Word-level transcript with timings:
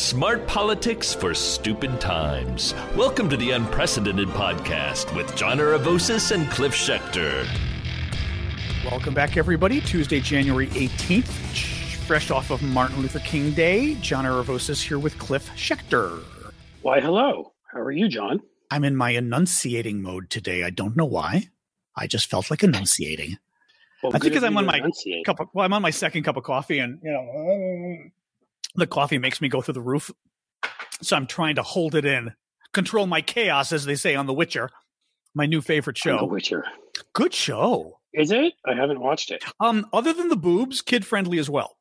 Smart 0.00 0.46
politics 0.46 1.12
for 1.12 1.34
stupid 1.34 2.00
times. 2.00 2.74
Welcome 2.96 3.28
to 3.28 3.36
the 3.36 3.50
Unprecedented 3.50 4.28
Podcast 4.28 5.14
with 5.14 5.36
John 5.36 5.58
Aravosis 5.58 6.32
and 6.32 6.50
Cliff 6.50 6.72
Schecter. 6.72 7.46
Welcome 8.90 9.12
back, 9.12 9.36
everybody. 9.36 9.82
Tuesday, 9.82 10.18
January 10.20 10.68
18th, 10.68 11.26
fresh 12.06 12.30
off 12.30 12.50
of 12.50 12.62
Martin 12.62 13.02
Luther 13.02 13.18
King 13.18 13.52
Day. 13.52 13.94
John 13.96 14.24
Aravosis 14.24 14.82
here 14.82 14.98
with 14.98 15.18
Cliff 15.18 15.50
Schecter. 15.50 16.24
Why, 16.80 17.00
hello. 17.00 17.52
How 17.70 17.80
are 17.80 17.92
you, 17.92 18.08
John? 18.08 18.40
I'm 18.70 18.84
in 18.84 18.96
my 18.96 19.10
enunciating 19.10 20.00
mode 20.00 20.30
today. 20.30 20.64
I 20.64 20.70
don't 20.70 20.96
know 20.96 21.04
why. 21.04 21.50
I 21.94 22.06
just 22.06 22.30
felt 22.30 22.50
like 22.50 22.64
enunciating. 22.64 23.36
Well, 24.02 24.12
I 24.14 24.18
think 24.18 24.32
because 24.32 24.44
I'm 24.44 24.56
on 24.56 24.64
my 24.64 24.78
enunciate. 24.78 25.26
cup 25.26 25.40
of, 25.40 25.48
well, 25.52 25.66
I'm 25.66 25.74
on 25.74 25.82
my 25.82 25.90
second 25.90 26.22
cup 26.22 26.38
of 26.38 26.42
coffee, 26.42 26.78
and 26.78 26.98
you 27.02 27.10
know, 27.12 28.10
the 28.74 28.86
coffee 28.86 29.18
makes 29.18 29.40
me 29.40 29.48
go 29.48 29.60
through 29.60 29.74
the 29.74 29.80
roof. 29.80 30.10
So 31.02 31.16
I'm 31.16 31.26
trying 31.26 31.56
to 31.56 31.62
hold 31.62 31.94
it 31.94 32.04
in, 32.04 32.32
control 32.72 33.06
my 33.06 33.20
chaos, 33.22 33.72
as 33.72 33.84
they 33.84 33.94
say 33.96 34.14
on 34.14 34.26
The 34.26 34.34
Witcher, 34.34 34.70
my 35.34 35.46
new 35.46 35.60
favorite 35.60 35.96
I'm 36.04 36.12
The. 36.12 36.26
Witcher. 36.26 36.64
Good 37.14 37.32
show. 37.34 37.98
Is 38.12 38.30
it? 38.32 38.54
I 38.66 38.74
haven't 38.74 39.00
watched 39.00 39.30
it. 39.30 39.44
Um, 39.60 39.86
other 39.92 40.12
than 40.12 40.28
the 40.28 40.36
boobs, 40.36 40.82
kid 40.82 41.06
friendly 41.06 41.38
as 41.38 41.48
well. 41.48 41.76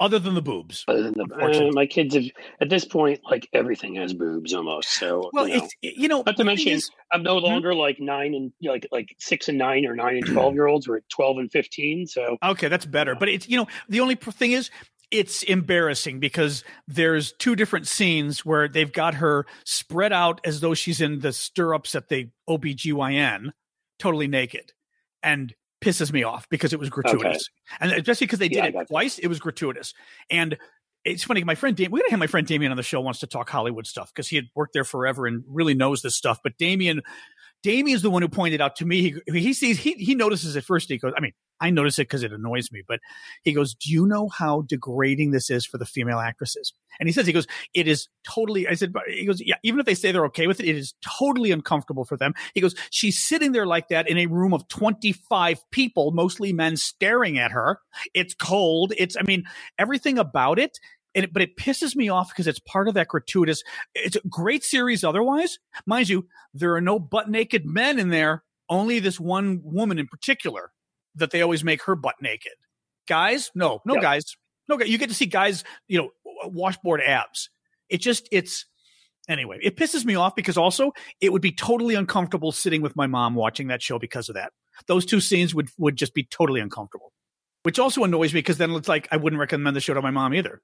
Other 0.00 0.18
than 0.18 0.32
the 0.34 0.40
boobs. 0.40 0.82
Other 0.88 1.02
than 1.02 1.12
the, 1.12 1.24
uh, 1.68 1.70
my 1.72 1.84
kids 1.84 2.14
have 2.14 2.24
at 2.62 2.70
this 2.70 2.86
point, 2.86 3.20
like 3.30 3.46
everything 3.52 3.96
has 3.96 4.14
boobs 4.14 4.54
almost. 4.54 4.94
So 4.94 5.28
Well, 5.34 5.46
you 5.46 5.58
know. 5.58 5.64
it's 5.82 5.98
you 5.98 6.08
know, 6.08 6.22
Not 6.24 6.38
to 6.38 6.44
mention, 6.44 6.72
is- 6.72 6.90
I'm 7.12 7.22
no 7.22 7.38
Hmm? 7.38 7.44
longer 7.44 7.74
like 7.74 8.00
nine 8.00 8.32
and 8.34 8.50
like 8.62 8.88
like 8.90 9.14
six 9.18 9.50
and 9.50 9.58
nine 9.58 9.84
or 9.84 9.94
nine 9.94 10.16
and 10.16 10.26
twelve 10.26 10.54
year 10.54 10.66
olds. 10.66 10.88
We're 10.88 10.96
at 10.98 11.08
twelve 11.10 11.36
and 11.36 11.52
fifteen. 11.52 12.06
So 12.06 12.38
Okay, 12.42 12.68
that's 12.68 12.86
better. 12.86 13.14
But 13.14 13.28
it's 13.28 13.46
you 13.46 13.58
know 13.58 13.66
the 13.90 14.00
only 14.00 14.14
thing 14.14 14.52
is 14.52 14.70
it's 15.10 15.42
embarrassing 15.42 16.20
because 16.20 16.62
there's 16.86 17.32
two 17.32 17.56
different 17.56 17.88
scenes 17.88 18.44
where 18.44 18.68
they've 18.68 18.92
got 18.92 19.14
her 19.14 19.46
spread 19.64 20.12
out 20.12 20.40
as 20.44 20.60
though 20.60 20.74
she's 20.74 21.00
in 21.00 21.20
the 21.20 21.32
stirrups 21.32 21.94
at 21.94 22.08
the 22.08 22.28
OBGYN, 22.48 23.50
totally 23.98 24.28
naked, 24.28 24.72
and 25.22 25.54
pisses 25.80 26.12
me 26.12 26.22
off 26.22 26.48
because 26.48 26.72
it 26.72 26.78
was 26.78 26.90
gratuitous. 26.90 27.48
And 27.80 27.92
uh, 27.92 27.96
especially 27.96 28.26
because 28.26 28.38
they 28.38 28.48
did 28.48 28.74
Yeah, 28.74 28.80
it 28.80 28.88
twice, 28.88 29.18
it 29.18 29.26
was 29.26 29.40
gratuitous. 29.40 29.94
And 30.30 30.56
it's 31.04 31.24
funny, 31.24 31.42
my 31.44 31.54
friend 31.54 31.76
Damien, 31.76 31.92
we 31.92 32.00
gotta 32.00 32.10
have 32.10 32.20
my 32.20 32.26
friend 32.26 32.46
Damien 32.46 32.70
on 32.70 32.76
the 32.76 32.82
show 32.82 33.00
wants 33.00 33.20
to 33.20 33.26
talk 33.26 33.48
Hollywood 33.48 33.86
stuff 33.86 34.12
because 34.14 34.28
he 34.28 34.36
had 34.36 34.46
worked 34.54 34.74
there 34.74 34.84
forever 34.84 35.26
and 35.26 35.42
really 35.48 35.74
knows 35.74 36.02
this 36.02 36.14
stuff. 36.14 36.40
But 36.44 36.58
Damien, 36.58 37.00
Damien's 37.62 38.02
the 38.02 38.10
one 38.10 38.22
who 38.22 38.28
pointed 38.28 38.60
out 38.60 38.76
to 38.76 38.86
me. 38.86 39.14
He, 39.26 39.40
he 39.40 39.52
sees 39.52 39.78
he 39.78 39.94
he 39.94 40.14
notices 40.14 40.56
at 40.56 40.64
first. 40.64 40.88
He 40.88 40.98
goes, 40.98 41.12
I 41.16 41.20
mean, 41.20 41.32
I 41.60 41.70
notice 41.70 41.98
it 41.98 42.04
because 42.04 42.22
it 42.22 42.32
annoys 42.32 42.72
me. 42.72 42.82
But 42.86 43.00
he 43.42 43.52
goes, 43.52 43.74
Do 43.74 43.90
you 43.90 44.06
know 44.06 44.28
how 44.28 44.62
degrading 44.62 45.30
this 45.30 45.50
is 45.50 45.66
for 45.66 45.78
the 45.78 45.86
female 45.86 46.18
actresses? 46.18 46.72
And 46.98 47.08
he 47.08 47.12
says, 47.12 47.26
he 47.26 47.32
goes, 47.32 47.46
it 47.74 47.88
is 47.88 48.08
totally. 48.24 48.68
I 48.68 48.74
said, 48.74 48.92
he 49.08 49.24
goes, 49.24 49.40
yeah. 49.40 49.56
Even 49.62 49.80
if 49.80 49.86
they 49.86 49.94
say 49.94 50.12
they're 50.12 50.26
okay 50.26 50.46
with 50.46 50.60
it, 50.60 50.66
it 50.66 50.76
is 50.76 50.94
totally 51.18 51.50
uncomfortable 51.50 52.04
for 52.04 52.16
them. 52.16 52.34
He 52.54 52.60
goes, 52.60 52.74
she's 52.90 53.18
sitting 53.18 53.52
there 53.52 53.66
like 53.66 53.88
that 53.88 54.08
in 54.08 54.18
a 54.18 54.26
room 54.26 54.52
of 54.52 54.68
twenty 54.68 55.12
five 55.12 55.58
people, 55.70 56.12
mostly 56.12 56.52
men, 56.52 56.76
staring 56.76 57.38
at 57.38 57.52
her. 57.52 57.80
It's 58.14 58.34
cold. 58.34 58.92
It's, 58.98 59.16
I 59.16 59.22
mean, 59.22 59.44
everything 59.78 60.18
about 60.18 60.58
it. 60.58 60.78
And 61.14 61.24
it, 61.24 61.32
but 61.32 61.42
it 61.42 61.56
pisses 61.56 61.96
me 61.96 62.08
off 62.08 62.28
because 62.28 62.46
it's 62.46 62.60
part 62.60 62.86
of 62.88 62.94
that 62.94 63.08
gratuitous. 63.08 63.62
It's 63.94 64.16
a 64.16 64.20
great 64.28 64.62
series 64.62 65.02
otherwise, 65.02 65.58
mind 65.86 66.08
you. 66.08 66.28
There 66.54 66.74
are 66.76 66.80
no 66.80 66.98
butt 66.98 67.28
naked 67.28 67.64
men 67.66 67.98
in 67.98 68.10
there. 68.10 68.44
Only 68.68 69.00
this 69.00 69.18
one 69.18 69.60
woman 69.64 69.98
in 69.98 70.06
particular 70.06 70.70
that 71.16 71.32
they 71.32 71.42
always 71.42 71.64
make 71.64 71.82
her 71.84 71.96
butt 71.96 72.14
naked. 72.22 72.52
Guys, 73.08 73.50
no, 73.54 73.80
no 73.84 73.94
Yeah. 73.94 74.00
guys, 74.02 74.36
no 74.68 74.76
guys. 74.76 74.88
You 74.88 74.98
get 74.98 75.08
to 75.08 75.14
see 75.14 75.26
guys, 75.26 75.64
you 75.88 75.98
know, 75.98 76.10
washboard 76.44 77.00
abs. 77.02 77.50
It 77.88 77.98
just, 78.00 78.28
it's 78.30 78.66
anyway. 79.28 79.58
It 79.62 79.76
pisses 79.76 80.04
me 80.04 80.14
off 80.14 80.36
because 80.36 80.56
also 80.56 80.92
it 81.20 81.32
would 81.32 81.42
be 81.42 81.50
totally 81.50 81.96
uncomfortable 81.96 82.52
sitting 82.52 82.82
with 82.82 82.94
my 82.94 83.08
mom 83.08 83.34
watching 83.34 83.66
that 83.68 83.82
show 83.82 83.98
because 83.98 84.28
of 84.28 84.36
that. 84.36 84.52
Those 84.86 85.04
two 85.04 85.20
scenes 85.20 85.54
would 85.54 85.68
would 85.76 85.96
just 85.96 86.14
be 86.14 86.22
totally 86.22 86.60
uncomfortable, 86.60 87.12
which 87.64 87.78
also 87.80 88.04
annoys 88.04 88.32
me 88.32 88.38
because 88.38 88.58
then 88.58 88.70
it's 88.70 88.88
like 88.88 89.08
I 89.10 89.16
wouldn't 89.16 89.40
recommend 89.40 89.74
the 89.76 89.80
show 89.80 89.94
to 89.94 90.00
my 90.00 90.10
mom 90.12 90.32
either. 90.34 90.62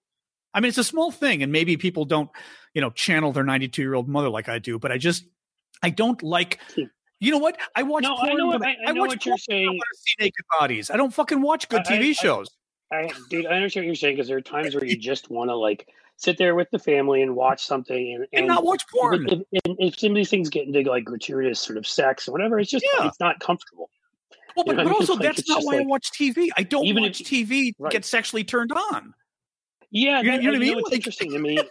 I 0.56 0.60
mean, 0.60 0.70
it's 0.70 0.78
a 0.78 0.84
small 0.84 1.10
thing, 1.10 1.42
and 1.42 1.52
maybe 1.52 1.76
people 1.76 2.06
don't, 2.06 2.30
you 2.72 2.80
know, 2.80 2.88
channel 2.90 3.30
their 3.30 3.44
92 3.44 3.82
year 3.82 3.94
old 3.94 4.08
mother 4.08 4.30
like 4.30 4.48
I 4.48 4.58
do, 4.58 4.78
but 4.78 4.90
I 4.90 4.96
just, 4.98 5.24
I 5.82 5.90
don't 5.90 6.20
like. 6.22 6.58
You 7.20 7.30
know 7.30 7.38
what? 7.38 7.58
I 7.74 7.82
watch. 7.82 8.02
No, 8.02 8.16
I 8.16 8.26
porn 8.28 8.36
know 8.38 8.46
what- 8.46 8.60
when 8.60 8.68
I- 8.70 8.76
I 8.90 8.92
know 8.92 9.02
watch 9.02 9.08
what 9.10 9.26
you're 9.26 9.32
when 9.32 9.38
I 9.38 9.52
saying. 9.54 9.66
want 9.68 9.80
to 9.80 9.98
see 10.00 10.14
naked 10.20 10.44
bodies. 10.58 10.90
I 10.90 10.96
don't 10.96 11.12
fucking 11.14 11.40
watch 11.40 11.68
good 11.68 11.82
I- 11.86 11.94
I- 11.94 11.98
TV 11.98 12.10
I- 12.10 12.12
shows. 12.12 12.48
I, 12.92 13.10
dude, 13.30 13.46
I 13.46 13.54
understand 13.56 13.84
what 13.84 13.86
you're 13.88 13.94
saying 13.96 14.16
because 14.16 14.28
there 14.28 14.36
are 14.36 14.40
times 14.42 14.74
where 14.74 14.84
you 14.84 14.96
just 14.96 15.28
want 15.30 15.50
to 15.50 15.56
like 15.56 15.88
sit 16.18 16.38
there 16.38 16.54
with 16.54 16.68
the 16.70 16.78
family 16.78 17.20
and 17.22 17.34
watch 17.34 17.64
something 17.66 18.14
and, 18.14 18.26
and, 18.32 18.46
not 18.46 18.64
watch 18.64 18.82
porn. 18.94 19.26
If, 19.28 19.40
if, 19.52 19.76
if 19.78 19.98
some 19.98 20.10
of 20.12 20.16
these 20.16 20.30
things 20.30 20.48
get 20.50 20.66
into 20.66 20.82
like 20.88 21.04
gratuitous 21.04 21.60
sort 21.60 21.78
of 21.78 21.86
sex 21.86 22.28
or 22.28 22.32
whatever, 22.32 22.58
it's 22.60 22.70
just 22.70 22.86
Yeah. 22.98 23.06
it's 23.08 23.18
not 23.20 23.40
comfortable. 23.40 23.90
well, 24.54 24.64
but, 24.64 24.72
you 24.72 24.76
know, 24.76 24.84
but 24.84 24.92
also 24.92 25.14
like, 25.14 25.22
that's 25.22 25.48
not 25.48 25.64
why 25.64 25.78
I 25.78 25.80
watch 25.82 26.10
TV. 26.12 26.48
I 26.56 26.62
don't 26.62 26.84
Even 26.86 27.02
watch 27.02 27.20
if- 27.22 27.26
TV 27.26 27.72
right. 27.78 27.90
get 27.92 28.04
sexually 28.04 28.44
turned 28.44 28.72
on. 28.72 29.14
Yeah, 29.91 30.20
You- 30.20 30.30
that, 30.30 30.42
you 30.42 30.50
know 30.50 30.52
what 30.52 30.56
I 30.56 30.58
mean? 30.58 30.78
It's 30.78 30.84
Like- 30.88 30.94
interesting 30.94 31.30
to 31.32 31.38
me. 31.38 31.58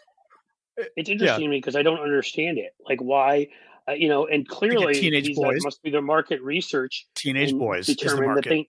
It's 0.98 1.09
interesting 1.09 1.44
to 1.46 1.48
me 1.50 1.58
because 1.58 1.78
I 1.78 1.84
don't 1.84 2.02
understand 2.02 2.58
it. 2.58 2.74
Like 2.86 3.00
why, 3.00 3.48
uh, 3.88 3.94
you 3.94 4.09
know, 4.09 4.28
and 4.28 4.46
clearly 4.46 4.94
teenage 4.94 5.28
these 5.28 5.38
boys. 5.38 5.64
must 5.64 5.81
be 5.81 5.90
their 5.90 6.02
market 6.02 6.42
research. 6.42 7.08
Teenage 7.16 7.53
boys 7.53 7.86
determine 7.88 8.36
that 8.36 8.44
they 8.44 8.68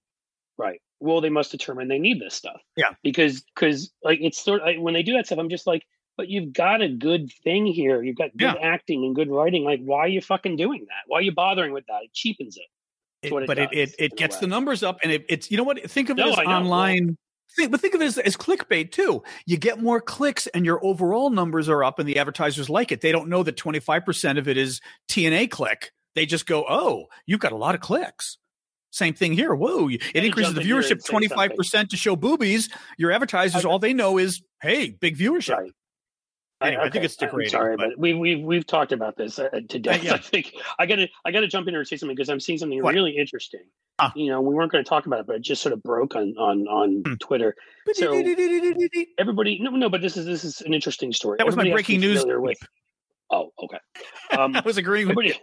right. 0.57 0.81
Well, 1.01 1.21
they 1.21 1.31
must 1.31 1.51
determine 1.51 1.89
they 1.89 1.99
need 1.99 2.21
this 2.21 2.33
stuff. 2.35 2.61
Yeah. 2.77 2.91
because 3.03 3.43
because 3.55 3.91
like 4.05 4.21
it's 4.23 4.39
sort 4.41 4.61
of 4.61 4.67
like, 4.69 4.79
when 4.79 4.95
they 4.95 5.03
do 5.03 5.15
that 5.15 5.27
stuff, 5.27 5.41
I'm 5.41 5.49
just 5.49 5.67
like, 5.67 5.83
but 6.17 6.29
you've 6.29 6.53
got 6.53 6.81
a 6.81 6.89
good 6.89 7.29
thing 7.43 7.67
here. 7.67 8.01
You've 8.05 8.17
got 8.17 8.31
good 8.37 8.55
Yeah. 8.55 8.63
acting 8.63 9.05
and 9.05 9.13
good 9.13 9.29
writing. 9.29 9.65
Like, 9.65 9.81
why 9.83 9.99
are 10.03 10.09
you 10.09 10.21
fucking 10.21 10.55
doing 10.55 10.83
that? 10.89 11.03
Why 11.09 11.19
are 11.19 11.23
you 11.23 11.33
bothering 11.33 11.73
with 11.73 11.87
that? 11.89 12.05
It 12.05 12.13
cheapens 12.15 12.57
it. 12.57 12.63
It- 13.27 13.33
it 13.33 13.47
but 13.49 13.59
it, 13.59 13.71
does, 13.73 13.79
it, 13.95 13.95
it 13.99 14.13
a 14.13 14.15
gets 14.15 14.37
the 14.39 14.47
numbers 14.47 14.85
up 14.85 15.01
and 15.03 15.11
it, 15.11 15.27
it's 15.29 15.51
you 15.51 15.57
know 15.57 15.65
what 15.65 15.91
think 15.91 16.09
of 16.09 16.21
it 16.21 16.25
as 16.25 16.39
online 16.39 17.19
think, 17.55 17.71
but 17.71 17.81
think 17.81 17.95
of 17.95 18.03
it 18.03 18.07
as, 18.07 18.19
as 18.19 18.37
clickbait 18.37 18.93
too. 18.93 19.23
You 19.47 19.57
get 19.57 19.81
more 19.81 20.01
clicks 20.01 20.47
and 20.49 20.65
your 20.65 20.85
overall 20.85 21.31
numbers 21.31 21.69
are 21.69 21.85
up 21.85 21.99
and 21.99 22.09
the 22.09 22.19
advertisers 22.19 22.71
like 22.71 22.93
it. 22.93 23.01
They 23.01 23.13
don't 23.13 23.29
know 23.29 23.43
that 23.43 23.57
25% 23.57 24.39
of 24.39 24.49
it 24.49 24.57
is 24.57 24.81
tna 25.09 25.51
click. 25.51 25.93
They 26.15 26.27
just 26.27 26.47
go 26.47 26.65
oh 26.69 27.07
you've 27.27 27.41
got 27.41 27.53
a 27.53 27.57
lot 27.57 27.75
of 27.75 27.81
clicks. 27.81 28.39
Same 28.91 29.15
thing 29.15 29.35
here. 29.35 29.55
Whoa 29.55 29.89
it 29.89 30.01
me 30.15 30.27
increases 30.27 30.55
the 30.55 30.63
jump 30.63 30.71
in 30.71 30.83
here 30.83 30.83
viewership 30.83 31.07
25% 31.07 31.91
to 31.91 31.97
show 31.97 32.17
boobies. 32.17 32.71
Your 32.97 33.13
advertisers 33.13 33.65
all 33.65 33.79
they 33.79 33.93
know 33.93 34.19
is 34.19 34.43
hey 34.63 34.91
big 34.91 35.17
viewership. 35.17 35.59
Right. 35.59 35.73
Anyway, 36.63 36.81
I 36.81 36.85
think 36.85 36.97
okay, 36.97 37.05
it's 37.05 37.23
I'm 37.23 37.49
sorry, 37.49 37.77
but- 37.77 37.91
but 37.91 37.99
we 37.99 38.15
we've 38.15 38.43
we've 38.43 38.67
talked 38.67 38.93
about 38.93 39.17
this 39.17 39.39
uh, 39.39 39.51
to 39.69 39.79
death. 39.79 40.03
yeah. 40.03 40.15
I 40.15 40.19
think 40.19 40.55
I 40.79 40.87
got 40.87 40.97
to 40.97 41.09
I 41.27 41.31
got 41.31 41.41
to 41.41 41.49
jump 41.49 41.69
in 41.69 41.75
here 41.75 41.81
and 41.81 41.87
say 41.89 41.97
something 41.97 42.17
because 42.17 42.31
I'm 42.31 42.41
seeing 42.41 42.57
something 42.59 42.83
What? 42.83 42.95
really 42.95 43.17
interesting. 43.17 43.61
Ah. 43.99 44.11
You 44.17 44.29
know, 44.31 44.41
we 44.41 44.55
weren't 44.55 44.73
going 44.73 44.83
to 44.83 44.89
talk 44.89 45.05
about 45.07 45.21
it, 45.21 45.27
but 45.27 45.37
it 45.37 45.43
just 45.43 45.61
sort 45.63 45.73
of 45.75 45.83
broke 45.83 46.17
on 46.17 46.35
on 46.39 46.67
on 46.67 47.03
Hmm. 47.07 47.15
Twitter. 47.21 47.55
So 47.93 48.13
everybody, 49.19 49.59
no, 49.61 49.71
no, 49.71 49.89
but 49.91 50.01
this 50.01 50.17
is 50.17 50.25
this 50.25 50.45
is 50.45 50.63
an 50.63 50.73
interesting 50.73 51.13
story. 51.13 51.37
that 51.39 51.47
was 51.47 51.57
my 51.57 51.63
Everybody 51.63 51.71
to 51.71 51.75
breaking 51.75 52.01
news 52.01 52.25
With, 52.27 52.59
oh, 53.31 53.51
okay. 53.63 53.79
Um, 54.39 54.57
i 54.57 54.61
was 54.65 54.79
agreeing 54.79 55.09
with 55.09 55.19
everybody, 55.19 55.39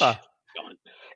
you 0.00 0.06
on. 0.06 0.16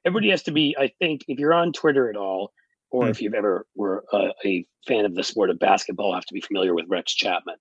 everybody 0.04 0.30
has 0.30 0.44
to 0.44 0.52
be. 0.52 0.76
I 0.78 0.92
think 1.00 1.22
if 1.26 1.38
you're 1.40 1.52
on 1.54 1.72
Twitter 1.72 2.08
at 2.10 2.16
all, 2.16 2.52
or 2.92 3.08
if 3.08 3.20
you've 3.20 3.34
ever 3.34 3.66
were 3.74 4.04
a, 4.12 4.30
a 4.44 4.64
fan 4.86 5.04
of 5.04 5.14
the 5.16 5.22
sport 5.24 5.50
of 5.50 5.58
basketball, 5.58 6.14
have 6.14 6.24
to 6.26 6.34
be 6.34 6.40
familiar 6.40 6.74
with 6.74 6.86
Rex 6.88 7.12
Chapman. 7.14 7.56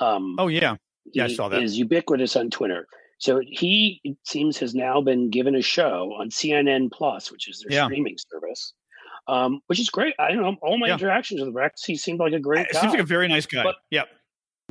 Um, 0.00 0.36
oh 0.38 0.48
yeah 0.48 0.76
Yeah, 1.12 1.24
I 1.24 1.28
saw 1.28 1.48
that. 1.48 1.62
Is 1.62 1.78
ubiquitous 1.78 2.36
on 2.36 2.50
Twitter. 2.50 2.86
So 3.18 3.40
he 3.44 4.00
it 4.04 4.16
seems 4.24 4.58
has 4.58 4.74
now 4.74 5.00
been 5.00 5.30
given 5.30 5.54
a 5.56 5.62
show 5.62 6.14
on 6.20 6.30
CNN 6.30 6.90
Plus, 6.92 7.32
which 7.32 7.48
is 7.48 7.64
their 7.68 7.78
Yeah. 7.78 7.84
streaming 7.86 8.16
service, 8.30 8.74
um, 9.26 9.60
which 9.66 9.80
is 9.80 9.90
great. 9.90 10.14
I 10.18 10.28
don't 10.32 10.42
know 10.42 10.56
all 10.62 10.78
my 10.78 10.88
Yeah. 10.88 10.94
interactions 10.94 11.40
with 11.40 11.52
Rex. 11.54 11.84
He 11.84 11.96
seemed 11.96 12.20
like 12.20 12.32
a 12.32 12.38
great 12.40 12.66
it 12.66 12.72
guy. 12.72 12.80
seems 12.80 12.92
like 12.92 13.02
a 13.02 13.06
very 13.06 13.28
nice 13.28 13.46
guy 13.46 13.62
But- 13.64 13.76
yep 13.90 14.08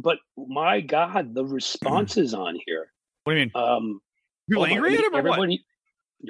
but 0.02 0.20
my 0.38 0.80
God, 0.80 1.34
the 1.34 1.44
responses 1.44 2.34
on 2.34 2.58
here. 2.68 2.92
what 3.24 3.34
do 3.34 3.40
you 3.40 3.46
mean 3.48 3.52
Um, 3.56 4.00
people 4.48 4.64
oh 4.64 4.68
my- 4.68 4.72
angry 4.74 4.94
at 4.98 5.04
him 5.04 5.16
or 5.16 5.24
what 5.24 5.50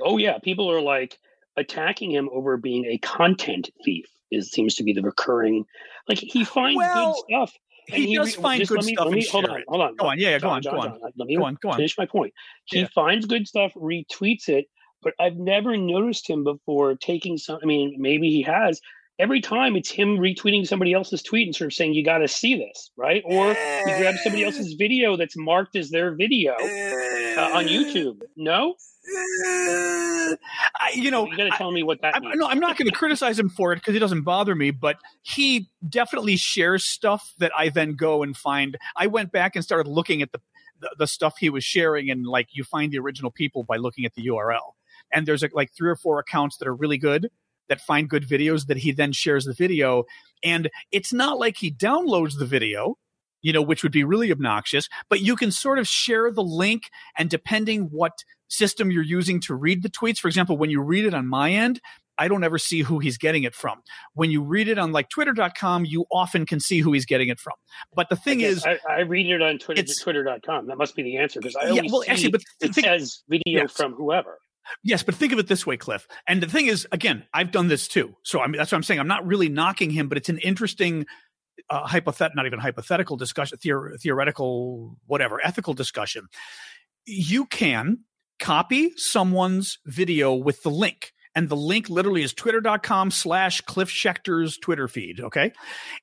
Oh 0.04 0.18
yeah, 0.18 0.38
people 0.40 0.70
are 0.72 0.82
like 0.82 1.18
attacking 1.56 2.12
him 2.12 2.30
over 2.32 2.58
being 2.58 2.86
a 2.86 2.98
content 3.00 3.70
thief. 3.86 4.06
Is 4.32 4.52
seems 4.52 4.76
to 4.76 4.84
be 4.84 4.92
the 4.92 5.02
recurring. 5.02 5.66
Like 6.10 6.18
he 6.20 6.44
finds 6.44 6.78
Well, 6.78 7.14
good 7.14 7.24
stuff. 7.30 7.54
And 7.92 8.04
he 8.04 8.16
does 8.16 8.36
re- 8.38 8.42
find 8.44 8.68
good 8.68 8.84
me- 8.86 8.94
stuff 8.96 9.10
me- 9.12 9.26
hold 9.28 9.46
on, 9.46 9.64
hold 9.68 9.82
on. 9.82 9.96
Go 9.96 10.08
on. 10.08 10.20
Yeah, 10.20 10.30
yeah, 10.32 10.40
go 10.40 10.50
on, 10.50 10.62
John, 10.62 10.74
go 10.76 10.80
on. 10.82 10.88
John, 11.00 11.12
Let 11.18 11.28
me 11.28 11.36
Go 11.38 11.46
on, 11.46 11.58
go 11.62 11.70
on. 11.70 11.76
finish 11.78 11.98
my 11.98 12.06
point. 12.06 12.34
He 12.66 12.80
Yeah. 12.82 12.88
finds 12.94 13.26
good 13.26 13.48
stuff, 13.48 13.72
retweets 13.76 14.50
it, 14.50 14.66
but 15.02 15.14
I've 15.20 15.38
never 15.38 15.78
noticed 15.78 16.30
him 16.30 16.44
before 16.44 16.96
taking 16.96 17.38
some. 17.38 17.60
I 17.62 17.66
mean, 17.66 17.96
maybe 18.00 18.30
he 18.30 18.42
has. 18.44 18.82
Every 19.20 19.42
time 19.42 19.76
it's 19.76 19.90
him 19.90 20.18
retweeting 20.18 20.68
somebody 20.68 20.94
else's 20.94 21.24
tweet 21.24 21.48
and 21.48 21.56
sort 21.56 21.68
of 21.70 21.74
saying, 21.74 21.96
"You 21.96 22.04
got 22.04 22.20
to 22.20 22.28
see 22.28 22.56
this," 22.56 22.92
right? 22.98 23.24
Or 23.26 23.54
he 23.54 23.92
grabs 23.98 24.22
somebody 24.22 24.44
else's 24.44 24.74
video 24.74 25.18
that's 25.18 25.36
marked 25.36 25.76
as 25.76 25.90
their 25.90 26.14
video. 26.16 26.54
uh, 26.54 27.52
on 27.54 27.66
YouTube. 27.68 28.22
No, 28.36 28.76
I, 30.80 30.92
you 30.94 31.12
know, 31.12 31.28
you 31.28 31.38
got 31.38 31.46
to 31.46 31.52
tell 31.52 31.72
me 31.72 31.82
what 31.82 32.02
that 32.02 32.16
I, 32.16 32.20
means. 32.20 32.36
no, 32.38 32.48
I'm 32.48 32.60
not 32.60 32.78
going 32.78 32.90
to 32.90 32.96
criticize 32.96 33.40
him 33.40 33.48
for 33.48 33.72
it 33.72 33.78
because 33.78 33.96
it 33.96 34.00
doesn't 34.00 34.24
bother 34.24 34.54
me. 34.54 34.72
But 34.72 34.98
he 35.22 35.70
definitely 35.88 36.36
shares 36.36 36.84
stuff 36.84 37.34
that 37.40 37.52
I 37.58 37.70
then 37.70 37.96
go 37.96 38.22
and 38.22 38.36
find. 38.36 38.78
I 38.98 39.08
went 39.08 39.32
back 39.32 39.56
and 39.56 39.64
started 39.64 39.90
looking 39.90 40.22
at 40.22 40.34
the, 40.34 40.42
the 40.82 40.96
the 41.00 41.08
stuff 41.08 41.38
he 41.38 41.50
was 41.50 41.64
sharing, 41.64 42.10
and 42.10 42.26
like 42.26 42.50
you 42.52 42.66
find 42.66 42.92
the 42.92 43.00
original 43.00 43.32
people 43.32 43.64
by 43.64 43.78
looking 43.78 44.04
at 44.06 44.14
the 44.16 44.28
URL. 44.28 44.74
And 45.14 45.26
there's 45.26 45.44
like 45.54 45.72
three 45.72 45.90
or 45.90 45.96
four 45.96 46.20
accounts 46.20 46.58
that 46.58 46.68
are 46.68 46.76
really 46.76 46.98
good 46.98 47.30
that 47.70 47.80
find 47.80 48.10
good 48.10 48.28
videos 48.28 48.68
that 48.68 48.78
he 48.78 48.92
then 48.92 49.14
shares 49.14 49.46
the 49.46 49.54
video. 49.54 50.04
And 50.44 50.70
it's 50.92 51.14
not 51.14 51.40
like 51.40 51.58
he 51.58 51.72
downloads 51.72 52.38
the 52.38 52.46
video 52.46 52.98
you 53.42 53.54
know, 53.54 53.62
which 53.62 53.84
would 53.84 53.92
be 53.92 54.04
really 54.04 54.32
obnoxious, 54.32 54.90
but 55.10 55.22
you 55.22 55.36
can 55.36 55.52
sort 55.52 55.80
of 55.80 55.88
share 55.88 56.32
the 56.32 56.44
link 56.44 56.90
and 57.18 57.30
depending 57.30 57.84
what 57.84 58.24
system 58.48 58.92
you're 58.92 59.04
using 59.04 59.40
to 59.42 59.56
read 59.56 59.84
the 59.84 59.90
tweets, 59.90 60.20
for 60.20 60.28
example, 60.28 60.58
when 60.58 60.70
you 60.70 60.82
read 60.82 61.06
it 61.06 61.14
on 61.14 61.28
my 61.28 61.52
end, 61.52 61.82
I 62.18 62.28
don't 62.28 62.44
ever 62.44 62.58
see 62.58 62.82
who 62.82 63.00
he's 63.00 63.18
getting 63.18 63.44
it 63.44 63.54
from. 63.54 63.82
When 64.14 64.32
you 64.32 64.42
read 64.42 64.68
it 64.68 64.78
on 64.78 64.92
like 64.92 65.10
twitter.com, 65.10 65.86
you 65.86 66.06
often 66.12 66.46
can 66.46 66.60
see 66.60 66.80
who 66.80 66.94
he's 66.94 67.06
getting 67.06 67.30
it 67.30 67.40
from. 67.40 67.54
But 67.94 68.10
the 68.10 68.16
thing 68.16 68.42
I 68.42 68.46
is, 68.46 68.66
I, 68.66 68.80
I, 68.90 69.00
read 69.02 69.28
it 69.28 69.42
on 69.42 69.60
Twitter, 69.60 69.84
twitter.com. 70.02 70.68
That 70.68 70.78
must 70.78 70.96
be 70.96 71.04
the 71.04 71.18
answer 71.18 71.40
because 71.40 71.56
I 71.56 71.66
yeah, 71.66 71.70
always 71.72 71.92
well, 71.92 72.02
see 72.02 72.10
actually, 72.10 72.32
but 72.32 72.42
it 72.62 72.74
think, 72.74 72.88
says 72.88 73.24
video 73.30 73.62
yes. 73.62 73.74
from 73.74 73.94
whoever. 73.94 74.40
Yes, 74.84 75.04
but 75.04 75.16
think 75.16 75.32
of 75.32 75.40
it 75.40 75.48
this 75.48 75.66
way, 75.66 75.78
Cliff. 75.78 76.08
And 76.28 76.42
the 76.42 76.48
thing 76.48 76.68
is, 76.68 76.88
again, 76.92 77.24
I've 77.34 77.52
done 77.52 77.68
this 77.68 77.88
too. 77.88 78.16
So 78.24 78.42
I 78.42 78.48
mean, 78.48 78.58
that's 78.58 78.72
what 78.72 78.78
I'm 78.78 78.84
saying. 78.84 79.00
I'm 79.00 79.08
not 79.08 79.26
really 79.26 79.50
knocking 79.50 79.92
him, 79.92 80.10
but 80.10 80.18
it's 80.18 80.30
an 80.30 80.40
interesting 80.40 81.06
uh, 81.70 81.86
hypothet, 81.86 82.36
not 82.36 82.46
even 82.46 82.60
hypothetical 82.60 83.18
discussion, 83.18 83.58
theor- 83.60 84.00
theoretical, 84.02 84.98
whatever, 85.06 85.40
ethical 85.46 85.74
discussion. 85.74 86.28
You 87.06 87.46
can 87.46 88.00
copy 88.40 88.94
someone's 88.96 89.80
video 89.86 90.34
with 90.34 90.64
the 90.64 90.72
link. 90.72 91.14
And 91.36 91.50
the 91.50 91.56
link 91.56 91.88
literally 91.88 92.24
is 92.24 92.34
twitter.com 92.34 93.12
slash 93.12 93.62
Cliff 93.62 93.90
Schecter's 93.90 94.58
Twitter 94.58 94.88
feed. 94.88 95.20
Okay. 95.20 95.52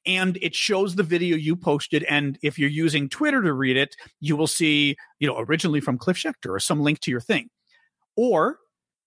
And 0.06 0.38
it 0.40 0.54
shows 0.54 0.94
the 0.94 1.02
video 1.02 1.36
you 1.36 1.56
posted. 1.56 2.04
And 2.04 2.38
if 2.40 2.56
you're 2.56 2.70
using 2.70 3.08
Twitter 3.08 3.42
to 3.42 3.52
read 3.52 3.76
it, 3.76 3.96
you 4.20 4.36
will 4.36 4.46
see, 4.46 4.96
you 5.18 5.26
know, 5.26 5.36
originally 5.38 5.80
from 5.80 5.98
Cliff 5.98 6.16
Schecter 6.16 6.50
or 6.50 6.60
some 6.60 6.82
link 6.82 7.00
to 7.00 7.10
your 7.10 7.20
thing. 7.20 7.50
Or 8.16 8.58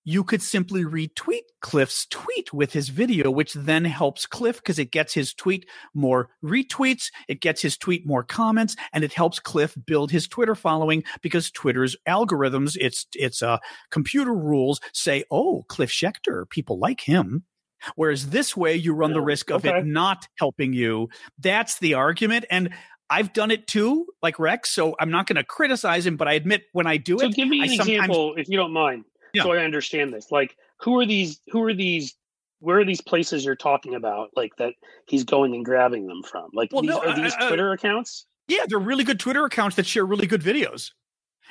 you 0.07 0.23
could 0.23 0.41
simply 0.41 0.85
retweet 0.85 1.41
Cliff's 1.59 2.05
tweet 2.05 2.53
with 2.53 2.71
his 2.71 2.87
video, 2.87 3.29
which 3.29 3.51
then 3.53 3.83
helps 3.83 4.25
Cliff 4.25 4.55
because 4.55 4.79
it 4.79 4.89
gets 4.89 5.13
his 5.13 5.33
tweet 5.33 5.65
more 5.93 6.29
retweets, 6.41 7.11
it 7.27 7.41
gets 7.41 7.61
his 7.61 7.77
tweet 7.77 8.07
more 8.07 8.23
comments, 8.23 8.77
and 8.93 9.03
it 9.03 9.11
helps 9.11 9.41
Cliff 9.41 9.75
build 9.85 10.09
his 10.09 10.25
Twitter 10.25 10.55
following 10.55 11.03
because 11.21 11.51
Twitter's 11.51 11.97
algorithms, 12.07 12.77
its 12.79 13.05
its 13.15 13.41
uh, 13.41 13.57
computer 13.91 14.33
rules 14.33 14.79
say, 14.93 15.25
"Oh, 15.29 15.65
Cliff 15.67 15.91
Schecter, 15.91 16.49
people 16.49 16.79
like 16.79 17.01
him." 17.01 17.43
Whereas 17.97 18.29
this 18.29 18.55
way, 18.55 18.77
you 18.77 18.93
run 18.93 19.11
the 19.11 19.19
risk 19.19 19.51
of 19.51 19.65
okay. 19.65 19.79
it 19.79 19.85
not 19.85 20.29
helping 20.39 20.71
you. 20.71 21.09
That's 21.37 21.79
the 21.79 21.95
argument, 21.95 22.45
and. 22.49 22.73
I've 23.09 23.31
done 23.31 23.51
it 23.51 23.67
too, 23.67 24.07
like 24.21 24.37
Rex. 24.37 24.69
So 24.69 24.93
I'm 24.99 25.11
not 25.11 25.27
going 25.27 25.37
to 25.37 25.43
criticize 25.45 26.05
him, 26.05 26.17
but 26.17 26.27
I 26.27 26.33
admit 26.33 26.63
when 26.73 26.87
I 26.87 26.97
do 26.97 27.17
So 27.17 27.27
it, 27.27 27.35
give 27.35 27.47
me 27.47 27.61
an 27.61 27.71
example, 27.71 28.35
if 28.35 28.49
you 28.49 28.57
don't 28.57 28.73
mind, 28.73 29.05
Yeah. 29.33 29.43
so 29.43 29.51
I 29.53 29.63
understand 29.63 30.13
this. 30.13 30.31
Like, 30.31 30.55
who 30.79 30.97
are 30.99 31.05
these? 31.05 31.41
Who 31.51 31.61
are 31.63 31.73
these? 31.73 32.15
Where 32.59 32.79
are 32.79 32.85
these 32.85 33.01
places 33.01 33.45
you're 33.45 33.55
talking 33.55 33.93
about? 33.95 34.29
Like 34.35 34.55
that 34.57 34.73
he's 35.07 35.23
going 35.23 35.53
and 35.53 35.63
grabbing 35.63 36.07
them 36.07 36.23
from? 36.23 36.49
Like, 36.53 36.71
Well, 36.71 36.81
these, 36.81 36.89
no, 36.89 36.99
are 36.99 37.15
these 37.15 37.33
I- 37.35 37.45
I- 37.45 37.47
Twitter 37.49 37.71
accounts? 37.71 38.25
Yeah, 38.47 38.65
they're 38.67 38.79
really 38.79 39.03
good 39.03 39.19
Twitter 39.19 39.43
accounts 39.45 39.75
that 39.75 39.85
share 39.85 40.05
really 40.05 40.25
good 40.25 40.41
videos. 40.41 40.91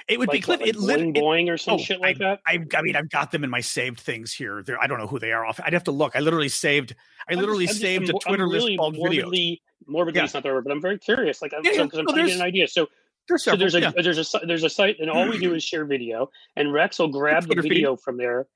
It 0.09 0.19
would 0.19 0.31
be 0.31 0.39
Like, 0.39 0.45
Cliff. 0.45 0.61
what, 0.61 0.67
like 0.67 0.77
it 0.77 0.81
lit- 0.81 1.15
Boing 1.15 1.49
or 1.51 1.57
some 1.59 1.75
oh, 1.75 1.79
shit 1.79 2.01
like 2.01 2.17
I, 2.17 2.19
that. 2.19 2.41
I, 2.47 2.65
I 2.77 2.83
mean, 2.83 2.97
I've 2.97 3.09
got 3.11 3.31
them 3.31 3.45
in 3.45 3.51
my 3.51 3.61
saved 3.61 4.01
things 4.01 4.33
here. 4.33 4.63
They're, 4.63 4.81
I 4.81 4.87
don't 4.87 4.99
know 4.99 5.07
who 5.07 5.19
they 5.19 5.33
are. 5.33 5.45
Off. 5.45 5.61
I'd 5.65 5.73
have 5.75 5.85
to 5.85 5.91
look. 5.91 6.17
I 6.17 6.21
literally 6.21 6.49
saved. 6.49 6.95
I 7.29 7.33
I'm 7.35 7.39
literally 7.41 7.67
just- 7.67 7.81
just- 7.81 7.83
saved 7.83 8.07
I'm- 8.09 8.17
a 8.17 8.19
Twitter 8.19 8.45
really 8.47 8.71
list 8.73 8.79
called 8.79 8.95
videos. 8.97 8.99
morbidly, 9.23 9.63
Morbidly, 9.89 10.15
Yeah. 10.17 10.25
is 10.25 10.35
not 10.35 10.43
the 10.43 10.49
word, 10.51 10.65
but 10.65 10.71
I'm 10.73 10.81
very 10.81 10.99
curious. 10.99 11.41
Like, 11.43 11.53
I'm, 11.55 11.65
Yeah, 11.65 11.73
so, 11.73 11.77
yeah. 11.79 11.85
because 11.85 11.99
I'm 12.01 12.05
No, 12.07 12.13
trying 12.13 12.25
to 12.25 12.31
get 12.31 12.41
an 12.41 12.47
idea. 12.47 12.69
So, 12.69 12.89
There's 13.29 13.45
so 13.45 13.57
there's 13.57 13.75
a 13.75 13.81
yeah. 13.81 13.93
there's 13.97 14.35
a 14.35 14.39
there's 14.47 14.65
a 14.65 14.71
site, 14.71 14.97
and 15.01 15.11
all 15.11 15.29
we 15.29 15.39
do 15.39 15.55
is 15.55 15.65
share 15.65 15.85
video, 15.85 16.31
and 16.55 16.73
Rex 16.73 16.99
will 16.99 17.09
grab 17.09 17.47
the 17.47 17.61
feed. 17.61 17.69
video 17.69 17.97
from 17.97 18.17
there, 18.17 18.47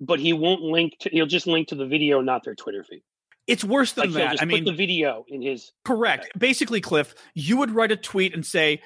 but 0.00 0.18
he 0.18 0.32
won't 0.32 0.62
link 0.62 0.94
to. 1.00 1.10
He'll 1.10 1.26
just 1.26 1.46
link 1.46 1.68
to 1.68 1.74
the 1.74 1.86
video, 1.86 2.20
not 2.20 2.44
their 2.44 2.54
Twitter 2.54 2.84
feed. 2.84 3.02
It's 3.46 3.64
worse 3.64 3.92
than 3.92 4.12
Like, 4.12 4.32
that. 4.32 4.42
I 4.42 4.44
mean, 4.44 4.64
put 4.64 4.72
the 4.72 4.76
video 4.76 5.24
in 5.28 5.40
his. 5.40 5.72
Correct. 5.84 6.28
Basically, 6.38 6.80
Cliff, 6.80 7.14
you 7.34 7.56
would 7.56 7.70
write 7.70 7.90
a 7.90 7.96
tweet 7.96 8.34
and 8.34 8.44
say, 8.44 8.82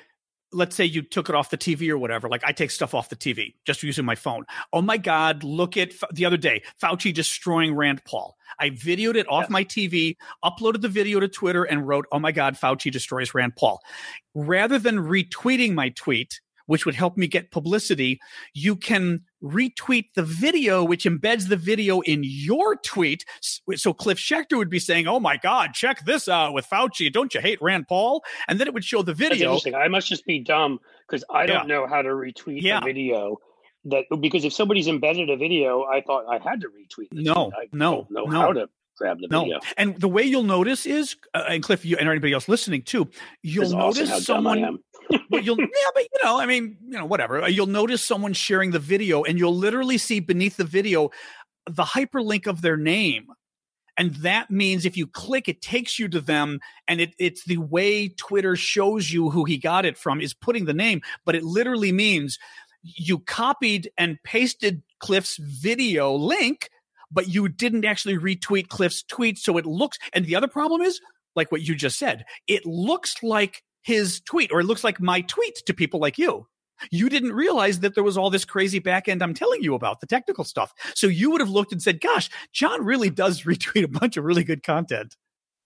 let's 0.53 0.77
say 0.77 0.85
you 0.85 1.03
took 1.03 1.29
it 1.29 1.35
off 1.35 1.51
the 1.51 1.59
TV 1.59 1.89
or 1.89 1.99
whatever. 1.99 2.29
Like 2.29 2.43
I 2.45 2.53
take 2.53 2.71
stuff 2.71 2.95
off 2.95 3.09
the 3.09 3.17
TV 3.17 3.55
just 3.65 3.83
using 3.83 4.05
my 4.05 4.15
phone. 4.15 4.45
Oh 4.73 4.83
my 4.83 4.97
God, 4.97 5.45
look 5.45 5.77
at 5.77 5.93
the 6.13 6.25
other 6.25 6.37
day, 6.37 6.63
Fauci 6.83 7.13
destroying 7.13 7.75
Rand 7.75 8.03
Paul. 8.05 8.37
I 8.59 8.71
videoed 8.71 9.17
it 9.17 9.27
off 9.29 9.45
Yeah. 9.45 9.53
my 9.53 9.65
TV, 9.65 10.17
uploaded 10.45 10.83
the 10.83 10.89
video 10.89 11.21
to 11.21 11.29
Twitter, 11.29 11.65
and 11.65 11.87
wrote, 11.87 12.07
oh 12.13 12.19
my 12.19 12.33
God, 12.33 12.55
Fauci 12.57 12.91
destroys 12.91 13.35
Rand 13.35 13.57
Paul. 13.57 13.81
Rather 14.35 14.79
than 14.79 14.99
retweeting 14.99 15.73
my 15.75 15.89
tweet, 15.91 16.41
which 16.67 16.87
would 16.87 16.95
help 16.95 17.17
me 17.17 17.27
get 17.27 17.51
publicity, 17.51 18.21
you 18.55 18.77
can 18.77 19.23
retweet 19.43 20.07
the 20.15 20.23
video, 20.23 20.85
which 20.85 21.05
embeds 21.05 21.49
the 21.49 21.57
video 21.57 22.01
in 22.03 22.23
your 22.25 22.77
tweet. 22.77 23.25
So 23.75 23.93
Cliff 23.93 24.19
Schecter 24.19 24.57
would 24.57 24.71
be 24.71 24.79
saying, 24.79 25.07
"Oh 25.07 25.21
my 25.21 25.37
God, 25.37 25.75
check 25.75 26.05
this 26.05 26.29
out 26.29 26.55
with 26.55 26.67
Fauci! 26.69 27.13
Don't 27.13 27.35
you 27.35 27.41
hate 27.41 27.61
Rand 27.61 27.89
Paul?" 27.89 28.23
And 28.49 28.61
then 28.61 28.67
it 28.69 28.75
would 28.75 28.85
show 28.85 29.03
the 29.03 29.15
video. 29.15 29.59
I 29.75 29.89
must 29.89 30.09
just 30.09 30.25
be 30.25 30.39
dumb 30.39 30.79
because 31.09 31.25
I 31.31 31.47
don't 31.47 31.69
Yeah. 31.69 31.75
know 31.77 31.87
how 31.87 32.03
to 32.03 32.09
retweet 32.11 32.63
Yeah. 32.63 32.79
a 32.79 32.85
video. 32.85 33.39
That 33.85 34.05
because 34.21 34.45
if 34.45 34.53
somebody's 34.53 34.87
embedded 34.87 35.29
a 35.29 35.37
video, 35.37 35.83
I 35.85 36.03
thought 36.03 36.25
I 36.29 36.39
had 36.39 36.61
to 36.61 36.69
retweet. 36.69 37.09
No. 37.13 37.51
I 37.57 37.67
no, 37.73 38.07
no. 38.11 38.27
how 38.27 38.53
to 38.53 38.69
grab 38.97 39.19
the 39.21 39.27
No, 39.29 39.41
video. 39.43 39.59
and 39.77 39.99
the 40.01 40.09
way 40.09 40.23
you'll 40.23 40.45
notice 40.45 40.87
is, 40.87 41.17
uh, 41.35 41.47
and 41.49 41.63
Cliff, 41.65 41.85
you 41.85 41.97
and 41.97 42.09
anybody 42.09 42.33
else 42.33 42.49
listening 42.49 42.83
too, 42.83 43.09
you'll 43.43 43.71
notice 43.71 44.25
someone 44.25 44.79
Well, 45.31 45.43
you'll 45.43 45.59
yeah, 45.59 45.67
but 45.95 46.03
you 46.03 46.19
know, 46.25 46.41
I 46.41 46.47
mean, 46.47 46.77
you 46.85 46.99
know, 46.99 47.07
whatever. 47.07 47.43
Uh, 47.43 47.49
You'll 47.49 47.67
notice 47.67 48.03
someone 48.03 48.33
sharing 48.33 48.71
the 48.71 48.79
video, 48.79 49.25
and 49.25 49.39
you'll 49.39 49.57
literally 49.57 49.99
see 49.99 50.21
beneath 50.21 50.57
the 50.57 50.65
video 50.65 51.11
the 51.67 51.85
hyperlink 51.85 52.47
of 52.47 52.61
their 52.61 52.77
name. 52.77 53.29
And 53.99 54.15
that 54.17 54.51
means 54.51 54.87
if 54.87 54.97
you 54.97 55.07
click, 55.07 55.49
it 55.49 55.61
takes 55.61 55.99
you 55.99 56.09
to 56.09 56.21
them, 56.21 56.61
and 56.89 57.01
it, 57.01 57.15
it's 57.19 57.45
the 57.45 57.59
way 57.59 58.09
Twitter 58.09 58.57
shows 58.57 59.13
you 59.13 59.29
who 59.31 59.45
he 59.45 59.59
got 59.59 59.85
it 59.85 59.99
from 59.99 60.21
is 60.21 60.33
putting 60.33 60.65
the 60.65 60.73
name, 60.73 61.03
but 61.25 61.35
it 61.35 61.45
literally 61.45 61.93
means 61.93 62.39
you 62.83 63.19
copied 63.19 63.91
and 63.99 64.19
pasted 64.25 64.83
Cliff's 65.01 65.37
video 65.37 66.15
link, 66.15 66.71
but 67.11 67.29
you 67.29 67.49
didn't 67.49 67.85
actually 67.85 68.17
retweet 68.17 68.69
Cliff's 68.69 69.03
tweet. 69.03 69.39
So 69.39 69.59
it 69.59 69.67
looks, 69.67 69.99
and 70.15 70.25
the 70.25 70.37
other 70.37 70.49
problem 70.49 70.81
is, 70.81 71.01
like 71.37 71.53
what 71.53 71.63
you 71.63 71.75
just 71.75 71.99
said, 71.99 72.25
it 72.47 72.65
looks 72.65 73.23
like 73.23 73.63
his 73.83 74.21
tweet 74.21 74.53
or 74.53 74.61
it 74.61 74.65
looks 74.65 74.85
like 74.85 75.01
my 75.01 75.21
tweet 75.23 75.63
to 75.67 75.75
people 75.75 76.01
like 76.01 76.19
you. 76.19 76.47
You 76.91 77.09
didn't 77.09 77.33
realize 77.33 77.81
that 77.81 77.95
there 77.95 78.03
was 78.03 78.17
all 78.17 78.31
this 78.31 78.45
crazy 78.45 78.81
back 78.81 79.09
end 79.09 79.23
I'm 79.23 79.35
telling 79.35 79.63
you 79.63 79.75
about, 79.75 80.01
the 80.01 80.07
technical 80.07 80.45
stuff. 80.45 80.73
So 80.95 81.07
you 81.07 81.31
would 81.31 81.41
have 81.41 81.51
looked 81.51 81.73
and 81.73 81.83
said, 81.83 82.01
gosh, 82.01 82.29
John 82.53 82.85
really 82.85 83.11
does 83.11 83.43
retweet 83.45 83.85
a 83.85 83.89
bunch 83.89 84.17
of 84.17 84.25
really 84.25 84.45
good 84.45 84.63
content. 84.63 85.17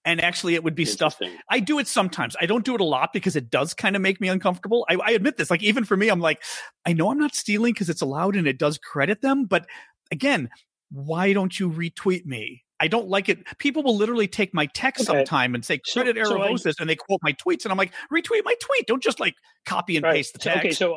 And 0.04 0.20
actually, 0.20 0.54
it 0.54 0.62
would 0.62 0.76
be 0.76 0.85
stuff. 0.85 1.18
I 1.50 1.58
do 1.58 1.80
it 1.80 1.88
sometimes. 1.88 2.37
I 2.40 2.46
don't 2.46 2.64
do 2.64 2.76
it 2.76 2.80
a 2.80 2.85
lot 2.85 3.12
because 3.12 3.35
it 3.35 3.50
does 3.50 3.75
kind 3.75 3.96
of 3.96 4.02
make 4.02 4.20
me 4.20 4.28
uncomfortable. 4.28 4.87
I, 4.88 4.94
I 5.04 5.11
admit 5.11 5.37
this. 5.37 5.50
Like, 5.50 5.64
even 5.64 5.85
for 5.85 5.96
me, 5.96 6.08
I'm 6.11 6.20
like, 6.20 6.44
I 6.85 6.92
know 6.92 7.11
I'm 7.11 7.18
not 7.18 7.35
stealing 7.35 7.73
because 7.73 7.88
it's 7.90 8.02
allowed 8.02 8.37
and 8.37 8.46
it 8.46 8.56
does 8.56 8.78
credit 8.78 9.20
them. 9.20 9.46
But 9.46 9.66
again, 10.12 10.49
why 10.92 11.32
don't 11.32 11.58
you 11.58 11.68
retweet 11.68 12.25
me? 12.25 12.62
I 12.80 12.88
don't 12.88 13.09
like 13.09 13.28
it. 13.28 13.38
People 13.59 13.83
will 13.83 13.97
literally 13.97 14.28
take 14.28 14.52
my 14.52 14.66
text 14.66 15.09
Okay. 15.09 15.18
sometime 15.18 15.54
and 15.54 15.64
say 15.64 15.80
So- 15.85 16.02
credit 16.02 16.16
so 16.26 16.40
I- 16.40 16.49
and 16.80 16.90
they 16.90 16.97
quote 16.97 17.21
my 17.23 17.33
tweets 17.33 17.64
and 17.64 17.73
I'm 17.73 17.78
like 17.78 17.92
retweet 18.12 18.45
my 18.45 18.54
tweet. 18.61 18.87
Don't 18.87 19.02
just 19.02 19.18
like 19.21 19.35
copy 19.64 19.97
and 19.97 20.04
Right. 20.04 20.14
paste 20.16 20.35
the 20.35 20.40
So, 20.40 20.50
text. 20.50 20.64
okay, 20.64 20.73
so 20.73 20.92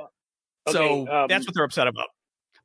okay, 0.67 0.77
so 0.77 1.07
um, 1.11 1.27
that's 1.29 1.45
what 1.47 1.55
they're 1.55 1.63
upset 1.63 1.87
about. 1.87 2.07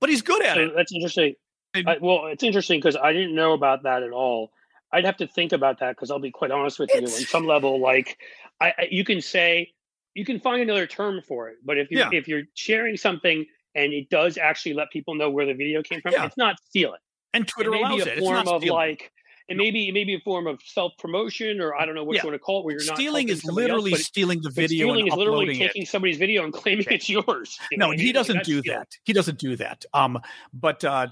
But 0.00 0.11
he's 0.11 0.23
good 0.23 0.42
at 0.44 0.56
so 0.56 0.62
it. 0.64 0.73
that's 0.76 0.92
interesting. 0.92 1.35
It- 1.75 1.87
I, 1.87 1.99
well, 2.00 2.26
it's 2.26 2.42
interesting 2.42 2.78
because 2.80 2.97
I 2.97 3.12
didn't 3.12 3.35
know 3.35 3.52
about 3.52 3.83
that 3.85 4.02
at 4.02 4.11
all. 4.12 4.50
I'd 4.92 5.04
have 5.04 5.16
to 5.18 5.26
think 5.26 5.52
about 5.52 5.80
that 5.80 5.90
because 5.97 6.11
I'll 6.11 6.18
be 6.21 6.30
quite 6.30 6.50
honest 6.52 6.78
with 6.78 6.90
you. 6.94 7.00
On 7.00 7.06
some 7.09 7.47
level, 7.47 7.80
like 7.80 8.18
I, 8.61 8.75
I, 8.78 8.88
you 8.90 9.04
can 9.04 9.21
say 9.21 9.73
you 10.14 10.25
can 10.25 10.38
find 10.38 10.62
another 10.62 10.87
term 10.87 11.21
for 11.26 11.49
it, 11.49 11.56
but 11.64 11.78
if 11.78 11.90
you 11.90 11.99
Yeah. 11.99 12.11
if 12.12 12.28
you're 12.28 12.44
sharing 12.54 12.97
something 12.97 13.44
and 13.75 13.92
it 13.92 14.09
does 14.09 14.38
actually 14.38 14.75
let 14.75 14.90
people 14.92 15.16
know 15.16 15.28
where 15.30 15.47
the 15.47 15.54
video 15.54 15.83
came 15.83 16.00
from, 16.00 16.12
Yeah. 16.12 16.26
it's 16.26 16.37
not 16.37 16.56
stealing. 16.64 17.00
And 17.35 17.47
Twitter 17.47 17.75
it 17.75 17.81
allows 17.81 18.00
it. 18.03 18.07
a 18.09 18.12
It's 18.12 18.21
form 18.21 18.35
not 18.37 18.47
of 18.49 18.62
stealing. 18.62 18.76
like 18.76 19.12
it 19.49 19.57
may 19.59 19.71
be 19.71 19.88
it 19.88 19.93
may 19.93 20.05
be 20.05 20.14
a 20.14 20.21
form 20.21 20.47
of 20.47 20.59
self 20.64 20.93
promotion 20.99 21.61
or 21.61 21.75
I 21.75 21.85
don't 21.85 21.95
know 21.95 22.05
what 22.05 22.17
Yeah. 22.17 22.23
you 22.23 22.29
want 22.31 22.35
to 22.37 22.38
call 22.38 22.61
it, 22.61 22.64
where 22.64 22.75
you're 22.76 22.87
not 22.87 22.97
stealing 22.97 23.29
is 23.29 23.45
else, 23.45 23.55
literally 23.55 23.91
but- 23.91 24.00
stealing 24.00 24.41
the 24.41 24.50
video 24.50 24.87
stealing 24.87 25.07
is 25.09 25.14
literally 25.14 25.45
uploading 25.45 25.61
it. 25.61 25.67
taking 25.67 25.85
somebody's 25.87 26.17
video 26.17 26.45
and 26.45 26.53
claiming 26.53 26.87
it's 26.91 27.09
yours. 27.11 27.59
You 27.71 27.76
No, 27.79 27.93
I 27.93 27.97
he 27.97 28.05
mean? 28.05 28.14
Doesn't 28.14 28.45
do 28.45 28.61
stealing. 28.61 28.79
that. 28.79 28.88
He 29.05 29.12
doesn't 29.12 29.38
do 29.38 29.57
that. 29.57 29.85
Um, 29.93 30.19
but 30.55 30.83
uh, 30.85 31.09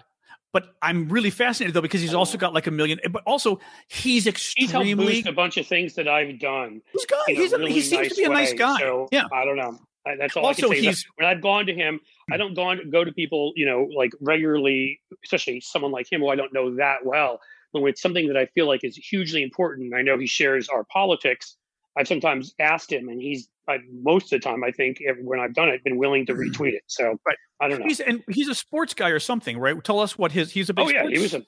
but 0.52 0.74
I'm 0.82 1.08
really 1.08 1.30
fascinated 1.30 1.74
though 1.74 1.80
because 1.82 2.00
he's 2.02 2.14
also 2.14 2.36
got 2.38 2.52
like 2.54 2.66
a 2.66 2.70
million. 2.70 3.00
But 3.10 3.22
also 3.26 3.58
he's 3.88 4.24
He's 4.24 4.70
helped 4.70 4.86
extremely. 4.86 5.06
boost 5.16 5.26
a 5.26 5.32
bunch 5.32 5.56
of 5.56 5.66
things 5.66 5.94
that 5.94 6.08
I've 6.08 6.38
done. 6.38 6.80
He's, 6.92 7.04
in 7.28 7.36
he's 7.36 7.52
a, 7.52 7.58
really 7.58 7.72
he 7.72 7.80
seems 7.82 8.02
nice 8.02 8.08
to 8.10 8.16
be 8.16 8.24
a 8.24 8.28
nice 8.28 8.50
way, 8.52 8.56
guy. 8.58 8.78
So 8.80 9.08
yeah. 9.12 9.24
I 9.32 9.44
don't 9.44 9.56
know. 9.56 9.78
I, 10.06 10.16
that's 10.16 10.36
all 10.36 10.46
Also, 10.46 10.66
I 10.70 10.74
can 10.74 10.76
say. 10.76 10.82
he's- 10.82 11.04
when 11.16 11.28
I've 11.28 11.40
gone 11.40 11.66
to 11.66 11.74
him, 11.74 12.00
I 12.30 12.36
don't 12.36 12.54
go 12.54 12.62
on, 12.62 12.90
go 12.90 13.04
to 13.04 13.12
people, 13.12 13.52
you 13.56 13.66
know, 13.66 13.88
like 13.96 14.12
regularly, 14.20 15.00
especially 15.24 15.60
someone 15.60 15.92
like 15.92 16.10
him 16.10 16.20
who 16.20 16.28
I 16.28 16.36
don't 16.36 16.52
know 16.52 16.76
that 16.76 17.04
well. 17.04 17.40
But 17.72 17.82
when 17.82 17.90
it's 17.90 18.02
something 18.02 18.26
that 18.28 18.36
I 18.36 18.46
feel 18.46 18.66
like 18.66 18.84
is 18.84 18.96
hugely 18.96 19.42
important, 19.42 19.94
I 19.94 20.02
know 20.02 20.18
he 20.18 20.26
shares 20.26 20.68
our 20.68 20.84
politics. 20.84 21.56
I've 21.96 22.08
sometimes 22.08 22.54
asked 22.58 22.90
him, 22.92 23.08
and 23.08 23.20
he's 23.20 23.48
I, 23.68 23.78
most 24.02 24.32
of 24.32 24.40
the 24.40 24.40
time, 24.40 24.64
I 24.64 24.72
think, 24.72 24.98
when 25.22 25.38
I've 25.38 25.54
done 25.54 25.68
it, 25.68 25.84
been 25.84 25.96
willing 25.96 26.26
to 26.26 26.34
retweet 26.34 26.72
it. 26.72 26.82
So 26.86 27.18
but 27.24 27.36
I 27.60 27.68
don't 27.68 27.78
know. 27.80 27.86
He's 27.86 28.00
and 28.00 28.24
he's 28.28 28.48
a 28.48 28.54
sports 28.54 28.92
guy 28.94 29.10
or 29.10 29.20
something, 29.20 29.58
right? 29.58 29.82
Tell 29.84 30.00
us 30.00 30.18
what 30.18 30.32
his 30.32 30.50
he's 30.50 30.68
a 30.68 30.74
big 30.74 30.86
Oh 30.86 30.90
yeah, 30.90 31.06
he 31.08 31.18
was 31.18 31.34
a. 31.34 31.42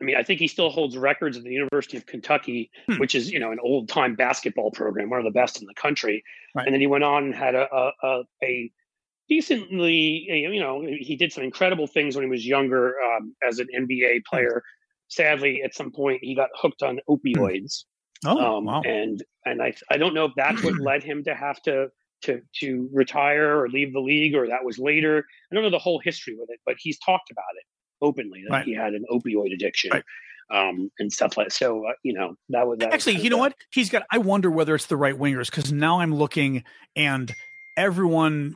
I 0.00 0.04
mean, 0.04 0.16
I 0.16 0.22
think 0.22 0.40
he 0.40 0.48
still 0.48 0.68
holds 0.68 0.96
records 0.96 1.36
at 1.36 1.44
the 1.44 1.52
University 1.52 1.96
of 1.96 2.06
Kentucky, 2.06 2.70
Hmm. 2.86 2.98
which 2.98 3.14
is 3.14 3.30
you 3.30 3.38
know 3.38 3.50
an 3.52 3.58
old 3.62 3.88
time 3.88 4.14
basketball 4.14 4.70
program, 4.70 5.10
one 5.10 5.18
of 5.18 5.24
the 5.24 5.30
best 5.30 5.60
in 5.60 5.66
the 5.66 5.74
country. 5.74 6.22
Right. 6.54 6.66
And 6.66 6.74
then 6.74 6.80
he 6.80 6.86
went 6.86 7.04
on 7.04 7.24
and 7.24 7.34
had 7.34 7.54
a 7.54 7.68
a, 7.74 7.92
a, 8.02 8.22
a 8.42 8.72
decently, 9.28 10.26
you 10.28 10.60
know, 10.60 10.82
he 10.82 11.16
did 11.16 11.32
some 11.32 11.44
incredible 11.44 11.86
things 11.86 12.14
when 12.14 12.24
he 12.24 12.30
was 12.30 12.46
younger 12.46 12.94
um, 13.00 13.34
as 13.46 13.58
an 13.58 13.66
NBA 13.76 14.24
player. 14.24 14.62
Sadly, 15.08 15.62
at 15.64 15.74
some 15.74 15.92
point, 15.92 16.20
he 16.22 16.34
got 16.34 16.50
hooked 16.54 16.82
on 16.82 16.98
opioids, 17.08 17.84
oh 18.24 18.58
um, 18.58 18.64
wow. 18.64 18.82
and 18.82 19.22
and 19.44 19.62
I 19.62 19.72
I 19.90 19.96
don't 19.98 20.14
know 20.14 20.26
if 20.26 20.32
that's 20.36 20.62
what 20.62 20.74
led 20.80 21.02
him 21.02 21.24
to 21.24 21.34
have 21.34 21.60
to. 21.62 21.88
To, 22.22 22.40
to 22.60 22.88
retire 22.92 23.60
or 23.60 23.68
leave 23.68 23.92
the 23.92 24.00
league, 24.00 24.34
or 24.34 24.48
that 24.48 24.64
was 24.64 24.78
later. 24.78 25.24
I 25.52 25.54
don't 25.54 25.62
know 25.62 25.70
the 25.70 25.78
whole 25.78 26.00
history 26.00 26.34
with 26.36 26.48
it, 26.50 26.58
but 26.64 26.74
he's 26.78 26.98
talked 26.98 27.30
about 27.30 27.44
it 27.56 27.64
openly 28.02 28.42
that 28.48 28.52
Right. 28.52 28.64
he 28.64 28.74
had 28.74 28.94
an 28.94 29.04
opioid 29.10 29.52
addiction 29.54 29.90
Right. 29.92 30.04
um, 30.50 30.90
and 30.98 31.12
stuff 31.12 31.36
like. 31.36 31.50
So 31.50 31.86
uh, 31.86 31.92
you 32.02 32.12
know 32.14 32.34
that 32.50 32.66
was 32.66 32.78
that 32.78 32.92
Actually, 32.92 33.14
kind 33.14 33.24
you 33.24 33.30
know 33.30 33.38
what? 33.38 33.54
He's 33.72 33.90
got. 33.90 34.04
I 34.10 34.18
wonder 34.18 34.50
whether 34.50 34.74
it's 34.74 34.86
the 34.86 34.96
right 34.96 35.14
wingers 35.14 35.46
because 35.50 35.72
now 35.72 36.00
I'm 36.00 36.14
looking 36.14 36.64
and 36.94 37.32
everyone, 37.76 38.54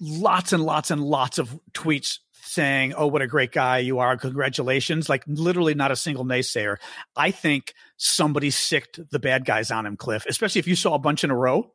lots 0.00 0.52
and 0.52 0.62
lots 0.62 0.90
and 0.90 1.02
lots 1.02 1.38
of 1.38 1.58
tweets 1.72 2.18
saying, 2.42 2.94
"Oh, 2.96 3.06
what 3.06 3.22
a 3.22 3.26
great 3.26 3.52
guy 3.52 3.78
you 3.78 3.98
are! 3.98 4.16
Congratulations!" 4.16 5.08
Like 5.08 5.22
literally 5.26 5.74
not 5.74 5.90
a 5.90 5.96
single 5.96 6.24
naysayer. 6.24 6.76
I 7.16 7.30
think 7.30 7.74
somebody 7.96 8.50
sicked 8.50 8.98
the 9.10 9.18
bad 9.18 9.44
guys 9.44 9.70
on 9.70 9.86
him, 9.86 9.96
Cliff. 9.96 10.24
Especially 10.26 10.58
if 10.58 10.66
you 10.66 10.76
saw 10.76 10.94
a 10.94 10.98
bunch 10.98 11.24
in 11.24 11.30
a 11.30 11.36
row. 11.36 11.72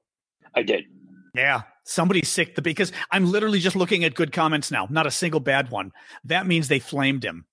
I 0.55 0.63
did. 0.63 0.85
Yeah, 1.35 1.63
somebody 1.85 2.23
sick 2.23 2.55
the 2.55 2.61
because 2.61 2.91
I'm 3.11 3.31
literally 3.31 3.59
just 3.59 3.75
looking 3.75 4.03
at 4.03 4.13
good 4.15 4.31
comments 4.33 4.71
now, 4.71 4.87
not 4.89 5.07
a 5.07 5.11
single 5.11 5.39
bad 5.39 5.69
one. 5.71 5.91
That 6.25 6.45
means 6.47 6.67
they 6.67 6.79
flamed 6.79 7.23
him. 7.23 7.45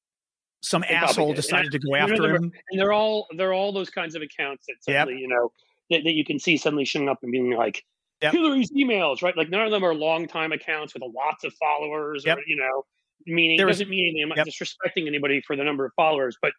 Some 0.63 0.83
They 0.83 0.95
asshole 0.95 1.35
decided 1.35 1.73
to 1.73 1.79
go 1.79 1.95
after 1.95 2.35
him. 2.35 2.53
and 2.71 2.81
they're 2.81 2.93
all 2.93 3.27
they're 3.37 3.53
all 3.53 3.73
those 3.73 3.91
kinds 3.91 4.15
of 4.15 4.23
accounts 4.23 4.65
that 4.67 4.77
Yep. 4.87 5.03
suddenly 5.07 5.21
you 5.21 5.29
know 5.29 5.53
that, 5.91 6.05
that 6.05 6.13
you 6.13 6.25
can 6.25 6.39
see 6.39 6.57
suddenly 6.57 6.85
showing 6.85 7.09
up 7.09 7.19
and 7.23 7.31
being 7.33 7.51
like 7.53 7.85
Yep. 8.23 8.33
Hillary's 8.35 8.71
emails, 8.71 9.21
right? 9.23 9.37
Like 9.37 9.51
none 9.51 9.63
of 9.63 9.73
them 9.73 9.83
are 9.85 9.93
long 9.95 10.29
time 10.29 10.53
accounts 10.53 10.95
with 10.95 11.03
lots 11.15 11.43
of 11.45 11.53
followers, 11.55 12.25
Yep. 12.25 12.39
or 12.39 12.41
you 12.47 12.57
know, 12.57 12.85
meaning 13.27 13.57
there 13.57 13.67
doesn't 13.67 13.91
mean 13.91 14.23
I'm 14.23 14.29
not 14.29 14.39
Yep. 14.39 14.47
disrespecting 14.47 15.09
anybody 15.09 15.43
for 15.45 15.57
the 15.57 15.65
number 15.65 15.85
of 15.85 15.93
followers, 15.97 16.37
but 16.41 16.53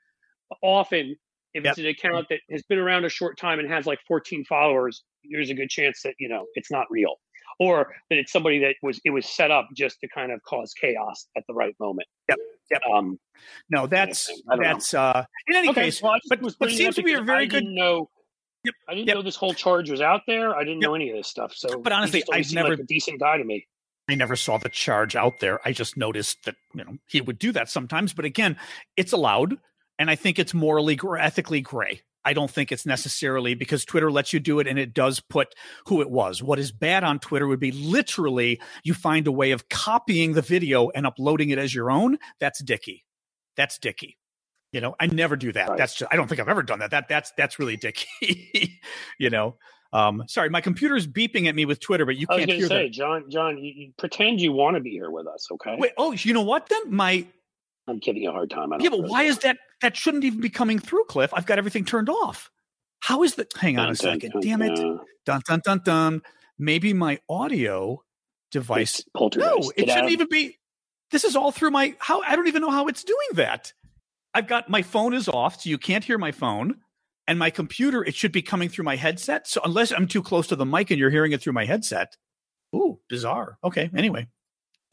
often 0.62 1.16
if 1.54 1.64
Yep. 1.64 1.72
it's 1.72 1.80
an 1.80 1.86
account 1.88 2.28
that 2.30 2.40
has 2.52 2.64
been 2.64 2.80
around 2.80 3.06
a 3.06 3.10
short 3.10 3.38
time 3.38 3.60
and 3.60 3.70
has 3.70 3.86
like 3.86 4.00
14 4.08 4.44
followers, 4.44 5.04
there's 5.32 5.50
a 5.50 5.54
good 5.54 5.70
chance 5.70 6.02
that 6.04 6.16
you 6.20 6.28
know 6.28 6.46
it's 6.56 6.70
not 6.70 6.86
real, 6.90 7.16
or 7.60 7.94
that 8.10 8.18
it's 8.18 8.32
somebody 8.32 8.60
that 8.60 8.76
was 8.82 9.00
it 9.06 9.10
was 9.12 9.26
set 9.26 9.52
up 9.52 9.68
just 9.76 10.00
to 10.02 10.08
kind 10.08 10.32
of 10.32 10.42
cause 10.44 10.74
chaos 10.74 11.28
at 11.38 11.44
the 11.48 11.54
right 11.54 11.76
moment. 11.80 12.08
Yep. 12.30 12.38
Yep. 12.72 12.82
Um, 12.94 13.20
No, 13.70 13.88
that's 13.88 14.30
I 14.30 14.56
don't 14.56 14.64
know. 14.64 14.70
that's 14.74 14.94
uh 14.94 15.26
in 15.48 15.56
any 15.56 15.70
okay, 15.70 15.84
case, 15.84 16.02
well, 16.02 16.16
but- 16.30 16.42
was 16.42 16.56
but 16.56 16.72
it 16.72 16.76
seems 16.78 16.96
to 16.96 17.04
be 17.04 17.14
a 17.14 17.22
very 17.22 17.44
I 17.44 17.46
good- 17.48 17.64
know, 17.66 18.10
Yep, 18.66 18.76
I 18.88 18.94
didn't 18.96 19.08
yep. 19.08 19.16
know 19.18 19.22
this 19.22 19.36
whole 19.36 19.54
charge 19.54 19.90
was 19.92 20.00
out 20.00 20.22
there. 20.26 20.56
I 20.56 20.64
didn't 20.64 20.82
Yep. 20.82 20.88
know 20.88 20.96
any 20.96 21.10
of 21.10 21.18
this 21.18 21.28
stuff. 21.28 21.54
So, 21.54 21.80
But 21.82 21.92
honestly, 21.92 22.24
I've 22.32 22.50
never- 22.54 22.70
like 22.70 22.80
a 22.80 22.84
decent 22.84 23.20
guy 23.20 23.38
to 23.38 23.44
me. 23.44 23.68
I 24.10 24.16
never 24.16 24.36
saw 24.38 24.58
the 24.58 24.70
charge 24.70 25.16
out 25.16 25.40
there. 25.40 25.60
I 25.66 25.72
just 25.74 25.96
noticed 25.98 26.44
that 26.46 26.56
you 26.74 26.84
know 26.84 26.98
he 27.08 27.20
would 27.22 27.40
do 27.40 27.52
that 27.54 27.70
sometimes, 27.70 28.14
but 28.14 28.26
again, 28.26 28.58
it's 28.98 29.12
allowed, 29.12 29.58
and 30.00 30.10
I 30.10 30.16
think 30.16 30.40
it's 30.40 30.54
morally 30.54 30.98
or 31.04 31.18
ethically 31.18 31.60
gray. 31.62 32.02
I 32.26 32.34
don't 32.34 32.50
think 32.50 32.72
it's 32.72 32.86
necessarily 32.86 33.54
because 33.54 33.86
Twitter 33.86 34.12
lets 34.12 34.34
you 34.34 34.40
do 34.40 34.60
it 34.60 34.68
and 34.68 34.80
it 34.80 34.94
does 34.94 35.20
put 35.20 35.54
who 35.88 36.02
it 36.02 36.10
was. 36.10 36.42
What 36.42 36.60
is 36.60 36.72
bad 36.72 37.04
on 37.04 37.20
Twitter 37.20 37.48
would 37.48 37.60
be 37.60 37.72
literally 37.72 38.62
you 38.84 38.94
find 38.94 39.28
a 39.28 39.32
way 39.32 39.52
of 39.52 39.70
copying 39.70 40.34
the 40.34 40.42
video 40.42 40.90
and 40.90 41.06
uploading 41.06 41.50
it 41.50 41.58
as 41.58 41.74
your 41.74 41.92
own. 41.92 42.18
That's 42.40 42.64
dicky. 42.64 43.04
That's 43.56 43.78
dicky. 43.78 44.18
You 44.72 44.82
know, 44.82 44.96
I 45.00 45.08
never 45.08 45.36
do 45.36 45.52
that. 45.54 45.70
Right. 45.70 45.78
That's 45.78 45.96
just, 45.96 46.12
I 46.12 46.16
don't 46.16 46.28
think 46.28 46.42
I've 46.42 46.50
ever 46.50 46.64
done 46.64 46.80
that. 46.80 46.92
That 46.92 47.08
that's 47.08 47.32
that's 47.38 47.60
really 47.60 47.78
dicky. 47.78 48.80
you 49.20 49.30
know. 49.30 49.58
Um, 49.92 50.24
sorry, 50.28 50.50
my 50.50 50.60
computer's 50.60 51.06
beeping 51.06 51.48
at 51.48 51.54
me 51.54 51.66
with 51.66 51.80
Twitter, 51.80 52.04
but 52.04 52.16
you 52.16 52.26
I 52.28 52.34
was 52.34 52.40
can't 52.40 52.50
going 52.50 52.60
hear 52.62 52.68
to 52.68 52.74
that. 52.74 52.80
say, 52.86 52.90
John, 52.90 53.30
John, 53.30 53.60
you, 53.60 53.72
you 53.76 53.94
pretend 53.96 54.42
you 54.42 54.52
want 54.52 54.76
to 54.76 54.82
be 54.82 54.90
here 54.90 55.12
with 55.12 55.28
us, 55.28 55.48
okay? 55.52 55.76
Wait, 55.78 55.92
oh, 56.00 56.14
you 56.14 56.34
know 56.34 56.42
what 56.42 56.68
then? 56.68 56.92
My 56.92 57.28
I'm 57.88 58.00
giving 58.00 58.24
you 58.24 58.30
a 58.30 58.32
hard 58.32 58.50
time. 58.50 58.72
I 58.72 58.78
don't 58.78 58.84
yeah, 58.84 58.90
but 58.90 59.10
why 59.10 59.24
care. 59.24 59.32
is 59.32 59.40
that? 59.40 59.58
That 59.82 59.98
shouldn't 59.98 60.24
even 60.24 60.40
be 60.40 60.50
coming 60.50 60.80
through, 60.80 61.06
Cliff. 61.06 61.34
I've 61.34 61.46
got 61.46 61.58
everything 61.58 61.84
turned 61.86 62.10
off. 62.10 62.50
How 63.02 63.24
is 63.24 63.36
that? 63.36 63.52
Hang 63.58 63.78
on 63.78 63.90
a 63.90 63.96
Dun, 63.96 64.20
dun, 64.20 64.22
second. 64.22 64.32
dun, 64.32 64.42
Damn 64.42 64.62
it. 64.62 64.76
dun. 64.76 65.00
Dun 65.26 65.42
dun 65.48 65.62
dun 65.66 65.82
dun. 65.84 66.22
Maybe 66.58 66.94
my 66.94 67.20
audio 67.28 68.02
device. 68.52 69.04
No, 69.14 69.28
it 69.76 69.86
Get 69.86 69.90
shouldn't 69.90 70.06
out. 70.06 70.12
even 70.12 70.28
be. 70.30 70.58
This 71.12 71.24
is 71.26 71.36
all 71.36 71.52
through 71.52 71.72
my. 71.72 71.96
How 72.00 72.22
I 72.22 72.36
don't 72.36 72.48
even 72.48 72.62
know 72.62 72.72
how 72.72 72.88
it's 72.88 73.04
doing 73.04 73.28
that. 73.34 73.74
I've 74.34 74.48
got 74.48 74.70
my 74.70 74.82
phone 74.82 75.14
is 75.14 75.28
off, 75.28 75.62
so 75.62 75.70
you 75.70 75.78
can't 75.78 76.04
hear 76.04 76.18
my 76.18 76.32
phone, 76.32 76.76
and 77.28 77.38
my 77.38 77.50
computer. 77.50 78.04
It 78.04 78.16
should 78.16 78.32
be 78.32 78.42
coming 78.42 78.70
through 78.70 78.86
my 78.86 78.96
headset. 78.96 79.48
So 79.48 79.62
unless 79.66 79.92
I'm 79.92 80.08
too 80.08 80.24
close 80.24 80.48
to 80.48 80.56
the 80.56 80.66
mic 80.66 80.90
and 80.90 81.00
you're 81.00 81.10
hearing 81.12 81.34
it 81.34 81.42
through 81.42 81.54
my 81.54 81.66
headset. 81.66 82.16
Ooh, 82.76 83.00
bizarre. 83.10 83.58
Okay. 83.64 83.90
Anyway. 83.96 84.28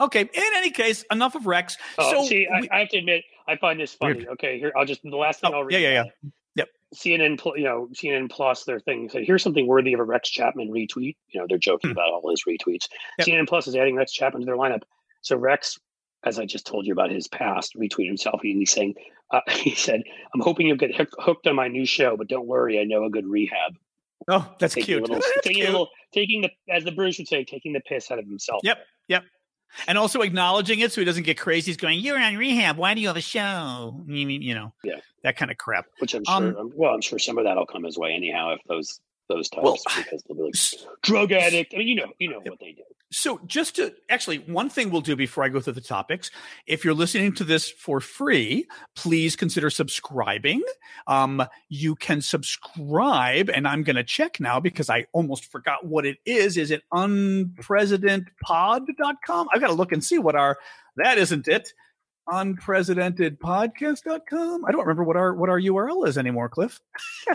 Okay. 0.01 0.21
In 0.21 0.29
any 0.55 0.71
case, 0.71 1.03
enough 1.11 1.35
of 1.35 1.45
Rex. 1.45 1.77
Oh, 1.97 2.11
so 2.11 2.27
see, 2.27 2.47
we- 2.59 2.69
I, 2.69 2.75
I 2.75 2.79
have 2.81 2.89
to 2.89 2.97
admit, 2.97 3.23
I 3.47 3.55
find 3.57 3.79
this 3.79 3.93
funny. 3.93 4.15
Weird. 4.15 4.27
Okay, 4.29 4.59
here 4.59 4.71
I'll 4.75 4.85
just 4.85 5.01
the 5.03 5.15
last 5.15 5.39
thing 5.41 5.51
Oh, 5.53 5.57
I'll 5.59 5.63
read. 5.63 5.79
yeah, 5.79 5.89
yeah, 5.89 6.03
yeah. 6.23 6.29
Yep. 6.55 6.67
CNN, 6.95 7.39
you 7.57 7.63
know, 7.63 7.87
CNN 7.93 8.29
Plus, 8.29 8.65
their 8.65 8.79
thing 8.79 9.07
said, 9.09 9.23
"Here's 9.25 9.41
something 9.43 9.65
worthy 9.67 9.93
of 9.93 9.99
a 9.99 10.03
Rex 10.03 10.29
Chapman 10.29 10.69
retweet." 10.69 11.15
You 11.29 11.39
know, 11.39 11.45
they're 11.47 11.57
joking 11.57 11.89
Hmm. 11.91 11.97
about 11.97 12.09
all 12.11 12.29
his 12.29 12.43
retweets. 12.47 12.87
Yep. 13.19 13.27
CNN 13.27 13.47
Plus 13.47 13.67
is 13.67 13.75
adding 13.75 13.95
Rex 13.95 14.11
Chapman 14.11 14.41
to 14.41 14.45
their 14.45 14.57
lineup. 14.57 14.81
So 15.21 15.37
Rex, 15.37 15.79
as 16.25 16.39
I 16.39 16.45
just 16.45 16.65
told 16.65 16.85
you 16.85 16.93
about 16.93 17.09
his 17.11 17.27
past, 17.27 17.75
retweeted 17.75 18.07
himself. 18.07 18.41
and 18.43 18.57
He's 18.59 18.71
saying, 18.71 18.95
uh, 19.31 19.41
he 19.49 19.73
said, 19.75 20.01
"I'm 20.33 20.41
hoping 20.41 20.67
you'll 20.67 20.77
get 20.77 20.91
hooked 21.19 21.47
on 21.47 21.55
my 21.55 21.67
new 21.67 21.85
show, 21.85 22.17
but 22.17 22.27
don't 22.27 22.47
worry, 22.47 22.79
I 22.79 22.83
know 22.83 23.05
a 23.05 23.09
good 23.09 23.25
rehab." 23.27 23.77
oh, 24.27 24.53
that's 24.59 24.75
Taking 24.75 24.85
cute. 24.85 25.01
little, 25.01 25.15
That's 25.19 25.31
taking 25.43 25.55
cute. 25.63 25.69
a 25.69 25.71
little, 25.71 25.89
taking 26.13 26.41
the, 26.41 26.49
as 26.69 26.83
the 26.83 26.91
Bruce 26.91 27.17
would 27.17 27.27
say, 27.27 27.43
taking 27.43 27.73
the 27.73 27.79
piss 27.81 28.11
out 28.11 28.19
of 28.19 28.25
himself. 28.25 28.59
Yep, 28.63 28.77
yep. 29.07 29.23
And 29.87 29.97
also 29.97 30.21
acknowledging 30.21 30.79
it 30.79 30.91
so 30.91 31.01
he 31.01 31.05
doesn't 31.05 31.23
get 31.23 31.37
crazy. 31.39 31.71
He's 31.71 31.77
going, 31.77 31.99
You're 31.99 32.19
on 32.19 32.35
rehab. 32.37 32.77
Why 32.77 32.93
do 32.93 33.01
you 33.01 33.07
have 33.07 33.17
a 33.17 33.21
show? 33.21 34.01
You 34.07 34.25
mean, 34.27 34.41
you 34.41 34.53
know, 34.53 34.73
Yeah. 34.83 34.97
that 35.23 35.37
kind 35.37 35.51
of 35.51 35.57
crap. 35.57 35.85
Which 35.99 36.13
I'm 36.13 36.23
Um, 36.27 36.51
sure. 36.51 36.59
um, 36.59 36.71
well, 36.75 36.93
I'm 36.93 37.01
sure 37.01 37.19
some 37.19 37.37
of 37.37 37.43
that'll 37.45 37.65
come 37.65 37.83
his 37.83 37.97
way 37.97 38.13
anyhow 38.13 38.53
if 38.53 38.61
those 38.67 38.99
those 39.31 39.49
types 39.49 39.63
Well, 39.63 39.77
because 39.97 40.21
they'll 40.27 40.37
be 40.37 40.43
like 40.43 40.53
drug 41.01 41.31
addict. 41.31 41.73
I 41.73 41.79
mean, 41.79 41.87
you 41.87 41.95
know, 41.95 42.11
you 42.19 42.29
know 42.29 42.41
what 42.43 42.59
they 42.59 42.73
do. 42.73 42.83
So, 43.13 43.41
just 43.45 43.75
to 43.75 43.93
actually, 44.09 44.37
one 44.37 44.69
thing 44.69 44.89
we'll 44.89 45.01
do 45.01 45.17
before 45.17 45.43
I 45.43 45.49
go 45.49 45.59
through 45.59 45.73
the 45.73 45.81
topics 45.81 46.31
if 46.65 46.85
you're 46.85 46.93
listening 46.93 47.33
to 47.33 47.43
this 47.43 47.69
for 47.69 47.99
free, 47.99 48.67
please 48.95 49.35
consider 49.35 49.69
subscribing. 49.69 50.63
Um, 51.07 51.43
you 51.67 51.95
can 51.95 52.21
subscribe, 52.21 53.49
and 53.49 53.67
I'm 53.67 53.83
going 53.83 53.97
to 53.97 54.03
check 54.03 54.39
now 54.39 54.61
because 54.61 54.89
I 54.89 55.07
almost 55.11 55.51
forgot 55.51 55.85
what 55.85 56.05
it 56.05 56.19
is. 56.25 56.55
Is 56.55 56.71
it 56.71 56.83
unpresidentpod.com? 56.93 59.47
I've 59.53 59.61
got 59.61 59.67
to 59.67 59.73
look 59.73 59.91
and 59.91 60.03
see 60.03 60.17
what 60.17 60.37
our, 60.37 60.57
that 60.95 61.17
isn't 61.17 61.49
it. 61.49 61.73
Unprecedentedpodcast.com. 62.29 64.65
I 64.65 64.71
don't 64.71 64.81
remember 64.81 65.03
what 65.03 65.17
our 65.17 65.33
what 65.33 65.49
our 65.49 65.59
URL 65.59 66.07
is 66.07 66.17
anymore, 66.17 66.47
Cliff. 66.49 66.79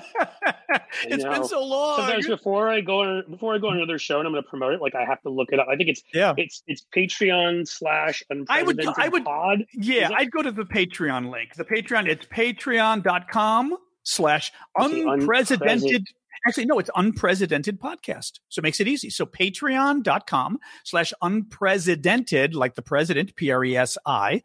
it's 1.04 1.24
been 1.24 1.44
so 1.44 1.62
long. 1.64 1.98
Sometimes 1.98 2.26
before 2.26 2.70
I 2.70 2.80
go 2.80 3.02
on 3.02 3.24
before 3.28 3.54
I 3.54 3.58
go 3.58 3.68
on 3.68 3.76
another 3.76 3.98
show 3.98 4.18
and 4.18 4.26
I'm 4.26 4.32
going 4.32 4.44
to 4.44 4.48
promote 4.48 4.72
it, 4.74 4.80
like 4.80 4.94
I 4.94 5.04
have 5.04 5.20
to 5.22 5.30
look 5.30 5.48
it 5.52 5.58
up. 5.58 5.66
I 5.68 5.74
think 5.76 5.90
it's 5.90 6.02
yeah. 6.14 6.32
it's 6.36 6.62
it's 6.66 6.86
Patreon 6.94 7.66
slash 7.68 8.22
I 8.48 8.62
would- 8.62 8.80
I 8.96 9.08
would- 9.08 9.24
pod. 9.24 9.64
Yeah, 9.74 10.10
I'd 10.16 10.30
go 10.30 10.42
to 10.42 10.52
the 10.52 10.64
Patreon 10.64 11.30
link. 11.30 11.54
The 11.54 11.64
Patreon, 11.64 12.06
it's 12.08 12.26
patreon.com 12.26 13.76
slash 14.04 14.52
unprecedented. 14.76 16.06
Actually, 16.46 16.66
no, 16.66 16.78
it's 16.78 16.90
unprecedented 16.94 17.80
podcast. 17.80 18.38
So 18.50 18.60
it 18.60 18.62
makes 18.62 18.78
it 18.78 18.86
easy. 18.86 19.10
So 19.10 19.26
patreon.com 19.26 20.58
slash 20.84 21.12
unprecedented, 21.20 22.54
like 22.54 22.76
the 22.76 22.82
president, 22.82 23.34
P 23.34 23.50
R 23.50 23.64
E 23.64 23.76
S 23.76 23.98
I, 24.06 24.42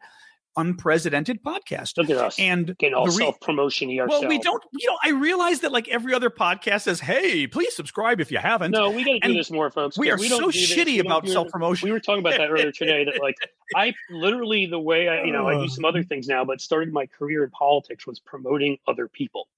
unprecedented 0.56 1.42
podcast. 1.42 1.96
Look 1.96 2.10
at 2.10 2.16
us 2.16 2.38
And 2.38 2.76
getting 2.78 2.94
all 2.94 3.06
re- 3.06 3.12
self 3.12 3.40
promotion 3.40 3.88
ourselves. 3.98 4.20
well, 4.22 4.28
we 4.28 4.38
don't, 4.38 4.62
you 4.72 4.88
know, 4.88 4.96
I 5.02 5.10
realize 5.10 5.60
that 5.60 5.72
like 5.72 5.88
every 5.88 6.14
other 6.14 6.30
podcast 6.30 6.82
says, 6.82 7.00
hey, 7.00 7.46
please 7.46 7.74
subscribe 7.74 8.20
if 8.20 8.30
you 8.30 8.38
haven't. 8.38 8.70
No, 8.72 8.90
we 8.90 9.04
got 9.04 9.12
to 9.12 9.20
do 9.28 9.34
this 9.34 9.50
more, 9.50 9.70
folks. 9.70 9.98
we 9.98 10.10
are 10.10 10.16
don't 10.16 10.28
so. 10.28 10.46
We 10.46 10.52
shitty 10.52 11.00
about 11.00 11.28
self 11.28 11.48
promotion. 11.48 11.86
We 11.88 11.92
were 11.92 12.00
talking 12.00 12.20
about 12.20 12.36
that 12.38 12.50
earlier 12.50 12.72
today. 12.72 13.04
That 13.04 13.20
like 13.22 13.36
I 13.76 13.94
literally 14.10 14.66
the 14.66 14.78
way 14.80 15.08
I 15.08 15.24
you 15.24 15.32
know 15.32 15.48
I 15.48 15.54
do 15.54 15.68
some 15.68 15.84
other 15.84 16.02
things 16.02 16.28
now, 16.28 16.44
but 16.44 16.60
started 16.60 16.92
my 16.92 17.06
career 17.06 17.44
in 17.44 17.50
politics 17.50 18.06
was 18.06 18.20
promoting 18.20 18.78
other 18.86 19.08
people, 19.08 19.48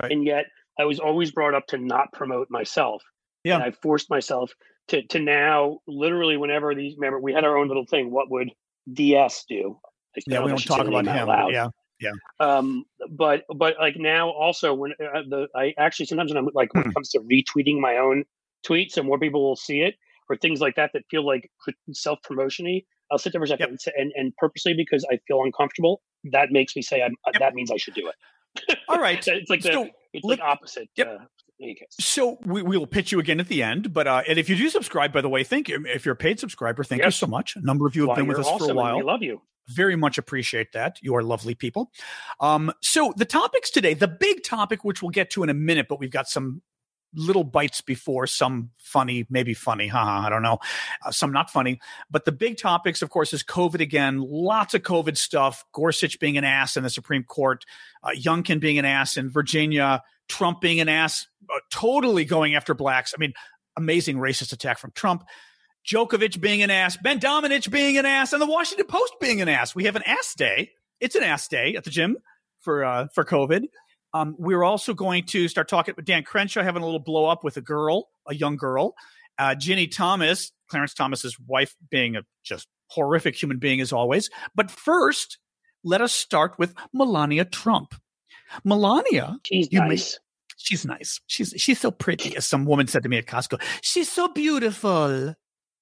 Right. 0.00 0.10
and 0.12 0.24
yet 0.24 0.46
I 0.78 0.84
was 0.84 0.98
always 1.00 1.30
brought 1.30 1.54
up 1.54 1.66
to 1.68 1.78
not 1.78 2.12
promote 2.12 2.50
myself. 2.50 3.02
Yeah. 3.44 3.54
and 3.54 3.62
I 3.62 3.70
forced 3.70 4.10
myself 4.10 4.52
to 4.88 5.02
to 5.02 5.18
now 5.20 5.78
literally 5.86 6.36
whenever 6.36 6.74
these 6.74 6.96
remember 6.96 7.20
we 7.20 7.32
had 7.32 7.44
our 7.44 7.56
own 7.56 7.68
little 7.68 7.86
thing. 7.86 8.10
What 8.10 8.30
would 8.30 8.50
DS 8.92 9.44
do? 9.48 9.78
Yeah, 10.26 10.42
we 10.42 10.50
don't 10.50 10.64
talk 10.64 10.86
about 10.86 11.06
him. 11.06 11.28
Loud. 11.28 11.52
Yeah. 11.52 11.68
Yeah. 12.00 12.12
Um, 12.40 12.84
but 13.10 13.44
but 13.54 13.76
like 13.78 13.96
now 13.96 14.30
also 14.30 14.72
when 14.72 14.92
uh, 14.92 15.20
the 15.28 15.48
I 15.54 15.74
actually 15.78 16.06
sometimes 16.06 16.32
when 16.32 16.38
I'm 16.38 16.48
like 16.54 16.72
when 16.72 16.84
it 16.84 16.86
hmm. 16.86 16.92
comes 16.92 17.10
to 17.10 17.20
retweeting 17.20 17.78
my 17.78 17.98
own 17.98 18.24
tweets 18.66 18.96
and 18.96 19.06
more 19.06 19.18
people 19.18 19.42
will 19.42 19.56
see 19.56 19.80
it 19.80 19.96
or 20.30 20.36
things 20.36 20.60
like 20.60 20.76
that 20.76 20.90
that 20.94 21.02
feel 21.10 21.26
like 21.26 21.50
self 21.92 22.18
promotiony, 22.28 22.84
I'll 23.10 23.18
sit 23.18 23.32
there 23.32 23.40
for 23.40 23.44
a 23.44 23.48
second 23.48 23.78
yep. 23.84 23.94
and, 23.98 24.12
and 24.16 24.34
purposely 24.36 24.74
because 24.74 25.04
I 25.10 25.18
feel 25.26 25.42
uncomfortable, 25.42 26.00
that 26.32 26.50
makes 26.50 26.76
me 26.76 26.82
say 26.82 27.02
I'm, 27.02 27.16
uh, 27.26 27.32
yep. 27.34 27.40
that 27.40 27.54
means 27.54 27.70
I 27.70 27.76
should 27.76 27.94
do 27.94 28.08
it. 28.08 28.78
All 28.88 28.98
right. 28.98 29.22
so 29.22 29.32
it's 29.34 29.50
like 29.50 29.62
the 29.62 29.72
so, 29.72 29.88
it's 30.12 30.24
like 30.24 30.40
opposite. 30.40 30.88
Yep. 30.96 31.20
Uh, 31.20 31.24
so 31.90 32.38
we, 32.44 32.62
we 32.62 32.78
will 32.78 32.86
pitch 32.86 33.12
you 33.12 33.20
again 33.20 33.38
at 33.38 33.48
the 33.48 33.62
end, 33.62 33.92
but 33.92 34.06
uh, 34.06 34.22
and 34.26 34.38
if 34.38 34.48
you 34.48 34.56
do 34.56 34.70
subscribe, 34.70 35.12
by 35.12 35.20
the 35.20 35.28
way, 35.28 35.44
thank 35.44 35.68
you. 35.68 35.84
If 35.86 36.06
you're 36.06 36.14
a 36.14 36.16
paid 36.16 36.40
subscriber, 36.40 36.84
thank 36.84 37.02
yes. 37.02 37.08
you 37.08 37.26
so 37.26 37.26
much. 37.26 37.54
A 37.54 37.60
number 37.60 37.86
of 37.86 37.94
you 37.94 38.02
have 38.02 38.08
well, 38.08 38.16
been 38.16 38.26
with 38.26 38.38
us 38.38 38.46
awesome, 38.46 38.68
for 38.68 38.72
a 38.72 38.74
while. 38.74 38.96
We 38.96 39.02
love 39.02 39.22
you. 39.22 39.42
Very 39.68 39.96
much 39.96 40.18
appreciate 40.18 40.72
that. 40.72 40.98
You 41.00 41.14
are 41.14 41.22
lovely 41.22 41.54
people. 41.54 41.90
Um, 42.40 42.72
so 42.82 43.12
the 43.16 43.24
topics 43.24 43.70
today, 43.70 43.94
the 43.94 44.08
big 44.08 44.42
topic, 44.42 44.84
which 44.84 45.02
we'll 45.02 45.10
get 45.10 45.30
to 45.30 45.42
in 45.42 45.50
a 45.50 45.54
minute, 45.54 45.86
but 45.88 46.00
we've 46.00 46.10
got 46.10 46.28
some 46.28 46.62
little 47.14 47.44
bites 47.44 47.80
before, 47.80 48.26
some 48.26 48.70
funny, 48.78 49.26
maybe 49.30 49.54
funny, 49.54 49.88
haha, 49.88 50.26
I 50.26 50.30
don't 50.30 50.42
know, 50.42 50.58
uh, 51.04 51.10
some 51.10 51.32
not 51.32 51.50
funny. 51.50 51.80
But 52.10 52.24
the 52.24 52.32
big 52.32 52.56
topics, 52.56 53.02
of 53.02 53.10
course, 53.10 53.32
is 53.32 53.42
COVID 53.42 53.80
again. 53.80 54.20
Lots 54.20 54.74
of 54.74 54.82
COVID 54.82 55.16
stuff. 55.16 55.64
Gorsuch 55.72 56.18
being 56.18 56.36
an 56.38 56.44
ass 56.44 56.76
in 56.76 56.82
the 56.82 56.90
Supreme 56.90 57.24
Court, 57.24 57.64
uh, 58.02 58.10
Youngkin 58.10 58.60
being 58.60 58.78
an 58.78 58.84
ass 58.84 59.16
in 59.16 59.30
Virginia, 59.30 60.02
Trump 60.28 60.60
being 60.60 60.80
an 60.80 60.88
ass, 60.88 61.26
uh, 61.52 61.58
totally 61.70 62.24
going 62.24 62.54
after 62.54 62.74
blacks. 62.74 63.12
I 63.16 63.18
mean, 63.18 63.32
amazing 63.76 64.16
racist 64.16 64.52
attack 64.52 64.78
from 64.78 64.92
Trump. 64.92 65.24
Djokovic 65.86 66.40
being 66.40 66.62
an 66.62 66.70
ass, 66.70 66.96
Ben 66.96 67.18
Domenech 67.18 67.70
being 67.70 67.96
an 67.96 68.06
ass, 68.06 68.32
and 68.32 68.40
the 68.40 68.46
Washington 68.46 68.86
Post 68.86 69.14
being 69.20 69.40
an 69.40 69.48
ass. 69.48 69.74
We 69.74 69.84
have 69.84 69.96
an 69.96 70.02
ass 70.04 70.34
day. 70.34 70.70
It's 71.00 71.14
an 71.14 71.22
ass 71.22 71.48
day 71.48 71.74
at 71.76 71.84
the 71.84 71.90
gym 71.90 72.18
for 72.60 72.84
uh, 72.84 73.08
for 73.14 73.24
COVID. 73.24 73.64
Um, 74.12 74.34
we're 74.38 74.64
also 74.64 74.92
going 74.92 75.24
to 75.26 75.48
start 75.48 75.68
talking 75.68 75.94
with 75.96 76.04
Dan 76.04 76.24
Crenshaw 76.24 76.62
having 76.62 76.82
a 76.82 76.84
little 76.84 77.00
blow 77.00 77.26
up 77.26 77.44
with 77.44 77.56
a 77.56 77.60
girl, 77.60 78.08
a 78.26 78.34
young 78.34 78.56
girl. 78.56 78.94
Uh, 79.38 79.54
Ginni 79.54 79.90
Thomas, 79.90 80.52
Clarence 80.68 80.94
Thomas's 80.94 81.38
wife, 81.38 81.74
being 81.90 82.16
a 82.16 82.22
just 82.42 82.68
horrific 82.88 83.40
human 83.40 83.58
being 83.58 83.80
as 83.80 83.92
always. 83.92 84.28
But 84.54 84.70
first, 84.70 85.38
let 85.84 86.00
us 86.02 86.12
start 86.12 86.58
with 86.58 86.74
Melania 86.92 87.44
Trump. 87.44 87.94
Melania, 88.64 89.38
she's 89.44 89.72
nice. 89.72 89.88
May, 89.88 90.18
she's 90.56 90.84
nice. 90.84 91.20
She's 91.26 91.54
she's 91.56 91.80
so 91.80 91.90
pretty, 91.90 92.36
as 92.36 92.44
some 92.46 92.64
woman 92.66 92.88
said 92.88 93.04
to 93.04 93.08
me 93.08 93.16
at 93.16 93.26
Costco. 93.26 93.62
She's 93.80 94.10
so 94.10 94.28
beautiful 94.28 95.34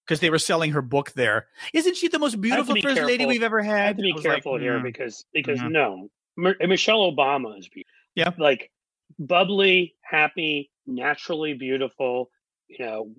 because 0.09 0.21
they 0.21 0.31
were 0.31 0.38
selling 0.38 0.73
her 0.73 0.81
book 0.81 1.12
there. 1.12 1.47
Isn't 1.75 1.97
she 1.97 2.09
the 2.09 2.19
most 2.19 2.41
beautiful 2.41 2.75
first 2.75 2.83
careful. 2.83 3.05
lady 3.05 3.27
we've 3.27 3.43
ever 3.43 3.62
had? 3.62 3.75
I 3.75 3.87
have 3.88 3.97
to 3.97 4.03
be 4.03 4.15
careful 4.15 4.53
like, 4.53 4.62
here 4.62 4.79
mm, 4.79 4.83
because 4.83 5.27
because 5.35 5.59
mm-hmm. 5.59 5.73
no, 5.73 6.09
Michelle 6.37 7.12
Obama 7.12 7.59
is 7.59 7.69
beautiful. 7.69 7.93
Yeah, 8.15 8.31
like 8.38 8.71
bubbly, 9.19 9.95
happy, 10.03 10.71
naturally 10.87 11.55
beautiful. 11.55 12.31
You 12.69 12.85
know, 12.85 13.11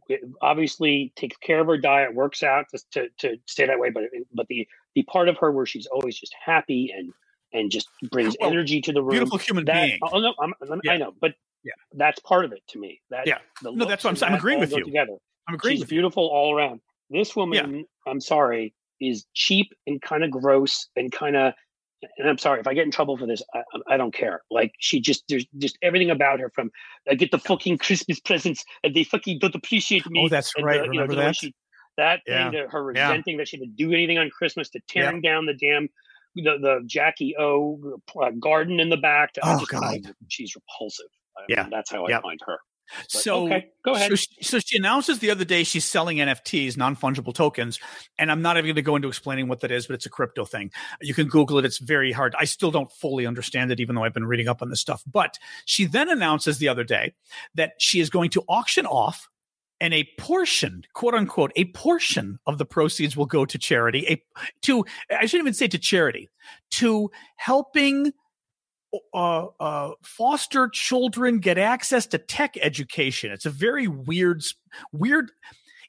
obviously 0.41 1.13
takes 1.15 1.38
care 1.38 1.60
of 1.60 1.67
her 1.67 1.77
diet, 1.77 2.13
works 2.13 2.43
out 2.43 2.65
to, 2.72 2.79
to, 2.91 3.10
to 3.19 3.38
stay 3.48 3.67
that 3.67 3.79
way. 3.79 3.91
But 3.91 4.03
but 4.34 4.48
the 4.48 4.67
the 4.96 5.03
part 5.03 5.29
of 5.29 5.38
her 5.38 5.51
where 5.51 5.65
she's 5.65 5.88
always 5.88 6.17
just 6.19 6.36
happy 6.43 6.93
and 6.96 7.13
and 7.53 7.72
just 7.72 7.88
brings 8.12 8.36
well, 8.39 8.50
energy 8.50 8.81
to 8.81 8.93
the 8.93 9.01
room. 9.01 9.12
Beautiful 9.12 9.38
human 9.38 9.65
that, 9.65 9.86
being. 9.86 10.00
Oh 10.01 10.19
no, 10.19 10.34
I'm, 10.39 10.53
yeah. 10.84 10.91
I 10.91 10.98
know, 10.98 11.13
but 11.19 11.34
yeah, 11.63 11.74
that's 11.93 12.19
part 12.19 12.46
of 12.46 12.51
it 12.51 12.62
to 12.69 12.79
me. 12.79 13.01
That 13.10 13.27
yeah, 13.27 13.38
no, 13.63 13.86
that's 13.86 14.03
what 14.03 14.12
I'm 14.12 14.15
saying. 14.15 14.34
I'm 14.34 14.38
agreeing 14.38 14.60
with 14.60 14.72
you. 14.72 14.84
Together, 14.84 15.17
I'm 15.50 15.56
agreeing. 15.56 15.77
She's 15.77 15.86
beautiful 15.86 16.27
all 16.27 16.56
around. 16.56 16.79
This 17.10 17.36
woman, 17.36 17.75
yeah. 17.75 18.12
I'm 18.12 18.22
sorry, 18.22 18.74
is 19.01 19.25
cheap 19.34 19.74
and 19.88 20.01
kind 20.01 20.24
of 20.24 20.32
gross 20.32 20.88
and 20.96 21.12
kind 21.12 21.36
of. 21.36 21.53
And 22.18 22.29
I'm 22.29 22.38
sorry 22.38 22.62
if 22.62 22.68
I 22.68 22.74
get 22.74 22.86
in 22.86 22.91
trouble 22.91 23.18
for 23.18 23.25
this. 23.25 23.44
I, 23.53 23.62
I, 23.89 23.98
don't 23.98 24.13
care. 24.13 24.41
Like 24.50 24.72
she 24.79 25.01
just 25.01 25.25
there's 25.27 25.46
just 25.58 25.77
everything 25.82 26.12
about 26.12 26.39
her. 26.39 26.50
From 26.56 26.72
I 27.10 27.15
get 27.15 27.32
the 27.32 27.39
fucking 27.39 27.77
Christmas 27.79 28.22
presents 28.22 28.63
and 28.84 28.96
they 28.96 29.03
fucking 29.03 29.39
don't 29.39 29.56
appreciate 29.56 30.10
me. 30.10 30.21
Oh, 30.23 30.30
that's 30.30 30.54
right. 30.62 30.82
The, 30.82 30.89
Remember 30.89 31.15
know, 31.15 31.23
that? 31.23 31.36
She, 31.36 31.54
that 31.97 32.21
yeah. 32.26 32.52
thing, 32.52 32.67
her 32.69 32.84
resenting 32.84 33.34
yeah. 33.34 33.38
that 33.39 33.47
she 33.50 33.58
didn't 33.58 33.76
do 33.76 33.91
anything 33.91 34.17
on 34.17 34.30
Christmas, 34.30 34.69
to 34.69 34.80
tearing 34.88 35.19
down 35.21 35.45
the 35.45 35.56
damn 35.56 35.89
the 36.36 36.58
the 36.62 36.80
Jackie 36.86 37.36
O 37.38 38.00
uh, 38.21 38.30
garden 38.39 38.80
in 38.80 38.89
the 38.89 38.97
back. 38.97 39.34
To, 39.34 39.41
oh 39.43 39.65
God, 39.67 40.00
she's 40.30 40.56
repulsive. 40.56 41.08
I 41.38 41.41
yeah, 41.50 41.63
mean, 41.63 41.71
that's 41.71 41.91
how 41.91 42.06
I 42.06 42.21
find 42.21 42.39
her. 42.45 42.60
So 43.08 43.45
okay, 43.45 43.69
go 43.84 43.93
ahead. 43.93 44.10
So 44.10 44.15
she, 44.15 44.43
so 44.43 44.60
she, 44.60 44.78
announces 44.78 45.19
the 45.19 45.32
other 45.32 45.45
day 45.45 45.63
she's 45.63 45.86
selling 45.86 46.17
NFTs, 46.17 46.78
non 46.78 46.95
fungible 46.95 47.34
tokens, 47.34 47.80
and 48.17 48.32
I'm 48.32 48.41
not 48.41 48.58
even 48.58 48.67
going 48.67 48.75
to 48.75 48.82
go 48.82 48.95
into 48.95 49.08
explaining 49.08 49.47
what 49.47 49.62
that 49.62 49.71
is, 49.71 49.88
but 49.88 49.93
it's 49.93 50.06
a 50.06 50.10
crypto 50.10 50.45
thing. 50.45 50.71
You 51.02 51.13
can 51.13 51.28
Google 51.28 51.58
it; 51.60 51.65
it's 51.65 51.78
very 51.78 52.12
hard. 52.12 52.36
I 52.39 52.45
still 52.45 52.71
don't 52.71 52.91
fully 52.91 53.25
understand 53.25 53.71
it, 53.71 53.80
even 53.80 53.95
though 53.95 54.04
I've 54.04 54.13
been 54.13 54.25
reading 54.25 54.47
up 54.47 54.62
on 54.62 54.69
this 54.69 54.80
stuff. 54.80 55.04
But 55.06 55.38
she 55.65 55.86
then 55.86 56.10
announces 56.10 56.58
the 56.58 56.67
other 56.67 56.84
day 56.84 57.13
that 57.56 57.73
she 57.80 57.99
is 57.99 58.10
going 58.10 58.32
to 58.32 58.43
auction 58.47 58.86
off 58.86 59.30
and 59.82 59.93
a 59.93 60.08
portion, 60.17 60.84
quote 60.93 61.13
unquote, 61.13 61.52
a 61.56 61.65
portion 61.65 62.39
of 62.45 62.58
the 62.58 62.65
proceeds 62.65 63.15
will 63.15 63.25
go 63.25 63.45
to 63.45 63.58
charity. 63.58 64.06
A 64.10 64.23
to 64.62 64.86
I 65.10 65.25
shouldn't 65.25 65.45
even 65.45 65.54
say 65.54 65.67
to 65.67 65.78
charity, 65.78 66.30
to 66.71 67.10
helping 67.38 68.12
uh, 69.13 69.47
uh, 69.60 69.91
foster 70.04 70.67
children 70.69 71.39
get 71.39 71.58
access 71.58 72.08
to 72.08 72.17
tech 72.17 72.58
education. 72.62 73.32
It's 73.32 73.45
a 73.45 73.52
very 73.52 73.88
weird, 73.88 74.43
weird 74.91 75.32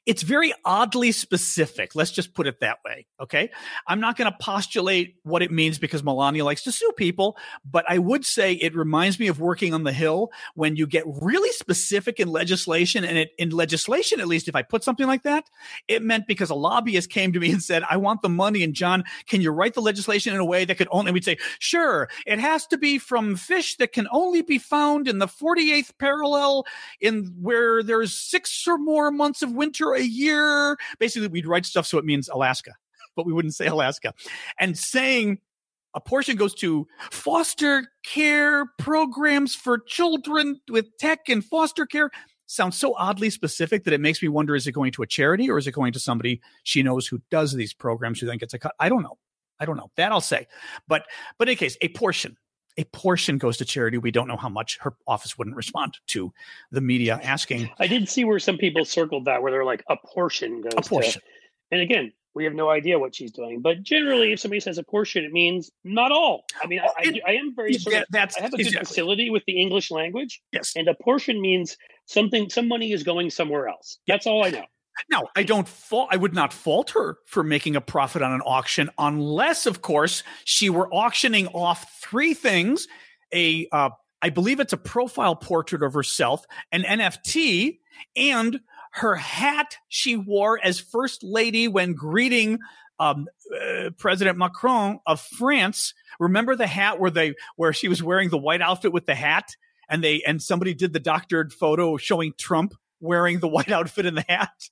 it's 0.05 0.23
very 0.23 0.51
oddly 0.65 1.11
specific. 1.11 1.93
Let's 1.93 2.09
just 2.09 2.33
put 2.33 2.47
it 2.47 2.59
that 2.61 2.79
way. 2.83 3.05
Okay. 3.19 3.51
I'm 3.87 3.99
not 3.99 4.17
going 4.17 4.31
to 4.31 4.37
postulate 4.39 5.15
what 5.23 5.43
it 5.43 5.51
means 5.51 5.77
because 5.77 6.03
Melania 6.03 6.43
likes 6.43 6.63
to 6.63 6.71
sue 6.71 6.91
people, 6.97 7.37
but 7.63 7.85
I 7.87 7.99
would 7.99 8.25
say 8.25 8.53
it 8.53 8.75
reminds 8.75 9.19
me 9.19 9.27
of 9.27 9.39
working 9.39 9.75
on 9.75 9.83
the 9.83 9.93
Hill 9.93 10.31
when 10.55 10.75
you 10.75 10.87
get 10.87 11.03
really 11.05 11.51
specific 11.51 12.19
in 12.19 12.29
legislation. 12.29 13.03
And 13.03 13.17
it, 13.17 13.31
in 13.37 13.51
legislation, 13.51 14.19
at 14.19 14.27
least, 14.27 14.47
if 14.47 14.55
I 14.55 14.63
put 14.63 14.83
something 14.83 15.05
like 15.05 15.21
that, 15.23 15.45
it 15.87 16.01
meant 16.01 16.25
because 16.25 16.49
a 16.49 16.55
lobbyist 16.55 17.11
came 17.11 17.31
to 17.33 17.39
me 17.39 17.51
and 17.51 17.61
said, 17.61 17.83
I 17.87 17.97
want 17.97 18.23
the 18.23 18.29
money. 18.29 18.63
And 18.63 18.73
John, 18.73 19.03
can 19.27 19.41
you 19.41 19.51
write 19.51 19.75
the 19.75 19.81
legislation 19.81 20.33
in 20.33 20.39
a 20.39 20.45
way 20.45 20.65
that 20.65 20.77
could 20.77 20.87
only, 20.89 21.11
we'd 21.11 21.25
say, 21.25 21.37
sure, 21.59 22.09
it 22.25 22.39
has 22.39 22.65
to 22.67 22.77
be 22.77 22.97
from 22.97 23.35
fish 23.35 23.75
that 23.77 23.93
can 23.93 24.07
only 24.11 24.41
be 24.41 24.57
found 24.57 25.07
in 25.07 25.19
the 25.19 25.27
48th 25.27 25.91
parallel 25.99 26.65
in 26.99 27.35
where 27.39 27.83
there's 27.83 28.17
six 28.17 28.67
or 28.67 28.79
more 28.79 29.11
months 29.11 29.43
of 29.43 29.51
winter 29.51 29.90
a 29.93 30.01
year. 30.01 30.77
Basically, 30.99 31.27
we'd 31.27 31.47
write 31.47 31.65
stuff 31.65 31.85
so 31.85 31.97
it 31.97 32.05
means 32.05 32.29
Alaska, 32.29 32.71
but 33.15 33.25
we 33.25 33.33
wouldn't 33.33 33.55
say 33.55 33.67
Alaska. 33.67 34.13
And 34.59 34.77
saying 34.77 35.39
a 35.93 36.01
portion 36.01 36.37
goes 36.37 36.53
to 36.55 36.87
foster 37.11 37.87
care 38.03 38.65
programs 38.77 39.55
for 39.55 39.79
children 39.79 40.59
with 40.69 40.97
tech 40.97 41.27
and 41.27 41.43
foster 41.43 41.85
care 41.85 42.09
sounds 42.45 42.77
so 42.77 42.93
oddly 42.95 43.29
specific 43.29 43.85
that 43.85 43.93
it 43.93 44.01
makes 44.01 44.21
me 44.21 44.27
wonder 44.27 44.55
is 44.55 44.67
it 44.67 44.73
going 44.73 44.91
to 44.91 45.01
a 45.01 45.07
charity 45.07 45.49
or 45.49 45.57
is 45.57 45.67
it 45.67 45.71
going 45.71 45.93
to 45.93 45.99
somebody 45.99 46.41
she 46.63 46.83
knows 46.83 47.07
who 47.07 47.21
does 47.29 47.53
these 47.53 47.73
programs 47.73 48.19
who 48.19 48.27
then 48.27 48.37
gets 48.37 48.53
a 48.53 48.59
cut? 48.59 48.73
I 48.79 48.89
don't 48.89 49.03
know. 49.03 49.17
I 49.59 49.65
don't 49.65 49.77
know. 49.77 49.91
That 49.95 50.11
I'll 50.11 50.21
say. 50.21 50.47
But 50.87 51.05
but 51.37 51.47
in 51.47 51.51
any 51.51 51.55
case, 51.55 51.77
a 51.81 51.89
portion 51.89 52.35
a 52.77 52.83
portion 52.85 53.37
goes 53.37 53.57
to 53.57 53.65
charity. 53.65 53.97
We 53.97 54.11
don't 54.11 54.27
know 54.27 54.37
how 54.37 54.49
much. 54.49 54.77
Her 54.81 54.93
office 55.07 55.37
wouldn't 55.37 55.55
respond 55.55 55.97
to 56.07 56.31
the 56.71 56.81
media 56.81 57.19
asking. 57.23 57.69
I 57.79 57.87
did 57.87 58.07
see 58.07 58.23
where 58.25 58.39
some 58.39 58.57
people 58.57 58.85
circled 58.85 59.25
that, 59.25 59.41
where 59.41 59.51
they're 59.51 59.65
like, 59.65 59.83
a 59.89 59.97
portion 59.97 60.61
goes 60.61 60.73
a 60.77 60.81
portion. 60.81 61.21
To, 61.21 61.27
and 61.71 61.81
again, 61.81 62.13
we 62.33 62.45
have 62.45 62.53
no 62.53 62.69
idea 62.69 62.97
what 62.97 63.13
she's 63.13 63.31
doing. 63.31 63.61
But 63.61 63.83
generally, 63.83 64.31
if 64.31 64.39
somebody 64.39 64.61
says 64.61 64.77
a 64.77 64.83
portion, 64.83 65.25
it 65.25 65.33
means 65.33 65.69
not 65.83 66.13
all. 66.13 66.45
I 66.63 66.67
mean, 66.67 66.79
I, 66.79 66.87
I, 66.97 67.21
I 67.27 67.31
am 67.33 67.53
very 67.53 67.73
sort 67.73 67.97
of, 67.97 68.05
that's, 68.09 68.37
I 68.37 68.43
have 68.43 68.53
a 68.53 68.57
good 68.57 68.67
exactly. 68.67 68.85
facility 68.85 69.29
with 69.29 69.43
the 69.45 69.59
English 69.59 69.91
language. 69.91 70.41
Yes. 70.53 70.73
And 70.75 70.87
a 70.87 70.93
portion 70.93 71.41
means 71.41 71.75
something, 72.05 72.49
some 72.49 72.69
money 72.69 72.93
is 72.93 73.03
going 73.03 73.31
somewhere 73.31 73.67
else. 73.67 73.97
That's 74.07 74.27
all 74.27 74.45
I 74.45 74.49
know. 74.49 74.65
Now, 75.09 75.23
I 75.35 75.43
don't 75.43 75.67
fault, 75.67 76.09
I 76.11 76.17
would 76.17 76.33
not 76.33 76.53
fault 76.53 76.91
her 76.91 77.17
for 77.25 77.43
making 77.43 77.75
a 77.75 77.81
profit 77.81 78.21
on 78.21 78.33
an 78.33 78.41
auction 78.41 78.89
unless, 78.97 79.65
of 79.65 79.81
course, 79.81 80.23
she 80.45 80.69
were 80.69 80.87
auctioning 80.93 81.47
off 81.47 82.01
three 82.01 82.33
things 82.33 82.87
a, 83.33 83.67
uh, 83.71 83.89
I 84.21 84.29
believe 84.29 84.59
it's 84.59 84.73
a 84.73 84.77
profile 84.77 85.35
portrait 85.35 85.83
of 85.83 85.93
herself, 85.93 86.45
an 86.71 86.83
NFT, 86.83 87.79
and 88.15 88.59
her 88.91 89.15
hat 89.15 89.77
she 89.87 90.17
wore 90.17 90.59
as 90.61 90.79
first 90.79 91.23
lady 91.23 91.67
when 91.67 91.93
greeting 91.93 92.59
um, 92.99 93.27
uh, 93.51 93.89
President 93.97 94.37
Macron 94.37 94.99
of 95.07 95.19
France. 95.19 95.93
Remember 96.19 96.55
the 96.55 96.67
hat 96.67 96.99
where 96.99 97.09
they 97.09 97.33
where 97.55 97.73
she 97.73 97.87
was 97.87 98.03
wearing 98.03 98.29
the 98.29 98.37
white 98.37 98.61
outfit 98.61 98.93
with 98.93 99.05
the 99.05 99.15
hat, 99.15 99.55
and 99.89 100.03
they 100.03 100.21
and 100.27 100.41
somebody 100.41 100.73
did 100.73 100.93
the 100.93 100.99
doctored 100.99 101.51
photo 101.51 101.97
showing 101.97 102.33
Trump 102.37 102.75
wearing 102.99 103.39
the 103.39 103.47
white 103.47 103.71
outfit 103.71 104.05
and 104.05 104.17
the 104.17 104.25
hat. 104.27 104.69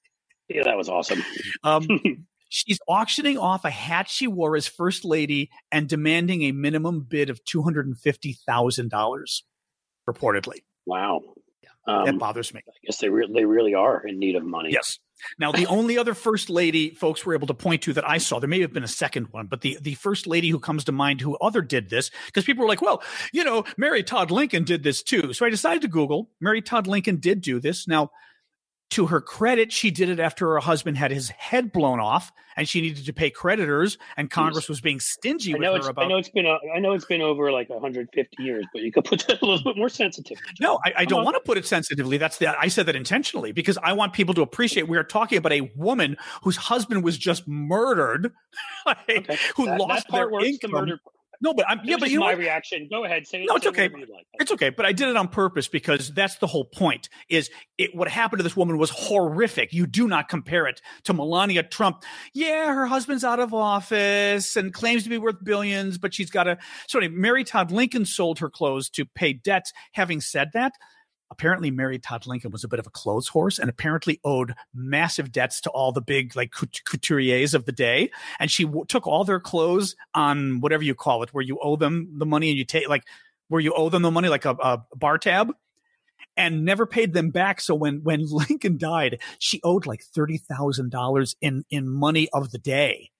Yeah, 0.50 0.64
that 0.64 0.78
was 0.78 0.90
awesome. 0.90 1.24
um, 1.64 1.88
she's 2.50 2.80
auctioning 2.88 3.38
off 3.38 3.64
a 3.66 3.70
hat 3.70 4.10
she 4.10 4.28
wore 4.28 4.56
as 4.56 4.68
first 4.68 5.06
lady 5.06 5.50
and 5.72 5.88
demanding 5.88 6.44
a 6.44 6.52
minimum 6.52 7.02
bid 7.02 7.30
of 7.30 7.44
two 7.46 7.62
hundred 7.62 7.88
and 7.88 7.98
fifty 7.98 8.34
thousand 8.34 8.90
dollars, 8.90 9.44
reportedly. 10.10 10.64
Wow. 10.86 11.22
Um, 11.88 12.06
that 12.06 12.20
bothers 12.20 12.54
me. 12.54 12.62
I 12.68 12.72
guess 12.86 12.98
they 12.98 13.10
re- 13.10 13.30
they 13.34 13.46
really 13.46 13.74
are 13.74 14.06
in 14.06 14.20
need 14.20 14.36
of 14.36 14.44
money. 14.44 14.72
Yes. 14.72 15.00
Now, 15.38 15.52
the 15.52 15.66
only 15.68 15.98
other 15.98 16.14
first 16.14 16.50
lady 16.50 16.92
folks 16.92 17.26
were 17.26 17.34
able 17.34 17.48
to 17.48 17.54
point 17.54 17.82
to 17.84 17.94
that 17.94 18.08
I 18.08 18.20
saw, 18.20 18.40
there 18.40 18.50
may 18.50 18.62
have 18.62 18.74
been 18.74 18.84
a 18.84 18.88
second 18.88 19.28
one, 19.32 19.48
but 19.48 19.62
the, 19.62 19.78
the 19.82 19.96
first 19.96 20.28
lady 20.28 20.50
who 20.50 20.60
comes 20.60 20.86
to 20.86 20.92
mind 20.92 21.20
who 21.20 21.38
other 21.38 21.62
did 21.62 21.90
this, 21.90 22.10
because 22.28 22.46
people 22.46 22.64
were 22.64 22.70
like, 22.70 22.82
well, 22.82 23.04
you 23.34 23.44
know, 23.44 23.66
Mary 23.78 24.04
Todd 24.04 24.32
Lincoln 24.32 24.64
did 24.64 24.84
this 24.84 25.04
too. 25.04 25.34
So 25.34 25.46
I 25.46 25.50
decided 25.50 25.82
to 25.82 25.88
Google. 25.88 26.30
Mary 26.40 26.62
Todd 26.62 26.88
Lincoln 26.88 27.18
did 27.18 27.42
do 27.42 27.60
this. 27.60 27.88
Now, 27.88 28.12
to 28.92 29.08
her 29.08 29.22
credit, 29.22 29.72
she 29.72 29.92
did 29.92 30.10
it 30.10 30.20
after 30.20 30.48
her 30.54 30.60
husband 30.60 30.98
had 30.98 31.12
his 31.12 31.30
head 31.30 31.72
blown 31.72 32.00
off, 32.00 32.32
and 32.56 32.68
she 32.68 32.82
needed 32.82 33.06
to 33.06 33.14
pay 33.14 33.30
creditors, 33.30 33.98
and 34.18 34.32
Congress 34.32 34.68
was 34.68 34.82
being 34.82 35.00
stingy 35.00 35.54
with 35.54 35.62
her 35.62 35.90
about. 35.90 36.06
I 36.06 36.08
know 36.08 36.18
it's 36.18 36.30
been 36.30 36.48
uh, 36.48 36.58
I 36.76 36.80
know 36.80 36.94
it's 36.94 37.06
been 37.06 37.22
over 37.22 37.52
like 37.52 37.70
150 37.70 38.44
years, 38.44 38.66
but 38.74 38.82
you 38.82 38.92
could 38.92 39.06
put 39.06 39.26
that 39.28 39.42
a 39.42 39.46
little 39.46 39.64
bit 39.64 39.78
more 39.78 39.90
sensitive. 39.90 40.38
No, 40.60 40.80
I, 40.84 40.94
I 40.98 41.06
don't 41.06 41.24
want 41.24 41.36
to 41.36 41.42
put 41.42 41.58
it 41.58 41.66
sensitively. 41.66 42.18
That's 42.18 42.38
the 42.38 42.60
I 42.60 42.68
said 42.68 42.88
that 42.88 42.96
intentionally 42.96 43.52
because 43.52 43.78
I 43.84 43.94
want 43.94 44.14
people 44.14 44.34
to 44.34 44.42
appreciate 44.42 44.88
we 44.88 44.98
are 44.98 45.04
talking 45.04 45.38
about 45.38 45.54
a 45.54 45.72
woman 45.76 46.18
whose 46.42 46.58
husband 46.58 47.04
was 47.04 47.18
just 47.18 47.48
murdered, 47.48 48.32
like, 48.86 49.10
okay. 49.10 49.38
who 49.56 49.66
that, 49.66 49.80
lost 49.80 50.08
that 50.08 50.12
part 50.12 50.32
their 50.32 50.46
income. 50.46 50.72
The 50.72 50.80
murder 50.80 51.00
no, 51.42 51.54
but 51.54 51.66
I'm 51.70 51.80
yeah, 51.84 51.96
but 51.98 52.10
you 52.10 52.20
my 52.20 52.34
reaction. 52.34 52.88
Go 52.92 53.06
ahead, 53.06 53.26
say 53.26 53.46
no. 53.46 53.56
It's 53.56 53.64
say 53.64 53.70
okay. 53.70 53.90
Like. 53.90 54.28
It's 54.40 54.52
okay. 54.52 54.70
But 54.70 54.86
I 54.86 54.92
did 54.92 55.08
it 55.08 55.16
on 55.16 55.28
purpose 55.30 55.68
because 55.68 56.12
that's 56.14 56.38
the 56.38 56.48
whole 56.48 56.66
point. 56.66 57.10
Is 57.30 57.50
it 57.78 57.96
what 57.96 58.10
happened 58.10 58.40
to 58.40 58.44
this 58.44 58.58
woman 58.58 58.78
was 58.78 58.90
horrific. 58.90 59.72
You 59.72 59.88
do 59.88 60.08
not 60.08 60.28
compare 60.28 60.68
it 60.68 60.82
to 61.06 61.14
Melania 61.14 61.64
Trump. 61.64 62.04
Yeah, 62.34 62.74
her 62.74 62.86
husband's 62.86 63.24
out 63.24 63.40
of 63.40 63.54
office 63.54 64.56
and 64.56 64.74
claims 64.74 65.04
to 65.04 65.10
be 65.10 65.18
worth 65.18 65.44
billions, 65.44 65.98
but 65.98 66.14
she's 66.14 66.30
got 66.30 66.48
a. 66.48 66.58
So 66.88 67.00
anyway, 67.00 67.16
Mary 67.16 67.44
Todd 67.44 67.72
Lincoln 67.72 68.06
sold 68.06 68.40
her 68.40 68.50
clothes 68.50 68.90
to 68.92 69.06
pay 69.06 69.34
debts. 69.34 69.72
Having 69.94 70.22
said 70.22 70.50
that, 70.54 70.74
apparently 71.32 71.72
Mary 71.72 72.00
Todd 72.00 72.26
Lincoln 72.28 72.52
was 72.52 72.64
a 72.64 72.68
bit 72.68 72.80
of 72.80 72.88
a 72.88 72.92
clothes 72.92 73.28
horse 73.28 73.60
and 73.60 73.70
apparently 73.70 74.20
owed 74.24 74.56
massive 74.74 75.32
debts 75.32 75.62
to 75.62 75.70
all 75.70 75.92
the 75.92 76.02
big 76.02 76.36
like 76.36 76.52
couturiers 76.52 77.54
of 77.54 77.66
the 77.66 77.72
day. 77.72 78.12
And 78.40 78.50
she 78.52 78.66
w- 78.66 78.86
took 78.86 79.08
all 79.08 79.24
their 79.24 79.40
clothes 79.40 79.96
on 80.14 80.62
whatever 80.62 80.84
you 80.84 80.96
call 80.96 81.24
it, 81.24 81.34
where 81.34 81.44
you 81.44 81.60
owe 81.62 81.76
them 81.76 82.10
the 82.18 82.26
money 82.26 82.50
and 82.50 82.58
you 82.58 82.66
take 82.66 82.90
like 82.90 83.04
where 83.48 83.62
you 83.62 83.74
owe 83.74 83.90
them 83.90 84.02
the 84.02 84.12
money, 84.12 84.30
like 84.30 84.46
a, 84.46 84.52
a 84.52 84.84
bar 84.96 85.18
tab. 85.18 85.52
And 86.36 86.64
never 86.64 86.86
paid 86.86 87.14
them 87.14 87.32
back. 87.32 87.60
So 87.60 87.76
when 87.76 88.02
when 88.04 88.26
Lincoln 88.30 88.78
died, 88.78 89.20
she 89.40 89.60
owed 89.64 89.86
like 89.86 90.04
thirty 90.04 90.38
thousand 90.38 90.90
dollars 90.90 91.36
in 91.42 91.66
in 91.70 91.90
money 91.90 92.30
of 92.32 92.52
the 92.52 92.58
day. 92.58 93.12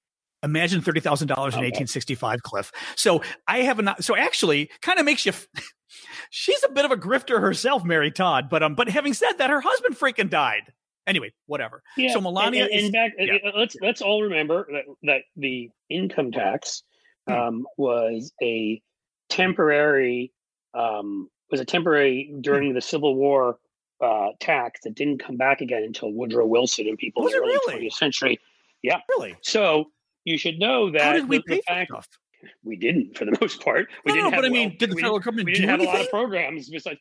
Imagine 0.42 0.82
thirty 0.82 1.02
thousand 1.02 1.28
dollars 1.28 1.56
in 1.56 1.64
eighteen 1.64 1.88
sixty 1.88 2.16
five, 2.16 2.44
Cliff. 2.44 2.72
So 2.96 3.22
I 3.46 3.60
have 3.64 3.82
not. 3.82 4.06
So 4.06 4.16
actually, 4.16 4.70
kind 4.82 5.00
of 5.00 5.06
makes 5.06 5.26
you. 5.26 5.34
she's 6.30 6.64
a 6.64 6.70
bit 6.70 6.86
of 6.86 6.92
a 6.92 6.98
grifter 6.98 7.42
herself, 7.42 7.84
Mary 7.84 8.12
Todd. 8.12 8.50
But 8.50 8.64
um, 8.64 8.76
but 8.76 8.90
having 8.90 9.14
said 9.14 9.34
that, 9.34 9.50
her 9.50 9.62
husband 9.62 9.98
freaking 9.98 10.30
died. 10.30 10.74
Anyway, 11.08 11.34
whatever. 11.48 11.82
Yeah, 11.98 12.14
so 12.14 12.22
Melania, 12.22 12.66
and, 12.66 12.72
and, 12.72 12.86
is, 12.86 12.92
back, 12.92 13.14
yeah. 13.18 13.52
let's 13.56 13.76
let's 13.82 14.02
all 14.02 14.24
remember 14.24 14.68
that 14.72 14.86
that 15.04 15.22
the 15.36 15.70
income 15.90 16.32
tax 16.32 16.84
hmm. 17.28 17.34
um, 17.34 17.68
was 17.78 18.32
a 18.42 18.82
temporary 19.30 20.32
um, 20.74 21.30
was 21.50 21.60
a 21.60 21.66
temporary 21.66 22.34
during 22.42 22.70
hmm. 22.70 22.76
the 22.76 22.82
Civil 22.82 23.16
War 23.16 23.58
uh, 24.02 24.30
tax 24.40 24.82
that 24.84 24.96
didn't 24.96 25.20
come 25.20 25.38
back 25.38 25.62
again 25.62 25.84
until 25.84 26.12
Woodrow 26.12 26.46
Wilson 26.46 26.88
and 26.88 26.98
people 26.98 27.24
was 27.24 27.34
in 27.34 27.40
the 27.40 27.46
early 27.46 27.60
really? 27.68 27.88
20th 27.88 27.94
century. 27.94 28.40
Yeah, 28.82 29.00
really. 29.10 29.36
So 29.42 29.92
you 30.24 30.38
should 30.38 30.60
know 30.60 30.92
that 30.92 31.02
How 31.02 31.14
did 31.14 31.28
we 31.28 31.38
the, 31.38 31.44
pay 31.44 31.56
the 31.56 31.62
fact, 31.64 31.92
stuff? 31.92 32.08
We 32.64 32.76
didn't 32.76 33.18
for 33.18 33.26
the 33.26 33.38
most 33.42 33.62
part. 33.64 33.88
We 34.06 34.10
no, 34.12 34.16
didn't 34.16 34.24
no, 34.26 34.32
have 34.32 34.42
but 34.42 34.46
I 34.46 34.50
mean, 34.50 34.70
well, 34.70 34.76
did 34.80 34.92
the 34.92 34.96
federal 34.96 35.20
government 35.20 35.46
we 35.46 35.54
didn't 35.54 35.70
have 35.70 35.80
anything? 35.80 35.96
a 35.96 35.98
lot 35.98 36.06
of 36.06 36.12
programs 36.12 36.70
besides. 36.70 37.00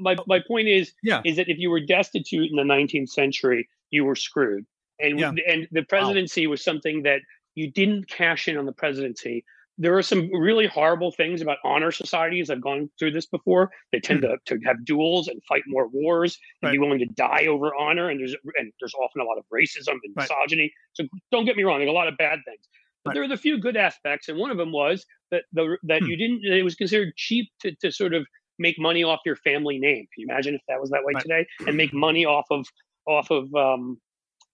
My, 0.00 0.16
my, 0.26 0.40
point 0.48 0.66
is 0.66 0.94
yeah. 1.02 1.20
is 1.26 1.36
that 1.36 1.50
if 1.50 1.58
you 1.58 1.68
were 1.68 1.78
destitute 1.80 2.50
in 2.50 2.56
the 2.56 2.62
19th 2.62 3.10
century, 3.10 3.68
you 3.90 4.04
were 4.06 4.16
screwed. 4.16 4.64
And 4.98 5.20
Yeah. 5.20 5.32
and 5.46 5.68
the 5.72 5.82
presidency 5.82 6.46
was 6.46 6.64
something 6.64 7.02
that 7.02 7.20
you 7.54 7.70
didn't 7.70 8.08
cash 8.08 8.48
in 8.48 8.56
on 8.56 8.64
the 8.64 8.72
presidency. 8.72 9.44
There 9.76 9.94
are 9.98 10.02
some 10.02 10.30
really 10.32 10.66
horrible 10.66 11.10
things 11.10 11.42
about 11.42 11.58
honor 11.64 11.90
societies. 11.90 12.48
I've 12.48 12.62
gone 12.62 12.88
through 12.98 13.10
this 13.10 13.26
before. 13.26 13.72
They 13.92 14.00
tend 14.00 14.22
to, 14.22 14.38
to 14.46 14.58
have 14.64 14.84
duels 14.86 15.28
and 15.28 15.42
fight 15.48 15.64
more 15.66 15.88
wars 15.88 16.38
and 16.62 16.70
be 16.72 16.78
Hmm. 16.78 16.84
Willing 16.84 17.00
to 17.00 17.06
die 17.06 17.46
over 17.46 17.74
honor. 17.74 18.08
And 18.08 18.18
there's 18.20 18.34
and 18.56 18.72
there's 18.80 18.94
often 18.94 19.20
a 19.20 19.24
lot 19.24 19.36
of 19.36 19.44
racism 19.52 19.98
and 20.02 20.14
Right. 20.16 20.28
misogyny. 20.30 20.72
So 20.94 21.04
don't 21.30 21.44
get 21.44 21.56
me 21.56 21.64
wrong. 21.64 21.80
There's 21.80 21.90
a 21.90 21.92
lot 21.92 22.08
of 22.08 22.16
bad 22.16 22.38
things. 22.46 22.66
But 23.04 23.10
Right. 23.10 23.14
there 23.14 23.22
were 23.22 23.28
the 23.28 23.36
few 23.36 23.58
good 23.58 23.76
aspects, 23.76 24.28
and 24.28 24.38
one 24.38 24.50
of 24.50 24.56
them 24.56 24.72
was 24.72 25.04
that 25.30 25.44
the 25.52 25.76
that 25.84 26.02
Hmm. 26.02 26.08
you 26.08 26.16
didn't. 26.16 26.44
It 26.44 26.62
was 26.62 26.74
considered 26.74 27.14
cheap 27.16 27.50
to, 27.60 27.74
to 27.76 27.92
sort 27.92 28.14
of 28.14 28.26
make 28.58 28.78
money 28.78 29.02
off 29.04 29.20
your 29.26 29.36
family 29.36 29.78
name. 29.78 30.06
Can 30.14 30.22
you 30.22 30.26
imagine 30.28 30.54
if 30.54 30.62
that 30.68 30.80
was 30.80 30.90
that 30.90 31.04
way 31.04 31.12
Right. 31.12 31.22
today? 31.22 31.46
And 31.66 31.76
make 31.76 31.92
money 31.92 32.24
off 32.24 32.46
of 32.50 32.66
off 33.06 33.30
of 33.30 33.54
um, 33.54 34.00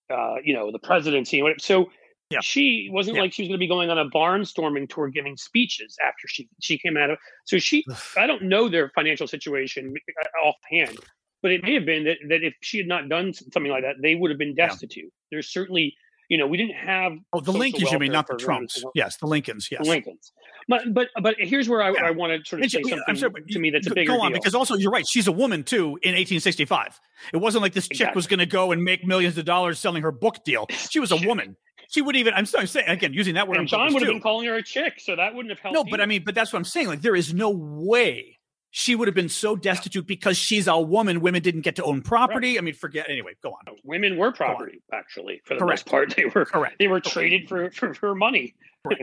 uh, 0.09 0.35
you 0.43 0.53
know 0.53 0.71
the 0.71 0.79
presidency. 0.79 1.37
and 1.37 1.43
whatever. 1.45 1.59
So 1.59 1.89
Yeah. 2.29 2.39
she 2.41 2.89
wasn't 2.91 3.15
Yeah. 3.15 3.21
like 3.21 3.31
she 3.33 3.43
was 3.43 3.47
going 3.47 3.57
to 3.57 3.63
be 3.63 3.67
going 3.67 3.89
on 3.89 3.97
a 3.97 4.09
barnstorming 4.09 4.89
tour 4.89 5.07
giving 5.07 5.37
speeches 5.37 5.95
after 6.03 6.27
she 6.27 6.49
she 6.61 6.77
came 6.77 6.97
out 6.97 7.09
of. 7.09 7.19
So 7.45 7.57
she, 7.57 7.85
I 8.17 8.27
don't 8.27 8.43
know 8.43 8.67
their 8.67 8.89
financial 8.89 9.27
situation 9.27 9.93
uh, 9.95 10.39
offhand, 10.45 10.97
but 11.41 11.51
it 11.51 11.63
may 11.63 11.73
have 11.75 11.85
been 11.85 12.03
that 12.03 12.17
that 12.27 12.43
if 12.43 12.53
she 12.61 12.79
had 12.79 12.87
not 12.87 13.07
done 13.07 13.33
something 13.33 13.71
like 13.71 13.83
that, 13.83 13.95
they 14.01 14.15
would 14.15 14.29
have 14.31 14.37
been 14.37 14.55
destitute. 14.55 15.11
There's 15.31 15.47
certainly. 15.49 15.95
You 16.31 16.37
know, 16.37 16.47
we 16.47 16.55
didn't 16.55 16.75
have 16.77 17.11
Oh, 17.33 17.41
the 17.41 17.51
Lincolns, 17.51 17.91
you 17.91 17.99
mean, 17.99 18.13
not 18.13 18.25
the. 18.25 18.37
Trumps? 18.37 18.81
Yes, 18.95 19.17
the 19.17 19.25
Lincolns. 19.27 19.67
Yes. 19.69 19.83
The 19.83 19.89
Lincolns. 19.89 20.31
But 20.69 20.93
but 20.93 21.09
but 21.21 21.35
here's 21.37 21.67
where 21.67 21.81
I, 21.83 21.91
Yeah. 21.91 22.05
I 22.05 22.11
want 22.11 22.31
to 22.31 22.49
sort 22.49 22.63
of 22.63 22.71
say 22.71 22.81
something 22.83 23.03
I'm 23.09 23.17
sorry, 23.17 23.33
to 23.49 23.59
me 23.59 23.69
that's 23.69 23.87
a 23.87 23.93
bigger 23.93 24.13
Go 24.13 24.21
on, 24.21 24.31
deal. 24.31 24.39
because 24.39 24.55
also 24.55 24.75
you're 24.77 24.91
right. 24.93 25.05
She's 25.05 25.27
a 25.27 25.31
woman 25.33 25.63
too 25.65 25.99
in 26.03 26.15
1865. 26.15 27.01
It 27.33 27.37
wasn't 27.37 27.63
like 27.63 27.73
this 27.73 27.89
chick 27.89 28.15
was 28.15 28.27
going 28.27 28.39
to 28.39 28.45
go 28.45 28.71
and 28.71 28.81
make 28.81 29.05
millions 29.05 29.37
of 29.37 29.43
dollars 29.43 29.77
selling 29.77 30.03
her 30.03 30.11
book 30.13 30.41
deal. 30.45 30.67
She 30.69 31.01
was 31.01 31.11
a 31.11 31.17
woman. 31.17 31.57
She 31.89 32.01
wouldn't 32.01 32.21
even. 32.21 32.33
I'm 32.33 32.45
sorry, 32.45 32.65
saying 32.67 32.87
again 32.87 33.11
using 33.11 33.33
that 33.35 33.49
word. 33.49 33.57
and 33.57 33.67
John 33.67 33.93
would 33.93 34.01
have 34.01 34.09
been 34.13 34.21
calling 34.21 34.47
her 34.47 34.55
a 34.55 34.63
chick, 34.63 35.01
so 35.01 35.17
that 35.17 35.35
wouldn't 35.35 35.49
have 35.51 35.59
helped. 35.59 35.75
No, 35.75 35.83
but 35.83 35.99
I 35.99 36.05
mean, 36.05 36.23
but 36.23 36.33
that's 36.33 36.53
what 36.53 36.59
I'm 36.59 36.63
saying. 36.63 36.87
Like, 36.87 37.01
there 37.01 37.17
is 37.17 37.33
no 37.33 37.49
way 37.49 38.37
she 38.71 38.95
would 38.95 39.07
have 39.07 39.15
been 39.15 39.29
so 39.29 39.55
destitute 39.55 40.07
because 40.07 40.37
she's 40.37 40.67
a 40.67 40.79
woman. 40.79 41.19
Women 41.21 41.41
didn't 41.41 41.61
get 41.61 41.75
to 41.75 41.83
own 41.83 42.01
property. 42.01 42.57
I 42.57 42.61
mean, 42.61 42.73
forget. 42.73 43.09
Anyway, 43.09 43.33
go 43.43 43.49
on. 43.51 43.75
women 43.83 44.17
were 44.17 44.31
property 44.31 44.81
actually 44.93 45.41
for 45.45 45.53
the 45.55 45.59
Correct. 45.59 45.85
most 45.85 45.91
part. 45.91 46.15
They 46.15 46.25
were 46.25 46.45
Correct. 46.45 46.79
they 46.79 46.87
were 46.87 47.01
traded 47.01 47.47
for 47.49 47.69
for, 47.71 47.93
for 47.93 48.15
money. 48.15 48.55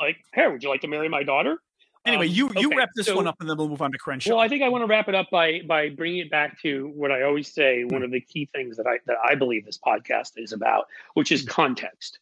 Like, 0.00 0.16
hey, 0.32 0.48
would 0.48 0.62
you 0.62 0.68
like 0.68 0.80
to 0.80 0.88
marry 0.88 1.08
my 1.08 1.22
daughter? 1.22 1.56
Anyway, 2.04 2.26
Um, 2.28 2.32
you 2.34 2.50
you 2.56 2.66
okay, 2.68 2.76
wrap 2.76 2.90
this 2.96 3.06
so- 3.06 3.16
one 3.16 3.26
up 3.26 3.36
and 3.40 3.48
then 3.48 3.56
we'll 3.56 3.68
move 3.68 3.80
on 3.80 3.92
to 3.92 3.98
Crenshaw. 3.98 4.30
Well, 4.30 4.40
I 4.40 4.48
think 4.48 4.62
I 4.62 4.68
want 4.68 4.82
to 4.82 4.86
wrap 4.86 5.08
it 5.08 5.14
up 5.14 5.30
by 5.30 5.60
by 5.66 5.88
bringing 5.88 6.18
it 6.18 6.30
back 6.30 6.60
to 6.62 6.92
what 6.94 7.10
I 7.10 7.22
always 7.22 7.52
say. 7.52 7.84
One 7.84 8.02
of 8.02 8.10
the 8.10 8.20
key 8.20 8.48
things 8.54 8.76
that 8.76 8.86
I 8.86 8.98
that 9.06 9.16
I 9.24 9.34
believe 9.36 9.64
this 9.64 9.78
podcast 9.78 10.32
is 10.36 10.52
about, 10.52 10.86
which 11.14 11.32
is 11.32 11.42
context. 11.44 12.18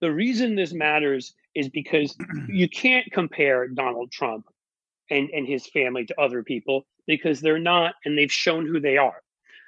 The 0.00 0.10
reason 0.10 0.56
this 0.56 0.72
matters 0.72 1.34
is 1.54 1.68
because 1.68 2.16
you 2.48 2.68
can't 2.68 3.06
compare 3.12 3.68
Donald 3.68 4.10
Trump 4.10 4.46
and 5.10 5.28
and 5.30 5.46
his 5.46 5.66
family 5.66 6.04
to 6.06 6.20
other 6.20 6.42
people 6.42 6.86
because 7.06 7.40
they're 7.40 7.58
not, 7.58 7.94
and 8.04 8.16
they've 8.16 8.32
shown 8.32 8.66
who 8.66 8.80
they 8.80 8.96
are. 8.96 9.22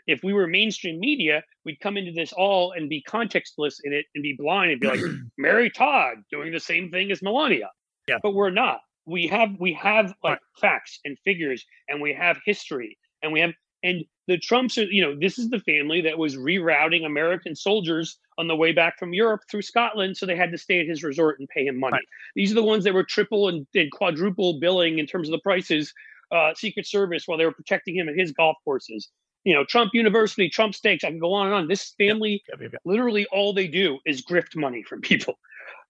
If 0.06 0.22
we 0.24 0.32
were 0.32 0.46
mainstream 0.46 0.98
media, 0.98 1.42
we'd 1.64 1.80
come 1.80 1.96
into 1.96 2.12
this 2.12 2.32
all 2.32 2.72
and 2.72 2.88
be 2.88 3.04
contextless 3.08 3.76
in 3.84 3.92
it 3.92 4.06
and 4.14 4.22
be 4.22 4.34
blind 4.36 4.72
and 4.72 4.80
be 4.80 4.88
like 4.88 5.00
Mary 5.38 5.70
Todd 5.70 6.18
doing 6.30 6.52
the 6.52 6.60
same 6.60 6.90
thing 6.90 7.10
as 7.12 7.22
Melania. 7.22 7.70
Yeah. 8.08 8.18
But 8.22 8.34
we're 8.34 8.50
not. 8.50 8.80
We 9.06 9.26
have 9.28 9.50
we 9.58 9.72
have 9.74 10.06
like 10.24 10.32
Right. 10.32 10.38
facts 10.60 10.98
and 11.04 11.16
figures 11.24 11.64
and 11.88 12.00
we 12.00 12.12
have 12.14 12.38
history 12.44 12.98
and 13.22 13.32
we 13.32 13.40
have 13.40 13.52
and 13.82 14.04
the 14.28 14.38
Trumps 14.38 14.78
are, 14.78 14.84
you 14.84 15.02
know, 15.02 15.16
this 15.18 15.38
is 15.38 15.50
the 15.50 15.58
family 15.60 16.00
that 16.02 16.16
was 16.16 16.36
rerouting 16.36 17.04
American 17.04 17.56
soldiers 17.56 18.18
on 18.38 18.46
the 18.46 18.54
way 18.54 18.72
back 18.72 18.98
from 18.98 19.12
Europe 19.12 19.40
through 19.50 19.62
Scotland. 19.62 20.16
So 20.16 20.26
they 20.26 20.36
had 20.36 20.52
to 20.52 20.58
stay 20.58 20.80
at 20.80 20.86
his 20.86 21.02
resort 21.02 21.40
and 21.40 21.48
pay 21.48 21.66
him 21.66 21.78
money. 21.78 21.94
Right. 21.94 22.06
These 22.36 22.52
are 22.52 22.54
the 22.54 22.62
ones 22.62 22.84
that 22.84 22.94
were 22.94 23.04
triple 23.04 23.48
and, 23.48 23.66
and 23.74 23.90
quadruple 23.90 24.60
billing 24.60 24.98
in 24.98 25.06
terms 25.06 25.28
of 25.28 25.32
the 25.32 25.40
prices, 25.40 25.92
uh, 26.30 26.54
Secret 26.54 26.86
Service 26.86 27.24
while 27.26 27.36
they 27.36 27.44
were 27.44 27.52
protecting 27.52 27.96
him 27.96 28.08
at 28.08 28.16
his 28.16 28.32
golf 28.32 28.56
courses. 28.64 29.08
You 29.44 29.54
know, 29.54 29.64
Trump 29.64 29.90
University, 29.92 30.48
Trump 30.48 30.74
Steaks. 30.74 31.02
I 31.02 31.08
can 31.08 31.18
go 31.18 31.32
on 31.32 31.46
and 31.46 31.54
on. 31.54 31.68
This 31.68 31.94
family 31.98 32.42
Yeah, 32.48 32.56
yeah, 32.60 32.68
yeah. 32.72 32.78
literally 32.84 33.26
all 33.32 33.52
they 33.52 33.66
do 33.66 33.98
is 34.06 34.24
grift 34.24 34.54
money 34.54 34.84
from 34.84 35.00
people. 35.00 35.34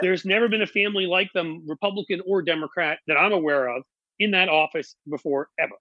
There's 0.01 0.25
never 0.25 0.49
been 0.49 0.63
a 0.63 0.67
family 0.67 1.05
like 1.05 1.31
them, 1.35 1.63
Republican 1.69 2.23
or 2.27 2.41
Democrat, 2.41 2.99
that 3.07 3.19
I'm 3.19 3.33
aware 3.33 3.69
of 3.69 3.83
in 4.19 4.31
that 4.31 4.49
office 4.49 4.97
before 5.09 5.49
ever. 5.61 5.75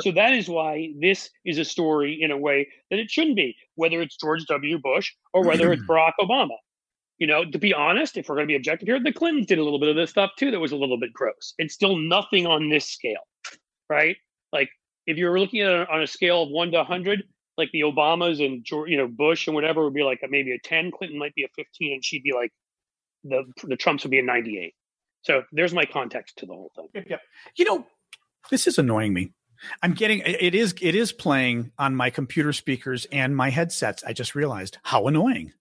So 0.00 0.10
that 0.12 0.32
is 0.32 0.48
why 0.48 0.92
this 1.00 1.30
is 1.44 1.58
a 1.58 1.64
story 1.64 2.18
in 2.20 2.30
a 2.30 2.38
way 2.38 2.68
that 2.90 2.98
it 2.98 3.10
shouldn't 3.10 3.36
be, 3.36 3.56
whether 3.76 4.00
it's 4.00 4.16
George 4.16 4.44
W. 4.46 4.78
Bush 4.78 5.12
or 5.32 5.44
whether 5.46 5.72
it's 5.72 5.82
mm-hmm. 5.82 5.92
Barack 5.92 6.12
Obama. 6.20 6.56
You 7.18 7.28
know, 7.28 7.44
to 7.44 7.58
be 7.58 7.72
honest, 7.72 8.16
if 8.16 8.28
we're 8.28 8.34
going 8.34 8.48
to 8.48 8.52
be 8.52 8.56
objective 8.56 8.88
here, 8.88 9.00
the 9.00 9.12
Clintons 9.12 9.46
did 9.46 9.58
a 9.58 9.62
little 9.62 9.78
bit 9.78 9.88
of 9.88 9.94
this 9.94 10.10
stuff 10.10 10.32
too 10.36 10.50
that 10.50 10.58
was 10.58 10.72
a 10.72 10.76
little 10.76 10.98
bit 10.98 11.12
gross. 11.12 11.54
It's 11.58 11.74
still 11.74 11.96
nothing 11.96 12.46
on 12.46 12.70
this 12.70 12.86
scale, 12.86 13.22
right? 13.88 14.16
Like 14.52 14.68
if 15.06 15.16
you're 15.16 15.38
looking 15.38 15.60
at 15.60 15.70
it 15.70 15.88
on 15.88 16.02
a 16.02 16.08
scale 16.08 16.42
of 16.42 16.50
one 16.50 16.72
to 16.72 16.78
100, 16.78 17.22
like 17.56 17.70
the 17.72 17.82
Obamas 17.82 18.44
and 18.44 18.64
George, 18.64 18.90
you 18.90 18.96
know 18.96 19.06
Bush 19.06 19.46
and 19.46 19.54
whatever 19.54 19.84
would 19.84 19.94
be 19.94 20.02
like 20.02 20.20
a, 20.24 20.28
maybe 20.28 20.52
a 20.52 20.58
10. 20.58 20.90
Clinton 20.90 21.18
might 21.18 21.34
be 21.34 21.44
a 21.44 21.48
15, 21.54 21.92
and 21.92 22.04
she'd 22.04 22.24
be 22.24 22.32
like 22.32 22.50
the 23.22 23.44
the 23.62 23.76
Trumps 23.76 24.02
would 24.02 24.10
be 24.10 24.18
a 24.18 24.22
98. 24.22 24.74
So 25.22 25.42
there's 25.52 25.72
my 25.72 25.84
context 25.84 26.38
to 26.38 26.46
the 26.46 26.52
whole 26.52 26.72
thing. 26.74 26.88
Yep, 26.94 27.04
yep. 27.08 27.20
You 27.56 27.64
know, 27.64 27.86
this 28.50 28.66
is 28.66 28.76
annoying 28.76 29.12
me. 29.12 29.32
I'm 29.82 29.94
getting 29.94 30.20
it 30.20 30.54
is 30.54 30.74
it 30.80 30.94
is 30.94 31.12
playing 31.12 31.72
on 31.78 31.94
my 31.94 32.10
computer 32.10 32.52
speakers 32.52 33.06
and 33.12 33.36
my 33.36 33.50
headsets. 33.50 34.04
I 34.04 34.12
just 34.12 34.34
realized 34.34 34.78
how 34.82 35.06
annoying. 35.06 35.52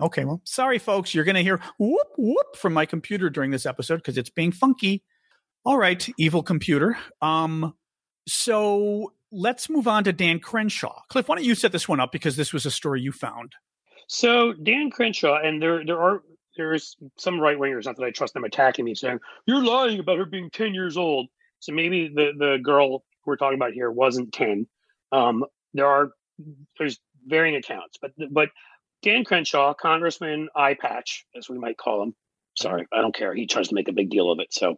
Okay, 0.00 0.24
well, 0.24 0.40
sorry 0.44 0.78
folks, 0.78 1.14
you're 1.14 1.24
going 1.24 1.36
to 1.36 1.42
hear 1.42 1.60
whoop 1.78 2.08
whoop 2.16 2.56
from 2.56 2.72
my 2.72 2.86
computer 2.86 3.30
during 3.30 3.50
this 3.50 3.66
episode 3.66 3.96
because 3.96 4.18
it's 4.18 4.30
being 4.30 4.52
funky. 4.52 5.02
All 5.64 5.78
right, 5.78 6.08
evil 6.18 6.42
computer. 6.42 6.98
Um 7.20 7.74
so 8.28 9.12
let's 9.32 9.68
move 9.68 9.88
on 9.88 10.04
to 10.04 10.12
Dan 10.12 10.38
Crenshaw. 10.38 11.02
Cliff, 11.08 11.28
why 11.28 11.36
don't 11.36 11.44
you 11.44 11.54
set 11.54 11.72
this 11.72 11.88
one 11.88 12.00
up 12.00 12.12
because 12.12 12.36
this 12.36 12.52
was 12.52 12.66
a 12.66 12.70
story 12.70 13.00
you 13.00 13.12
found. 13.12 13.54
So 14.06 14.52
Dan 14.52 14.90
Crenshaw, 14.90 15.40
and 15.42 15.60
there 15.60 15.84
there 15.84 16.00
are 16.00 16.22
there's 16.56 16.96
some 17.16 17.40
right 17.40 17.56
wingers, 17.56 17.86
not 17.86 17.96
that 17.96 18.04
I 18.04 18.10
trust 18.10 18.34
them, 18.34 18.44
attacking 18.44 18.84
me 18.84 18.94
saying 18.94 19.20
you're 19.46 19.64
lying 19.64 19.98
about 19.98 20.18
her 20.18 20.26
being 20.26 20.50
ten 20.50 20.74
years 20.74 20.96
old. 20.96 21.28
So 21.60 21.72
maybe 21.72 22.08
the 22.08 22.32
the 22.38 22.58
girl 22.62 23.04
we're 23.26 23.36
talking 23.36 23.58
about 23.58 23.72
here 23.72 23.90
wasn't 23.90 24.32
ten. 24.32 24.66
Um, 25.10 25.44
there 25.74 25.86
are 25.86 26.10
there's 26.78 26.98
varying 27.26 27.56
accounts, 27.56 27.98
but 28.00 28.12
but 28.30 28.48
Dan 29.02 29.24
Crenshaw, 29.24 29.74
Congressman 29.74 30.48
Eye 30.54 30.76
Patch, 30.80 31.26
as 31.36 31.48
we 31.48 31.58
might 31.58 31.76
call 31.76 32.02
him. 32.02 32.14
Sorry, 32.56 32.86
I 32.92 33.00
don't 33.00 33.14
care. 33.14 33.34
He 33.34 33.46
tries 33.46 33.68
to 33.68 33.74
make 33.74 33.88
a 33.88 33.92
big 33.92 34.10
deal 34.10 34.30
of 34.30 34.38
it. 34.38 34.52
So, 34.52 34.76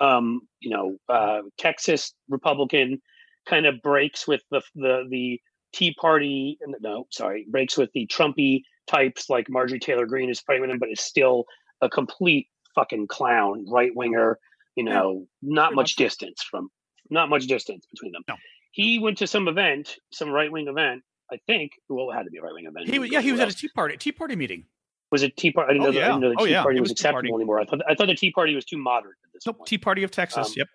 um, 0.00 0.42
you 0.60 0.70
know, 0.70 0.96
uh, 1.08 1.42
Texas 1.58 2.14
Republican 2.28 3.02
kind 3.48 3.66
of 3.66 3.82
breaks 3.82 4.26
with 4.26 4.42
the 4.50 4.62
the 4.74 5.04
the 5.08 5.40
Tea 5.74 5.94
Party. 6.00 6.58
No, 6.80 7.06
sorry, 7.10 7.46
breaks 7.50 7.76
with 7.76 7.90
the 7.92 8.06
Trumpy 8.06 8.62
types 8.86 9.28
like 9.28 9.50
Marjorie 9.50 9.80
Taylor 9.80 10.06
Greene 10.06 10.30
is 10.30 10.40
fighting 10.40 10.62
with 10.62 10.70
him, 10.70 10.78
but 10.78 10.90
is 10.90 11.00
still 11.00 11.44
a 11.82 11.88
complete 11.88 12.48
fucking 12.74 13.06
clown, 13.08 13.66
right 13.68 13.90
winger. 13.94 14.38
You 14.76 14.84
know, 14.84 15.26
not 15.42 15.74
much 15.74 15.96
distance 15.96 16.40
from, 16.40 16.70
not 17.10 17.28
much 17.28 17.46
distance 17.46 17.86
between 17.90 18.12
them. 18.12 18.22
No. 18.28 18.34
He 18.72 18.98
went 18.98 19.18
to 19.18 19.26
some 19.26 19.48
event, 19.48 19.96
some 20.10 20.30
right 20.30 20.50
wing 20.52 20.68
event. 20.68 21.02
I 21.30 21.36
think. 21.46 21.72
Well, 21.88 22.10
it 22.10 22.14
had 22.14 22.22
to 22.24 22.30
be 22.30 22.38
a 22.38 22.42
right 22.42 22.54
wing 22.54 22.66
event. 22.66 22.88
He 22.88 22.98
was, 22.98 23.10
yeah, 23.10 23.20
he 23.20 23.32
was 23.32 23.40
at 23.40 23.48
a 23.50 23.54
Tea 23.54 23.68
Party, 23.74 23.96
Tea 23.98 24.12
Party 24.12 24.34
meeting. 24.36 24.64
Was 25.10 25.22
it 25.22 25.36
Tea 25.36 25.50
Party? 25.52 25.70
I 25.70 25.72
didn't 25.74 25.82
Oh, 25.82 25.90
know, 25.90 25.92
the, 25.92 26.02
I 26.02 26.06
didn't 26.08 26.20
know 26.20 26.28
the 26.30 26.36
Oh, 26.38 26.44
Tea 26.46 26.52
yeah. 26.52 26.62
Party 26.62 26.78
It 26.78 26.80
was 26.80 26.90
was 26.90 26.98
Tea 26.98 27.02
Party. 27.04 27.16
acceptable 27.28 27.38
anymore. 27.38 27.60
I 27.60 27.64
thought 27.66 27.80
I 27.88 27.94
thought 27.94 28.06
the 28.06 28.14
Tea 28.14 28.30
Party 28.30 28.54
was 28.54 28.64
too 28.64 28.78
moderate 28.78 29.16
at 29.26 29.32
this 29.34 29.46
Nope, 29.46 29.58
point. 29.58 29.68
Tea 29.68 29.78
Party 29.78 30.02
of 30.04 30.10
Texas. 30.10 30.48
Um, 30.48 30.52
yep. 30.56 30.68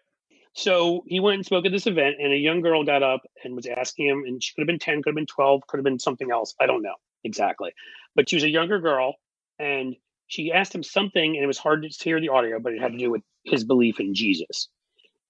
So 0.56 1.04
he 1.08 1.20
went 1.20 1.36
and 1.38 1.46
spoke 1.46 1.66
at 1.66 1.72
this 1.72 1.88
event, 1.88 2.18
and 2.22 2.32
a 2.32 2.38
young 2.38 2.62
girl 2.62 2.84
got 2.84 3.02
up 3.02 3.22
and 3.44 3.56
was 3.56 3.66
asking 3.66 4.08
him, 4.08 4.24
and 4.28 4.44
she 4.44 4.54
could 4.54 4.62
have 4.62 4.68
been 4.68 4.78
10, 4.80 5.02
could 5.02 5.10
have 5.12 5.16
been 5.16 5.26
12, 5.26 5.66
could 5.68 5.78
have 5.78 5.84
been 5.84 5.98
something 5.98 6.30
else. 6.32 6.54
I 6.62 6.68
don't 6.68 6.84
know 6.84 6.94
exactly. 7.24 7.72
But 8.16 8.30
she 8.30 8.36
was 8.36 8.44
a 8.44 8.50
younger 8.50 8.80
girl, 8.80 9.16
and 9.58 9.96
she 10.28 10.52
asked 10.52 10.76
him 10.76 10.84
something, 10.84 11.36
and 11.36 11.44
it 11.44 11.48
was 11.48 11.58
hard 11.58 11.82
to 11.90 12.04
hear 12.04 12.20
the 12.22 12.30
audio, 12.30 12.60
but 12.60 12.74
it 12.74 12.82
had 12.82 12.92
to 12.92 12.98
do 13.00 13.10
with 13.10 13.24
his 13.44 13.64
belief 13.64 14.00
in 14.00 14.14
Jesus. 14.14 14.68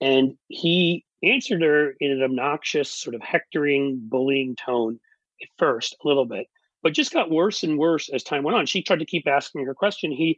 And 0.03 0.37
he 0.47 1.05
answered 1.23 1.61
her 1.61 1.93
in 1.99 2.11
an 2.11 2.21
obnoxious, 2.23 2.91
sort 2.91 3.15
of 3.15 3.21
hectoring, 3.21 3.99
bullying 4.03 4.55
tone 4.55 4.99
at 5.41 5.47
first, 5.57 5.95
a 6.03 6.07
little 6.07 6.25
bit, 6.25 6.47
but 6.81 6.93
just 6.93 7.13
got 7.13 7.31
worse 7.31 7.63
and 7.63 7.77
worse 7.77 8.09
as 8.09 8.23
time 8.23 8.43
went 8.43 8.57
on. 8.57 8.65
She 8.65 8.81
tried 8.83 8.99
to 8.99 9.05
keep 9.05 9.27
asking 9.27 9.65
her 9.65 9.73
question. 9.73 10.11
He, 10.11 10.37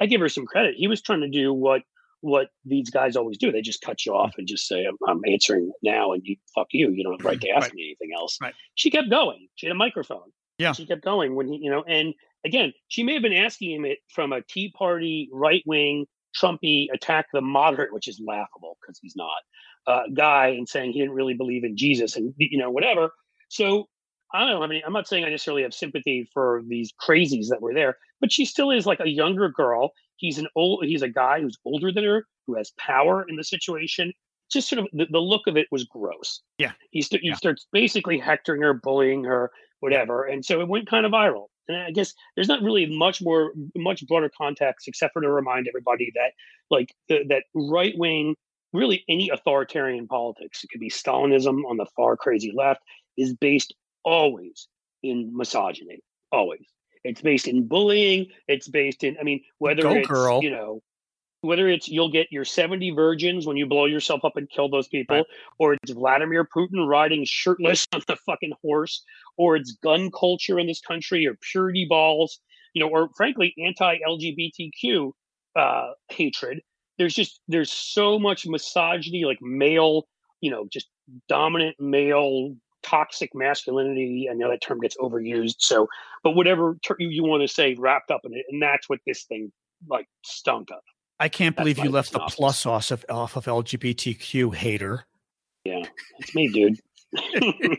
I 0.00 0.06
give 0.06 0.20
her 0.20 0.28
some 0.28 0.46
credit. 0.46 0.74
He 0.76 0.86
was 0.86 1.02
trying 1.02 1.20
to 1.22 1.28
do 1.28 1.52
what 1.52 1.82
what 2.22 2.48
these 2.66 2.90
guys 2.90 3.16
always 3.16 3.38
do. 3.38 3.50
They 3.50 3.62
just 3.62 3.80
cut 3.80 4.04
you 4.04 4.12
off 4.12 4.34
and 4.36 4.46
just 4.46 4.68
say, 4.68 4.84
I'm, 4.84 4.96
I'm 5.08 5.22
answering 5.26 5.72
now 5.82 6.12
and 6.12 6.20
you 6.22 6.36
fuck 6.54 6.66
you. 6.70 6.90
You 6.90 7.02
don't 7.02 7.14
have 7.14 7.20
the 7.22 7.28
right 7.28 7.40
to 7.40 7.48
ask 7.48 7.68
Right. 7.68 7.74
me 7.74 7.82
anything 7.98 8.14
else. 8.14 8.36
Right. 8.42 8.52
She 8.74 8.90
kept 8.90 9.08
going. 9.08 9.48
She 9.54 9.66
had 9.66 9.72
a 9.74 9.78
microphone. 9.78 10.30
Yeah. 10.58 10.72
She 10.72 10.84
kept 10.84 11.02
going 11.02 11.34
when 11.34 11.48
he, 11.48 11.60
you 11.62 11.70
know, 11.70 11.82
and 11.88 12.12
again, 12.44 12.74
she 12.88 13.04
may 13.04 13.14
have 13.14 13.22
been 13.22 13.32
asking 13.32 13.70
him 13.70 13.84
it 13.86 14.00
from 14.14 14.34
a 14.34 14.42
Tea 14.42 14.70
Party, 14.76 15.30
right 15.32 15.62
wing, 15.64 16.04
Trumpy, 16.38 16.86
attack 16.92 17.26
the 17.32 17.40
moderate, 17.40 17.92
which 17.92 18.08
is 18.08 18.20
laughable 18.24 18.76
because 18.80 18.98
he's 19.00 19.16
not, 19.16 19.30
uh, 19.86 20.02
guy 20.14 20.48
and 20.48 20.68
saying 20.68 20.92
he 20.92 21.00
didn't 21.00 21.14
really 21.14 21.34
believe 21.34 21.64
in 21.64 21.76
Jesus 21.76 22.16
and, 22.16 22.34
you 22.36 22.58
know, 22.58 22.70
whatever. 22.70 23.10
So 23.48 23.88
I 24.32 24.40
don't 24.40 24.50
know. 24.50 24.60
have 24.60 24.70
any, 24.70 24.84
I'm 24.84 24.92
not 24.92 25.08
saying 25.08 25.24
I 25.24 25.28
necessarily 25.30 25.62
have 25.62 25.74
sympathy 25.74 26.28
for 26.32 26.62
these 26.68 26.92
crazies 27.00 27.48
that 27.48 27.60
were 27.60 27.74
there, 27.74 27.96
but 28.20 28.30
she 28.32 28.44
still 28.44 28.70
is 28.70 28.86
like 28.86 29.00
a 29.00 29.08
younger 29.08 29.48
girl. 29.48 29.90
He's 30.16 30.38
an 30.38 30.46
old, 30.54 30.84
he's 30.84 31.02
a 31.02 31.08
guy 31.08 31.40
who's 31.40 31.58
older 31.64 31.90
than 31.92 32.04
her, 32.04 32.26
who 32.46 32.56
has 32.56 32.70
power 32.78 33.26
in 33.28 33.36
the 33.36 33.44
situation. 33.44 34.12
Just 34.52 34.68
sort 34.68 34.80
of 34.80 34.88
the, 34.92 35.06
the 35.10 35.18
look 35.18 35.46
of 35.46 35.56
it 35.56 35.66
was 35.70 35.84
gross. 35.84 36.42
Yeah. 36.58 36.72
He, 36.90 37.02
st- 37.02 37.22
he 37.22 37.28
Yeah. 37.28 37.34
starts 37.36 37.66
basically 37.72 38.18
hectoring 38.18 38.62
her, 38.62 38.74
bullying 38.74 39.24
her, 39.24 39.50
whatever. 39.80 40.24
And 40.24 40.44
so 40.44 40.60
it 40.60 40.68
went 40.68 40.88
kind 40.88 41.06
of 41.06 41.12
viral. 41.12 41.46
And 41.74 41.82
I 41.82 41.90
guess 41.90 42.14
there's 42.34 42.48
not 42.48 42.62
really 42.62 42.86
much 42.86 43.22
more, 43.22 43.52
much 43.76 44.06
broader 44.06 44.30
context 44.36 44.88
except 44.88 45.12
for 45.12 45.22
to 45.22 45.30
remind 45.30 45.68
everybody 45.68 46.12
that, 46.14 46.32
like, 46.70 46.94
the, 47.08 47.24
that 47.28 47.44
right 47.54 47.96
wing, 47.96 48.34
really 48.72 49.04
any 49.08 49.30
authoritarian 49.30 50.06
politics, 50.06 50.62
it 50.64 50.70
could 50.70 50.80
be 50.80 50.90
Stalinism 50.90 51.64
on 51.68 51.76
the 51.76 51.86
far 51.96 52.16
crazy 52.16 52.52
left, 52.54 52.80
is 53.16 53.34
based 53.34 53.74
always 54.04 54.68
in 55.02 55.30
misogyny. 55.34 56.00
Always. 56.32 56.66
It's 57.02 57.22
based 57.22 57.48
in 57.48 57.66
bullying. 57.66 58.26
It's 58.46 58.68
based 58.68 59.04
in, 59.04 59.16
I 59.18 59.22
mean, 59.22 59.42
whether 59.58 59.82
Go, 59.82 59.92
it's, 59.92 60.08
girl. 60.08 60.42
you 60.42 60.50
know, 60.50 60.82
whether 61.42 61.68
it's 61.68 61.88
you'll 61.88 62.10
get 62.10 62.30
your 62.30 62.44
70 62.44 62.90
virgins 62.90 63.46
when 63.46 63.56
you 63.56 63.66
blow 63.66 63.86
yourself 63.86 64.24
up 64.24 64.36
and 64.36 64.48
kill 64.50 64.68
those 64.68 64.88
people, 64.88 65.16
Right. 65.16 65.26
or 65.58 65.74
it's 65.74 65.92
Vladimir 65.92 66.44
Putin 66.44 66.86
riding 66.86 67.24
shirtless 67.24 67.86
on 67.92 68.02
the 68.06 68.16
fucking 68.16 68.52
horse, 68.62 69.02
or 69.36 69.56
it's 69.56 69.72
gun 69.72 70.10
culture 70.10 70.58
in 70.58 70.66
this 70.66 70.80
country, 70.80 71.26
or 71.26 71.36
purity 71.52 71.86
balls, 71.88 72.40
you 72.74 72.82
know, 72.82 72.88
or 72.90 73.08
frankly, 73.16 73.54
anti 73.64 73.98
LGBTQ 74.06 75.12
uh, 75.56 75.90
hatred. 76.10 76.60
There's 76.98 77.14
just, 77.14 77.40
there's 77.48 77.72
so 77.72 78.18
much 78.18 78.46
misogyny, 78.46 79.24
like 79.24 79.40
male, 79.40 80.06
you 80.42 80.50
know, 80.50 80.66
just 80.70 80.88
dominant 81.28 81.76
male 81.80 82.54
toxic 82.82 83.34
masculinity. 83.34 84.28
I 84.30 84.34
know 84.34 84.50
that 84.50 84.60
term 84.60 84.80
gets 84.80 84.96
overused. 84.98 85.56
So, 85.58 85.86
but 86.22 86.32
whatever 86.32 86.76
ter- 86.82 86.96
you, 86.98 87.08
you 87.08 87.24
want 87.24 87.42
to 87.42 87.48
say 87.48 87.74
wrapped 87.74 88.10
up 88.10 88.22
in 88.24 88.34
it. 88.34 88.44
And 88.50 88.62
that's 88.62 88.88
what 88.88 89.00
this 89.06 89.24
thing 89.24 89.52
like 89.88 90.06
stunk 90.24 90.70
of. 90.70 90.80
I 91.20 91.28
can't 91.28 91.54
That's 91.54 91.62
believe 91.62 91.78
you 91.84 91.90
left 91.90 92.12
the 92.12 92.20
plus 92.20 92.64
off 92.64 92.90
of, 92.90 93.04
off 93.10 93.36
of 93.36 93.44
LGBTQ 93.44 94.54
hater. 94.54 95.04
Yeah, 95.66 95.82
it's 96.18 96.34
me, 96.34 96.48
dude. 96.48 96.80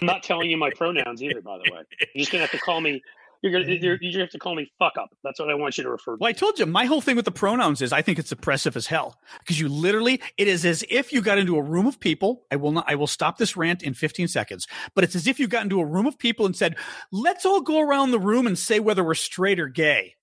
I'm 0.00 0.06
not 0.06 0.22
telling 0.22 0.48
you 0.48 0.56
my 0.56 0.70
pronouns 0.70 1.22
either, 1.22 1.42
by 1.42 1.58
the 1.58 1.70
way. 1.70 1.82
You're 2.14 2.22
just 2.22 2.32
gonna 2.32 2.42
have 2.42 2.50
to 2.52 2.58
call 2.58 2.80
me. 2.80 3.02
You're 3.42 3.52
gonna. 3.52 3.66
You're, 3.66 3.98
you 4.00 4.10
just 4.10 4.20
have 4.20 4.30
to 4.30 4.38
call 4.38 4.54
me 4.54 4.72
fuck 4.78 4.94
up. 4.98 5.10
That's 5.22 5.38
what 5.38 5.50
I 5.50 5.54
want 5.54 5.76
you 5.76 5.84
to 5.84 5.90
refer 5.90 6.12
to. 6.12 6.18
Well, 6.20 6.28
I 6.30 6.32
told 6.32 6.58
you, 6.58 6.64
my 6.64 6.86
whole 6.86 7.02
thing 7.02 7.16
with 7.16 7.26
the 7.26 7.30
pronouns 7.30 7.82
is 7.82 7.92
I 7.92 8.00
think 8.00 8.18
it's 8.18 8.32
oppressive 8.32 8.76
as 8.76 8.86
hell 8.86 9.20
because 9.40 9.60
you 9.60 9.68
literally, 9.68 10.22
it 10.38 10.48
is 10.48 10.64
as 10.64 10.84
if 10.88 11.12
you 11.12 11.20
got 11.20 11.36
into 11.36 11.58
a 11.58 11.62
room 11.62 11.86
of 11.86 12.00
people. 12.00 12.46
I 12.50 12.56
will 12.56 12.72
not, 12.72 12.84
I 12.88 12.94
will 12.94 13.06
stop 13.06 13.36
this 13.36 13.56
rant 13.56 13.82
in 13.82 13.92
15 13.92 14.26
seconds, 14.28 14.66
but 14.94 15.04
it's 15.04 15.14
as 15.14 15.26
if 15.26 15.38
you 15.38 15.48
got 15.48 15.64
into 15.64 15.80
a 15.80 15.84
room 15.84 16.06
of 16.06 16.18
people 16.18 16.46
and 16.46 16.56
said, 16.56 16.76
let's 17.12 17.44
all 17.44 17.60
go 17.60 17.80
around 17.80 18.12
the 18.12 18.18
room 18.18 18.46
and 18.46 18.58
say 18.58 18.80
whether 18.80 19.04
we're 19.04 19.14
straight 19.14 19.60
or 19.60 19.68
gay. 19.68 20.14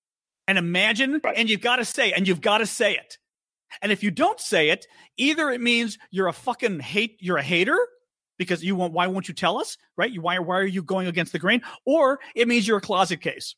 And 0.48 0.58
imagine, 0.58 1.20
Right. 1.24 1.36
and 1.38 1.50
you've 1.50 1.62
got 1.62 1.78
to 1.78 1.86
say, 1.86 2.12
and 2.14 2.28
you've 2.28 2.42
got 2.42 2.60
to 2.60 2.66
say 2.66 2.94
it. 2.96 3.18
And 3.82 3.92
if 3.92 4.04
you 4.04 4.12
don't 4.12 4.40
say 4.40 4.70
it, 4.70 4.86
either 5.18 5.50
it 5.50 5.60
means 5.60 5.98
you're 6.12 6.28
a 6.28 6.34
fucking 6.34 6.80
hate, 6.80 7.18
you're 7.20 7.38
a 7.38 7.44
hater 7.44 7.78
because 8.38 8.64
you 8.64 8.76
won't, 8.76 8.94
why 8.94 9.08
won't 9.08 9.28
you 9.28 9.34
tell 9.34 9.58
us? 9.58 9.78
Right? 9.98 10.12
You, 10.12 10.22
why, 10.22 10.38
why 10.40 10.58
are 10.60 10.66
you 10.66 10.84
going 10.84 11.08
against 11.08 11.32
the 11.32 11.40
grain? 11.40 11.62
Or 11.86 12.20
it 12.36 12.48
means 12.48 12.68
you're 12.68 12.78
a 12.78 12.82
closet 12.82 13.22
case. 13.22 13.56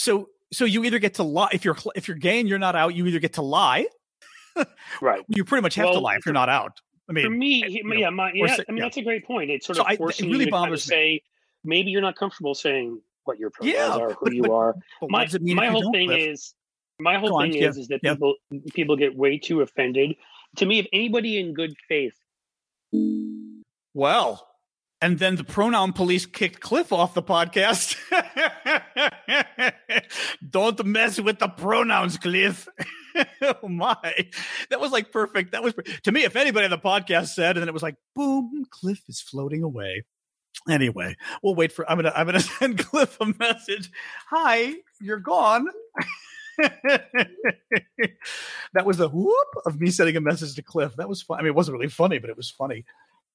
So, 0.00 0.28
so 0.52 0.64
you 0.64 0.84
either 0.84 0.98
get 0.98 1.14
to 1.14 1.22
lie 1.22 1.48
if 1.52 1.64
you're, 1.64 1.76
if 1.94 2.08
you're 2.08 2.16
gay 2.16 2.40
and 2.40 2.48
you're 2.48 2.58
not 2.58 2.74
out, 2.76 2.94
you 2.94 3.06
either 3.06 3.18
get 3.20 3.34
to 3.34 3.42
lie. 3.42 3.86
Right. 5.00 5.22
You 5.28 5.44
pretty 5.44 5.62
much 5.62 5.74
have 5.76 5.92
to 5.92 5.98
lie 5.98 6.16
if 6.16 6.24
you're 6.26 6.32
not 6.32 6.48
out. 6.48 6.80
I 7.08 7.12
mean, 7.12 7.24
For 7.26 7.30
me, 7.30 7.62
eh, 7.62 7.68
you 7.68 7.84
know, 7.84 7.94
yeah, 7.94 8.10
my, 8.10 8.32
yeah. 8.34 8.44
I 8.68 8.72
mean, 8.72 8.78
yeah. 8.78 8.84
that's 8.84 8.96
a 8.96 9.02
great 9.02 9.24
point. 9.24 9.50
It's 9.50 9.66
sort 9.66 9.76
So 9.76 9.82
of 9.82 9.88
I- 9.88 9.92
it 9.92 10.00
really 10.00 10.14
you 10.18 10.32
to 10.32 10.38
kind 10.38 10.42
of 10.46 10.50
bothers 10.50 10.88
me. 10.88 10.94
say 10.94 11.22
maybe 11.62 11.90
you're 11.90 12.00
not 12.00 12.16
comfortable 12.16 12.54
saying 12.54 13.00
what 13.26 13.38
your 13.38 13.50
pronouns 13.50 13.74
Yeah, 13.76 13.88
are, 13.96 14.10
who 14.12 14.24
but- 14.24 14.34
you 14.34 14.42
but- 14.42 14.50
are. 14.52 14.74
but 15.00 15.10
My 15.10 15.24
does 15.24 15.34
it 15.34 15.42
mean 15.42 15.56
my 15.56 15.68
whole 15.68 15.92
thing 15.92 16.08
live? 16.08 16.18
is 16.18 16.54
my 16.98 17.18
whole 17.18 17.30
Go 17.30 17.36
on, 17.42 17.50
thing 17.52 17.60
yeah, 17.62 17.68
is 17.68 17.76
is 17.76 17.88
that 17.88 18.00
yeah. 18.02 18.14
people 18.14 18.34
people 18.74 18.96
get 18.96 19.16
way 19.16 19.38
too 19.38 19.60
offended. 19.60 20.16
To 20.56 20.66
me, 20.66 20.78
if 20.78 20.86
anybody 20.92 21.38
in 21.38 21.52
good 21.52 21.74
faith 21.88 22.14
Well, 23.94 24.46
and 25.02 25.18
then 25.18 25.36
the 25.36 25.44
pronoun 25.44 25.92
police 25.92 26.24
kicked 26.24 26.60
Cliff 26.60 26.92
off 26.92 27.12
the 27.14 27.22
podcast. 27.22 27.96
Don't 30.50 30.84
mess 30.86 31.20
with 31.20 31.38
the 31.38 31.48
pronouns, 31.48 32.16
Cliff. 32.16 32.66
oh 33.42 33.68
my, 33.68 33.96
that 34.70 34.80
was 34.80 34.92
like 34.92 35.12
perfect. 35.12 35.52
That 35.52 35.62
was 35.62 35.74
to 36.04 36.12
me. 36.12 36.24
If 36.24 36.36
anybody 36.36 36.64
on 36.64 36.70
the 36.70 36.78
podcast 36.78 37.28
said, 37.28 37.56
and 37.56 37.62
then 37.62 37.68
it 37.68 37.74
was 37.74 37.82
like, 37.82 37.96
boom, 38.14 38.64
Cliff 38.70 39.00
is 39.08 39.20
floating 39.20 39.62
away. 39.62 40.04
Anyway, 40.68 41.16
we'll 41.42 41.54
wait 41.54 41.72
for. 41.72 41.88
I'm 41.90 41.98
gonna. 41.98 42.12
I'm 42.14 42.26
gonna 42.26 42.40
send 42.58 42.78
Cliff 42.78 43.16
a 43.20 43.26
message. 43.38 43.90
Hi, 44.30 44.74
you're 45.00 45.20
gone. 45.20 45.66
that 46.58 47.26
was 48.84 48.96
the 48.96 49.08
whoop 49.08 49.48
of 49.66 49.80
me 49.80 49.90
sending 49.90 50.16
a 50.16 50.20
message 50.20 50.54
to 50.56 50.62
Cliff. 50.62 50.96
That 50.96 51.08
was 51.08 51.22
fun. 51.22 51.38
I 51.38 51.42
mean, 51.42 51.48
it 51.48 51.54
wasn't 51.54 51.76
really 51.76 51.88
funny, 51.88 52.18
but 52.18 52.30
it 52.30 52.36
was 52.36 52.50
funny. 52.50 52.84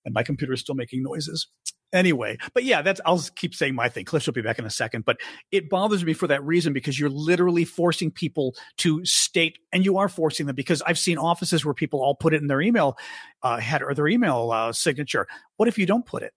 And 0.03 0.13
my 0.13 0.23
computer 0.23 0.53
is 0.53 0.61
still 0.61 0.75
making 0.75 1.03
noises. 1.03 1.47
anyway, 1.93 2.37
but 2.53 2.63
yeah, 2.63 2.81
that's 2.81 2.99
I'll 3.05 3.23
keep 3.35 3.53
saying 3.53 3.75
my 3.75 3.87
thing. 3.87 4.05
Cliff 4.05 4.25
will 4.25 4.33
be 4.33 4.41
back 4.41 4.57
in 4.57 4.65
a 4.65 4.69
second, 4.69 5.05
but 5.05 5.17
it 5.51 5.69
bothers 5.69 6.03
me 6.03 6.13
for 6.13 6.27
that 6.27 6.43
reason 6.43 6.73
because 6.73 6.99
you're 6.99 7.09
literally 7.09 7.65
forcing 7.65 8.09
people 8.11 8.55
to 8.77 9.05
state, 9.05 9.59
and 9.71 9.85
you 9.85 9.97
are 9.97 10.09
forcing 10.09 10.47
them 10.47 10.55
because 10.55 10.81
I've 10.81 10.99
seen 10.99 11.17
offices 11.17 11.63
where 11.63 11.75
people 11.75 12.01
all 12.01 12.15
put 12.15 12.33
it 12.33 12.41
in 12.41 12.47
their 12.47 12.61
email 12.61 12.97
uh, 13.43 13.57
header 13.57 13.89
or 13.89 13.93
their 13.93 14.07
email 14.07 14.51
uh, 14.51 14.73
signature. 14.73 15.27
What 15.57 15.69
if 15.69 15.77
you 15.77 15.85
don't 15.85 16.05
put 16.05 16.23
it? 16.23 16.33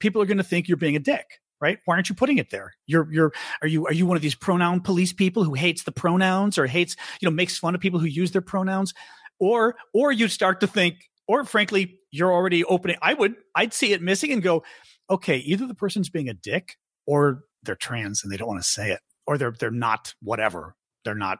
People 0.00 0.22
are 0.22 0.26
going 0.26 0.38
to 0.38 0.44
think 0.44 0.68
you're 0.68 0.76
being 0.76 0.96
a 0.96 1.00
dick 1.00 1.26
right? 1.60 1.78
Why 1.84 1.94
aren't 1.94 2.08
you 2.08 2.14
putting 2.14 2.38
it 2.38 2.50
there? 2.50 2.74
You're 2.86 3.12
you're 3.12 3.32
are 3.62 3.68
you 3.68 3.86
are 3.86 3.92
you 3.92 4.06
one 4.06 4.16
of 4.16 4.22
these 4.22 4.34
pronoun 4.34 4.80
police 4.80 5.12
people 5.12 5.44
who 5.44 5.54
hates 5.54 5.84
the 5.84 5.92
pronouns 5.92 6.58
or 6.58 6.66
hates 6.66 6.96
you 7.20 7.28
know 7.28 7.34
makes 7.34 7.58
fun 7.58 7.74
of 7.74 7.80
people 7.80 8.00
who 8.00 8.06
use 8.06 8.30
their 8.30 8.42
pronouns, 8.42 8.94
or 9.38 9.76
or 9.92 10.12
you 10.12 10.28
start 10.28 10.60
to 10.60 10.66
think, 10.66 10.96
or 11.26 11.44
frankly, 11.44 11.98
you're 12.10 12.32
already 12.32 12.64
opening. 12.64 12.96
I 13.02 13.14
would 13.14 13.34
I'd 13.54 13.72
see 13.72 13.92
it 13.92 14.02
missing 14.02 14.32
and 14.32 14.42
go, 14.42 14.62
okay, 15.10 15.38
either 15.38 15.66
the 15.66 15.74
person's 15.74 16.10
being 16.10 16.28
a 16.28 16.34
dick 16.34 16.76
or 17.06 17.42
they're 17.62 17.74
trans 17.74 18.22
and 18.22 18.32
they 18.32 18.36
don't 18.36 18.48
want 18.48 18.62
to 18.62 18.68
say 18.68 18.92
it, 18.92 19.00
or 19.26 19.38
they're 19.38 19.54
they're 19.58 19.70
not 19.70 20.14
whatever, 20.22 20.74
they're 21.04 21.14
not 21.14 21.38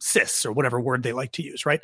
cis 0.00 0.44
or 0.44 0.52
whatever 0.52 0.80
word 0.80 1.02
they 1.02 1.12
like 1.12 1.32
to 1.32 1.42
use, 1.42 1.64
right? 1.64 1.80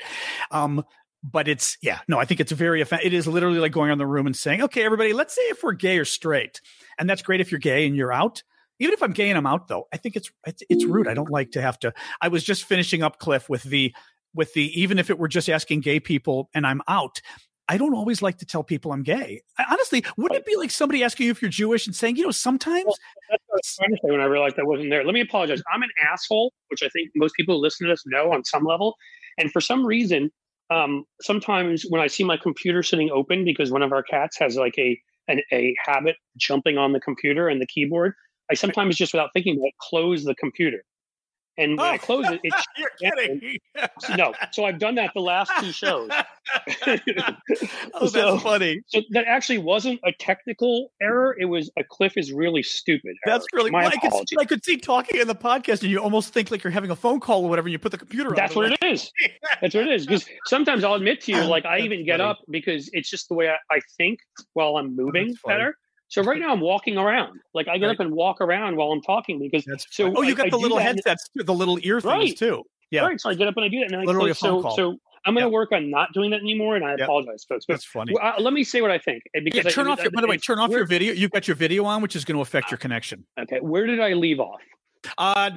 Um, 0.50 0.84
but 1.30 1.48
it's 1.48 1.76
yeah 1.82 2.00
no 2.08 2.18
i 2.18 2.24
think 2.24 2.40
it's 2.40 2.52
very 2.52 2.80
it 2.80 3.12
is 3.12 3.26
literally 3.26 3.58
like 3.58 3.72
going 3.72 3.90
on 3.90 3.98
the 3.98 4.06
room 4.06 4.26
and 4.26 4.36
saying 4.36 4.62
okay 4.62 4.84
everybody 4.84 5.12
let's 5.12 5.34
say 5.34 5.42
if 5.42 5.62
we're 5.62 5.72
gay 5.72 5.98
or 5.98 6.04
straight 6.04 6.60
and 6.98 7.08
that's 7.08 7.22
great 7.22 7.40
if 7.40 7.50
you're 7.50 7.58
gay 7.58 7.86
and 7.86 7.96
you're 7.96 8.12
out 8.12 8.42
even 8.78 8.92
if 8.92 9.02
i'm 9.02 9.12
gay 9.12 9.28
and 9.28 9.38
i'm 9.38 9.46
out 9.46 9.68
though 9.68 9.86
i 9.92 9.96
think 9.96 10.16
it's 10.16 10.30
it's, 10.46 10.62
it's 10.68 10.84
rude 10.84 11.08
i 11.08 11.14
don't 11.14 11.30
like 11.30 11.50
to 11.50 11.60
have 11.60 11.78
to 11.78 11.92
i 12.20 12.28
was 12.28 12.44
just 12.44 12.64
finishing 12.64 13.02
up 13.02 13.18
cliff 13.18 13.48
with 13.48 13.62
the 13.64 13.94
with 14.34 14.52
the 14.54 14.80
even 14.80 14.98
if 14.98 15.10
it 15.10 15.18
were 15.18 15.28
just 15.28 15.48
asking 15.48 15.80
gay 15.80 16.00
people 16.00 16.48
and 16.54 16.66
i'm 16.66 16.82
out 16.88 17.20
I 17.70 17.76
don't 17.76 17.94
always 17.94 18.22
like 18.22 18.38
to 18.38 18.46
tell 18.46 18.64
people 18.64 18.92
I'm 18.92 19.02
gay. 19.02 19.42
I, 19.58 19.66
honestly, 19.70 20.02
wouldn't 20.16 20.40
it 20.40 20.46
be 20.46 20.56
like 20.56 20.70
somebody 20.70 21.04
asking 21.04 21.26
you 21.26 21.32
if 21.32 21.42
you're 21.42 21.50
Jewish 21.50 21.86
and 21.86 21.94
saying, 21.94 22.16
you 22.16 22.24
know, 22.24 22.30
sometimes 22.30 22.86
well, 22.86 22.96
that's 23.30 23.42
what 23.46 23.56
I 23.56 23.58
was 23.58 23.76
trying 23.76 23.90
to 23.90 23.96
say 23.96 24.10
when 24.10 24.20
I 24.20 24.24
realized 24.24 24.58
I 24.58 24.62
wasn't 24.62 24.90
there. 24.90 25.04
Let 25.04 25.12
me 25.12 25.20
apologize. 25.20 25.62
I'm 25.70 25.82
an 25.82 25.90
asshole, 26.10 26.52
which 26.68 26.82
I 26.82 26.88
think 26.88 27.10
most 27.14 27.34
people 27.34 27.56
who 27.56 27.60
listen 27.60 27.86
to 27.86 27.92
this 27.92 28.04
know 28.06 28.32
on 28.32 28.42
some 28.44 28.64
level. 28.64 28.96
And 29.36 29.52
for 29.52 29.60
some 29.60 29.84
reason, 29.84 30.30
um, 30.70 31.04
sometimes 31.20 31.84
when 31.88 32.00
I 32.00 32.06
see 32.06 32.24
my 32.24 32.36
computer 32.36 32.82
sitting 32.82 33.10
open 33.10 33.44
because 33.44 33.70
one 33.70 33.82
of 33.82 33.92
our 33.92 34.02
cats 34.02 34.38
has 34.38 34.56
like 34.56 34.74
a 34.78 34.98
an, 35.28 35.40
a 35.52 35.74
habit 35.84 36.16
jumping 36.36 36.78
on 36.78 36.92
the 36.92 37.00
computer 37.00 37.48
and 37.48 37.60
the 37.60 37.66
keyboard, 37.66 38.14
I 38.50 38.54
sometimes 38.54 38.96
just 38.96 39.12
without 39.12 39.30
thinking 39.34 39.56
about 39.56 39.66
it, 39.66 39.74
close 39.80 40.24
the 40.24 40.34
computer. 40.34 40.82
And 41.58 41.76
when 41.76 41.86
oh. 41.86 41.90
I 41.90 41.98
close 41.98 42.24
it, 42.28 42.40
it's 42.44 42.64
you're 42.76 43.12
kidding. 43.12 43.58
no, 44.16 44.32
so 44.52 44.64
I've 44.64 44.78
done 44.78 44.94
that 44.94 45.10
the 45.14 45.20
last 45.20 45.50
two 45.60 45.72
shows. 45.72 46.08
oh, 46.86 48.06
so, 48.06 48.08
that's 48.08 48.42
funny. 48.42 48.80
So 48.86 49.02
that 49.10 49.26
actually 49.26 49.58
wasn't 49.58 50.00
a 50.04 50.12
technical 50.12 50.92
error. 51.02 51.36
It 51.38 51.46
was 51.46 51.70
a 51.76 51.82
Cliff 51.82 52.16
is 52.16 52.32
really 52.32 52.62
stupid. 52.62 53.16
That's 53.26 53.44
error. 53.52 53.58
really. 53.58 53.70
My 53.72 53.82
well, 53.82 53.92
I, 53.92 54.08
could, 54.08 54.40
I 54.40 54.44
could 54.44 54.64
see 54.64 54.76
talking 54.76 55.20
in 55.20 55.26
the 55.26 55.34
podcast, 55.34 55.82
and 55.82 55.90
you 55.90 55.98
almost 55.98 56.32
think 56.32 56.50
like 56.52 56.62
you're 56.62 56.70
having 56.70 56.90
a 56.90 56.96
phone 56.96 57.18
call 57.18 57.44
or 57.44 57.48
whatever. 57.50 57.66
And 57.66 57.72
you 57.72 57.78
put 57.78 57.92
the 57.92 57.98
computer. 57.98 58.30
On. 58.30 58.36
That's 58.36 58.54
what 58.54 58.70
it 58.70 58.78
is. 58.82 59.12
That's 59.60 59.74
what 59.74 59.88
it 59.88 59.92
is. 59.92 60.06
Because 60.06 60.26
sometimes 60.46 60.84
I'll 60.84 60.94
admit 60.94 61.22
to 61.22 61.32
you, 61.32 61.42
like 61.42 61.66
I 61.66 61.80
even 61.80 62.06
get 62.06 62.20
up 62.20 62.38
because 62.48 62.88
it's 62.92 63.10
just 63.10 63.28
the 63.28 63.34
way 63.34 63.48
I, 63.48 63.56
I 63.74 63.80
think 63.96 64.20
while 64.52 64.76
I'm 64.76 64.94
moving 64.94 65.34
better. 65.44 65.76
So 66.08 66.22
right 66.22 66.40
now 66.40 66.52
I'm 66.52 66.60
walking 66.60 66.96
around. 66.96 67.40
Like 67.54 67.68
I 67.68 67.78
get 67.78 67.86
right. 67.86 67.94
up 67.94 68.00
and 68.00 68.12
walk 68.12 68.40
around 68.40 68.76
while 68.76 68.88
I'm 68.92 69.02
talking 69.02 69.38
because 69.38 69.64
That's 69.64 69.86
so 69.90 70.12
oh 70.16 70.22
you 70.22 70.34
got 70.34 70.46
I, 70.46 70.50
the 70.50 70.58
little 70.58 70.78
headsets 70.78 71.28
too, 71.36 71.44
the 71.44 71.54
little 71.54 71.78
ear 71.82 72.00
things 72.00 72.30
right. 72.30 72.38
too. 72.38 72.64
Yeah. 72.90 73.02
Right. 73.02 73.20
So 73.20 73.30
I 73.30 73.34
get 73.34 73.48
up 73.48 73.56
and 73.56 73.64
I 73.64 73.68
do 73.68 73.80
that 73.80 73.92
and 73.92 73.96
I 73.96 74.04
Literally 74.04 74.32
so 74.34 74.70
so 74.74 74.96
I'm 75.24 75.34
going 75.34 75.42
to 75.44 75.48
yep. 75.48 75.52
work 75.52 75.72
on 75.72 75.90
not 75.90 76.12
doing 76.14 76.30
that 76.30 76.40
anymore, 76.40 76.76
and 76.76 76.84
I 76.84 76.92
yep. 76.92 77.00
apologize, 77.00 77.44
folks. 77.46 77.66
But 77.66 77.74
That's 77.74 77.84
funny. 77.84 78.14
Uh, 78.18 78.40
let 78.40 78.54
me 78.54 78.64
say 78.64 78.80
what 78.80 78.90
I 78.90 78.98
think. 78.98 79.24
Because 79.34 79.64
yeah, 79.64 79.70
turn 79.70 79.88
I, 79.88 79.90
off. 79.90 80.00
Your, 80.00 80.10
by 80.10 80.22
the 80.22 80.26
way, 80.26 80.38
turn 80.38 80.58
off 80.58 80.70
your 80.70 80.86
video. 80.86 81.12
You've 81.12 81.32
got 81.32 81.46
your 81.46 81.56
video 81.56 81.84
on, 81.84 82.00
which 82.00 82.16
is 82.16 82.24
going 82.24 82.36
to 82.36 82.40
affect 82.40 82.70
your 82.70 82.78
connection. 82.78 83.26
Okay, 83.38 83.58
where 83.60 83.86
did 83.86 84.00
I 84.00 84.14
leave 84.14 84.40
off? 84.40 84.60
Uh, 85.18 85.50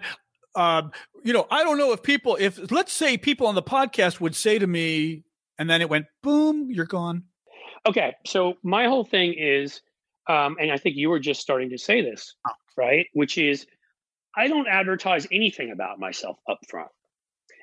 uh, 0.55 0.83
you 1.23 1.31
know, 1.31 1.47
I 1.49 1.63
don't 1.63 1.77
know 1.77 1.93
if 1.93 2.03
people, 2.03 2.37
if 2.39 2.71
let's 2.71 2.91
say 2.91 3.17
people 3.17 3.47
on 3.47 3.55
the 3.55 3.63
podcast 3.63 4.19
would 4.19 4.35
say 4.35 4.59
to 4.59 4.67
me, 4.67 5.23
and 5.57 5.69
then 5.69 5.81
it 5.81 5.89
went 5.89 6.07
boom, 6.21 6.69
you're 6.69 6.85
gone. 6.85 7.23
Okay, 7.85 8.13
so 8.25 8.55
my 8.63 8.87
whole 8.87 9.05
thing 9.05 9.33
is 9.37 9.81
um, 10.27 10.57
and 10.59 10.71
I 10.71 10.77
think 10.77 10.95
you 10.95 11.09
were 11.09 11.19
just 11.19 11.41
starting 11.41 11.69
to 11.71 11.77
say 11.77 12.01
this, 12.01 12.35
right? 12.77 13.07
Which 13.13 13.37
is, 13.37 13.65
I 14.35 14.47
don't 14.47 14.67
advertise 14.67 15.27
anything 15.31 15.71
about 15.71 15.99
myself 15.99 16.37
up 16.49 16.59
front. 16.69 16.91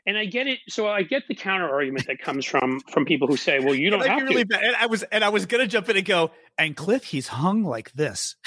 And 0.09 0.17
I 0.17 0.25
get 0.25 0.47
it. 0.47 0.61
So 0.71 0.89
I 0.89 1.03
get 1.03 1.29
the 1.29 1.35
counter 1.35 1.69
argument 1.69 2.07
that 2.07 2.19
comes 2.19 2.47
from 2.47 2.81
from 2.91 3.05
people 3.05 3.29
who 3.29 3.37
say, 3.37 3.59
"Well, 3.59 3.75
you 3.75 3.91
don't 3.91 4.07
have 4.07 4.23
really 4.23 4.47
to." 4.47 4.59
And 4.59 4.75
I 4.75 4.87
was 4.87 5.03
and 5.03 5.23
I 5.23 5.29
was 5.29 5.45
going 5.45 5.61
to 5.63 5.69
jump 5.69 5.91
in 5.91 5.99
and 5.99 6.07
go, 6.07 6.31
"And 6.57 6.75
Cliff, 6.75 7.05
he's 7.05 7.29
hung 7.29 7.63
like 7.63 7.93
this." 7.93 8.35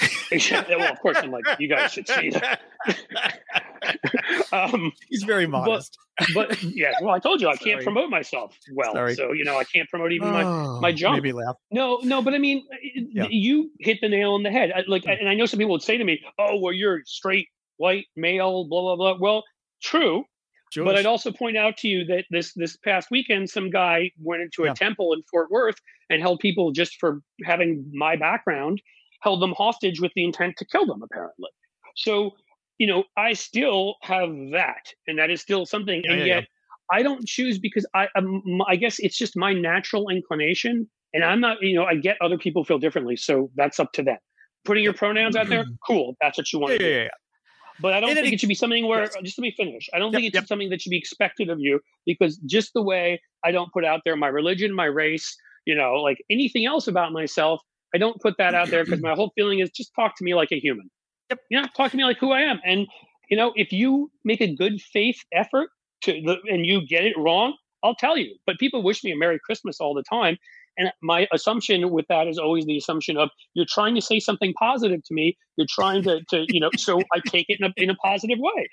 well, 0.50 0.92
of 0.92 0.98
course, 0.98 1.18
I'm 1.18 1.30
like, 1.30 1.44
you 1.60 1.68
guys 1.68 1.92
should 1.92 2.08
see 2.08 2.30
that. 2.30 2.62
um, 4.52 4.90
he's 5.08 5.22
very 5.22 5.46
modest. 5.46 5.96
But, 6.34 6.48
but, 6.48 6.62
yeah, 6.64 6.94
well, 7.00 7.14
I 7.14 7.20
told 7.20 7.40
you 7.40 7.48
I 7.48 7.54
can't 7.54 7.80
promote 7.84 8.10
myself 8.10 8.58
well, 8.74 8.94
Sorry. 8.94 9.14
so 9.14 9.30
you 9.32 9.44
know 9.44 9.56
I 9.56 9.62
can't 9.62 9.88
promote 9.88 10.10
even 10.10 10.32
my 10.32 10.42
oh, 10.42 10.80
my 10.80 10.90
jump. 10.90 11.14
Maybe 11.14 11.30
laugh. 11.30 11.54
No, 11.70 12.00
no, 12.02 12.22
but 12.22 12.34
I 12.34 12.38
mean, 12.38 12.66
yeah. 12.82 13.28
you 13.30 13.70
hit 13.78 13.98
the 14.00 14.08
nail 14.08 14.32
on 14.32 14.42
the 14.42 14.50
head. 14.50 14.72
I, 14.74 14.82
like, 14.88 15.04
and 15.06 15.28
I 15.28 15.34
know 15.34 15.46
some 15.46 15.58
people 15.58 15.74
would 15.74 15.82
say 15.82 15.96
to 15.96 16.02
me, 16.02 16.24
"Oh, 16.40 16.58
well, 16.58 16.72
you're 16.72 17.02
straight, 17.04 17.46
white, 17.76 18.06
male, 18.16 18.64
blah 18.64 18.82
blah 18.82 18.96
blah." 18.96 19.16
Well, 19.20 19.44
true 19.80 20.24
Jewish. 20.72 20.86
But 20.86 20.96
I'd 20.96 21.06
also 21.06 21.30
point 21.30 21.56
out 21.56 21.76
to 21.78 21.88
you 21.88 22.04
that 22.06 22.24
this 22.30 22.52
this 22.54 22.76
past 22.76 23.10
weekend, 23.10 23.50
some 23.50 23.70
guy 23.70 24.10
went 24.18 24.42
into 24.42 24.62
a 24.62 24.66
yeah. 24.68 24.74
temple 24.74 25.12
in 25.12 25.22
Fort 25.30 25.50
Worth 25.50 25.76
and 26.08 26.22
held 26.22 26.40
people 26.40 26.72
just 26.72 26.98
for 26.98 27.20
having 27.44 27.84
my 27.92 28.16
background, 28.16 28.80
held 29.20 29.42
them 29.42 29.52
hostage 29.52 30.00
with 30.00 30.12
the 30.14 30.24
intent 30.24 30.56
to 30.58 30.64
kill 30.64 30.86
them. 30.86 31.02
Apparently, 31.02 31.50
so 31.96 32.32
you 32.78 32.86
know 32.86 33.04
I 33.16 33.34
still 33.34 33.96
have 34.02 34.30
that, 34.52 34.92
and 35.06 35.18
that 35.18 35.30
is 35.30 35.42
still 35.42 35.66
something. 35.66 36.02
Yeah, 36.04 36.12
and 36.12 36.20
yeah, 36.20 36.26
yet 36.26 36.48
I 36.90 37.02
don't 37.02 37.26
choose 37.26 37.58
because 37.58 37.86
I 37.94 38.08
um, 38.16 38.42
I 38.66 38.76
guess 38.76 38.98
it's 38.98 39.18
just 39.18 39.36
my 39.36 39.52
natural 39.52 40.08
inclination, 40.08 40.88
and 41.12 41.22
I'm 41.22 41.40
not. 41.40 41.60
You 41.60 41.76
know, 41.76 41.84
I 41.84 41.96
get 41.96 42.16
other 42.22 42.38
people 42.38 42.64
feel 42.64 42.78
differently, 42.78 43.16
so 43.16 43.50
that's 43.56 43.78
up 43.78 43.92
to 43.92 44.02
them. 44.02 44.18
Putting 44.64 44.84
your 44.84 44.94
pronouns 44.94 45.36
out 45.36 45.48
there, 45.48 45.64
cool. 45.86 46.16
That's 46.20 46.38
what 46.38 46.52
you 46.52 46.60
want 46.60 46.72
to 46.72 46.78
do. 46.78 47.08
But 47.82 47.92
I 47.94 48.00
don't 48.00 48.14
think 48.14 48.32
it 48.32 48.40
should 48.40 48.48
be 48.48 48.54
something 48.54 48.86
where, 48.86 49.02
yes. 49.02 49.16
just 49.22 49.38
let 49.38 49.42
me 49.42 49.54
finish. 49.56 49.90
I 49.92 49.98
don't 49.98 50.12
yep, 50.12 50.18
think 50.18 50.26
it's 50.28 50.34
yep. 50.34 50.46
something 50.46 50.70
that 50.70 50.80
should 50.80 50.90
be 50.90 50.98
expected 50.98 51.50
of 51.50 51.58
you 51.60 51.80
because 52.06 52.36
just 52.46 52.72
the 52.74 52.82
way 52.82 53.20
I 53.44 53.50
don't 53.50 53.72
put 53.72 53.84
out 53.84 54.02
there 54.04 54.16
my 54.16 54.28
religion, 54.28 54.72
my 54.72 54.84
race, 54.84 55.36
you 55.66 55.74
know, 55.74 55.94
like 55.94 56.22
anything 56.30 56.64
else 56.64 56.86
about 56.86 57.12
myself, 57.12 57.60
I 57.94 57.98
don't 57.98 58.20
put 58.20 58.36
that 58.38 58.54
out 58.54 58.68
there 58.70 58.84
because 58.84 59.02
my 59.02 59.14
whole 59.14 59.32
feeling 59.34 59.58
is 59.58 59.70
just 59.70 59.92
talk 59.94 60.16
to 60.16 60.24
me 60.24 60.34
like 60.34 60.52
a 60.52 60.58
human. 60.58 60.88
Yep. 61.30 61.40
Know, 61.50 61.64
talk 61.76 61.90
to 61.90 61.96
me 61.96 62.04
like 62.04 62.18
who 62.18 62.32
I 62.32 62.40
am. 62.40 62.60
And, 62.64 62.86
you 63.28 63.36
know, 63.36 63.52
if 63.56 63.72
you 63.72 64.10
make 64.24 64.40
a 64.40 64.54
good 64.54 64.80
faith 64.80 65.18
effort 65.32 65.68
to 66.04 66.12
the, 66.12 66.38
and 66.48 66.64
you 66.64 66.86
get 66.86 67.04
it 67.04 67.16
wrong, 67.18 67.56
I'll 67.82 67.94
tell 67.94 68.16
you. 68.16 68.34
But 68.46 68.58
people 68.58 68.82
wish 68.82 69.02
me 69.02 69.12
a 69.12 69.16
Merry 69.16 69.40
Christmas 69.44 69.80
all 69.80 69.94
the 69.94 70.04
time. 70.04 70.36
And 70.78 70.90
my 71.02 71.28
assumption 71.32 71.90
with 71.90 72.06
that 72.08 72.26
is 72.26 72.38
always 72.38 72.64
the 72.64 72.76
assumption 72.76 73.16
of 73.16 73.30
you're 73.54 73.66
trying 73.68 73.94
to 73.94 74.00
say 74.00 74.20
something 74.20 74.52
positive 74.54 75.02
to 75.04 75.14
me. 75.14 75.36
You're 75.56 75.66
trying 75.68 76.02
to, 76.04 76.22
to 76.30 76.46
you 76.48 76.60
know, 76.60 76.70
so 76.76 77.00
I 77.12 77.20
take 77.26 77.46
it 77.48 77.60
in 77.60 77.66
a, 77.66 77.72
in 77.76 77.90
a 77.90 77.94
positive 77.96 78.38
way. 78.38 78.68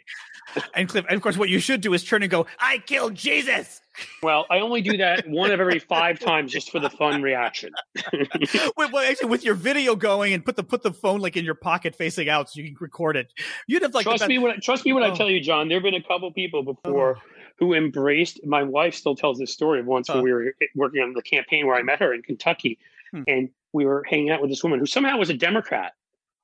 And 0.73 0.88
Cliff, 0.88 1.05
and 1.07 1.15
of 1.15 1.21
course, 1.21 1.38
what 1.38 1.49
you 1.49 1.59
should 1.59 1.81
do 1.81 1.93
is 1.93 2.03
turn 2.03 2.23
and 2.23 2.31
go, 2.31 2.47
I 2.59 2.79
killed 2.79 3.15
Jesus. 3.15 3.81
Well, 4.23 4.45
I 4.49 4.59
only 4.59 4.81
do 4.81 4.95
that 4.95 5.27
one 5.27 5.51
of 5.51 5.59
every 5.59 5.79
five 5.79 6.19
times 6.19 6.53
just 6.53 6.71
for 6.71 6.79
the 6.79 6.89
fun 6.89 7.21
reaction. 7.21 7.73
well, 8.77 8.97
actually, 8.99 9.27
with 9.27 9.43
your 9.43 9.55
video 9.55 9.93
going 9.93 10.31
and 10.31 10.45
put 10.45 10.55
the 10.55 10.63
put 10.63 10.83
the 10.83 10.93
phone 10.93 11.19
like 11.19 11.35
in 11.35 11.43
your 11.43 11.55
pocket 11.55 11.95
facing 11.95 12.29
out 12.29 12.49
so 12.49 12.62
you 12.62 12.67
can 12.67 12.77
record 12.79 13.17
it. 13.17 13.27
You'd 13.67 13.81
have 13.81 13.93
like 13.93 14.05
trust 14.05 14.25
me 14.27 14.38
when 14.38 14.62
trust 14.62 14.85
me 14.85 14.93
when 14.93 15.03
oh. 15.03 15.12
I 15.12 15.17
tell 15.17 15.29
you, 15.29 15.41
John. 15.41 15.67
There 15.67 15.75
have 15.77 15.83
been 15.83 15.95
a 15.95 16.03
couple 16.03 16.31
people 16.31 16.63
before. 16.63 17.17
Oh 17.17 17.38
who 17.60 17.74
embraced 17.74 18.45
my 18.45 18.63
wife 18.63 18.95
still 18.95 19.15
tells 19.15 19.38
this 19.38 19.52
story 19.52 19.82
of 19.82 19.86
once 19.86 20.10
when 20.10 20.24
we 20.24 20.32
were 20.32 20.56
working 20.76 21.02
on 21.02 21.13
the 21.13 21.22
campaign 21.22 21.67
where 21.67 21.76
I 21.76 21.84
met 21.84 22.00
her 22.00 22.13
in 22.13 22.22
Kentucky 22.22 22.80
hmm. 23.12 23.24
and 23.28 23.50
we 23.74 23.86
were 23.86 24.04
hanging 24.10 24.30
out 24.30 24.41
with 24.41 24.50
this 24.50 24.63
woman 24.63 24.80
who 24.80 24.86
somehow 24.86 25.17
was 25.17 25.30
a 25.30 25.34
Democrat 25.34 25.93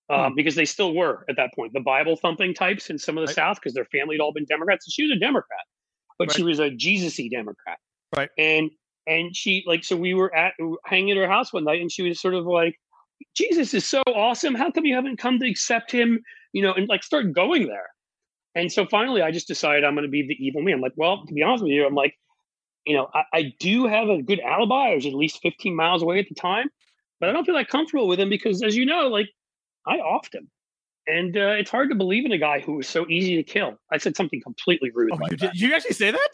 um, 0.10 0.32
hmm. 0.32 0.36
because 0.36 0.56
they 0.56 0.66
still 0.66 0.94
were 0.94 1.26
at 1.30 1.38
that 1.38 1.54
point 1.56 1.74
the 1.74 1.80
Bible 1.80 2.18
thumping 2.18 2.54
types 2.54 2.90
in 2.90 3.00
some 3.00 3.18
of 3.18 3.22
the 3.22 3.28
right. 3.28 3.36
South 3.36 3.58
because 3.58 3.74
their 3.74 3.86
family 3.86 4.16
had 4.16 4.22
all 4.22 4.34
been 4.34 4.46
Democrats. 4.46 4.86
And 4.86 4.94
she 4.94 5.04
was 5.04 5.12
a 5.12 5.20
Democrat, 5.20 5.66
but 6.20 6.28
right. 6.28 6.36
she 6.36 6.44
was 6.44 6.60
a 6.60 6.70
Jesusy 6.70 7.30
Democrat. 7.30 7.80
Right. 8.16 8.30
And 8.38 8.70
and 9.08 9.36
she 9.36 9.64
like 9.66 9.84
so 9.84 9.96
we 9.96 10.14
were 10.14 10.36
at 10.36 10.54
hanging 10.86 11.12
at 11.12 11.18
her 11.18 11.30
house 11.30 11.54
one 11.54 11.64
night 11.64 11.82
and 11.82 11.92
she 11.92 12.02
was 12.02 12.20
sort 12.20 12.34
of 12.34 12.46
like, 12.46 12.78
Jesus 13.36 13.74
is 13.74 13.86
so 13.86 14.02
awesome. 14.08 14.54
How 14.54 14.70
come 14.70 14.86
you 14.86 14.96
haven't 14.96 15.18
come 15.18 15.40
to 15.40 15.50
accept 15.50 15.92
him? 15.92 16.22
You 16.52 16.62
know, 16.62 16.74
and 16.74 16.90
like 16.90 17.04
start 17.04 17.32
going 17.32 17.68
there. 17.68 17.88
And 18.56 18.72
so 18.72 18.86
finally, 18.86 19.22
I 19.22 19.32
just 19.32 19.48
decided 19.48 19.84
I'm 19.84 19.96
going 19.96 20.06
to 20.06 20.10
be 20.10 20.26
the 20.26 20.36
evil 20.40 20.62
me. 20.62 20.72
I'm 20.72 20.82
like, 20.82 20.94
well, 20.96 21.26
to 21.26 21.34
be 21.34 21.44
honest 21.44 21.64
with 21.64 21.74
you, 21.74 21.86
I'm 21.86 21.94
like, 21.94 22.16
you 22.86 22.96
know, 22.96 23.10
I, 23.14 23.24
I, 23.34 23.54
do 23.60 23.88
have 23.88 24.10
a 24.10 24.22
good 24.22 24.40
alibi. 24.40 24.92
I 24.92 24.96
was 24.96 25.06
at 25.06 25.14
least 25.14 25.40
15 25.42 25.76
miles 25.76 26.02
away 26.02 26.20
at 26.20 26.30
the 26.30 26.36
time, 26.36 26.70
but 27.20 27.30
I 27.30 27.34
don't 27.34 27.44
feel 27.44 27.56
like 27.56 27.68
comfortable 27.68 28.08
with 28.08 28.20
him 28.20 28.30
because, 28.30 28.64
as 28.64 28.76
you 28.76 28.86
know, 28.86 29.08
like 29.08 29.28
I 29.86 29.98
offed 29.98 30.34
him. 30.34 30.50
And 31.08 31.36
uh, 31.36 31.56
it's 31.60 31.70
hard 31.70 31.90
to 31.90 31.96
believe 31.96 32.26
in 32.26 32.32
a 32.32 32.38
guy 32.38 32.62
who 32.62 32.74
was 32.74 32.88
so 32.88 33.06
easy 33.10 33.36
to 33.36 33.44
kill. 33.44 33.78
I 33.92 33.98
said 33.98 34.16
something 34.16 34.42
completely 34.42 34.92
rude. 34.94 35.12
Oh, 35.12 35.18
like 35.18 35.32
you, 35.32 35.38
did, 35.38 35.52
you 35.54 35.74
actually 35.74 35.94
say 35.94 36.12
that? 36.12 36.30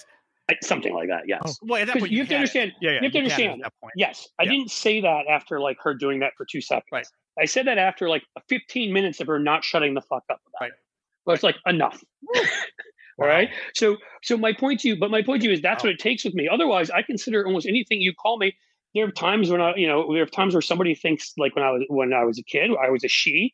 something 0.63 0.93
like 0.93 1.07
that, 1.07 1.23
yes. 1.27 1.41
Oh, 1.45 1.53
well, 1.63 1.79
you, 1.79 2.07
you 2.07 2.19
have 2.19 2.29
to 2.29 2.35
understand. 2.35 2.73
Yeah, 2.81 2.91
yeah, 2.91 2.95
you 2.97 3.03
have 3.03 3.11
to 3.13 3.17
understand. 3.19 3.61
That 3.63 3.73
point. 3.81 3.93
Yes, 3.95 4.27
I 4.37 4.45
didn't 4.45 4.69
say 4.69 4.99
that 4.99 5.27
after 5.29 5.61
like 5.61 5.77
her 5.81 5.93
doing 5.93 6.19
that 6.19 6.33
for 6.35 6.45
two 6.45 6.59
seconds. 6.59 6.83
Right. 6.91 7.05
I 7.39 7.45
said 7.45 7.67
that 7.67 7.77
after 7.77 8.09
like 8.09 8.23
15 8.49 8.91
minutes 8.91 9.21
of 9.21 9.27
her 9.27 9.39
not 9.39 9.63
shutting 9.63 9.93
the 9.93 10.01
fuck 10.01 10.23
up 10.29 10.41
about 10.47 10.61
right. 10.61 10.71
it. 10.71 10.77
Well, 11.25 11.33
it's 11.33 11.43
like 11.43 11.57
enough. 11.65 12.01
All 13.19 13.27
right. 13.27 13.49
So, 13.75 13.97
so 14.23 14.37
my 14.37 14.53
point 14.53 14.79
to 14.81 14.87
you, 14.87 14.97
but 14.97 15.11
my 15.11 15.21
point 15.21 15.41
to 15.41 15.47
you 15.47 15.53
is 15.53 15.61
that's 15.61 15.83
what 15.83 15.91
it 15.91 15.99
takes 15.99 16.25
with 16.25 16.33
me. 16.33 16.47
Otherwise, 16.51 16.89
I 16.89 17.03
consider 17.03 17.45
almost 17.45 17.67
anything 17.67 18.01
you 18.01 18.13
call 18.13 18.37
me. 18.37 18.55
There 18.95 19.05
are 19.05 19.11
times 19.11 19.49
when 19.49 19.61
I, 19.61 19.75
you 19.75 19.87
know, 19.87 20.11
there 20.13 20.23
are 20.23 20.27
times 20.27 20.53
where 20.53 20.61
somebody 20.61 20.95
thinks 20.95 21.33
like 21.37 21.55
when 21.55 21.63
I 21.63 21.71
was 21.71 21.83
when 21.87 22.13
I 22.13 22.23
was 22.23 22.39
a 22.39 22.43
kid, 22.43 22.71
I 22.83 22.89
was 22.89 23.03
a 23.03 23.07
she. 23.07 23.53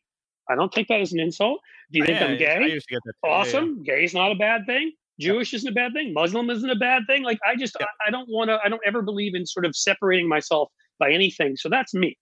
I 0.50 0.54
don't 0.54 0.72
take 0.72 0.88
that 0.88 1.00
as 1.00 1.12
an 1.12 1.20
insult. 1.20 1.60
Do 1.92 1.98
you 1.98 2.06
think 2.06 2.18
yeah, 2.20 2.26
I'm 2.26 2.38
gay? 2.38 2.80
awesome. 3.24 3.82
Yeah, 3.84 3.92
yeah. 3.92 3.98
Gay 3.98 4.04
is 4.04 4.14
not 4.14 4.32
a 4.32 4.34
bad 4.34 4.62
thing. 4.66 4.92
Jewish 5.20 5.52
isn't 5.52 5.68
a 5.68 5.74
bad 5.74 5.92
thing. 5.92 6.12
Muslim 6.14 6.48
isn't 6.48 6.70
a 6.70 6.76
bad 6.76 7.02
thing. 7.06 7.22
Like 7.22 7.38
I 7.46 7.56
just, 7.56 7.76
I, 7.80 7.86
I, 8.06 8.10
don't 8.10 8.28
want 8.28 8.50
to. 8.50 8.58
I 8.64 8.68
don't 8.68 8.80
ever 8.86 9.02
believe 9.02 9.34
in 9.34 9.46
sort 9.46 9.66
of 9.66 9.76
separating 9.76 10.28
myself 10.28 10.70
by 10.98 11.12
anything. 11.12 11.56
So 11.56 11.68
that's 11.68 11.92
me. 11.92 12.16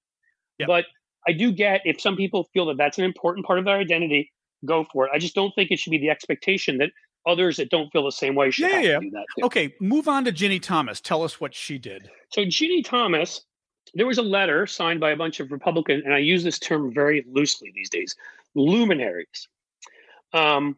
But 0.67 0.87
I 1.29 1.33
do 1.33 1.53
get 1.53 1.83
if 1.85 2.01
some 2.01 2.17
people 2.17 2.49
feel 2.55 2.67
that 2.67 2.79
that's 2.79 2.99
an 2.99 3.05
important 3.05 3.47
part 3.47 3.59
of 3.59 3.65
their 3.65 3.77
identity, 3.77 4.33
go 4.65 4.87
for 4.93 5.07
it. 5.07 5.11
I 5.15 5.19
just 5.19 5.35
don't 5.35 5.55
think 5.55 5.71
it 5.71 5.79
should 5.79 5.91
be 5.91 5.99
the 5.99 6.11
expectation 6.11 6.79
that 6.79 6.91
others 7.27 7.57
that 7.57 7.71
don't 7.71 7.91
feel 7.91 8.05
the 8.05 8.13
same 8.13 8.35
way 8.35 8.51
should 8.51 8.71
yeah, 8.71 8.81
yeah. 8.81 8.99
do 9.01 9.11
that. 9.11 9.25
Too. 9.39 9.47
Okay, 9.47 9.75
move 9.81 10.09
on 10.09 10.25
to 10.25 10.33
Ginni 10.33 10.63
Thomas. 10.63 11.01
Tell 11.01 11.23
us 11.23 11.41
what 11.41 11.55
she 11.55 11.79
did. 11.79 12.09
So 12.31 12.43
Ginni 12.43 12.85
Thomas, 12.85 13.43
there 13.95 14.07
was 14.07 14.19
a 14.19 14.23
letter 14.23 14.67
signed 14.67 15.01
by 15.01 15.11
a 15.11 15.17
bunch 15.17 15.41
of 15.41 15.51
Republicans, 15.51 16.05
and 16.05 16.15
I 16.15 16.19
use 16.19 16.45
this 16.45 16.59
term 16.59 16.93
very 16.93 17.25
loosely 17.31 17.73
these 17.75 17.91
days, 17.91 18.15
luminaries. 18.55 19.49
Um, 20.33 20.77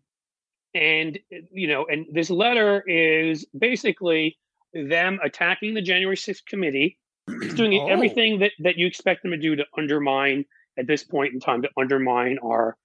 and 0.74 1.18
you 1.30 1.68
know, 1.68 1.86
and 1.86 2.06
this 2.12 2.30
letter 2.30 2.82
is 2.86 3.46
basically 3.58 4.38
them 4.74 5.18
attacking 5.22 5.74
the 5.74 5.82
January 5.82 6.16
6th 6.16 6.44
committee, 6.46 6.98
doing 7.54 7.78
oh. 7.80 7.88
everything 7.88 8.38
that 8.40 8.52
that 8.60 8.76
you 8.76 8.86
expect 8.86 9.22
them 9.22 9.32
to 9.32 9.38
do 9.38 9.56
to 9.56 9.64
undermine 9.76 10.44
at 10.78 10.86
this 10.86 11.02
point 11.02 11.34
in 11.34 11.40
time 11.40 11.62
to 11.62 11.68
undermine 11.76 12.38
our, 12.42 12.76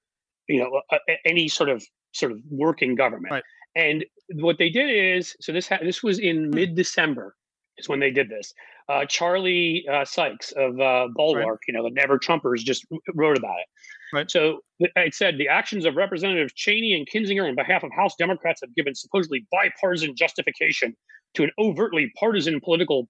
you 0.47 0.59
know, 0.59 0.81
any 1.25 1.47
sort 1.47 1.69
of 1.69 1.83
sort 2.13 2.31
of 2.31 2.39
working 2.49 2.95
government. 2.95 3.31
Right. 3.31 3.43
And 3.75 4.05
what 4.35 4.57
they 4.57 4.69
did 4.69 4.89
is, 5.17 5.35
so 5.41 5.51
this 5.51 5.67
ha- 5.67 5.79
this 5.81 6.03
was 6.03 6.19
in 6.19 6.45
hmm. 6.45 6.55
mid 6.55 6.75
December 6.75 7.35
is 7.77 7.89
when 7.89 7.99
they 7.99 8.11
did 8.11 8.29
this. 8.29 8.53
Uh, 8.87 9.05
Charlie 9.05 9.85
uh, 9.91 10.05
Sykes 10.05 10.51
of 10.51 10.79
uh, 10.79 11.07
Bulwark, 11.15 11.47
right. 11.47 11.57
you 11.67 11.73
know, 11.73 11.83
the 11.83 11.89
Never 11.89 12.19
Trumpers, 12.19 12.59
just 12.59 12.85
wrote 13.15 13.37
about 13.37 13.55
it. 13.59 13.67
Right. 14.13 14.29
So 14.29 14.59
it 14.79 15.15
said 15.15 15.37
the 15.37 15.47
actions 15.47 15.85
of 15.85 15.95
Representative 15.95 16.53
Cheney 16.53 16.93
and 16.93 17.07
Kinzinger 17.07 17.47
on 17.47 17.55
behalf 17.55 17.83
of 17.83 17.91
House 17.95 18.15
Democrats 18.15 18.61
have 18.61 18.75
given 18.75 18.93
supposedly 18.93 19.47
bipartisan 19.51 20.15
justification 20.15 20.95
to 21.33 21.43
an 21.43 21.51
overtly 21.57 22.11
partisan 22.19 22.59
political 22.59 23.07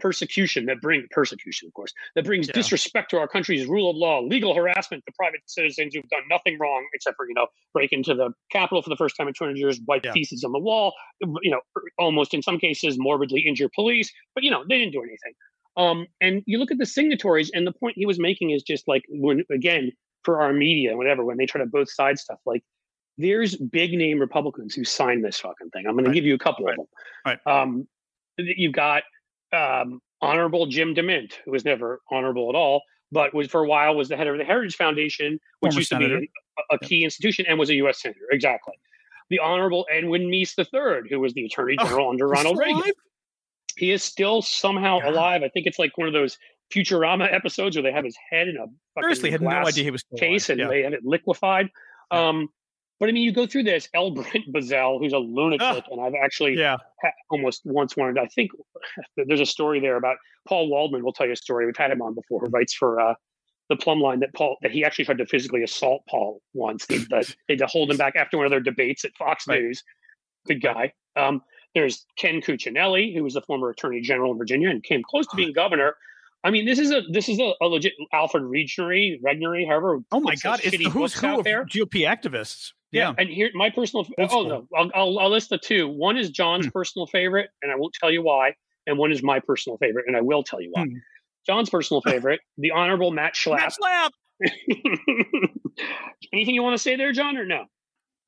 persecution 0.00 0.66
that 0.66 0.80
brings 0.80 1.06
persecution, 1.10 1.68
of 1.68 1.74
course, 1.74 1.92
that 2.14 2.24
brings 2.24 2.48
yeah. 2.48 2.54
disrespect 2.54 3.10
to 3.10 3.18
our 3.18 3.28
country's 3.28 3.66
rule 3.66 3.90
of 3.90 3.96
law, 3.96 4.20
legal 4.20 4.54
harassment 4.54 5.04
to 5.06 5.12
private 5.16 5.40
citizens 5.46 5.94
who've 5.94 6.08
done 6.08 6.22
nothing 6.28 6.58
wrong 6.58 6.86
except 6.94 7.16
for 7.16 7.28
you 7.28 7.34
know 7.34 7.46
break 7.72 7.92
into 7.92 8.14
the 8.14 8.30
Capitol 8.50 8.82
for 8.82 8.90
the 8.90 8.96
first 8.96 9.16
time 9.16 9.28
in 9.28 9.34
200 9.34 9.56
years, 9.56 9.80
wipe 9.86 10.04
yeah. 10.04 10.12
feces 10.12 10.44
on 10.44 10.52
the 10.52 10.58
wall, 10.58 10.94
you 11.42 11.50
know, 11.50 11.60
almost 11.98 12.34
in 12.34 12.42
some 12.42 12.58
cases 12.58 12.96
morbidly 12.98 13.40
injure 13.40 13.70
police, 13.74 14.12
but 14.34 14.44
you 14.44 14.50
know 14.50 14.64
they 14.68 14.78
didn't 14.78 14.92
do 14.92 15.02
anything. 15.02 15.34
Um, 15.76 16.06
and 16.20 16.42
you 16.46 16.58
look 16.58 16.70
at 16.70 16.78
the 16.78 16.86
signatories, 16.86 17.50
and 17.52 17.66
the 17.66 17.72
point 17.72 17.96
he 17.96 18.06
was 18.06 18.18
making 18.18 18.50
is 18.50 18.62
just 18.62 18.86
like 18.86 19.02
when 19.08 19.44
again 19.50 19.92
for 20.24 20.40
our 20.40 20.52
media, 20.52 20.96
whatever, 20.96 21.24
when 21.24 21.36
they 21.36 21.46
try 21.46 21.60
to 21.60 21.66
both 21.66 21.90
side 21.90 22.18
stuff, 22.18 22.38
like 22.46 22.62
there's 23.18 23.56
big 23.56 23.92
name 23.92 24.18
Republicans 24.18 24.74
who 24.74 24.84
signed 24.84 25.24
this 25.24 25.38
fucking 25.38 25.70
thing. 25.70 25.86
I'm 25.86 25.94
going 25.94 26.06
right. 26.06 26.10
to 26.10 26.14
give 26.14 26.24
you 26.24 26.34
a 26.34 26.38
couple 26.38 26.64
right. 26.64 26.72
of 26.72 26.76
them. 26.78 27.38
Right. 27.46 27.62
Um, 27.62 27.88
you've 28.38 28.72
got 28.72 29.04
um, 29.54 30.00
Honorable 30.20 30.66
Jim 30.66 30.94
DeMint, 30.94 31.34
who 31.44 31.52
was 31.52 31.64
never 31.64 32.00
honorable 32.10 32.48
at 32.48 32.54
all, 32.54 32.82
but 33.12 33.34
was 33.34 33.48
for 33.48 33.62
a 33.62 33.68
while 33.68 33.94
was 33.94 34.08
the 34.08 34.16
head 34.16 34.26
of 34.26 34.38
the 34.38 34.44
Heritage 34.44 34.76
Foundation, 34.76 35.38
which 35.60 35.72
Former 35.72 35.80
used 35.80 35.88
senator. 35.88 36.14
to 36.16 36.20
be 36.20 36.30
a, 36.70 36.74
a 36.74 36.78
key 36.78 36.98
yeah. 36.98 37.04
institution 37.04 37.46
and 37.48 37.58
was 37.58 37.70
a 37.70 37.74
U.S. 37.76 38.02
senator. 38.02 38.26
Exactly. 38.30 38.74
The 39.30 39.38
Honorable 39.38 39.86
Edwin 39.90 40.22
Meese 40.22 40.58
III, 40.58 41.08
who 41.08 41.20
was 41.20 41.32
the 41.34 41.44
Attorney 41.46 41.76
General 41.78 42.06
oh, 42.06 42.10
under 42.10 42.28
Ronald 42.28 42.58
Reagan. 42.58 42.76
Alive? 42.76 42.92
He 43.76 43.90
is 43.90 44.02
still 44.02 44.42
somehow 44.42 45.00
God. 45.00 45.08
alive. 45.08 45.42
I 45.42 45.48
think 45.48 45.66
it's 45.66 45.78
like 45.78 45.96
one 45.96 46.06
of 46.06 46.14
those 46.14 46.38
Futurama 46.72 47.32
episodes 47.32 47.76
where 47.76 47.82
they 47.82 47.92
have 47.92 48.04
his 48.04 48.16
head 48.30 48.48
in 48.48 48.56
a 48.56 48.66
seriously 49.00 49.30
had 49.30 49.42
no 49.42 49.50
idea 49.50 49.84
he 49.84 49.90
was 49.90 50.04
case 50.16 50.48
alive. 50.48 50.58
and 50.58 50.60
yeah. 50.60 50.68
they 50.68 50.82
have 50.82 50.92
it 50.92 51.04
liquefied. 51.04 51.70
Yeah. 52.12 52.28
Um, 52.28 52.48
but 53.00 53.08
I 53.08 53.12
mean, 53.12 53.24
you 53.24 53.32
go 53.32 53.46
through 53.46 53.64
this. 53.64 53.88
L. 53.94 54.10
Brent 54.10 54.52
Bozell, 54.52 54.98
who's 55.00 55.12
a 55.12 55.18
lunatic, 55.18 55.84
and 55.90 56.00
I've 56.00 56.14
actually 56.22 56.56
yeah. 56.56 56.76
almost 57.30 57.62
once 57.64 57.96
wanted. 57.96 58.18
I 58.18 58.26
think 58.26 58.52
there's 59.16 59.40
a 59.40 59.46
story 59.46 59.80
there 59.80 59.96
about 59.96 60.16
Paul 60.48 60.68
Waldman. 60.68 61.02
We'll 61.02 61.12
tell 61.12 61.26
you 61.26 61.32
a 61.32 61.36
story. 61.36 61.66
We've 61.66 61.76
had 61.76 61.90
him 61.90 62.02
on 62.02 62.14
before. 62.14 62.40
Who 62.40 62.46
writes 62.46 62.74
for 62.74 63.00
uh, 63.00 63.14
the 63.68 63.76
Plum 63.76 64.00
Line 64.00 64.20
that 64.20 64.32
Paul 64.34 64.56
that 64.62 64.70
he 64.70 64.84
actually 64.84 65.06
tried 65.06 65.18
to 65.18 65.26
physically 65.26 65.62
assault 65.62 66.02
Paul 66.08 66.40
once. 66.52 66.86
They, 66.86 66.98
they 67.10 67.24
had 67.50 67.58
to 67.58 67.66
hold 67.66 67.90
him 67.90 67.96
back 67.96 68.16
after 68.16 68.36
one 68.36 68.46
of 68.46 68.50
their 68.50 68.60
debates 68.60 69.04
at 69.04 69.10
Fox 69.18 69.46
right. 69.48 69.60
News. 69.60 69.82
Good 70.46 70.62
guy. 70.62 70.92
Um, 71.16 71.42
there's 71.74 72.06
Ken 72.16 72.40
Cuccinelli, 72.40 73.14
who 73.14 73.24
was 73.24 73.34
the 73.34 73.42
former 73.42 73.70
Attorney 73.70 74.00
General 74.00 74.32
in 74.32 74.38
Virginia 74.38 74.70
and 74.70 74.82
came 74.82 75.02
close 75.02 75.26
to 75.26 75.36
being 75.36 75.52
governor. 75.52 75.96
I 76.44 76.50
mean, 76.50 76.66
this 76.66 76.78
is 76.78 76.92
a 76.92 77.00
this 77.10 77.30
is 77.30 77.40
a, 77.40 77.52
a 77.62 77.66
legit 77.66 77.94
Alfred 78.12 78.44
Regnery, 78.44 79.18
Regnery, 79.22 79.66
however. 79.66 80.00
Oh 80.12 80.20
my 80.20 80.34
God! 80.36 80.60
It's 80.62 80.76
the 80.76 80.84
who's 80.84 81.14
who 81.14 81.38
of 81.38 81.44
there. 81.44 81.64
GOP 81.64 82.06
activists. 82.06 82.72
Yeah. 82.92 83.08
yeah. 83.08 83.14
and 83.18 83.30
here 83.30 83.50
my 83.54 83.70
personal. 83.70 84.06
That's 84.18 84.32
oh 84.32 84.42
cool. 84.42 84.48
no, 84.48 84.68
I'll, 84.76 84.90
I'll, 84.94 85.18
I'll 85.20 85.30
list 85.30 85.48
the 85.48 85.58
two. 85.58 85.88
One 85.88 86.18
is 86.18 86.28
John's 86.28 86.66
hmm. 86.66 86.70
personal 86.70 87.06
favorite, 87.06 87.48
and 87.62 87.72
I 87.72 87.76
won't 87.76 87.94
tell 87.94 88.10
you 88.10 88.22
why. 88.22 88.54
And 88.86 88.98
one 88.98 89.10
is 89.10 89.22
my 89.22 89.40
personal 89.40 89.78
favorite, 89.78 90.04
and 90.06 90.14
I 90.16 90.20
will 90.20 90.42
tell 90.42 90.60
you 90.60 90.68
why. 90.72 90.84
Hmm. 90.84 90.96
John's 91.46 91.70
personal 91.70 92.02
favorite, 92.06 92.40
the 92.58 92.72
Honorable 92.72 93.10
Matt 93.10 93.34
Schlapp. 93.34 93.56
Matt 93.56 93.74
Schlapp. 93.80 94.10
Anything 96.32 96.54
you 96.54 96.62
want 96.62 96.76
to 96.76 96.82
say 96.82 96.96
there, 96.96 97.12
John, 97.12 97.38
or 97.38 97.46
no? 97.46 97.64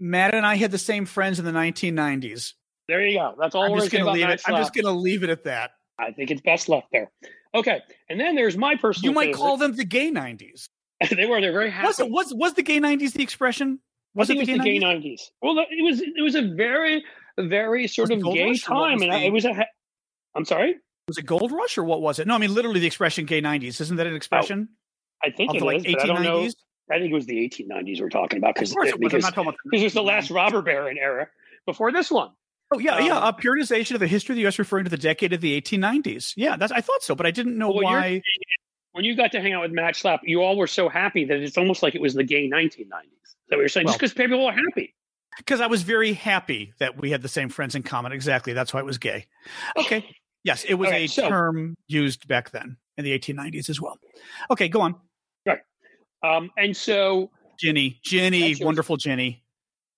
Matt 0.00 0.34
and 0.34 0.46
I 0.46 0.56
had 0.56 0.70
the 0.70 0.78
same 0.78 1.04
friends 1.04 1.38
in 1.38 1.44
the 1.44 1.52
1990s. 1.52 2.54
There 2.88 3.06
you 3.06 3.18
go. 3.18 3.34
That's 3.38 3.54
all 3.54 3.64
I'm 3.64 3.72
we're 3.72 3.80
just 3.80 3.90
going 3.90 4.04
to 4.04 4.10
leave 4.10 4.28
it. 4.28 4.40
I'm 4.46 4.56
just 4.56 4.74
going 4.74 4.84
to 4.84 4.92
leave 4.92 5.22
it 5.22 5.30
at 5.30 5.44
that. 5.44 5.72
I 5.98 6.12
think 6.12 6.30
it's 6.30 6.42
best 6.42 6.68
left 6.68 6.88
there. 6.92 7.10
Okay, 7.56 7.80
and 8.08 8.20
then 8.20 8.34
there's 8.34 8.56
my 8.56 8.76
personal. 8.76 9.10
You 9.10 9.14
might 9.14 9.26
favorite. 9.26 9.38
call 9.38 9.56
them 9.56 9.74
the 9.74 9.84
gay 9.84 10.10
'90s. 10.10 10.68
they 11.10 11.26
were. 11.26 11.40
They're 11.40 11.52
very 11.52 11.70
happy. 11.70 11.86
Was 11.86 12.00
it 12.00 12.10
was 12.10 12.34
was 12.34 12.54
the 12.54 12.62
gay 12.62 12.78
'90s 12.78 13.12
the 13.12 13.22
expression? 13.22 13.80
Was 14.14 14.30
it, 14.30 14.36
was 14.36 14.46
the 14.46 14.58
gay 14.58 14.78
'90s? 14.78 15.20
Well, 15.42 15.58
it 15.58 15.82
was. 15.82 16.00
It 16.00 16.22
was 16.22 16.34
a 16.34 16.42
very, 16.42 17.04
very 17.38 17.86
sort 17.86 18.10
of 18.12 18.22
gay 18.22 18.48
Rush, 18.48 18.62
time, 18.62 19.02
and 19.02 19.12
it 19.12 19.32
was 19.32 19.44
a. 19.44 19.66
I'm 20.34 20.44
sorry. 20.44 20.76
Was 21.08 21.18
it 21.18 21.26
Gold 21.26 21.52
Rush 21.52 21.78
or 21.78 21.84
what 21.84 22.02
was 22.02 22.18
it? 22.18 22.26
No, 22.26 22.34
I 22.34 22.38
mean 22.38 22.52
literally 22.52 22.80
the 22.80 22.86
expression 22.86 23.24
"gay 23.24 23.40
'90s." 23.40 23.80
Isn't 23.80 23.96
that 23.96 24.06
an 24.06 24.12
oh, 24.12 24.16
expression? 24.16 24.68
Oh, 24.70 25.28
I 25.28 25.30
think 25.30 25.54
it 25.54 25.62
like 25.62 25.78
is, 25.78 25.84
1890s? 25.84 26.00
I 26.00 26.06
don't 26.06 26.22
know. 26.22 26.48
I 26.90 26.98
think 26.98 27.10
it 27.10 27.14
was 27.14 27.26
the 27.26 27.36
1890s 27.36 28.00
we're 28.00 28.08
talking 28.08 28.38
about 28.38 28.54
because 28.54 28.70
it, 28.70 29.00
because, 29.00 29.24
because 29.24 29.80
it 29.80 29.84
was 29.84 29.92
the 29.92 30.02
last 30.02 30.30
robber 30.30 30.62
baron 30.62 30.98
era 30.98 31.28
before 31.66 31.90
this 31.90 32.10
one. 32.10 32.30
Oh 32.72 32.78
yeah, 32.78 32.96
um, 32.96 33.06
yeah. 33.06 33.28
A 33.28 33.32
periodization 33.32 33.92
of 33.92 34.00
the 34.00 34.06
history 34.06 34.32
of 34.32 34.36
the 34.36 34.42
U.S. 34.42 34.58
referring 34.58 34.84
to 34.84 34.90
the 34.90 34.96
decade 34.96 35.32
of 35.32 35.40
the 35.40 35.60
1890s. 35.60 36.32
Yeah, 36.36 36.56
that's 36.56 36.72
I 36.72 36.80
thought 36.80 37.02
so, 37.02 37.14
but 37.14 37.26
I 37.26 37.30
didn't 37.30 37.56
know 37.56 37.70
well, 37.70 37.84
why. 37.84 38.22
When 38.92 39.04
you 39.04 39.14
got 39.14 39.32
to 39.32 39.40
hang 39.40 39.52
out 39.52 39.62
with 39.62 39.72
Matt 39.72 39.94
Schlapp, 39.94 40.20
you 40.24 40.42
all 40.42 40.56
were 40.56 40.66
so 40.66 40.88
happy 40.88 41.24
that 41.26 41.36
it's 41.36 41.58
almost 41.58 41.82
like 41.82 41.94
it 41.94 42.00
was 42.00 42.14
the 42.14 42.24
gay 42.24 42.48
1990s. 42.48 43.36
That 43.50 43.56
we 43.56 43.62
were 43.62 43.68
saying 43.68 43.86
well, 43.86 43.92
just 43.92 44.00
because 44.00 44.14
people 44.14 44.44
were 44.44 44.52
happy. 44.52 44.94
Because 45.36 45.60
I 45.60 45.66
was 45.66 45.82
very 45.82 46.14
happy 46.14 46.72
that 46.78 47.00
we 47.00 47.10
had 47.10 47.22
the 47.22 47.28
same 47.28 47.50
friends 47.50 47.74
in 47.74 47.82
common. 47.82 48.12
Exactly, 48.12 48.52
that's 48.52 48.72
why 48.72 48.80
it 48.80 48.86
was 48.86 48.98
gay. 48.98 49.26
Okay. 49.76 50.04
yes, 50.44 50.64
it 50.64 50.74
was 50.74 50.90
right, 50.90 51.02
a 51.02 51.06
so, 51.06 51.28
term 51.28 51.74
used 51.88 52.26
back 52.26 52.50
then 52.50 52.78
in 52.96 53.04
the 53.04 53.16
1890s 53.16 53.68
as 53.68 53.80
well. 53.80 53.98
Okay, 54.50 54.68
go 54.68 54.80
on. 54.80 54.96
Right. 55.44 55.60
Um, 56.22 56.50
and 56.56 56.76
so 56.76 57.30
Ginni, 57.62 58.00
Ginni, 58.02 58.62
wonderful 58.64 58.96
Ginni. 58.96 59.40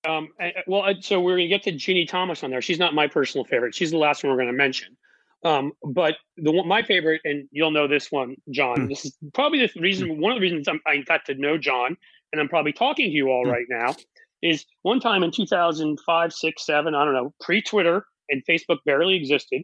Um, 0.06 0.28
well, 0.66 0.94
so 1.00 1.20
we're 1.20 1.36
going 1.36 1.48
to 1.48 1.54
get 1.54 1.62
to 1.64 1.72
Ginni 1.72 2.08
Thomas 2.08 2.44
on 2.44 2.50
there. 2.50 2.62
She's 2.62 2.78
not 2.78 2.94
my 2.94 3.08
personal 3.08 3.44
favorite. 3.44 3.74
She's 3.74 3.90
the 3.90 3.98
last 3.98 4.22
one 4.22 4.30
we're 4.30 4.38
going 4.38 4.48
to 4.48 4.52
mention. 4.52 4.96
Um, 5.44 5.72
but 5.84 6.16
the 6.36 6.50
one, 6.50 6.66
my 6.66 6.82
favorite, 6.82 7.20
and 7.24 7.48
you'll 7.52 7.70
know 7.70 7.86
this 7.86 8.10
one, 8.10 8.36
John. 8.50 8.76
Mm. 8.76 8.88
This 8.88 9.04
is 9.04 9.16
probably 9.34 9.60
the 9.60 9.80
reason, 9.80 10.08
mm. 10.08 10.18
one 10.18 10.32
of 10.32 10.36
the 10.36 10.42
reasons 10.42 10.68
I'm, 10.68 10.80
i 10.86 10.98
got 10.98 11.24
to 11.26 11.34
know 11.34 11.56
John, 11.58 11.96
and 12.32 12.40
I'm 12.40 12.48
probably 12.48 12.72
talking 12.72 13.06
to 13.06 13.12
you 13.12 13.28
all 13.28 13.46
mm. 13.46 13.52
right 13.52 13.66
now, 13.68 13.94
is 14.42 14.64
one 14.82 15.00
time 15.00 15.22
in 15.22 15.30
2005, 15.30 16.32
six, 16.32 16.66
seven, 16.66 16.94
I 16.94 17.04
don't 17.04 17.14
know, 17.14 17.32
pre 17.40 17.62
Twitter 17.62 18.04
and 18.28 18.42
Facebook 18.48 18.78
barely 18.84 19.16
existed. 19.16 19.62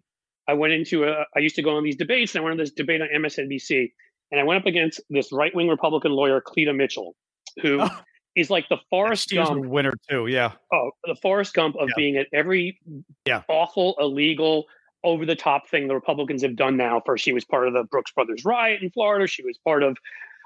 I 0.48 0.54
went 0.54 0.72
into 0.74 1.04
a, 1.04 1.24
I 1.34 1.40
used 1.40 1.56
to 1.56 1.62
go 1.62 1.76
on 1.76 1.82
these 1.84 1.96
debates, 1.96 2.34
and 2.34 2.42
I 2.42 2.44
went 2.44 2.52
on 2.52 2.58
this 2.58 2.72
debate 2.72 3.00
on 3.00 3.08
MSNBC, 3.14 3.90
and 4.30 4.40
I 4.40 4.44
went 4.44 4.60
up 4.60 4.66
against 4.66 5.00
this 5.10 5.32
right 5.32 5.54
wing 5.54 5.68
Republican 5.68 6.12
lawyer, 6.12 6.40
Cleta 6.40 6.72
Mitchell, 6.72 7.14
who. 7.62 7.84
Is 8.36 8.50
like 8.50 8.68
the 8.68 8.78
Forrest 8.90 9.30
Gump 9.30 9.66
winner 9.66 9.94
too. 10.10 10.26
Yeah. 10.26 10.52
Oh, 10.72 10.90
the 11.04 11.14
Forrest 11.22 11.54
Gump 11.54 11.76
of 11.76 11.88
yeah. 11.88 11.94
being 11.96 12.16
at 12.16 12.26
every 12.32 12.80
yeah. 13.26 13.42
awful, 13.48 13.94
illegal, 14.00 14.64
over 15.04 15.24
the 15.26 15.36
top 15.36 15.68
thing 15.68 15.86
the 15.86 15.94
Republicans 15.94 16.42
have 16.42 16.56
done 16.56 16.76
now. 16.76 17.00
First, 17.04 17.24
she 17.24 17.32
was 17.32 17.44
part 17.44 17.68
of 17.68 17.74
the 17.74 17.84
Brooks 17.84 18.10
Brothers 18.12 18.44
riot 18.44 18.82
in 18.82 18.90
Florida. 18.90 19.26
She 19.26 19.44
was 19.44 19.58
part 19.58 19.82
of 19.82 19.96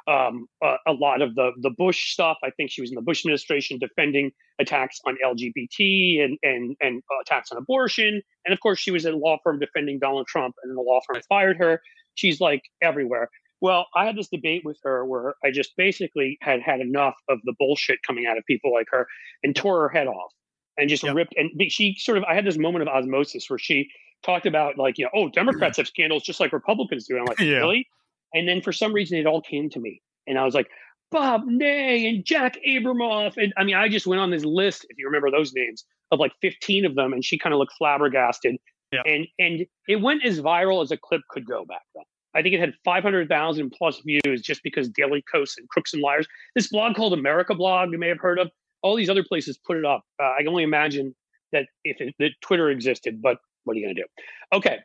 um, 0.09 0.49
a, 0.63 0.77
a, 0.87 0.93
lot 0.93 1.23
of 1.23 1.35
the 1.35 1.53
the 1.61 1.71
Bush 1.71 2.13
stuff. 2.13 2.39
I 2.43 2.51
think 2.51 2.71
she 2.71 2.81
was 2.81 2.91
in 2.91 2.97
the 2.97 3.03
Bush 3.03 3.25
administration 3.25 3.79
defending 3.79 4.33
attacks 4.59 5.01
on 5.07 5.17
LGBT 5.25 6.25
and 6.25 6.39
and 6.43 6.77
and 6.81 7.03
attacks 7.23 7.53
on 7.53 7.59
abortion. 7.59 8.21
And 8.45 8.53
of 8.53 8.61
course, 8.61 8.79
she 8.79 8.91
was 8.91 9.07
at 9.07 9.15
a 9.15 9.17
law 9.17 9.39
firm 9.45 9.59
defending 9.59 9.99
Donald 9.99 10.27
Trump, 10.27 10.57
and 10.63 10.77
the 10.77 10.83
law 10.83 11.01
firm 11.07 11.21
fired 11.29 11.59
her. 11.59 11.81
She's 12.15 12.41
like 12.41 12.63
everywhere. 12.83 13.31
Well, 13.61 13.87
I 13.95 14.07
had 14.07 14.17
this 14.17 14.29
debate 14.29 14.63
with 14.65 14.79
her 14.85 15.05
where 15.05 15.35
I 15.45 15.51
just 15.51 15.77
basically 15.77 16.39
had 16.41 16.61
had 16.61 16.81
enough 16.81 17.17
of 17.29 17.39
the 17.45 17.55
bullshit 17.59 18.03
coming 18.07 18.27
out 18.27 18.39
of 18.39 18.45
people 18.47 18.73
like 18.73 18.87
her 18.91 19.07
and 19.43 19.55
tore 19.55 19.81
her 19.83 19.89
head 19.89 20.07
off 20.07 20.33
and 20.77 20.89
just 20.89 21.03
yep. 21.03 21.15
ripped. 21.15 21.35
And 21.37 21.51
she 21.71 21.97
sort 21.99 22.19
of, 22.19 22.25
I 22.25 22.35
had 22.35 22.45
this 22.45 22.57
moment 22.57 22.83
of 22.83 22.89
osmosis 22.89 23.51
where 23.51 23.59
she 23.59 23.91
talked 24.23 24.47
about 24.47 24.79
like, 24.79 24.97
you 24.99 25.05
know, 25.05 25.11
oh, 25.15 25.29
Democrats 25.29 25.77
have 25.79 25.89
scandals 25.89 26.23
just 26.23 26.41
like 26.41 26.53
Republicans 26.53 27.07
do. 27.07 27.15
And 27.15 27.23
I'm 27.23 27.27
like, 27.27 27.41
yeah. 27.41 27.57
really? 27.57 27.89
And 28.35 28.47
then 28.49 28.63
for 28.63 28.73
some 28.73 28.93
reason, 28.93 29.19
it 29.19 29.27
all 29.27 29.41
came 29.41 29.69
to 29.71 29.81
me. 29.81 30.03
And 30.27 30.39
I 30.39 30.45
was 30.45 30.55
like, 30.55 30.69
Bob 31.11 31.47
Ney 31.47 32.09
and 32.09 32.25
Jack 32.25 32.59
Abramoff. 32.67 33.37
And 33.37 33.53
I 33.57 33.65
mean, 33.65 33.75
I 33.75 33.89
just 33.89 34.07
went 34.07 34.21
on 34.21 34.31
this 34.31 34.45
list, 34.45 34.87
if 34.89 34.99
you 34.99 35.07
remember 35.07 35.31
those 35.31 35.53
names, 35.53 35.85
of 36.13 36.21
like 36.21 36.33
15 36.43 36.85
of 36.85 36.95
them. 36.95 37.13
And 37.13 37.25
she 37.25 37.39
kind 37.39 37.53
of 37.53 37.59
looked 37.59 37.75
flabbergasted. 37.79 38.57
Yeah. 38.93 39.03
And 39.05 39.27
and 39.39 39.67
it 39.87 39.97
went 39.97 40.25
as 40.25 40.41
viral 40.41 40.83
as 40.83 40.91
a 40.91 40.97
clip 40.97 41.23
could 41.29 41.47
go 41.47 41.65
back 41.65 41.83
then. 41.95 42.05
I 42.35 42.43
think 42.43 42.55
it 42.55 42.61
had 42.61 42.75
500,000 42.85 43.71
plus 43.71 44.01
views 44.01 44.43
just 44.43 44.63
because 44.63 44.89
Daily 44.89 45.23
Kos 45.33 45.57
and 45.57 45.69
Crooks 45.69 45.93
and 45.95 46.03
Liars. 46.03 46.27
This 46.55 46.69
blog 46.69 46.95
called 46.95 47.13
America 47.13 47.55
Blog, 47.55 47.91
you 47.91 47.99
may 47.99 48.09
have 48.09 48.21
heard 48.21 48.39
of. 48.39 48.51
All 48.83 48.97
these 48.97 49.11
other 49.11 49.25
places 49.25 49.59
put 49.59 49.77
it 49.77 49.85
up. 49.85 50.03
Uh, 50.21 50.25
I 50.25 50.39
can 50.39 50.49
only 50.49 50.63
imagine 50.63 51.15
that 51.53 51.67
if 51.85 52.01
it, 52.01 52.15
that 52.19 52.31
Twitter 52.43 52.71
existed, 52.71 53.21
but 53.21 53.39
what 53.65 53.77
are 53.77 53.81
you 53.81 53.87
going 53.87 53.97
to 53.97 54.03
do? 54.03 54.07
Okay. 54.53 54.79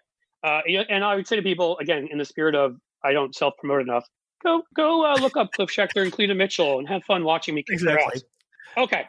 Uh, 0.44 0.62
and 0.90 1.04
I 1.04 1.16
would 1.16 1.28
say 1.28 1.36
to 1.36 1.42
people, 1.42 1.78
again, 1.80 2.08
in 2.12 2.18
the 2.18 2.26
spirit 2.26 2.56
of 2.56 2.76
I 3.04 3.14
don't 3.14 3.36
self 3.36 3.54
promote 3.58 3.82
enough, 3.82 4.06
go 4.44 4.64
go 4.76 5.06
uh, 5.06 5.16
look 5.20 5.38
up 5.38 5.52
Cliff 5.52 5.70
Schecter 5.70 6.02
and 6.02 6.12
Cleta 6.12 6.36
Mitchell 6.36 6.80
and 6.80 6.88
have 6.88 7.04
fun 7.04 7.24
watching 7.24 7.56
me 7.56 7.64
kick 7.64 7.76
exactly. 7.76 8.22
Okay. 8.78 9.04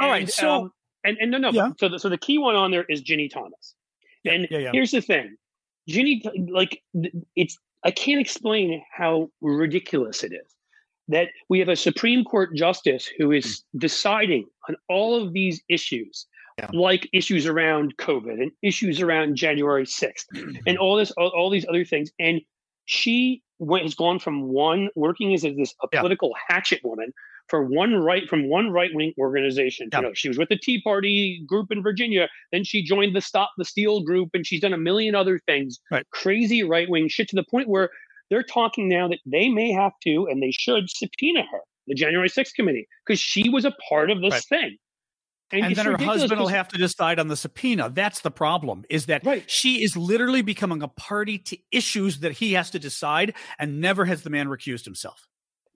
All 0.00 0.12
and, 0.12 0.22
right. 0.24 0.30
So, 0.30 0.50
um, 0.50 0.72
and, 1.04 1.18
and 1.20 1.30
no, 1.30 1.38
no. 1.38 1.50
Yeah. 1.50 1.70
So, 1.78 1.88
the, 1.88 1.98
so 1.98 2.08
the 2.08 2.18
key 2.18 2.38
one 2.38 2.54
on 2.54 2.70
there 2.70 2.84
is 2.88 3.02
Ginni 3.02 3.30
Thomas. 3.30 3.74
And 4.24 4.48
yeah, 4.50 4.58
yeah. 4.58 4.70
here's 4.72 4.90
the 4.90 5.00
thing 5.00 5.36
Ginni, 5.88 6.22
like, 6.50 6.82
it's 7.34 7.58
I 7.84 7.90
can't 7.90 8.20
explain 8.20 8.82
how 8.92 9.30
ridiculous 9.40 10.24
it 10.24 10.32
is 10.32 10.54
that 11.08 11.28
we 11.48 11.58
have 11.58 11.68
a 11.68 11.76
Supreme 11.76 12.24
Court 12.24 12.54
justice 12.54 13.08
who 13.18 13.32
is 13.32 13.64
hmm. 13.72 13.78
deciding 13.78 14.46
on 14.68 14.76
all 14.88 15.20
of 15.20 15.32
these 15.32 15.62
issues, 15.68 16.26
yeah. 16.58 16.68
like 16.72 17.08
issues 17.12 17.46
around 17.46 17.96
COVID 17.96 18.42
and 18.42 18.52
issues 18.62 19.00
around 19.00 19.36
January 19.36 19.84
6th 19.84 20.24
and 20.66 20.78
all 20.78 20.96
this, 20.96 21.10
all, 21.12 21.28
all 21.28 21.50
these 21.50 21.66
other 21.68 21.84
things. 21.84 22.10
And 22.18 22.40
she 22.84 23.42
went, 23.58 23.84
has 23.84 23.94
gone 23.94 24.18
from 24.18 24.48
one 24.48 24.88
working 24.94 25.34
as 25.34 25.42
this 25.42 25.74
a 25.82 25.88
political 25.88 26.30
yeah. 26.30 26.54
hatchet 26.54 26.80
woman 26.84 27.12
for 27.48 27.64
one 27.64 27.94
right 27.94 28.28
from 28.28 28.48
one 28.48 28.70
right 28.70 28.90
wing 28.92 29.12
organization. 29.18 29.88
Yeah. 29.92 30.00
You 30.00 30.06
know, 30.06 30.14
she 30.14 30.28
was 30.28 30.38
with 30.38 30.48
the 30.48 30.58
Tea 30.58 30.80
Party 30.82 31.42
group 31.46 31.70
in 31.70 31.82
Virginia. 31.82 32.28
Then 32.52 32.64
she 32.64 32.82
joined 32.82 33.16
the 33.16 33.20
Stop 33.20 33.50
the 33.58 33.64
Steal 33.64 34.02
group, 34.02 34.30
and 34.34 34.46
she's 34.46 34.60
done 34.60 34.72
a 34.72 34.78
million 34.78 35.14
other 35.14 35.38
things. 35.38 35.78
Right. 35.90 36.08
Crazy 36.10 36.62
right 36.62 36.88
wing 36.88 37.08
shit 37.08 37.28
to 37.28 37.36
the 37.36 37.44
point 37.50 37.68
where 37.68 37.90
they're 38.30 38.42
talking 38.42 38.88
now 38.88 39.08
that 39.08 39.20
they 39.26 39.48
may 39.48 39.72
have 39.72 39.92
to 40.04 40.28
and 40.30 40.42
they 40.42 40.50
should 40.50 40.90
subpoena 40.90 41.42
her, 41.50 41.60
the 41.86 41.94
January 41.94 42.28
6th 42.28 42.54
committee, 42.54 42.86
because 43.06 43.20
she 43.20 43.48
was 43.48 43.64
a 43.64 43.72
part 43.88 44.10
of 44.10 44.20
this 44.20 44.32
right. 44.32 44.44
thing. 44.44 44.76
And, 45.50 45.64
and 45.64 45.76
then 45.76 45.86
her 45.86 45.96
husband 45.96 46.38
will 46.38 46.48
have 46.48 46.68
to 46.68 46.78
decide 46.78 47.18
on 47.18 47.28
the 47.28 47.36
subpoena. 47.36 47.88
That's 47.88 48.20
the 48.20 48.30
problem. 48.30 48.84
Is 48.90 49.06
that 49.06 49.24
right. 49.24 49.50
she 49.50 49.82
is 49.82 49.96
literally 49.96 50.42
becoming 50.42 50.82
a 50.82 50.88
party 50.88 51.38
to 51.38 51.56
issues 51.72 52.20
that 52.20 52.32
he 52.32 52.52
has 52.52 52.70
to 52.72 52.78
decide, 52.78 53.34
and 53.58 53.80
never 53.80 54.04
has 54.04 54.22
the 54.22 54.30
man 54.30 54.48
recused 54.48 54.84
himself. 54.84 55.26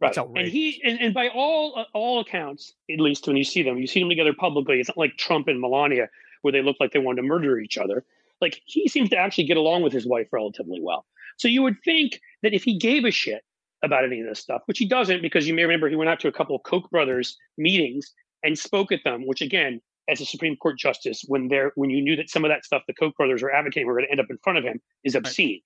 Right. 0.03 0.45
And 0.45 0.53
he 0.53 0.81
and, 0.85 1.01
and 1.01 1.15
by 1.15 1.29
all 1.29 1.79
uh, 1.79 1.85
all 1.95 2.21
accounts, 2.21 2.75
at 2.91 3.01
least 3.01 3.27
when 3.27 3.37
you 3.37 3.45
see 3.45 3.63
them, 3.63 3.79
you 3.79 3.87
see 3.87 4.01
them 4.01 4.09
together 4.09 4.33
publicly. 4.33 4.81
It's 4.81 4.89
not 4.89 4.99
like 4.99 5.17
Trump 5.17 5.49
and 5.49 5.61
Melania 5.61 6.09
where 6.43 6.53
they 6.53 6.63
look 6.63 6.77
like 6.81 6.93
they 6.93 6.99
wanted 6.99 7.23
to 7.23 7.29
murder 7.29 7.59
each 7.59 7.79
other. 7.79 8.05
Like 8.41 8.61
he 8.67 8.89
seems 8.89 9.09
to 9.11 9.17
actually 9.17 9.45
get 9.45 9.57
along 9.57 9.83
with 9.83 9.93
his 9.93 10.07
wife 10.07 10.29
relatively 10.33 10.81
well. 10.83 11.07
So 11.39 11.49
you 11.49 11.63
would 11.63 11.77
think 11.85 12.21
that 12.43 12.53
if 12.53 12.65
he 12.65 12.77
gave 12.77 13.05
a 13.05 13.11
shit 13.11 13.43
about 13.85 14.05
any 14.05 14.21
of 14.21 14.29
this 14.29 14.41
stuff, 14.41 14.63
which 14.67 14.79
he 14.79 14.87
doesn't, 14.87 15.23
because 15.23 15.47
you 15.47 15.55
may 15.55 15.63
remember 15.63 15.89
he 15.89 15.97
went 15.97 16.11
out 16.11 16.21
to 16.21 16.29
a 16.29 16.33
couple 16.33 16.55
of 16.55 16.63
Koch 16.65 16.89
brothers 16.91 17.37
meetings 17.57 18.13
and 18.43 18.59
spoke 18.59 18.93
at 18.93 19.01
them, 19.05 19.27
which 19.27 19.41
again, 19.41 19.81
as 20.09 20.21
a 20.21 20.27
Supreme 20.27 20.57
Court 20.57 20.77
justice, 20.79 21.25
when 21.29 21.49
there 21.49 21.73
when 21.77 21.91
you 21.91 22.03
knew 22.03 22.17
that 22.17 22.29
some 22.29 22.45
of 22.45 22.51
that 22.51 22.65
stuff 22.65 22.83
the 22.87 22.95
Koch 22.95 23.17
brothers 23.17 23.43
were 23.43 23.55
advocating 23.55 23.87
were 23.87 23.95
going 23.95 24.07
to 24.07 24.11
end 24.11 24.21
up 24.21 24.27
in 24.31 24.39
front 24.43 24.59
of 24.59 24.65
him, 24.65 24.81
is 25.05 25.15
obscene. 25.15 25.55
Right. 25.55 25.63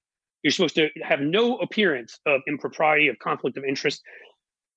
You're 0.46 0.52
supposed 0.52 0.76
to 0.76 0.90
have 1.02 1.18
no 1.18 1.56
appearance 1.56 2.20
of 2.24 2.40
impropriety, 2.46 3.08
of 3.08 3.18
conflict 3.18 3.56
of 3.56 3.64
interest. 3.64 4.00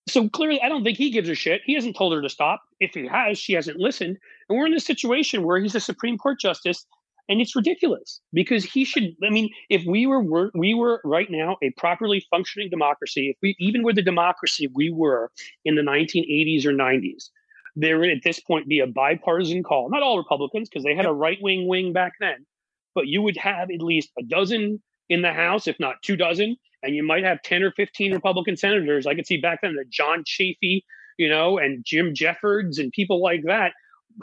So 0.07 0.27
clearly, 0.27 0.59
I 0.63 0.67
don't 0.67 0.83
think 0.83 0.97
he 0.97 1.11
gives 1.11 1.29
a 1.29 1.35
shit. 1.35 1.61
He 1.63 1.75
hasn't 1.75 1.95
told 1.95 2.11
her 2.11 2.23
to 2.23 2.27
stop. 2.27 2.63
If 2.79 2.95
he 2.95 3.05
has, 3.05 3.37
she 3.37 3.53
hasn't 3.53 3.77
listened. 3.77 4.17
And 4.49 4.57
we're 4.57 4.65
in 4.65 4.73
a 4.73 4.79
situation 4.79 5.43
where 5.43 5.59
he's 5.59 5.75
a 5.75 5.79
Supreme 5.79 6.17
Court 6.17 6.39
justice, 6.39 6.87
and 7.29 7.39
it's 7.39 7.55
ridiculous 7.55 8.19
because 8.33 8.65
he 8.65 8.83
should. 8.83 9.15
I 9.23 9.29
mean, 9.29 9.51
if 9.69 9.85
we 9.85 10.07
were, 10.07 10.23
were 10.23 10.49
we 10.55 10.73
were 10.73 11.01
right 11.05 11.29
now 11.29 11.57
a 11.61 11.69
properly 11.77 12.25
functioning 12.31 12.71
democracy, 12.71 13.29
if 13.29 13.37
we 13.43 13.55
even 13.59 13.83
were 13.83 13.93
the 13.93 14.01
democracy 14.01 14.71
we 14.73 14.89
were 14.89 15.29
in 15.65 15.75
the 15.75 15.83
1980s 15.83 16.65
or 16.65 16.71
90s, 16.71 17.29
there 17.75 17.99
would 17.99 18.09
at 18.09 18.23
this 18.23 18.39
point 18.39 18.67
be 18.67 18.79
a 18.79 18.87
bipartisan 18.87 19.61
call. 19.61 19.87
Not 19.91 20.01
all 20.01 20.17
Republicans, 20.17 20.67
because 20.67 20.83
they 20.83 20.95
had 20.95 21.05
a 21.05 21.13
right 21.13 21.37
wing 21.43 21.67
wing 21.67 21.93
back 21.93 22.13
then, 22.19 22.47
but 22.95 23.05
you 23.05 23.21
would 23.21 23.37
have 23.37 23.69
at 23.69 23.83
least 23.83 24.09
a 24.17 24.23
dozen 24.23 24.81
in 25.09 25.21
the 25.21 25.33
House, 25.33 25.67
if 25.67 25.79
not 25.79 25.95
two 26.01 26.15
dozen, 26.15 26.55
and 26.83 26.95
you 26.95 27.03
might 27.03 27.23
have 27.23 27.41
10 27.41 27.63
or 27.63 27.71
15 27.71 28.13
Republican 28.13 28.57
senators. 28.57 29.05
I 29.05 29.15
could 29.15 29.27
see 29.27 29.37
back 29.37 29.59
then 29.61 29.75
that 29.75 29.89
John 29.89 30.23
Chafee, 30.23 30.83
you 31.17 31.29
know, 31.29 31.57
and 31.57 31.83
Jim 31.85 32.13
Jeffords 32.13 32.79
and 32.79 32.91
people 32.91 33.21
like 33.21 33.43
that 33.45 33.73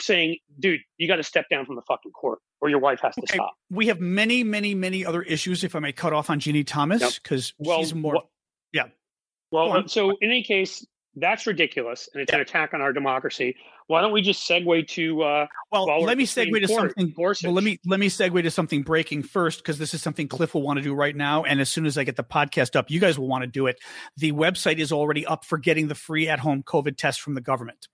saying, 0.00 0.38
dude, 0.58 0.80
you 0.98 1.08
got 1.08 1.16
to 1.16 1.22
step 1.22 1.46
down 1.50 1.66
from 1.66 1.76
the 1.76 1.82
fucking 1.82 2.12
court 2.12 2.38
or 2.60 2.68
your 2.68 2.78
wife 2.78 3.00
has 3.02 3.14
to 3.14 3.22
okay. 3.22 3.34
stop. 3.34 3.54
We 3.70 3.86
have 3.88 4.00
many, 4.00 4.42
many, 4.44 4.74
many 4.74 5.04
other 5.04 5.22
issues, 5.22 5.64
if 5.64 5.74
I 5.74 5.80
may 5.80 5.92
cut 5.92 6.12
off 6.12 6.30
on 6.30 6.40
Ginni 6.40 6.66
Thomas, 6.66 7.18
because 7.18 7.54
yep. 7.58 7.68
well, 7.68 7.78
she's 7.78 7.94
more. 7.94 8.14
Well, 8.14 8.30
yeah. 8.72 8.84
Well, 9.50 9.72
uh, 9.72 9.86
so 9.86 10.10
in 10.10 10.30
any 10.30 10.42
case, 10.42 10.84
that's 11.16 11.46
ridiculous 11.46 12.08
and 12.12 12.22
it's 12.22 12.30
yeah. 12.30 12.36
an 12.36 12.42
attack 12.42 12.74
on 12.74 12.80
our 12.80 12.92
democracy. 12.92 13.56
Why 13.88 14.00
don't 14.00 14.12
we 14.12 14.20
just 14.20 14.48
segue 14.48 14.88
to 14.88 15.22
uh, 15.22 15.46
well, 15.70 16.02
let 16.02 16.18
me 16.18 16.26
segue 16.26 16.60
to 16.60 16.68
something 16.68 17.14
well, 17.16 17.52
let 17.52 17.64
me 17.64 17.78
let 17.86 17.98
me 17.98 18.08
segue 18.08 18.42
to 18.42 18.50
something 18.50 18.82
breaking 18.82 19.22
first 19.22 19.60
because 19.60 19.78
this 19.78 19.94
is 19.94 20.02
something 20.02 20.28
Cliff 20.28 20.54
will 20.54 20.62
want 20.62 20.78
to 20.78 20.82
do 20.82 20.94
right 20.94 21.14
now 21.14 21.44
and 21.44 21.60
as 21.60 21.68
soon 21.68 21.86
as 21.86 21.96
I 21.96 22.04
get 22.04 22.16
the 22.16 22.24
podcast 22.24 22.76
up 22.76 22.90
you 22.90 23.00
guys 23.00 23.18
will 23.18 23.28
want 23.28 23.42
to 23.42 23.48
do 23.48 23.66
it. 23.66 23.78
The 24.16 24.32
website 24.32 24.78
is 24.78 24.92
already 24.92 25.24
up 25.26 25.44
for 25.44 25.58
getting 25.58 25.88
the 25.88 25.94
free 25.94 26.28
at 26.28 26.40
home 26.40 26.62
COVID 26.62 26.96
test 26.96 27.20
from 27.20 27.34
the 27.34 27.40
government. 27.40 27.88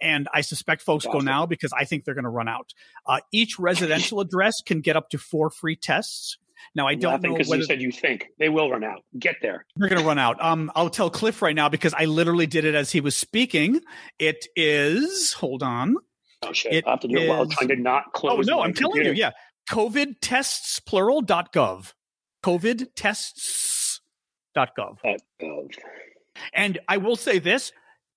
And 0.00 0.28
I 0.32 0.40
suspect 0.40 0.82
folks 0.82 1.04
awesome. 1.04 1.20
go 1.20 1.24
now 1.24 1.46
because 1.46 1.72
I 1.72 1.84
think 1.84 2.04
they're 2.04 2.14
going 2.14 2.24
to 2.24 2.30
run 2.30 2.48
out. 2.48 2.72
Uh, 3.06 3.20
each 3.32 3.58
residential 3.58 4.20
address 4.20 4.54
can 4.64 4.80
get 4.80 4.96
up 4.96 5.10
to 5.10 5.18
four 5.18 5.50
free 5.50 5.76
tests. 5.76 6.38
Now 6.74 6.86
I 6.86 6.94
don't 6.94 7.12
Nothing, 7.12 7.30
know 7.32 7.38
because 7.38 7.50
you 7.50 7.64
said 7.64 7.80
you 7.80 7.92
think 7.92 8.26
they 8.38 8.48
will 8.48 8.70
run 8.70 8.84
out. 8.84 9.02
Get 9.18 9.36
there. 9.42 9.66
They're 9.76 9.88
going 9.88 10.00
to 10.00 10.06
run 10.06 10.18
out. 10.18 10.42
Um, 10.42 10.70
I'll 10.74 10.90
tell 10.90 11.10
Cliff 11.10 11.42
right 11.42 11.54
now 11.54 11.68
because 11.68 11.94
I 11.94 12.04
literally 12.04 12.46
did 12.46 12.64
it 12.64 12.74
as 12.74 12.92
he 12.92 13.00
was 13.00 13.16
speaking. 13.16 13.80
It 14.18 14.46
is. 14.56 15.32
Hold 15.34 15.62
on. 15.62 15.96
Oh 16.42 16.52
shit! 16.52 16.72
It 16.72 16.86
I 16.86 16.90
have 16.90 17.00
to 17.00 17.08
do 17.08 17.18
is, 17.18 17.24
it 17.24 17.28
while 17.28 17.46
trying 17.46 17.68
to 17.68 17.76
not 17.76 18.12
close. 18.14 18.48
Oh 18.48 18.56
no! 18.56 18.60
I'm 18.60 18.72
computer. 18.72 19.02
telling 19.02 19.16
you, 19.16 19.20
yeah. 19.20 19.32
COVID 19.70 20.16
tests 20.20 20.80
plural 20.80 21.20
dot 21.20 21.52
gov. 21.52 21.92
COVID 22.42 22.88
tests 22.96 24.00
dot 24.54 24.70
gov. 24.76 24.96
gov. 25.40 25.68
And 26.54 26.78
I 26.88 26.96
will 26.96 27.16
say 27.16 27.38
this: 27.40 27.72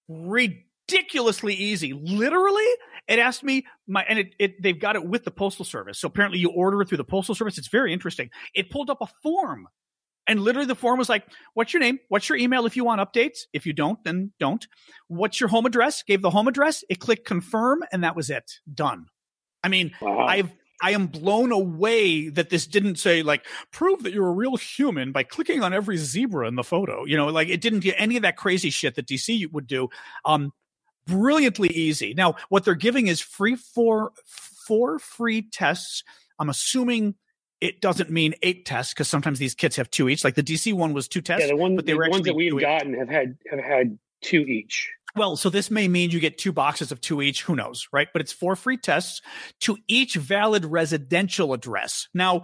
ridiculously 0.08 1.54
easy. 1.54 1.94
Literally, 1.94 2.66
it 3.08 3.20
asked 3.20 3.43
me 3.43 3.66
my, 3.88 4.04
and 4.04 4.20
it, 4.20 4.36
it, 4.39 4.62
they've 4.62 4.80
got 4.80 4.95
it 4.95 5.06
with 5.06 5.24
the 5.24 5.32
postal 5.32 5.66
service. 5.66 5.99
So 5.99 6.08
apparently 6.08 6.39
you 6.39 6.49
order 6.49 6.82
it 6.82 6.89
through 6.89 6.97
the 6.97 7.04
postal 7.04 7.36
service. 7.36 7.58
It's 7.58 7.68
very 7.68 7.93
interesting. 7.93 8.30
It 8.54 8.70
pulled 8.70 8.89
up 8.89 9.01
a 9.01 9.08
form 9.22 9.68
and 10.28 10.39
literally 10.39 10.68
the 10.68 10.76
form 10.76 10.97
was 10.99 11.10
like, 11.10 11.26
what's 11.54 11.74
your 11.74 11.82
name? 11.82 11.99
What's 12.08 12.30
your 12.30 12.38
email 12.38 12.66
if 12.66 12.76
you 12.78 12.86
want 12.86 13.01
updates? 13.01 13.39
If 13.51 13.66
you 13.66 13.74
don't, 13.74 14.01
then 14.04 14.32
don't. 14.39 14.66
What's 15.08 15.39
your 15.39 15.49
home 15.49 15.66
address? 15.66 16.04
Gave 16.04 16.22
the 16.22 16.30
home 16.30 16.47
address. 16.47 16.84
It 16.89 16.99
clicked 16.99 17.26
confirm 17.26 17.84
and 17.91 18.04
that 18.04 18.16
was 18.16 18.30
it. 18.30 18.60
Done. 18.74 19.08
I 19.64 19.70
mean, 19.70 19.91
wow. 20.01 20.26
I've, 20.26 20.51
I 20.82 20.91
am 20.91 21.08
blown 21.08 21.51
away 21.51 22.30
that 22.30 22.49
this 22.49 22.68
didn't 22.68 22.99
say 22.99 23.24
like 23.24 23.45
prove 23.72 24.04
that 24.04 24.14
you're 24.14 24.28
a 24.28 24.34
real 24.34 24.58
human 24.58 25.12
by 25.12 25.24
clicking 25.24 25.64
on 25.64 25.74
every 25.74 25.97
zebra 25.97 26.47
in 26.47 26.56
the 26.56 26.64
photo. 26.64 27.06
You 27.06 27.18
know, 27.18 27.28
like 27.28 27.49
it 27.49 27.62
didn't 27.62 27.80
do 27.82 27.93
any 27.97 28.16
of 28.16 28.24
that 28.24 28.38
crazy 28.38 28.70
shit 28.70 28.95
that 28.95 29.08
DC 29.08 29.51
would 29.51 29.68
do. 29.68 29.89
Um, 30.26 30.51
brilliantly 31.08 31.70
easy. 31.70 32.14
Now, 32.14 32.36
what 32.49 32.66
they're 32.66 32.76
giving 32.76 33.08
is 33.08 33.20
free 33.22 33.56
for 33.56 34.12
four 34.26 34.99
free 34.99 35.41
tests. 35.41 36.04
I'm 36.39 36.49
assuming 36.49 37.16
it 37.62 37.82
doesn't 37.82 38.10
mean 38.10 38.34
eight 38.43 38.66
tests 38.66 38.93
because 38.93 39.08
sometimes 39.08 39.39
these 39.39 39.56
kits 39.56 39.76
have 39.78 39.89
two 39.89 40.10
each. 40.10 40.24
Like 40.24 40.36
the 40.36 40.43
DC 40.43 40.74
one 40.74 40.93
was 40.93 41.08
two 41.08 41.22
tests, 41.22 41.45
yeah, 41.45 41.54
the, 41.54 41.56
one, 41.56 41.76
but 41.76 41.86
they 41.86 41.93
the 41.93 41.97
were 41.97 42.10
ones 42.10 42.26
that 42.26 42.36
we've 42.36 42.60
gotten 42.60 42.93
have 42.93 43.10
had 43.10 43.38
have 43.49 43.60
had 43.60 43.97
two 44.22 44.41
each. 44.41 44.91
Well, 45.16 45.38
so 45.38 45.49
this 45.49 45.70
may 45.70 45.88
mean 45.88 46.10
you 46.10 46.20
get 46.20 46.38
two 46.38 46.51
boxes 46.51 46.91
of 46.91 46.99
two 46.99 47.22
each. 47.22 47.43
Who 47.43 47.56
knows, 47.56 47.88
right? 47.93 48.08
But 48.12 48.22
it's 48.22 48.34
four 48.34 48.56
free 48.56 48.78
tests 48.78 49.22
to 49.62 49.78
each 49.88 50.16
valid 50.16 50.66
residential 50.66 51.54
address. 51.54 52.08
Now, 52.14 52.41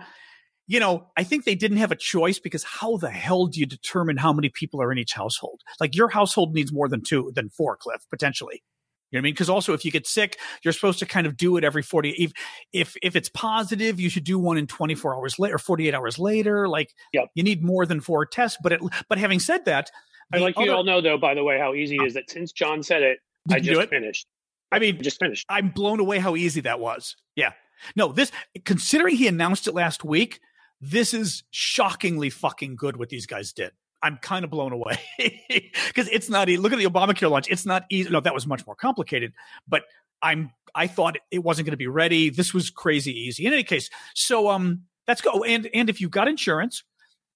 you 0.69 0.79
know, 0.79 1.07
I 1.17 1.23
think 1.23 1.45
they 1.45 1.55
didn't 1.55 1.77
have 1.77 1.91
a 1.91 1.95
choice 1.95 2.37
because 2.37 2.63
how 2.63 2.97
the 2.97 3.09
hell 3.09 3.47
do 3.47 3.59
you 3.59 3.65
determine 3.65 4.17
how 4.17 4.31
many 4.31 4.49
people 4.49 4.79
are 4.83 4.91
in 4.91 4.99
each 4.99 5.13
household? 5.13 5.61
Like 5.79 5.95
your 5.95 6.09
household 6.09 6.53
needs 6.53 6.71
more 6.71 6.87
than 6.87 7.01
two, 7.01 7.31
than 7.33 7.49
four, 7.49 7.75
Cliff, 7.75 8.05
potentially. 8.11 8.61
You 9.09 9.17
know 9.17 9.21
what 9.21 9.21
I 9.21 9.23
mean? 9.23 9.33
Because 9.33 9.49
also, 9.49 9.73
if 9.73 9.83
you 9.83 9.89
get 9.89 10.05
sick, 10.05 10.37
you're 10.63 10.71
supposed 10.71 10.99
to 10.99 11.07
kind 11.07 11.25
of 11.25 11.35
do 11.37 11.57
it 11.57 11.63
every 11.63 11.81
40. 11.81 12.11
If 12.11 12.33
if 12.71 12.95
if 13.01 13.15
it's 13.15 13.29
positive, 13.29 13.99
you 13.99 14.11
should 14.11 14.23
do 14.23 14.37
one 14.37 14.59
in 14.59 14.67
24 14.67 15.15
hours 15.15 15.39
later, 15.39 15.57
48 15.57 15.95
hours 15.95 16.19
later. 16.19 16.69
Like, 16.69 16.93
yep. 17.11 17.29
you 17.33 17.41
need 17.41 17.63
more 17.63 17.87
than 17.87 17.99
four 17.99 18.27
tests. 18.27 18.59
But 18.61 18.73
it, 18.73 18.81
but 19.09 19.17
having 19.17 19.39
said 19.39 19.65
that, 19.65 19.89
I 20.31 20.37
like 20.37 20.55
other, 20.55 20.67
you 20.67 20.71
all 20.71 20.83
know 20.83 21.01
though. 21.01 21.17
By 21.17 21.33
the 21.33 21.43
way, 21.43 21.57
how 21.57 21.73
easy 21.73 21.95
it 21.95 22.03
is 22.03 22.13
that 22.13 22.29
since 22.29 22.51
John 22.51 22.83
said 22.83 23.01
it, 23.01 23.17
I 23.51 23.59
just 23.59 23.81
it? 23.81 23.89
finished. 23.89 24.27
I 24.71 24.77
mean, 24.77 24.97
I 24.97 25.01
just 25.01 25.19
finished. 25.19 25.47
I'm 25.49 25.69
blown 25.69 25.99
away 25.99 26.19
how 26.19 26.35
easy 26.35 26.61
that 26.61 26.79
was. 26.79 27.15
Yeah. 27.35 27.53
No, 27.95 28.09
this 28.11 28.31
considering 28.65 29.15
he 29.15 29.27
announced 29.27 29.67
it 29.67 29.73
last 29.73 30.03
week, 30.03 30.39
this 30.81 31.13
is 31.13 31.43
shockingly 31.51 32.29
fucking 32.29 32.75
good 32.75 32.97
what 32.97 33.09
these 33.09 33.25
guys 33.25 33.53
did. 33.53 33.71
I'm 34.01 34.17
kind 34.17 34.45
of 34.45 34.51
blown 34.51 34.71
away 34.71 34.99
because 35.87 36.07
it's 36.09 36.29
not. 36.29 36.47
Easy. 36.49 36.57
Look 36.57 36.71
at 36.71 36.79
the 36.79 36.85
Obamacare 36.85 37.29
launch. 37.29 37.49
It's 37.49 37.65
not 37.65 37.83
easy. 37.89 38.09
No, 38.09 38.21
that 38.21 38.33
was 38.33 38.47
much 38.47 38.65
more 38.65 38.75
complicated. 38.75 39.33
But 39.67 39.83
I'm. 40.21 40.51
I 40.75 40.87
thought 40.87 41.17
it 41.31 41.39
wasn't 41.39 41.65
going 41.65 41.73
to 41.73 41.77
be 41.77 41.87
ready. 41.87 42.29
This 42.29 42.53
was 42.53 42.69
crazy 42.69 43.11
easy. 43.11 43.45
In 43.45 43.53
any 43.53 43.63
case, 43.63 43.89
so 44.13 44.49
um, 44.49 44.83
let's 45.07 45.21
go. 45.21 45.43
And 45.43 45.69
and 45.73 45.89
if 45.89 45.99
you've 45.99 46.11
got 46.11 46.27
insurance, 46.27 46.83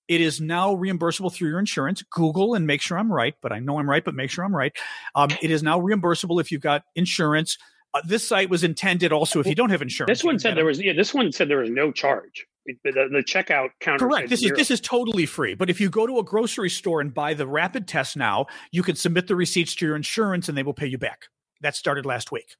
it 0.07 0.21
is 0.21 0.39
now 0.39 0.75
reimbursable 0.75 1.33
through 1.33 1.49
your 1.49 1.59
insurance. 1.59 2.03
Google 2.03 2.53
and 2.53 2.67
make 2.67 2.81
sure 2.81 2.97
I'm 2.97 3.11
right, 3.11 3.35
but 3.41 3.51
I 3.51 3.59
know 3.59 3.79
I'm 3.79 3.89
right, 3.89 4.03
but 4.03 4.15
make 4.15 4.29
sure 4.29 4.45
I'm 4.45 4.55
right. 4.55 4.73
Um, 5.15 5.29
it 5.41 5.51
is 5.51 5.63
now 5.63 5.79
reimbursable 5.79 6.39
if 6.39 6.51
you've 6.51 6.61
got 6.61 6.83
insurance. 6.95 7.57
Uh, 7.93 8.01
this 8.05 8.27
site 8.27 8.49
was 8.49 8.63
intended 8.63 9.11
also 9.11 9.39
if 9.39 9.45
you 9.45 9.55
don't 9.55 9.69
have 9.69 9.81
insurance. 9.81 10.09
This 10.09 10.23
one 10.23 10.39
said 10.39 10.57
there 10.57 10.65
was 10.65 10.81
yeah. 10.81 10.93
This 10.93 11.13
one 11.13 11.31
said 11.31 11.49
there 11.49 11.59
was 11.59 11.69
no 11.69 11.91
charge. 11.91 12.45
The, 12.65 12.91
the 12.91 13.23
checkout 13.27 13.69
counter. 13.81 14.07
Correct. 14.07 14.29
This 14.29 14.39
zero. 14.39 14.53
is 14.53 14.57
this 14.57 14.71
is 14.71 14.81
totally 14.81 15.25
free. 15.25 15.53
But 15.53 15.69
if 15.69 15.81
you 15.81 15.89
go 15.89 16.07
to 16.07 16.19
a 16.19 16.23
grocery 16.23 16.69
store 16.69 17.01
and 17.01 17.13
buy 17.13 17.33
the 17.33 17.45
rapid 17.45 17.87
test 17.87 18.15
now, 18.15 18.47
you 18.71 18.83
can 18.83 18.95
submit 18.95 19.27
the 19.27 19.35
receipts 19.35 19.75
to 19.75 19.85
your 19.85 19.95
insurance 19.95 20.47
and 20.49 20.57
they 20.57 20.63
will 20.63 20.73
pay 20.73 20.87
you 20.87 20.97
back. 20.97 21.25
That 21.61 21.75
started 21.75 22.05
last 22.05 22.31
week. 22.31 22.55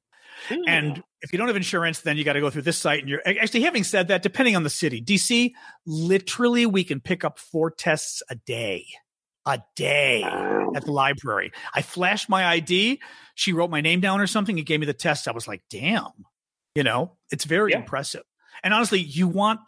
And 0.67 1.03
if 1.21 1.31
you 1.31 1.38
don't 1.38 1.47
have 1.47 1.55
insurance, 1.55 2.01
then 2.01 2.17
you 2.17 2.23
got 2.23 2.34
to 2.34 2.41
go 2.41 2.49
through 2.49 2.63
this 2.63 2.77
site. 2.77 3.01
And 3.01 3.09
you're 3.09 3.21
actually 3.25 3.61
having 3.61 3.84
said 3.84 4.09
that, 4.09 4.23
depending 4.23 4.55
on 4.55 4.63
the 4.63 4.69
city, 4.69 5.01
DC, 5.01 5.53
literally, 5.86 6.65
we 6.65 6.84
can 6.84 6.99
pick 6.99 7.23
up 7.23 7.39
four 7.39 7.71
tests 7.71 8.21
a 8.29 8.36
day, 8.36 8.86
a 9.46 9.62
day 9.76 10.24
at 10.24 10.86
the 10.86 10.91
library. 10.91 11.52
I 11.74 11.82
flashed 11.82 12.30
my 12.30 12.46
ID. 12.46 13.02
She 13.36 13.54
wrote 13.54 13.70
my 13.70 13.82
name 13.82 14.00
down 14.00 14.22
or 14.22 14.28
something 14.28 14.58
and 14.58 14.66
gave 14.66 14.80
me 14.80 14.86
the 14.86 14.94
test. 14.94 15.28
I 15.28 15.32
was 15.32 15.48
like, 15.48 15.62
damn, 15.70 16.12
you 16.76 16.84
know, 16.84 17.14
it's 17.32 17.46
very 17.46 17.72
yeah. 17.72 17.80
impressive. 17.80 18.24
And 18.64 18.74
honestly, 18.74 19.00
you 19.00 19.28
want 19.28 19.60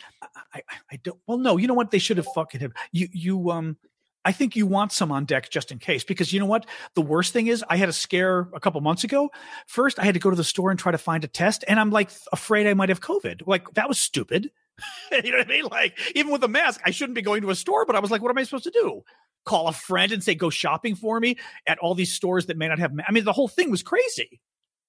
I, 0.54 0.62
I 0.92 0.96
don't 1.04 1.20
well 1.28 1.38
no, 1.38 1.58
you 1.58 1.68
know 1.68 1.74
what? 1.74 1.92
They 1.92 2.00
should 2.00 2.18
have 2.18 2.28
fucking 2.34 2.62
him. 2.62 2.74
You 2.92 3.08
you 3.12 3.52
um 3.52 3.78
I 4.24 4.32
think 4.32 4.56
you 4.56 4.66
want 4.66 4.92
some 4.92 5.12
on 5.12 5.26
deck 5.26 5.50
just 5.50 5.72
in 5.72 5.78
case 5.78 6.04
because 6.04 6.34
you 6.34 6.40
know 6.40 6.48
what? 6.48 6.66
The 6.96 7.02
worst 7.02 7.32
thing 7.32 7.48
is 7.48 7.64
I 7.70 7.78
had 7.78 7.90
a 7.90 7.94
scare 7.94 8.50
a 8.54 8.60
couple 8.60 8.82
months 8.82 9.04
ago. 9.04 9.30
First, 9.68 10.00
I 10.00 10.04
had 10.04 10.16
to 10.16 10.20
go 10.20 10.32
to 10.32 10.36
the 10.36 10.44
store 10.44 10.72
and 10.72 10.80
try 10.80 10.92
to 10.92 10.98
find 10.98 11.24
a 11.24 11.28
test, 11.28 11.64
and 11.68 11.80
I'm 11.80 11.92
like 11.92 12.10
afraid 12.32 12.66
I 12.66 12.74
might 12.74 12.90
have 12.90 13.02
COVID. 13.02 13.42
Like 13.46 13.72
that 13.76 13.88
was 13.88 14.00
stupid. 14.00 14.50
you 15.12 15.32
know 15.32 15.38
what 15.38 15.48
I 15.48 15.50
mean? 15.50 15.66
Like 15.66 16.00
even 16.16 16.32
with 16.32 16.44
a 16.44 16.48
mask, 16.48 16.82
I 16.84 16.92
shouldn't 16.92 17.16
be 17.16 17.22
going 17.22 17.44
to 17.44 17.52
a 17.52 17.56
store, 17.56 17.86
but 17.86 17.96
I 17.96 18.00
was 18.00 18.10
like, 18.10 18.22
what 18.22 18.32
am 18.32 18.38
I 18.38 18.44
supposed 18.44 18.64
to 18.66 18.72
do? 18.72 19.04
Call 19.46 19.68
a 19.68 19.74
friend 19.74 20.12
and 20.12 20.24
say 20.24 20.36
go 20.36 20.50
shopping 20.50 20.96
for 20.96 21.20
me 21.20 21.38
at 21.68 21.78
all 21.80 21.96
these 21.96 22.12
stores 22.12 22.48
that 22.48 22.58
may 22.58 22.68
not 22.68 22.80
have. 22.80 22.92
I 23.08 23.12
mean, 23.12 23.24
the 23.24 23.34
whole 23.34 23.48
thing 23.48 23.70
was 23.72 23.84
crazy, 23.84 24.42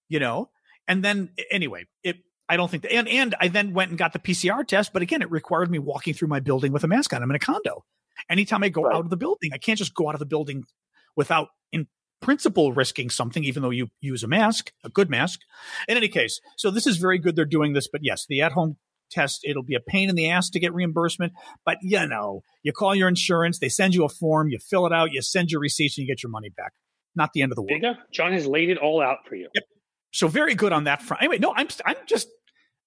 you 0.09 0.19
know. 0.19 0.51
And 0.89 1.05
then 1.05 1.31
anyway, 1.51 1.87
it 2.03 2.17
I 2.49 2.57
don't 2.57 2.71
think 2.71 2.85
that, 2.85 2.93
and 2.93 3.09
and 3.09 3.35
I 3.41 3.49
then 3.49 3.75
went 3.75 3.91
and 3.91 3.99
got 3.99 4.13
the 4.13 4.19
PCR 4.19 4.67
test, 4.67 4.93
but 4.93 5.03
again, 5.03 5.23
it 5.23 5.31
required 5.31 5.71
me 5.71 5.79
walking 5.79 6.15
through 6.15 6.29
my 6.29 6.41
building 6.41 6.73
with 6.73 6.85
a 6.85 6.89
mask 6.89 7.13
on. 7.13 7.23
I'm 7.23 7.31
in 7.31 7.37
a 7.37 7.41
condo. 7.41 7.85
Anytime 8.31 8.63
I 8.63 8.69
go 8.69 8.83
right. 8.83 8.95
out 8.95 9.05
of 9.05 9.11
the 9.11 9.17
building, 9.17 9.51
I 9.53 9.59
can't 9.59 9.79
just 9.79 9.95
go 9.95 10.09
out 10.09 10.15
of 10.15 10.21
the 10.21 10.27
building 10.27 10.65
without, 11.17 11.49
in 11.73 11.87
principle, 12.23 12.73
risking 12.73 13.11
something, 13.11 13.45
even 13.45 13.63
though 13.63 13.71
you 13.71 13.89
use 14.01 14.23
a 14.23 14.29
mask, 14.29 14.73
a 14.85 14.89
good 14.89 15.11
mask. 15.11 15.41
In 15.89 15.97
any 15.97 16.09
case, 16.09 16.41
so 16.57 16.71
this 16.71 16.87
is 16.87 16.97
very 16.97 17.19
good. 17.19 17.37
They're 17.37 17.45
doing 17.45 17.73
this, 17.73 17.89
but 17.89 18.03
yes, 18.05 18.27
the 18.29 18.41
at-home 18.43 18.77
test 19.11 19.41
it'll 19.45 19.63
be 19.63 19.75
a 19.75 19.81
pain 19.81 20.09
in 20.09 20.15
the 20.15 20.31
ass 20.31 20.51
to 20.51 20.59
get 20.59 20.75
reimbursement 20.75 21.33
but 21.65 21.79
you 21.83 22.07
know 22.07 22.43
you 22.63 22.73
call 22.73 22.95
your 22.95 23.09
insurance 23.09 23.59
they 23.59 23.69
send 23.69 23.95
you 23.95 24.05
a 24.05 24.09
form 24.09 24.49
you 24.49 24.59
fill 24.59 24.87
it 24.87 24.93
out 24.93 25.13
you 25.13 25.23
send 25.23 25.51
your 25.51 25.61
receipts 25.61 25.97
and 25.97 26.07
you 26.07 26.13
get 26.13 26.23
your 26.23 26.31
money 26.31 26.51
back 26.57 26.73
not 27.15 27.31
the 27.33 27.43
end 27.43 27.53
of 27.53 27.57
the 27.57 27.63
world 27.63 27.97
john 28.13 28.33
has 28.33 28.47
laid 28.47 28.69
it 28.71 28.79
all 28.79 29.01
out 29.01 29.19
for 29.29 29.37
you 29.37 29.49
yep 29.55 29.65
so 30.17 30.29
very 30.29 30.55
good 30.55 30.73
on 30.73 30.85
that 30.85 31.03
front. 31.03 31.23
Anyway, 31.23 31.39
no, 31.39 31.53
I'm 31.55 31.69
I'm 31.85 31.97
just 32.07 32.29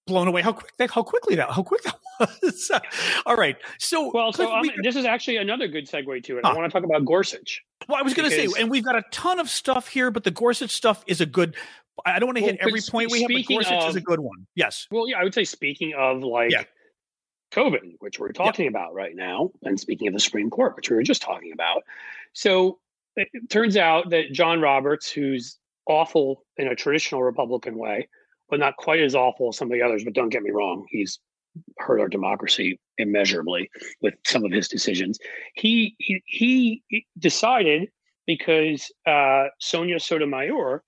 blown 0.07 0.27
away 0.27 0.41
how 0.41 0.53
quick 0.53 0.71
that 0.77 0.89
how 0.89 1.03
quickly 1.03 1.35
that 1.35 1.51
how 1.51 1.61
quick 1.61 1.83
that 1.83 1.95
was. 2.19 2.71
All 3.27 3.35
right, 3.35 3.55
so 3.77 4.11
well, 4.11 4.33
so 4.33 4.51
um, 4.51 4.61
we, 4.61 4.73
this 4.81 4.95
is 4.95 5.05
actually 5.05 5.37
another 5.37 5.67
good 5.67 5.87
segue 5.87 6.23
to 6.23 6.37
it. 6.37 6.41
Huh. 6.43 6.51
I 6.51 6.57
want 6.57 6.71
to 6.71 6.75
talk 6.75 6.83
about 6.83 7.05
Gorsuch. 7.05 7.61
Well, 7.87 7.99
I 7.99 8.01
was 8.01 8.15
going 8.15 8.29
to 8.29 8.35
say, 8.35 8.47
and 8.59 8.69
we've 8.71 8.83
got 8.83 8.95
a 8.95 9.03
ton 9.11 9.39
of 9.39 9.49
stuff 9.49 9.87
here, 9.87 10.09
but 10.09 10.23
the 10.23 10.31
Gorsuch 10.31 10.71
stuff 10.71 11.03
is 11.07 11.21
a 11.21 11.25
good. 11.25 11.55
I 12.05 12.19
don't 12.19 12.27
want 12.27 12.37
to 12.37 12.43
well, 12.43 12.51
hit 12.51 12.59
every 12.61 12.81
point 12.81 13.11
we 13.11 13.21
have, 13.21 13.31
but 13.31 13.45
Gorsuch 13.47 13.83
of, 13.83 13.89
is 13.89 13.95
a 13.95 14.01
good 14.01 14.19
one. 14.19 14.47
Yes. 14.55 14.87
Well, 14.91 15.07
yeah, 15.07 15.19
I 15.19 15.23
would 15.23 15.33
say 15.33 15.43
speaking 15.43 15.93
of 15.97 16.23
like. 16.23 16.51
Yeah. 16.51 16.63
COVID, 17.51 17.95
which 17.97 18.19
we're 18.19 18.31
talking 18.31 18.67
about 18.67 18.93
right 18.93 19.15
now, 19.15 19.49
and 19.63 19.79
speaking 19.79 20.07
of 20.07 20.13
the 20.13 20.19
Supreme 20.19 20.51
Court, 20.51 20.75
which 20.75 20.91
we 20.91 20.95
were 20.95 21.01
just 21.01 21.23
talking 21.23 21.51
about. 21.51 21.81
So 22.33 22.77
it 23.15 23.27
turns 23.49 23.75
out 23.75 24.11
that 24.11 24.31
John 24.31 24.61
Roberts, 24.61 25.11
who's 25.11 25.57
awful 25.87 26.45
in 26.57 26.67
a 26.67 26.75
traditional 26.75 27.23
Republican 27.23 27.75
way, 27.75 28.07
but 28.49 28.59
not 28.59 28.77
quite 28.77 29.01
as 29.01 29.15
awful 29.15 29.49
as 29.49 29.57
some 29.57 29.67
of 29.67 29.73
the 29.73 29.81
others. 29.81 30.03
But 30.03 30.13
don't 30.13 30.29
get 30.29 30.43
me 30.43 30.51
wrong, 30.51 30.85
he's 30.89 31.19
hurt 31.77 31.99
our 31.99 32.07
democracy 32.07 32.79
immeasurably 32.97 33.69
with 34.01 34.13
some 34.25 34.45
of 34.45 34.51
his 34.51 34.67
decisions. 34.67 35.17
He 35.55 35.95
he, 35.97 36.21
he 36.25 37.07
decided 37.17 37.89
because 38.25 38.91
uh, 39.07 39.45
Sonia 39.59 39.99
Sotomayor 39.99 40.83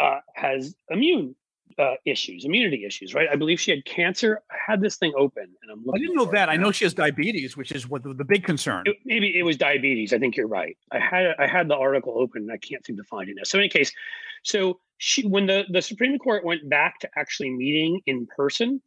uh, 0.00 0.20
has 0.34 0.74
immune 0.88 1.34
uh, 1.78 1.94
issues, 2.04 2.44
immunity 2.44 2.84
issues, 2.84 3.14
right? 3.14 3.28
I 3.30 3.36
believe 3.36 3.60
she 3.60 3.70
had 3.70 3.84
cancer. 3.84 4.42
I 4.50 4.56
had 4.66 4.80
this 4.80 4.96
thing 4.96 5.12
open, 5.16 5.44
and 5.62 5.70
I'm. 5.70 5.84
Looking. 5.84 5.94
I 5.94 5.98
didn't 5.98 6.16
know 6.16 6.30
that. 6.32 6.48
I 6.48 6.56
know 6.56 6.72
she 6.72 6.84
has 6.84 6.94
diabetes, 6.94 7.56
which 7.56 7.72
is 7.72 7.88
what 7.88 8.02
the, 8.02 8.14
the 8.14 8.24
big 8.24 8.44
concern. 8.44 8.82
It, 8.86 8.96
maybe 9.04 9.38
it 9.38 9.42
was 9.42 9.56
diabetes. 9.56 10.12
I 10.12 10.18
think 10.18 10.36
you're 10.36 10.48
right. 10.48 10.76
I 10.92 10.98
had 10.98 11.34
I 11.38 11.46
had 11.46 11.68
the 11.68 11.76
article 11.76 12.14
open, 12.18 12.42
and 12.42 12.52
I 12.52 12.58
can't 12.58 12.84
seem 12.84 12.96
to 12.96 13.04
find 13.04 13.28
it 13.28 13.36
now. 13.36 13.44
So 13.44 13.58
in 13.58 13.62
any 13.62 13.68
case, 13.68 13.92
so 14.42 14.80
she 14.98 15.26
when 15.26 15.46
the 15.46 15.64
the 15.70 15.82
Supreme 15.82 16.18
Court 16.18 16.44
went 16.44 16.68
back 16.68 16.98
to 17.00 17.08
actually 17.16 17.50
meeting 17.50 18.00
in 18.06 18.26
person, 18.26 18.82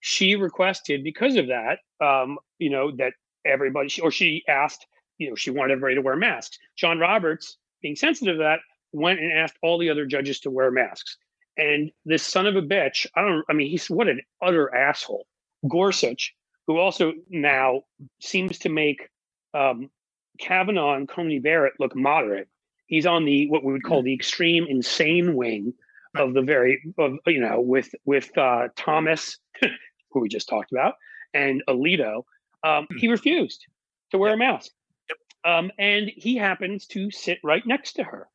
she 0.00 0.36
requested 0.36 1.04
because 1.04 1.36
of 1.36 1.48
that, 1.48 1.78
um, 2.00 2.38
you 2.58 2.70
know, 2.70 2.90
that 2.96 3.12
everybody 3.44 3.88
or 4.02 4.10
she 4.10 4.42
asked, 4.48 4.86
you 5.18 5.28
know, 5.28 5.36
she 5.36 5.50
wanted 5.50 5.72
everybody 5.72 5.96
to 5.96 6.02
wear 6.02 6.16
masks. 6.16 6.58
John 6.76 6.98
Roberts, 6.98 7.58
being 7.82 7.96
sensitive 7.96 8.36
to 8.36 8.42
that, 8.42 8.60
went 8.92 9.20
and 9.20 9.32
asked 9.32 9.58
all 9.62 9.78
the 9.78 9.90
other 9.90 10.06
judges 10.06 10.40
to 10.40 10.50
wear 10.50 10.70
masks. 10.70 11.16
And 11.56 11.90
this 12.04 12.22
son 12.22 12.46
of 12.46 12.56
a 12.56 12.62
bitch, 12.62 13.06
I 13.14 13.22
don't, 13.22 13.44
I 13.48 13.52
mean, 13.52 13.70
he's 13.70 13.88
what 13.88 14.08
an 14.08 14.20
utter 14.42 14.74
asshole. 14.74 15.26
Gorsuch, 15.68 16.34
who 16.66 16.78
also 16.78 17.12
now 17.30 17.82
seems 18.20 18.58
to 18.60 18.68
make 18.68 19.08
um, 19.54 19.90
Kavanaugh 20.38 20.94
and 20.94 21.08
Coney 21.08 21.38
Barrett 21.38 21.74
look 21.80 21.96
moderate. 21.96 22.48
He's 22.86 23.06
on 23.06 23.24
the 23.24 23.48
what 23.48 23.64
we 23.64 23.72
would 23.72 23.84
call 23.84 24.02
the 24.02 24.14
extreme 24.14 24.66
insane 24.68 25.34
wing 25.34 25.74
of 26.14 26.34
the 26.34 26.42
very, 26.42 26.82
of, 26.98 27.14
you 27.26 27.40
know, 27.40 27.60
with 27.60 27.94
with 28.04 28.36
uh, 28.38 28.68
Thomas, 28.76 29.38
who 30.10 30.20
we 30.20 30.28
just 30.28 30.48
talked 30.48 30.72
about, 30.72 30.94
and 31.34 31.62
Alito. 31.68 32.24
Um, 32.62 32.86
hmm. 32.90 32.98
he 32.98 33.08
refused 33.08 33.64
to 34.10 34.18
wear 34.18 34.34
a 34.34 34.36
mask, 34.36 34.70
um, 35.44 35.70
and 35.78 36.10
he 36.14 36.36
happens 36.36 36.86
to 36.88 37.10
sit 37.10 37.38
right 37.42 37.66
next 37.66 37.94
to 37.94 38.04
her 38.04 38.28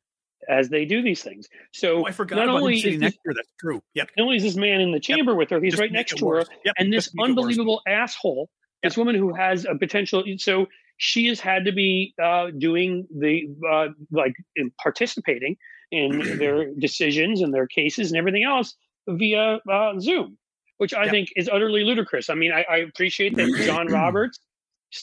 as 0.48 0.68
they 0.68 0.84
do 0.84 1.02
these 1.02 1.22
things. 1.22 1.48
So 1.72 2.00
oh, 2.00 2.06
I 2.06 2.12
forgot 2.12 2.36
not 2.36 2.48
only 2.48 2.80
to 2.80 2.92
her. 2.92 3.34
That's 3.34 3.52
true. 3.60 3.82
Yep. 3.94 4.10
Not 4.16 4.24
only 4.24 4.36
is 4.36 4.42
this 4.42 4.56
man 4.56 4.80
in 4.80 4.92
the 4.92 5.00
chamber 5.00 5.32
yep. 5.32 5.38
with 5.38 5.50
her, 5.50 5.60
he's 5.60 5.72
Just 5.72 5.80
right 5.80 5.92
next 5.92 6.16
to 6.18 6.28
her, 6.30 6.44
yep. 6.64 6.74
and 6.78 6.92
this 6.92 7.10
unbelievable 7.20 7.80
asshole, 7.86 8.48
this 8.82 8.96
woman 8.96 9.14
who 9.14 9.34
has 9.34 9.64
a 9.64 9.76
potential. 9.76 10.24
So 10.38 10.66
she 10.96 11.26
has 11.26 11.40
had 11.40 11.64
to 11.64 11.72
be 11.72 12.14
uh, 12.22 12.50
doing 12.56 13.06
the 13.16 13.48
uh, 13.68 13.88
like 14.10 14.34
in 14.56 14.70
participating 14.82 15.56
in 15.90 16.18
their 16.38 16.72
decisions 16.74 17.40
and 17.40 17.52
their 17.52 17.66
cases 17.66 18.10
and 18.10 18.18
everything 18.18 18.44
else 18.44 18.74
via 19.08 19.60
uh, 19.70 19.98
Zoom, 19.98 20.38
which 20.78 20.94
I 20.94 21.08
think 21.08 21.30
is 21.36 21.48
utterly 21.48 21.84
ludicrous. 21.84 22.30
I 22.30 22.34
mean, 22.34 22.52
I, 22.52 22.64
I 22.68 22.76
appreciate 22.78 23.36
that 23.36 23.52
John 23.66 23.88
Roberts, 23.88 24.38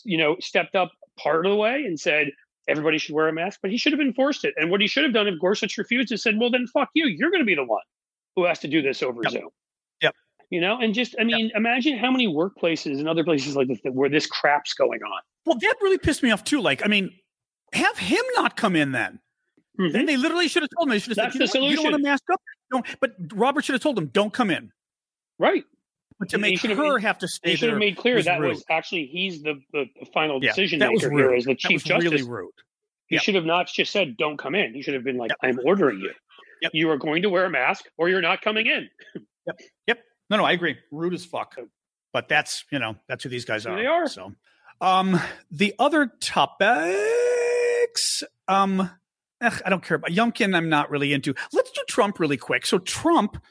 you 0.03 0.17
know, 0.17 0.35
stepped 0.39 0.75
up 0.75 0.91
part 1.17 1.45
of 1.45 1.51
the 1.51 1.55
way 1.57 1.83
and 1.85 1.99
said, 1.99 2.31
everybody 2.69 2.97
should 2.97 3.15
wear 3.15 3.27
a 3.27 3.33
mask, 3.33 3.59
but 3.61 3.71
he 3.71 3.77
should 3.77 3.91
have 3.91 3.99
enforced 3.99 4.45
it. 4.45 4.53
And 4.57 4.71
what 4.71 4.81
he 4.81 4.87
should 4.87 5.03
have 5.03 5.13
done 5.13 5.27
if 5.27 5.39
Gorsuch 5.39 5.77
refused 5.77 6.11
is 6.11 6.23
said, 6.23 6.35
well, 6.39 6.51
then 6.51 6.67
fuck 6.67 6.89
you. 6.93 7.07
You're 7.07 7.31
going 7.31 7.41
to 7.41 7.45
be 7.45 7.55
the 7.55 7.65
one 7.65 7.81
who 8.35 8.45
has 8.45 8.59
to 8.59 8.67
do 8.67 8.81
this 8.81 9.01
over 9.03 9.21
yep. 9.23 9.31
Zoom. 9.31 9.49
Yep. 10.01 10.15
You 10.49 10.61
know, 10.61 10.79
and 10.79 10.93
just, 10.93 11.15
I 11.19 11.23
mean, 11.23 11.47
yep. 11.47 11.55
imagine 11.55 11.97
how 11.97 12.11
many 12.11 12.27
workplaces 12.27 12.99
and 12.99 13.09
other 13.09 13.23
places 13.23 13.55
like 13.55 13.67
this 13.67 13.79
where 13.83 14.09
this 14.09 14.25
crap's 14.25 14.73
going 14.73 15.01
on. 15.03 15.21
Well, 15.45 15.57
that 15.59 15.75
really 15.81 15.97
pissed 15.97 16.23
me 16.23 16.31
off 16.31 16.43
too. 16.43 16.61
Like, 16.61 16.85
I 16.85 16.87
mean, 16.87 17.11
have 17.73 17.97
him 17.97 18.23
not 18.35 18.55
come 18.55 18.75
in 18.75 18.91
then. 18.91 19.19
Mm-hmm. 19.79 19.93
Then 19.93 20.05
they 20.05 20.17
literally 20.17 20.47
should 20.47 20.63
have 20.63 20.69
told 20.77 20.87
him. 20.87 20.91
They 20.91 20.99
should 20.99 21.15
have 21.15 21.17
That's 21.17 21.33
said, 21.33 21.39
you, 21.39 21.45
the 21.45 21.51
solution. 21.51 21.69
you 21.71 21.75
don't 21.77 21.91
want 21.91 21.95
to 21.95 22.09
mask 22.09 22.23
up. 22.31 22.41
Don't, 22.71 22.85
but 22.99 23.11
Robert 23.33 23.63
should 23.63 23.73
have 23.73 23.81
told 23.81 23.97
him, 23.97 24.07
don't 24.07 24.33
come 24.33 24.49
in. 24.49 24.71
Right. 25.37 25.63
But 26.19 26.29
to 26.29 26.37
make 26.37 26.61
her 26.61 26.99
have, 26.99 27.01
have 27.01 27.17
to 27.19 27.27
stay, 27.27 27.51
he 27.51 27.55
should 27.55 27.69
have 27.69 27.79
made 27.79 27.95
clear 27.95 28.15
was 28.15 28.25
that 28.25 28.41
rude. 28.41 28.49
was 28.49 28.65
actually 28.69 29.05
he's 29.05 29.41
the, 29.41 29.61
the, 29.71 29.85
final 30.13 30.43
yeah, 30.43 30.51
decision 30.51 30.79
maker 30.79 31.09
here 31.09 31.33
as 31.33 31.45
the 31.45 31.55
chief 31.55 31.83
justice. 31.83 32.11
Really 32.11 32.23
rude. 32.23 32.51
He 33.07 33.17
should 33.17 33.35
have 33.35 33.45
not 33.45 33.67
just 33.67 33.91
said, 33.91 34.17
"Don't 34.17 34.37
come 34.37 34.53
in." 34.53 34.73
He 34.73 34.81
should 34.81 34.93
have 34.95 35.03
been 35.03 35.17
like, 35.17 35.31
"I'm 35.41 35.59
ordering 35.63 35.99
you." 35.99 36.11
yep. 36.61 36.71
you 36.73 36.89
are 36.89 36.97
going 36.97 37.21
to 37.23 37.29
wear 37.29 37.45
a 37.45 37.49
mask 37.49 37.85
or 37.97 38.09
you're 38.09 38.21
not 38.21 38.41
coming 38.41 38.67
in. 38.67 38.89
yep. 39.45 39.59
Yep. 39.87 39.99
No, 40.29 40.37
no, 40.37 40.45
I 40.45 40.51
agree. 40.51 40.77
Rude 40.91 41.13
as 41.13 41.25
fuck. 41.25 41.55
But 42.13 42.27
that's 42.27 42.65
you 42.71 42.79
know 42.79 42.95
that's 43.07 43.23
who 43.23 43.29
these 43.29 43.45
guys 43.45 43.65
are. 43.65 43.75
They 43.75 43.85
are. 43.85 44.07
So, 44.07 44.33
um, 44.81 45.19
the 45.51 45.75
other 45.77 46.11
topics, 46.19 46.93
um, 48.47 48.89
ugh, 49.41 49.61
I 49.65 49.69
don't 49.69 49.83
care 49.83 49.95
about 49.95 50.11
Youngkin. 50.11 50.55
I'm 50.55 50.69
not 50.69 50.89
really 50.89 51.13
into. 51.13 51.35
Let's 51.53 51.71
do 51.71 51.81
Trump 51.87 52.19
really 52.19 52.37
quick. 52.37 52.65
So 52.65 52.79
Trump 52.79 53.41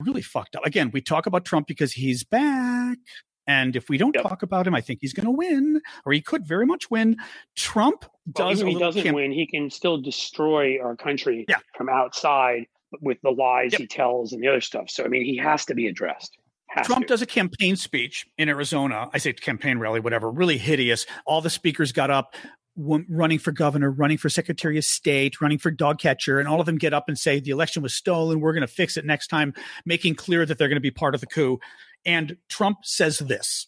really 0.00 0.22
fucked 0.22 0.56
up. 0.56 0.64
Again, 0.64 0.90
we 0.92 1.00
talk 1.00 1.26
about 1.26 1.44
Trump 1.44 1.66
because 1.66 1.92
he's 1.92 2.24
back. 2.24 2.98
And 3.46 3.74
if 3.74 3.88
we 3.88 3.98
don't 3.98 4.14
yep. 4.14 4.22
talk 4.22 4.42
about 4.42 4.66
him, 4.66 4.74
I 4.74 4.80
think 4.80 5.00
he's 5.00 5.12
going 5.12 5.26
to 5.26 5.32
win, 5.32 5.80
or 6.04 6.12
he 6.12 6.20
could 6.20 6.46
very 6.46 6.66
much 6.66 6.90
win. 6.90 7.16
Trump 7.56 8.04
does. 8.30 8.62
Well, 8.62 8.72
he 8.72 8.78
doesn't 8.78 9.02
camp- 9.02 9.16
win, 9.16 9.32
he 9.32 9.46
can 9.46 9.70
still 9.70 10.00
destroy 10.00 10.80
our 10.80 10.94
country 10.94 11.46
yeah. 11.48 11.58
from 11.76 11.88
outside 11.88 12.66
with 13.00 13.18
the 13.22 13.30
lies 13.30 13.72
yep. 13.72 13.80
he 13.80 13.86
tells 13.86 14.32
and 14.32 14.42
the 14.42 14.48
other 14.48 14.60
stuff. 14.60 14.88
So, 14.88 15.04
I 15.04 15.08
mean, 15.08 15.24
he 15.24 15.36
has 15.38 15.64
to 15.66 15.74
be 15.74 15.88
addressed. 15.88 16.36
Has 16.68 16.86
Trump 16.86 17.06
to. 17.06 17.08
does 17.08 17.22
a 17.22 17.26
campaign 17.26 17.74
speech 17.74 18.26
in 18.38 18.48
Arizona. 18.48 19.10
I 19.12 19.18
say 19.18 19.32
campaign 19.32 19.78
rally, 19.78 19.98
whatever, 19.98 20.30
really 20.30 20.58
hideous. 20.58 21.04
All 21.26 21.40
the 21.40 21.50
speakers 21.50 21.90
got 21.90 22.10
up 22.10 22.34
running 22.76 23.38
for 23.38 23.52
governor, 23.52 23.90
running 23.90 24.18
for 24.18 24.28
secretary 24.28 24.78
of 24.78 24.84
state, 24.84 25.40
running 25.40 25.58
for 25.58 25.70
dog 25.70 25.98
catcher, 25.98 26.38
and 26.38 26.48
all 26.48 26.60
of 26.60 26.66
them 26.66 26.78
get 26.78 26.94
up 26.94 27.08
and 27.08 27.18
say 27.18 27.40
the 27.40 27.50
election 27.50 27.82
was 27.82 27.94
stolen. 27.94 28.40
We're 28.40 28.52
going 28.52 28.66
to 28.66 28.72
fix 28.72 28.96
it 28.96 29.04
next 29.04 29.28
time, 29.28 29.54
making 29.84 30.14
clear 30.14 30.46
that 30.46 30.58
they're 30.58 30.68
going 30.68 30.76
to 30.76 30.80
be 30.80 30.90
part 30.90 31.14
of 31.14 31.20
the 31.20 31.26
coup. 31.26 31.58
And 32.06 32.36
Trump 32.48 32.78
says 32.82 33.18
this 33.18 33.66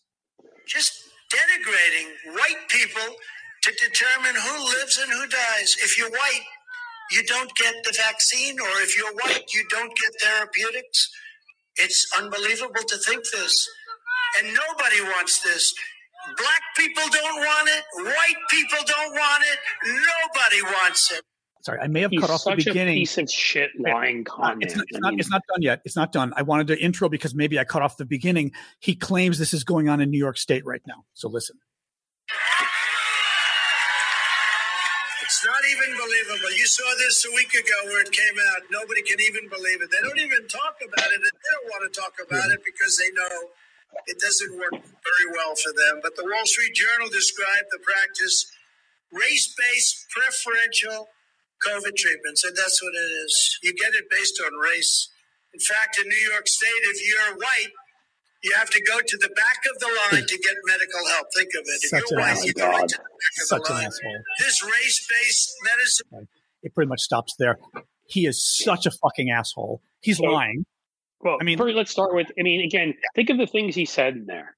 just 0.66 1.02
denigrating 1.32 2.34
white 2.34 2.68
people 2.68 3.16
to 3.62 3.72
determine 3.72 4.34
who 4.40 4.64
lives 4.78 4.98
and 4.98 5.10
who 5.12 5.26
dies. 5.26 5.76
If 5.82 5.98
you're 5.98 6.10
white, 6.10 6.44
you 7.10 7.22
don't 7.24 7.50
get 7.56 7.74
the 7.84 7.94
vaccine, 7.96 8.58
or 8.60 8.80
if 8.80 8.96
you're 8.96 9.12
white, 9.12 9.44
you 9.52 9.64
don't 9.70 9.92
get 9.96 10.20
therapeutics. 10.20 11.10
It's 11.76 12.10
unbelievable 12.18 12.82
to 12.86 12.96
think 12.98 13.24
this. 13.32 13.68
And 14.38 14.48
nobody 14.48 15.02
wants 15.02 15.42
this. 15.42 15.74
Black 16.36 16.62
people 16.76 17.02
don't 17.12 17.36
want 17.38 17.68
it. 17.68 17.84
White 18.04 18.42
people 18.50 18.78
don't 18.86 19.12
want 19.12 19.44
it. 19.52 19.58
Nobody 19.86 20.62
wants 20.62 21.10
it. 21.12 21.22
Sorry, 21.62 21.78
I 21.78 21.86
may 21.86 22.00
have 22.00 22.10
He's 22.10 22.20
cut 22.20 22.30
off 22.30 22.42
the 22.44 22.56
beginning. 22.56 22.96
piece 22.96 23.16
of 23.18 23.30
shit 23.30 23.70
uh, 23.78 23.92
lying 23.92 24.24
comment. 24.24 24.64
It's 24.64 24.74
not, 24.76 24.84
it's, 24.88 24.98
not, 25.00 25.14
it's 25.14 25.30
not 25.30 25.42
done 25.46 25.62
yet. 25.62 25.80
It's 25.84 25.94
not 25.94 26.10
done. 26.10 26.32
I 26.36 26.42
wanted 26.42 26.66
to 26.68 26.78
intro 26.82 27.08
because 27.08 27.34
maybe 27.36 27.58
I 27.58 27.64
cut 27.64 27.82
off 27.82 27.96
the 27.96 28.04
beginning. 28.04 28.50
He 28.80 28.96
claims 28.96 29.38
this 29.38 29.54
is 29.54 29.62
going 29.62 29.88
on 29.88 30.00
in 30.00 30.10
New 30.10 30.18
York 30.18 30.38
State 30.38 30.66
right 30.66 30.82
now. 30.86 31.04
So 31.14 31.28
listen. 31.28 31.56
It's 35.22 35.46
not 35.46 35.62
even 35.70 35.96
believable. 35.96 36.50
You 36.58 36.66
saw 36.66 36.84
this 36.98 37.24
a 37.26 37.30
week 37.34 37.54
ago 37.54 37.78
where 37.84 38.02
it 38.02 38.10
came 38.12 38.34
out. 38.52 38.62
Nobody 38.70 39.02
can 39.02 39.20
even 39.20 39.48
believe 39.48 39.80
it. 39.82 39.90
They 39.90 40.02
don't 40.06 40.18
even 40.18 40.46
talk 40.48 40.76
about 40.82 41.06
it. 41.06 41.14
And 41.14 41.24
They 41.24 41.50
don't 41.54 41.68
want 41.70 41.92
to 41.92 42.00
talk 42.00 42.14
about 42.26 42.50
it 42.50 42.60
because 42.64 42.98
they 42.98 43.10
know 43.14 43.30
it 44.06 44.18
doesn't 44.18 44.58
work 44.58 44.72
very 44.72 45.26
well 45.32 45.54
for 45.56 45.72
them. 45.72 46.00
But 46.02 46.16
the 46.16 46.24
Wall 46.24 46.46
Street 46.46 46.74
Journal 46.74 47.08
described 47.08 47.68
the 47.70 47.78
practice 47.78 48.46
race 49.12 49.54
based 49.58 50.06
preferential 50.10 51.08
COVID 51.66 51.94
treatments, 51.96 52.44
and 52.44 52.56
that's 52.56 52.82
what 52.82 52.92
it 52.94 53.10
is. 53.26 53.58
You 53.62 53.72
get 53.74 53.94
it 53.94 54.04
based 54.10 54.40
on 54.44 54.54
race. 54.58 55.08
In 55.54 55.60
fact, 55.60 55.98
in 56.02 56.08
New 56.08 56.28
York 56.32 56.48
State, 56.48 56.82
if 56.94 56.98
you're 57.06 57.36
white, 57.36 57.72
you 58.42 58.52
have 58.56 58.70
to 58.70 58.82
go 58.82 58.98
to 58.98 59.16
the 59.20 59.28
back 59.36 59.58
of 59.72 59.78
the 59.78 59.86
line 59.86 60.26
to 60.26 60.38
get 60.38 60.54
medical 60.66 61.06
help. 61.14 61.26
Think 61.36 61.50
of 61.54 61.62
it. 61.62 61.80
If 61.82 61.90
Such 61.90 62.10
you're 62.10 62.18
white, 62.20 62.30
asshole. 62.30 62.46
you 62.46 62.52
go 62.54 62.66
to 62.66 62.72
the 62.72 62.98
back 62.98 63.34
of 63.40 63.46
Such 63.46 63.62
the 63.62 63.68
an 63.68 63.74
line. 63.76 63.86
asshole. 63.86 64.18
This 64.40 64.64
race 64.64 65.06
based 65.08 65.54
medicine. 65.62 66.28
It 66.64 66.74
pretty 66.74 66.88
much 66.88 67.00
stops 67.02 67.34
there. 67.38 67.58
He 68.08 68.26
is 68.26 68.42
such 68.42 68.86
a 68.86 68.90
fucking 68.90 69.30
asshole. 69.30 69.80
He's 70.00 70.16
So- 70.16 70.24
lying. 70.24 70.64
Well, 71.22 71.38
I 71.40 71.44
mean- 71.44 71.58
first, 71.58 71.74
let's 71.76 71.90
start 71.90 72.14
with. 72.14 72.28
I 72.38 72.42
mean, 72.42 72.62
again, 72.64 72.94
think 73.14 73.30
of 73.30 73.38
the 73.38 73.46
things 73.46 73.74
he 73.74 73.84
said 73.84 74.14
in 74.16 74.26
there. 74.26 74.56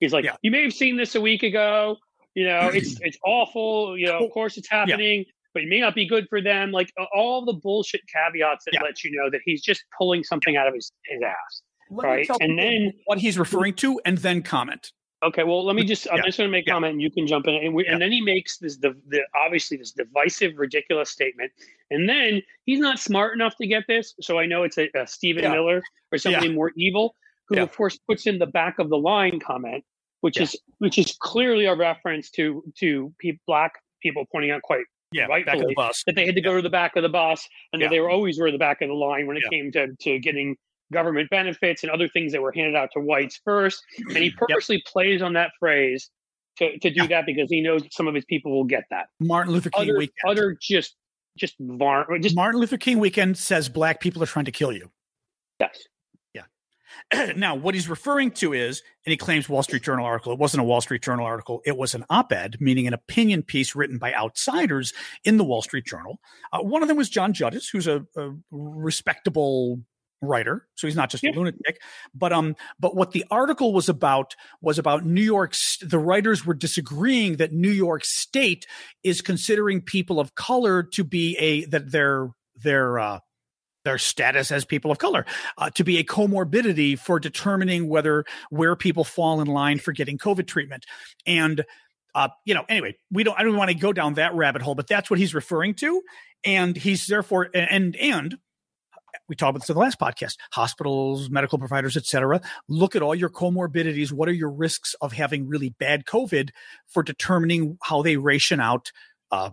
He's 0.00 0.12
like, 0.12 0.24
Yeah. 0.24 0.36
"You 0.42 0.50
may 0.50 0.62
have 0.62 0.72
seen 0.72 0.96
this 0.96 1.14
a 1.14 1.20
week 1.20 1.42
ago. 1.42 1.96
You 2.34 2.46
know, 2.46 2.68
it's 2.72 2.98
it's 3.02 3.18
awful. 3.24 3.96
You 3.98 4.06
know, 4.06 4.24
of 4.24 4.30
course 4.32 4.56
it's 4.56 4.68
happening, 4.68 5.24
but 5.54 5.62
it 5.62 5.68
may 5.68 5.80
not 5.80 5.94
be 5.94 6.06
good 6.06 6.26
for 6.28 6.40
them. 6.40 6.70
Like 6.72 6.92
all 7.14 7.44
the 7.44 7.52
bullshit 7.54 8.00
caveats 8.12 8.64
that 8.66 8.74
Yeah. 8.74 8.82
let 8.82 9.02
you 9.04 9.10
know 9.12 9.30
that 9.30 9.40
he's 9.44 9.62
just 9.62 9.84
pulling 9.96 10.24
something 10.24 10.56
out 10.56 10.66
of 10.68 10.74
his 10.74 10.92
his 11.06 11.20
ass. 11.22 11.62
Let 11.90 12.06
Right. 12.06 12.28
And 12.40 12.58
then- 12.58 12.92
what 13.04 13.18
he's 13.18 13.38
referring 13.38 13.74
to, 13.74 14.00
and 14.04 14.18
then 14.18 14.42
comment. 14.42 14.92
Okay, 15.22 15.44
well, 15.44 15.64
let 15.64 15.76
me 15.76 15.84
just. 15.84 16.08
I'm 16.10 16.16
Yeah. 16.18 16.22
just 16.24 16.38
going 16.38 16.48
to 16.48 16.52
make 16.52 16.64
a 16.66 16.68
Yeah. 16.68 16.74
comment, 16.74 16.92
and 16.94 17.02
you 17.02 17.10
can 17.10 17.26
jump 17.26 17.46
in. 17.46 17.54
And, 17.54 17.74
we, 17.74 17.84
Yeah. 17.84 17.92
and 17.92 18.02
then 18.02 18.10
he 18.10 18.20
makes 18.20 18.58
this, 18.58 18.76
the, 18.76 18.96
the 19.08 19.22
obviously 19.36 19.76
this 19.76 19.92
divisive, 19.92 20.54
ridiculous 20.56 21.10
statement, 21.10 21.52
and 21.90 22.08
then 22.08 22.42
he's 22.64 22.80
not 22.80 22.98
smart 22.98 23.34
enough 23.34 23.56
to 23.58 23.66
get 23.66 23.84
this. 23.86 24.14
So 24.20 24.38
I 24.38 24.46
know 24.46 24.64
it's 24.64 24.78
a, 24.78 24.88
a 24.96 25.06
Stephen. 25.06 25.42
Miller 25.50 25.82
or 26.10 26.18
somebody 26.18 26.48
more 26.52 26.72
evil, 26.76 27.14
who 27.48 27.60
of 27.60 27.72
course 27.74 27.98
puts 28.08 28.26
in 28.26 28.38
the 28.38 28.46
back 28.46 28.78
of 28.78 28.88
the 28.90 28.98
line 28.98 29.38
comment, 29.38 29.84
which 30.22 30.40
is 30.40 30.56
which 30.78 30.98
is 30.98 31.16
clearly 31.20 31.66
a 31.66 31.74
reference 31.74 32.30
to 32.32 32.64
to 32.78 33.12
pe- 33.20 33.38
black 33.46 33.74
people 34.02 34.24
pointing 34.32 34.50
out 34.50 34.62
quite 34.62 34.84
Yeah, 35.12 35.28
back 35.28 35.40
of 35.40 35.44
the 35.46 35.50
rightfully 35.52 35.74
bus. 35.76 36.02
that 36.06 36.16
they 36.16 36.26
had 36.26 36.34
to 36.34 36.40
go 36.40 36.56
to 36.56 36.62
the 36.62 36.70
back 36.70 36.96
of 36.96 37.02
the 37.04 37.08
bus 37.08 37.48
and 37.72 37.80
that 37.82 37.90
they 37.90 38.00
were 38.00 38.10
always 38.10 38.40
were 38.40 38.50
the 38.50 38.58
back 38.58 38.82
of 38.82 38.88
the 38.88 38.94
line 38.94 39.26
when 39.28 39.36
it 39.36 39.44
came 39.50 39.70
to, 39.72 39.94
to 40.00 40.18
getting 40.18 40.56
government 40.92 41.28
benefits 41.30 41.82
and 41.82 41.90
other 41.90 42.08
things 42.08 42.30
that 42.32 42.40
were 42.42 42.52
handed 42.54 42.76
out 42.76 42.90
to 42.94 43.00
whites 43.00 43.40
first. 43.44 43.82
And 44.08 44.18
he 44.18 44.30
purposely 44.30 44.82
plays 44.86 45.20
on 45.22 45.32
that 45.32 45.50
phrase 45.58 46.08
to, 46.58 46.78
to 46.78 46.90
do 46.90 47.02
Yeah. 47.02 47.06
that 47.08 47.26
because 47.26 47.48
he 47.50 47.60
knows 47.60 47.82
some 47.90 48.06
of 48.06 48.14
his 48.14 48.24
people 48.26 48.52
will 48.52 48.64
get 48.64 48.84
that. 48.90 49.06
Martin 49.18 49.52
Luther 49.52 49.70
King 49.70 49.82
Other, 49.90 49.98
weekend. 49.98 50.14
other 50.30 50.56
just 50.60 50.94
just 51.38 51.54
var- 51.58 52.06
just 52.18 52.36
Martin 52.36 52.60
Luther 52.60 52.76
King 52.76 52.98
weekend 52.98 53.38
says 53.38 53.68
black 53.68 54.00
people 54.00 54.22
are 54.22 54.26
trying 54.26 54.44
to 54.44 54.52
kill 54.52 54.70
you. 54.72 54.90
yes. 55.58 55.82
Yeah. 56.34 57.32
now, 57.36 57.54
what 57.54 57.74
he's 57.74 57.88
referring 57.88 58.32
to 58.32 58.52
is, 58.52 58.82
and 59.06 59.10
he 59.12 59.16
claims 59.16 59.48
Wall 59.48 59.62
Street 59.62 59.82
Journal 59.82 60.04
article. 60.04 60.30
It 60.34 60.38
wasn't 60.38 60.60
a 60.60 60.64
Wall 60.64 60.82
Street 60.82 61.00
Journal 61.02 61.24
article. 61.24 61.62
It 61.64 61.78
was 61.78 61.94
an 61.94 62.04
op-ed, 62.10 62.56
meaning 62.60 62.86
an 62.86 62.92
opinion 62.92 63.44
piece 63.44 63.74
written 63.74 63.96
by 63.96 64.12
outsiders 64.12 64.92
in 65.24 65.38
the 65.38 65.44
Wall 65.44 65.62
Street 65.62 65.86
Journal. 65.86 66.18
Uh, 66.52 66.58
one 66.58 66.82
of 66.82 66.88
them 66.88 66.98
was 66.98 67.08
John 67.08 67.32
Judis, 67.32 67.70
who's 67.72 67.86
a, 67.86 68.04
a 68.18 68.32
respectable 68.50 69.80
writer, 70.22 70.66
so 70.76 70.86
he's 70.86 70.96
not 70.96 71.10
just 71.10 71.22
Yeah. 71.22 71.30
a 71.30 71.34
lunatic. 71.34 71.80
But 72.14 72.32
um, 72.32 72.56
but 72.80 72.96
what 72.96 73.10
the 73.10 73.24
article 73.30 73.72
was 73.72 73.88
about 73.88 74.34
was 74.62 74.78
about 74.78 75.04
New 75.04 75.20
York. 75.22 75.54
The 75.82 75.98
writers 75.98 76.46
were 76.46 76.54
disagreeing 76.54 77.36
that 77.36 77.52
New 77.52 77.70
York 77.70 78.04
State 78.04 78.66
is 79.02 79.20
considering 79.20 79.80
people 79.82 80.20
of 80.20 80.34
color 80.34 80.82
to 80.82 81.04
be 81.04 81.36
a 81.38 81.64
that 81.66 81.90
their 81.92 82.30
their 82.56 82.98
uh, 82.98 83.18
their 83.84 83.98
status 83.98 84.52
as 84.52 84.64
people 84.64 84.90
of 84.92 84.98
color 84.98 85.26
uh, 85.58 85.68
to 85.70 85.82
be 85.84 85.98
a 85.98 86.04
comorbidity 86.04 86.96
for 86.98 87.18
determining 87.18 87.88
whether 87.88 88.24
where 88.50 88.76
people 88.76 89.04
fall 89.04 89.40
in 89.40 89.48
line 89.48 89.78
for 89.78 89.92
getting 89.92 90.18
COVID 90.18 90.46
treatment. 90.46 90.86
And 91.26 91.64
uh, 92.14 92.28
you 92.44 92.54
know, 92.54 92.64
anyway, 92.68 92.94
we 93.10 93.24
don't. 93.24 93.38
I 93.38 93.42
don't 93.42 93.56
want 93.56 93.70
to 93.70 93.76
go 93.76 93.92
down 93.92 94.14
that 94.14 94.34
rabbit 94.34 94.62
hole, 94.62 94.74
but 94.74 94.86
that's 94.86 95.08
what 95.10 95.18
he's 95.18 95.34
referring 95.34 95.74
to, 95.76 96.02
and 96.44 96.76
he's 96.76 97.06
therefore 97.06 97.48
and 97.54 97.96
and 97.96 98.36
we 99.32 99.36
talked 99.36 99.50
about 99.50 99.60
this 99.60 99.70
in 99.70 99.74
the 99.74 99.80
last 99.80 99.98
podcast 99.98 100.36
hospitals 100.52 101.30
medical 101.30 101.58
providers 101.58 101.96
etc 101.96 102.38
look 102.68 102.94
at 102.94 103.00
all 103.00 103.14
your 103.14 103.30
comorbidities. 103.30 104.12
What 104.12 104.28
are 104.28 104.32
your 104.32 104.50
risks 104.50 104.94
of 105.00 105.12
having 105.12 105.48
really 105.48 105.70
bad 105.78 106.04
covid 106.04 106.50
for 106.86 107.02
determining 107.02 107.78
how 107.82 108.02
they 108.02 108.18
ration 108.18 108.60
out 108.60 108.92
uh, 109.30 109.50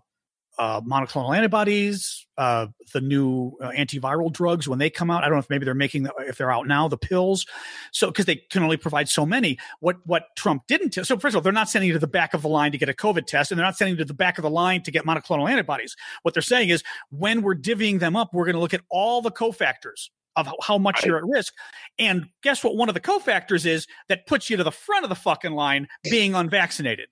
uh, 0.60 0.82
monoclonal 0.82 1.36
antibodies, 1.36 2.28
uh, 2.38 2.68
the 2.94 3.00
new 3.00 3.54
uh, 3.62 3.70
antiviral 3.70 4.32
drugs 4.32 4.68
when 4.68 4.78
they 4.78 4.90
come 4.90 5.10
out. 5.10 5.24
I 5.24 5.28
don't 5.28 5.36
know 5.36 5.40
if 5.40 5.50
maybe 5.50 5.64
they're 5.64 5.74
making 5.74 6.04
the, 6.04 6.14
if 6.20 6.38
they're 6.38 6.52
out 6.52 6.68
now 6.68 6.90
the 6.90 6.98
pills. 6.98 7.46
So 7.94 8.08
because 8.08 8.26
they 8.26 8.36
can 8.36 8.62
only 8.62 8.76
provide 8.76 9.08
so 9.08 9.26
many. 9.26 9.58
What 9.80 10.06
what 10.06 10.36
Trump 10.36 10.64
didn't. 10.68 10.94
So 10.94 11.18
first 11.18 11.34
of 11.34 11.38
all, 11.38 11.42
they're 11.42 11.54
not 11.54 11.70
sending 11.70 11.88
you 11.88 11.94
to 11.94 12.00
the 12.00 12.08
back 12.08 12.34
of 12.34 12.42
the 12.42 12.50
line 12.50 12.74
to 12.74 12.78
get 12.78 12.90
a 12.90 12.94
COVID 12.94 13.26
test, 13.26 13.52
and 13.52 13.58
they're 13.58 13.66
not 13.66 13.78
sending 13.78 13.94
you 13.94 14.00
to 14.00 14.06
the 14.06 14.14
back 14.14 14.38
of 14.38 14.42
the 14.44 14.50
line 14.50 14.84
to 14.84 14.92
get 14.92 15.06
monoclonal 15.06 15.50
antibodies. 15.50 15.96
What 16.24 16.34
they're 16.34 16.44
saying 16.44 16.70
is 16.70 16.84
when 17.10 17.42
we're 17.42 17.56
divvying 17.56 18.00
them 18.00 18.18
up, 18.18 18.34
we're 18.34 18.46
going 18.46 18.56
to 18.56 18.62
look 18.62 18.74
at 18.74 18.82
all 18.90 19.22
the 19.22 19.32
cofactors 19.32 20.10
of 20.36 20.46
how, 20.46 20.56
how 20.62 20.78
much 20.78 21.06
you're 21.06 21.18
at 21.18 21.26
risk. 21.26 21.54
And 21.98 22.28
guess 22.44 22.64
what? 22.64 22.76
One 22.76 22.90
of 22.90 22.96
the 22.96 23.02
cofactors 23.02 23.66
is 23.66 23.88
that 24.10 24.28
puts 24.28 24.50
you 24.50 24.58
to 24.58 24.64
the 24.64 24.72
front 24.72 25.06
of 25.06 25.10
the 25.10 25.16
fucking 25.16 25.54
line 25.54 25.88
being 26.04 26.36
unvaccinated 26.36 27.08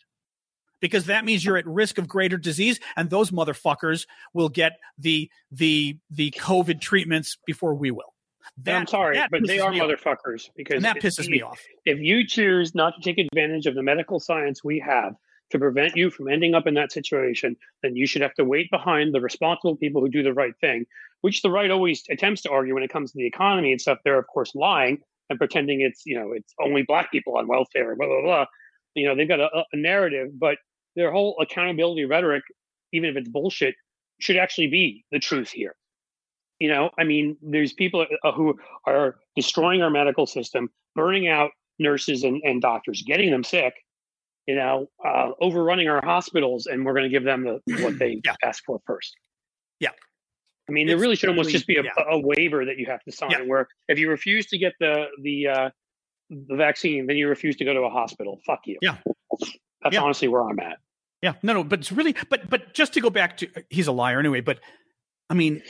because 0.80 1.06
that 1.06 1.26
means 1.26 1.44
you're 1.44 1.58
at 1.58 1.66
risk 1.68 1.98
of 1.98 2.08
greater 2.08 2.38
disease 2.38 2.80
and 2.96 3.10
those 3.10 3.32
motherfuckers 3.32 4.06
will 4.34 4.50
get 4.50 4.74
the 4.98 5.30
the 5.52 5.98
the 6.10 6.32
covid 6.32 6.82
treatments 6.82 7.38
before 7.46 7.74
we 7.76 7.92
will 7.92 8.14
And 8.66 8.76
I'm 8.78 8.88
sorry, 8.88 9.20
but 9.32 9.46
they 9.48 9.60
are 9.60 9.72
me 9.72 9.80
off. 9.82 9.90
motherfuckers 9.90 10.50
because 10.56 10.76
and 10.78 10.86
that 10.86 10.98
if 10.98 11.04
pisses 11.04 11.26
you- 11.26 11.32
me 11.32 11.42
off 11.42 11.60
if 11.86 12.00
you 12.00 12.26
choose 12.26 12.74
not 12.76 12.94
to 12.96 13.02
take 13.02 13.18
advantage 13.18 13.66
of 13.66 13.76
the 13.76 13.84
medical 13.84 14.20
science 14.20 14.64
we 14.64 14.80
have 14.80 15.14
to 15.52 15.58
prevent 15.60 15.96
you 15.96 16.10
from 16.10 16.28
ending 16.28 16.54
up 16.54 16.68
in 16.68 16.74
that 16.74 16.92
situation, 16.92 17.56
then 17.82 17.96
you 17.96 18.06
should 18.06 18.22
have 18.22 18.34
to 18.34 18.44
wait 18.44 18.70
behind 18.70 19.14
the 19.14 19.22
responsible 19.22 19.78
people 19.78 20.02
who 20.02 20.10
do 20.10 20.22
the 20.22 20.34
right 20.34 20.52
thing, 20.60 20.86
which 21.22 21.42
the 21.42 21.50
right 21.50 21.72
always 21.72 22.04
attempts 22.10 22.42
to 22.42 22.50
argue 22.52 22.74
when 22.74 22.84
it 22.84 22.90
comes 22.90 23.14
to 23.14 23.18
the 23.18 23.26
economy 23.26 23.72
and 23.72 23.80
stuff. 23.80 23.98
They're 24.04 24.20
of 24.20 24.28
course 24.28 24.54
lying 24.56 24.98
and 25.30 25.40
pretending 25.40 25.80
it's 25.80 26.02
you 26.06 26.20
know 26.20 26.34
it's 26.34 26.54
only 26.62 26.84
black 26.84 27.12
people 27.14 27.38
on 27.38 27.48
welfare, 27.48 27.96
blah 27.96 28.08
blah 28.08 28.22
blah. 28.22 28.46
You 28.94 29.08
know 29.08 29.16
they've 29.16 29.28
got 29.28 29.40
a, 29.40 29.64
a 29.72 29.78
narrative, 29.78 30.32
but 30.38 30.58
their 30.98 31.12
whole 31.12 31.38
accountability 31.40 32.04
rhetoric, 32.06 32.44
even 32.92 33.10
if 33.10 33.16
it's 33.16 33.30
bullshit, 33.30 33.76
should 34.20 34.36
actually 34.36 34.68
be 34.68 35.06
the 35.12 35.20
truth 35.20 35.50
here. 35.50 35.76
You 36.60 36.70
know, 36.70 36.90
I 37.00 37.04
mean, 37.04 37.38
there's 37.42 37.72
people 37.72 38.06
uh, 38.24 38.32
who 38.32 38.58
are 38.86 39.18
destroying 39.36 39.84
our 39.84 39.92
medical 39.92 40.26
system, 40.26 40.70
burning 40.96 41.28
out 41.28 41.52
nurses 41.78 42.24
and, 42.24 42.42
and 42.44 42.60
doctors, 42.62 43.04
getting 43.06 43.30
them 43.30 43.44
sick, 43.44 43.76
you 44.48 44.56
know, 44.56 44.88
uh, 45.06 45.30
overrunning 45.40 45.88
our 45.88 46.04
hospitals, 46.04 46.66
and 46.66 46.84
we're 46.84 46.94
going 46.94 47.04
to 47.04 47.10
give 47.10 47.24
them 47.24 47.44
the, 47.44 47.84
what 47.84 48.00
they 48.00 48.20
Yeah. 48.26 48.34
asked 48.44 48.64
for 48.66 48.80
first. 48.88 49.16
Yeah. 49.80 49.92
I 50.68 50.72
mean, 50.72 50.88
there 50.88 50.98
really 50.98 51.16
should 51.16 51.30
almost 51.30 51.48
really- 51.48 51.54
just 51.54 51.68
be 51.68 51.78
a, 51.78 51.84
yeah. 51.84 51.92
a 52.10 52.20
waiver 52.20 52.66
that 52.66 52.78
you 52.78 52.88
have 52.88 53.04
to 53.04 53.12
sign, 53.12 53.30
Yeah. 53.30 53.42
where 53.42 53.68
if 53.88 54.00
you 54.00 54.10
refuse 54.10 54.48
to 54.48 54.58
get 54.58 54.74
the 54.80 55.06
the 55.22 55.48
uh, 55.48 55.70
the 56.32 56.56
vaccine, 56.56 57.06
then 57.06 57.18
you 57.18 57.28
refuse 57.30 57.56
to 57.58 57.66
go 57.66 57.74
to 57.74 57.82
a 57.82 57.90
hospital. 57.90 58.40
Fuck 58.48 58.62
you. 58.66 58.78
Yeah. 58.82 58.98
That's 59.84 59.96
honestly 59.96 60.28
where 60.28 60.42
I'm 60.42 60.60
at. 60.60 60.80
Yeah, 61.22 61.34
no, 61.42 61.54
no, 61.54 61.64
but 61.64 61.80
it's 61.80 61.92
really, 61.92 62.16
but 62.30 62.50
but 62.50 62.74
just 62.74 62.94
to 62.94 63.02
go 63.02 63.10
back 63.10 63.38
to, 63.38 63.48
uh, 63.56 63.62
he's 63.70 63.88
a 63.88 63.92
liar 63.92 64.20
anyway. 64.20 64.42
But 64.42 64.60
I 65.30 65.34
mean, 65.34 65.62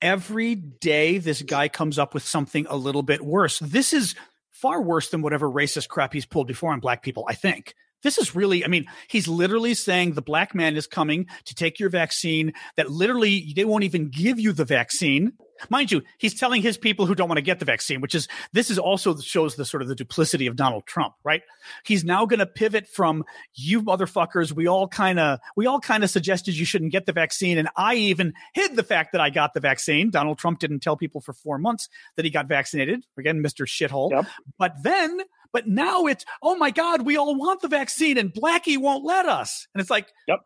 every 0.00 0.54
day 0.54 1.18
this 1.18 1.42
guy 1.42 1.68
comes 1.68 1.98
up 1.98 2.14
with 2.14 2.22
something 2.22 2.66
a 2.68 2.76
little 2.76 3.02
bit 3.02 3.20
worse. 3.20 3.58
This 3.58 3.92
is 3.92 4.14
far 4.50 4.80
worse 4.80 5.10
than 5.10 5.22
whatever 5.22 5.48
racist 5.48 5.88
crap 5.88 6.12
he's 6.12 6.26
pulled 6.26 6.46
before 6.46 6.72
on 6.72 6.80
black 6.80 7.02
people. 7.02 7.26
I 7.28 7.34
think 7.34 7.74
this 8.02 8.18
is 8.18 8.34
really, 8.34 8.64
I 8.64 8.68
mean, 8.68 8.84
he's 9.08 9.26
literally 9.26 9.74
saying 9.74 10.12
the 10.12 10.22
black 10.22 10.54
man 10.54 10.76
is 10.76 10.86
coming 10.86 11.26
to 11.46 11.54
take 11.54 11.80
your 11.80 11.90
vaccine. 11.90 12.52
That 12.76 12.90
literally 12.90 13.52
they 13.56 13.64
won't 13.64 13.84
even 13.84 14.10
give 14.10 14.38
you 14.38 14.52
the 14.52 14.64
vaccine. 14.64 15.32
Mind 15.68 15.92
you, 15.92 16.02
he's 16.18 16.38
telling 16.38 16.62
his 16.62 16.76
people 16.76 17.06
who 17.06 17.14
don't 17.14 17.28
want 17.28 17.38
to 17.38 17.42
get 17.42 17.58
the 17.58 17.64
vaccine, 17.64 18.00
which 18.00 18.14
is 18.14 18.28
this 18.52 18.70
is 18.70 18.78
also 18.78 19.16
shows 19.16 19.56
the 19.56 19.64
sort 19.64 19.82
of 19.82 19.88
the 19.88 19.94
duplicity 19.94 20.46
of 20.46 20.56
Donald 20.56 20.86
Trump, 20.86 21.14
right? 21.24 21.42
He's 21.84 22.04
now 22.04 22.26
going 22.26 22.40
to 22.40 22.46
pivot 22.46 22.88
from 22.88 23.24
you 23.54 23.82
motherfuckers. 23.82 24.52
We 24.52 24.66
all 24.66 24.88
kind 24.88 25.18
of 25.18 25.38
we 25.56 25.66
all 25.66 25.80
kind 25.80 26.04
of 26.04 26.10
suggested 26.10 26.56
you 26.56 26.64
shouldn't 26.64 26.92
get 26.92 27.06
the 27.06 27.12
vaccine, 27.12 27.58
and 27.58 27.68
I 27.76 27.94
even 27.94 28.34
hid 28.52 28.76
the 28.76 28.82
fact 28.82 29.12
that 29.12 29.20
I 29.20 29.30
got 29.30 29.54
the 29.54 29.60
vaccine. 29.60 30.10
Donald 30.10 30.38
Trump 30.38 30.58
didn't 30.58 30.80
tell 30.80 30.96
people 30.96 31.20
for 31.20 31.32
four 31.32 31.58
months 31.58 31.88
that 32.16 32.24
he 32.24 32.30
got 32.30 32.46
vaccinated. 32.48 33.04
Again, 33.18 33.40
Mister 33.40 33.64
Shithole. 33.64 34.10
Yep. 34.10 34.26
But 34.58 34.74
then, 34.82 35.20
but 35.52 35.66
now 35.68 36.06
it's 36.06 36.24
oh 36.42 36.56
my 36.56 36.70
god, 36.70 37.02
we 37.02 37.16
all 37.16 37.34
want 37.36 37.62
the 37.62 37.68
vaccine, 37.68 38.18
and 38.18 38.32
Blackie 38.32 38.78
won't 38.78 39.04
let 39.04 39.26
us. 39.26 39.66
And 39.74 39.80
it's 39.80 39.90
like, 39.90 40.08
Yep. 40.28 40.40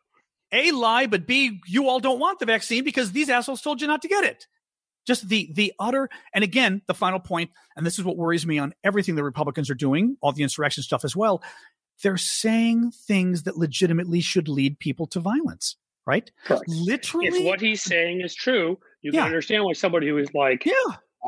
a 0.53 0.71
lie, 0.73 1.07
but 1.07 1.27
b 1.27 1.61
you 1.67 1.89
all 1.89 2.01
don't 2.01 2.21
want 2.21 2.39
the 2.39 2.47
vaccine 2.47 2.85
because 2.85 3.13
these 3.13 3.31
assholes 3.31 3.63
told 3.63 3.81
you 3.81 3.87
not 3.87 4.03
to 4.03 4.09
get 4.09 4.25
it 4.25 4.47
just 5.09 5.29
the 5.29 5.51
the 5.55 5.73
utter 5.81 6.09
and 6.33 6.45
again 6.45 6.81
the 6.87 6.95
final 6.95 7.19
point 7.19 7.51
and 7.77 7.85
this 7.85 7.99
is 7.99 8.05
what 8.05 8.17
worries 8.17 8.47
me 8.47 8.59
on 8.59 8.73
everything 8.85 9.17
the 9.17 9.25
republicans 9.25 9.69
are 9.69 9.75
doing 9.75 10.17
all 10.21 10.31
the 10.31 10.45
insurrection 10.45 10.85
stuff 10.85 11.05
as 11.05 11.17
well 11.17 11.43
they're 12.05 12.17
saying 12.17 12.93
things 12.93 13.43
that 13.43 13.57
legitimately 13.59 14.21
should 14.21 14.47
lead 14.49 14.79
people 14.79 15.09
to 15.09 15.19
violence 15.19 15.77
right? 16.09 16.31
Correct. 16.47 16.65
literally 16.69 17.27
If 17.27 17.45
what 17.45 17.61
he's 17.61 17.83
saying 17.83 18.23
is 18.23 18.35
true, 18.35 18.79
you 19.03 19.11
Yeah. 19.13 19.21
can 19.21 19.27
understand 19.27 19.65
why 19.65 19.75
somebody 19.75 20.09
who 20.09 20.17
is 20.17 20.33
like, 20.33 20.65
yeah. 20.65 20.73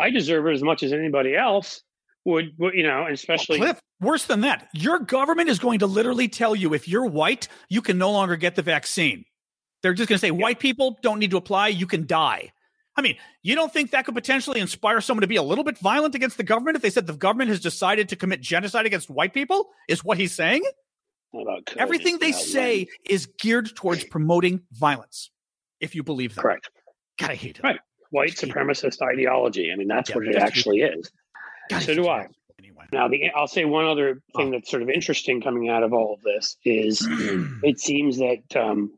I 0.01 0.09
deserve 0.09 0.47
it 0.47 0.55
as 0.55 0.63
much 0.63 0.83
as 0.83 0.93
anybody 0.93 1.37
else 1.37 1.83
would, 2.25 2.55
would 2.59 2.73
you 2.75 2.85
know, 2.85 3.01
and 3.01 3.11
oh, 3.11 3.13
especially 3.13 3.59
Cliff, 3.59 3.79
worse 4.01 4.25
than 4.25 4.41
that 4.41 4.69
your 4.73 4.99
government 4.99 5.51
is 5.51 5.59
going 5.59 5.81
to 5.81 5.87
literally 5.87 6.29
tell 6.29 6.57
you 6.57 6.73
if 6.73 6.89
you're 6.89 7.05
white 7.05 7.49
you 7.69 7.83
can 7.83 7.99
no 7.99 8.11
longer 8.11 8.37
get 8.37 8.55
the 8.55 8.63
vaccine. 8.63 9.25
They're 9.83 9.93
just 9.93 10.09
going 10.09 10.17
to 10.19 10.27
say 10.27 10.31
white 10.31 10.61
people 10.61 10.99
don't 11.03 11.19
need 11.19 11.33
to 11.33 11.37
apply 11.37 11.69
you 11.69 11.87
can 11.87 12.07
die 12.07 12.53
I 13.01 13.03
mean, 13.03 13.17
you 13.43 13.55
don't 13.55 13.73
think 13.73 13.93
that 13.93 14.05
could 14.05 14.15
potentially 14.15 14.61
inspire 14.61 15.01
someone 15.01 15.23
to 15.23 15.27
be 15.27 15.37
a 15.37 15.43
little 15.43 15.65
bit 15.65 15.79
violent 15.79 16.15
against 16.15 16.37
the 16.37 16.43
government 16.43 16.77
if 16.77 16.83
they 16.83 16.91
said 16.91 17.07
the 17.07 17.15
government 17.15 17.49
has 17.49 17.59
decided 17.59 18.11
to 18.11 18.17
commit 18.17 18.43
genocide 18.43 18.85
against 18.85 19.09
white 19.09 19.33
people? 19.33 19.71
Is 19.89 20.05
what 20.05 20.19
he's 20.19 20.33
saying? 20.35 20.63
Everything 21.79 22.19
they 22.19 22.33
say 22.33 22.89
is 23.09 23.25
geared 23.39 23.75
towards 23.75 24.05
promoting 24.05 24.61
violence. 24.73 25.31
If 25.81 25.95
you 25.95 26.03
believe 26.03 26.35
them, 26.35 26.43
correct. 26.43 26.69
God, 27.19 27.31
I 27.31 27.37
hate 27.37 27.59
it. 27.59 27.63
Right. 27.63 27.81
White 28.11 28.33
supremacist 28.33 29.01
ideology. 29.01 29.73
I 29.73 29.77
mean, 29.77 29.89
that's 29.89 30.11
Yeah, 30.11 30.17
what 30.17 30.27
it 30.27 30.37
actually 30.37 30.81
is. 30.83 31.11
God, 31.71 31.81
So 31.83 31.95
do. 31.95 32.07
I. 32.07 32.27
Anyway, 32.59 32.85
Now, 32.93 33.09
the 33.09 33.31
I'll 33.35 33.47
say 33.47 33.65
one 33.65 33.87
other 33.87 34.21
thing 34.37 34.49
Oh. 34.49 34.51
that's 34.51 34.71
sort 34.71 34.83
of 34.83 34.91
interesting 34.91 35.41
coming 35.41 35.71
out 35.71 35.83
of 35.83 35.95
all 35.95 36.13
of 36.13 36.21
this 36.21 36.59
is 36.67 37.01
it 37.63 37.81
seems 37.81 38.19
that 38.19 38.43
um, 38.57 38.93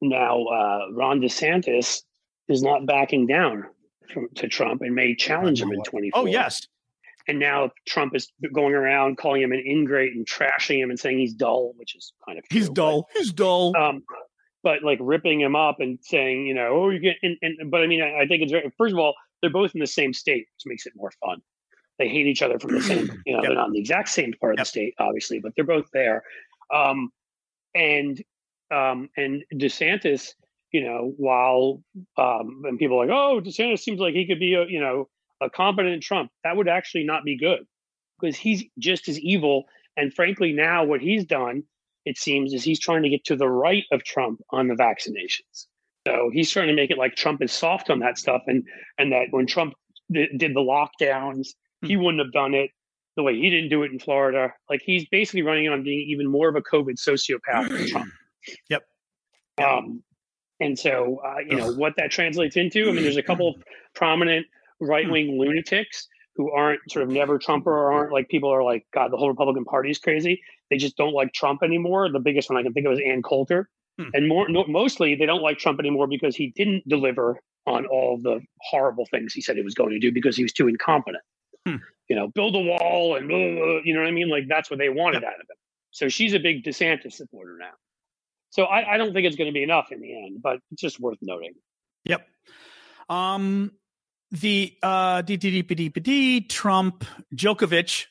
now 0.00 0.42
uh, 0.46 0.86
Ron 0.90 1.20
DeSantis 1.20 2.02
is 2.50 2.62
not 2.62 2.86
backing 2.86 3.26
down 3.26 3.64
from, 4.12 4.28
to 4.36 4.48
Trump 4.48 4.82
and 4.82 4.94
may 4.94 5.14
challenge 5.14 5.60
him 5.62 5.72
in 5.72 5.82
24. 5.82 6.20
oh 6.22 6.26
yes, 6.26 6.66
And 7.28 7.38
now 7.38 7.70
Trump 7.86 8.14
is 8.14 8.32
going 8.52 8.74
around 8.74 9.16
calling 9.18 9.42
him 9.42 9.52
an 9.52 9.62
ingrate 9.66 10.14
and 10.14 10.26
trashing 10.26 10.82
him 10.82 10.90
and 10.90 10.98
saying 10.98 11.18
he's 11.18 11.34
dull, 11.34 11.72
which 11.76 11.94
is 11.96 12.12
kind 12.26 12.38
of 12.38 12.44
he's 12.50 12.66
true, 12.66 12.74
dull. 12.74 13.08
He's 13.14 13.32
dull. 13.32 13.72
But, 13.72 13.82
um, 13.82 14.02
but 14.62 14.82
like 14.82 14.98
ripping 15.00 15.40
him 15.40 15.54
up 15.56 15.80
and 15.80 15.98
saying, 16.02 16.46
you 16.46 16.54
know, 16.54 16.68
oh, 16.72 16.90
you 16.90 16.98
get, 16.98 17.16
and, 17.22 17.36
and 17.42 17.70
but 17.70 17.82
I 17.82 17.86
mean, 17.86 18.02
I, 18.02 18.20
I 18.22 18.26
think 18.26 18.42
it's 18.42 18.52
very, 18.52 18.70
first 18.76 18.92
of 18.92 18.98
all, 18.98 19.14
they're 19.40 19.50
both 19.50 19.74
in 19.74 19.80
the 19.80 19.86
same 19.86 20.12
state, 20.12 20.46
which 20.54 20.66
makes 20.66 20.84
it 20.86 20.92
more 20.96 21.10
fun. 21.24 21.40
They 21.98 22.08
hate 22.08 22.26
each 22.26 22.42
other 22.42 22.58
from 22.58 22.72
the 22.74 22.82
same, 22.82 23.10
you 23.26 23.32
know, 23.34 23.38
Yep. 23.40 23.42
they're 23.42 23.54
not 23.54 23.66
in 23.68 23.72
the 23.74 23.78
exact 23.80 24.08
same 24.10 24.32
part 24.40 24.54
of 24.54 24.58
Yep. 24.58 24.64
the 24.66 24.68
state, 24.68 24.94
obviously, 24.98 25.38
but 25.38 25.52
they're 25.54 25.64
both 25.64 25.88
there. 25.92 26.22
Um, 26.74 27.10
and 27.74 28.22
um, 28.70 29.08
and 29.16 29.42
DeSantis, 29.54 30.34
you 30.72 30.84
know, 30.84 31.12
while 31.16 31.82
um, 32.16 32.62
and 32.64 32.78
people 32.78 33.00
are 33.00 33.06
like, 33.06 33.14
oh, 33.14 33.40
DeSantis 33.40 33.80
seems 33.80 34.00
like 34.00 34.14
he 34.14 34.26
could 34.26 34.38
be 34.38 34.54
a, 34.54 34.66
you 34.66 34.80
know, 34.80 35.08
a 35.40 35.50
competent 35.50 36.02
Trump. 36.02 36.30
That 36.44 36.56
would 36.56 36.68
actually 36.68 37.04
not 37.04 37.24
be 37.24 37.38
good 37.38 37.66
because 38.20 38.36
he's 38.36 38.64
just 38.78 39.08
as 39.08 39.18
evil. 39.18 39.64
And 39.96 40.12
frankly, 40.12 40.52
now 40.52 40.84
what 40.84 41.00
he's 41.00 41.24
done, 41.24 41.64
it 42.04 42.18
seems, 42.18 42.52
is 42.52 42.62
he's 42.62 42.80
trying 42.80 43.02
to 43.02 43.08
get 43.08 43.24
to 43.24 43.36
the 43.36 43.48
right 43.48 43.84
of 43.92 44.04
Trump 44.04 44.40
on 44.50 44.68
the 44.68 44.74
vaccinations. 44.74 45.66
So 46.06 46.30
he's 46.32 46.50
trying 46.50 46.68
to 46.68 46.74
make 46.74 46.90
it 46.90 46.98
like 46.98 47.14
Trump 47.14 47.42
is 47.42 47.52
soft 47.52 47.90
on 47.90 47.98
that 47.98 48.16
stuff, 48.16 48.42
and 48.46 48.64
and 48.96 49.12
that 49.12 49.26
when 49.30 49.46
Trump 49.46 49.74
did, 50.10 50.30
did 50.38 50.54
the 50.54 50.60
lockdowns, 50.60 51.48
he 51.82 51.96
wouldn't 51.96 52.22
have 52.24 52.32
done 52.32 52.54
it 52.54 52.70
the 53.16 53.22
way 53.22 53.36
he 53.36 53.50
didn't 53.50 53.68
do 53.68 53.82
it 53.82 53.92
in 53.92 53.98
Florida. 53.98 54.54
Like 54.70 54.80
he's 54.84 55.06
basically 55.08 55.42
running 55.42 55.68
on 55.68 55.82
being 55.82 56.08
even 56.08 56.26
more 56.26 56.48
of 56.48 56.56
a 56.56 56.62
COVID 56.62 56.96
sociopath 56.96 57.68
than 57.68 57.88
Trump. 57.88 58.12
Yep. 58.70 58.82
Um, 59.62 60.02
and 60.60 60.78
so, 60.78 61.20
uh, 61.24 61.38
you 61.38 61.56
know, 61.56 61.72
what 61.72 61.94
that 61.96 62.10
translates 62.10 62.56
into, 62.56 62.88
I 62.88 62.92
mean, 62.92 63.02
there's 63.02 63.16
a 63.16 63.22
couple 63.22 63.48
of 63.48 63.62
prominent 63.94 64.46
right 64.80 65.10
wing 65.10 65.38
lunatics 65.38 66.06
who 66.36 66.50
aren't 66.52 66.80
sort 66.90 67.02
of 67.02 67.10
never 67.10 67.38
Trumper 67.38 67.70
or 67.70 67.92
aren't 67.92 68.12
like 68.12 68.28
people 68.28 68.52
are 68.52 68.62
like, 68.62 68.86
God, 68.94 69.10
the 69.10 69.16
whole 69.16 69.28
Republican 69.28 69.64
Party 69.64 69.90
is 69.90 69.98
crazy. 69.98 70.40
They 70.70 70.76
just 70.76 70.96
don't 70.96 71.12
like 71.12 71.32
Trump 71.32 71.62
anymore. 71.62 72.10
The 72.10 72.20
biggest 72.20 72.48
one 72.48 72.58
I 72.58 72.62
can 72.62 72.72
think 72.72 72.86
of 72.86 72.92
is 72.92 73.00
Ann 73.04 73.22
Coulter. 73.22 73.68
Hmm. 73.98 74.08
And 74.14 74.28
more, 74.28 74.48
no, 74.48 74.64
mostly 74.68 75.14
they 75.14 75.26
don't 75.26 75.42
like 75.42 75.58
Trump 75.58 75.80
anymore 75.80 76.06
because 76.06 76.36
he 76.36 76.52
didn't 76.54 76.86
deliver 76.88 77.40
on 77.66 77.86
all 77.86 78.18
the 78.22 78.40
horrible 78.60 79.06
things 79.10 79.32
he 79.34 79.40
said 79.40 79.56
he 79.56 79.62
was 79.62 79.74
going 79.74 79.90
to 79.90 79.98
do 79.98 80.12
because 80.12 80.36
he 80.36 80.42
was 80.42 80.52
too 80.52 80.68
incompetent. 80.68 81.22
Hmm. 81.66 81.76
You 82.08 82.16
know, 82.16 82.28
build 82.28 82.54
a 82.54 82.60
wall 82.60 83.16
and 83.16 83.28
blah, 83.28 83.38
blah, 83.38 83.54
blah, 83.54 83.80
you 83.84 83.94
know 83.94 84.00
what 84.00 84.08
I 84.08 84.12
mean? 84.12 84.28
Like 84.28 84.44
that's 84.48 84.70
what 84.70 84.78
they 84.78 84.88
wanted 84.88 85.24
out 85.24 85.34
of 85.34 85.40
him. 85.40 85.56
So 85.90 86.08
she's 86.08 86.34
a 86.34 86.38
big 86.38 86.64
DeSantis 86.64 87.14
supporter 87.14 87.56
now. 87.58 87.72
So 88.50 88.64
I, 88.64 88.94
I 88.94 88.96
don't 88.96 89.12
think 89.12 89.26
it's 89.26 89.36
going 89.36 89.48
to 89.48 89.54
be 89.54 89.62
enough 89.62 89.92
in 89.92 90.00
the 90.00 90.12
end, 90.24 90.42
but 90.42 90.58
it's 90.72 90.82
just 90.82 91.00
worth 91.00 91.18
noting. 91.22 91.54
Yep. 92.04 92.26
Um, 93.08 93.72
the 94.32 94.76
uh, 94.82 95.22
Trump 95.22 97.04
Djokovic, 97.34 98.06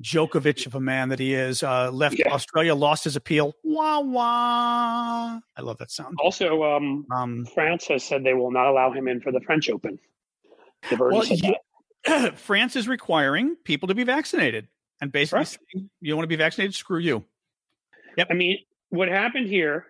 Djokovic 0.00 0.66
of 0.66 0.74
a 0.74 0.80
man 0.80 1.08
that 1.10 1.18
he 1.18 1.34
is, 1.34 1.62
uh, 1.62 1.90
left 1.90 2.18
Yeah. 2.18 2.32
Australia, 2.32 2.74
lost 2.74 3.04
his 3.04 3.16
appeal. 3.16 3.54
Wah 3.62 4.00
wah. 4.00 5.40
I 5.56 5.60
love 5.60 5.78
that 5.78 5.90
sound. 5.90 6.16
Also, 6.20 6.64
um, 6.64 7.06
Um, 7.12 7.46
France 7.46 7.86
has 7.88 8.04
said 8.04 8.24
they 8.24 8.34
will 8.34 8.52
not 8.52 8.66
allow 8.66 8.92
him 8.92 9.08
in 9.08 9.20
for 9.20 9.32
the 9.32 9.40
French 9.40 9.70
Open. 9.70 9.98
They've 10.90 10.98
well, 10.98 11.24
yeah. 11.24 12.30
France 12.34 12.74
is 12.74 12.88
requiring 12.88 13.56
people 13.64 13.88
to 13.88 13.94
be 13.94 14.02
vaccinated, 14.02 14.66
and 15.00 15.12
basically, 15.12 15.44
saying, 15.44 15.90
you 16.00 16.16
want 16.16 16.24
to 16.24 16.28
be 16.28 16.36
vaccinated? 16.36 16.74
Screw 16.74 16.98
you. 16.98 17.24
Yep. 18.16 18.28
I 18.30 18.34
mean, 18.34 18.58
what 18.92 19.08
happened 19.08 19.48
here, 19.48 19.86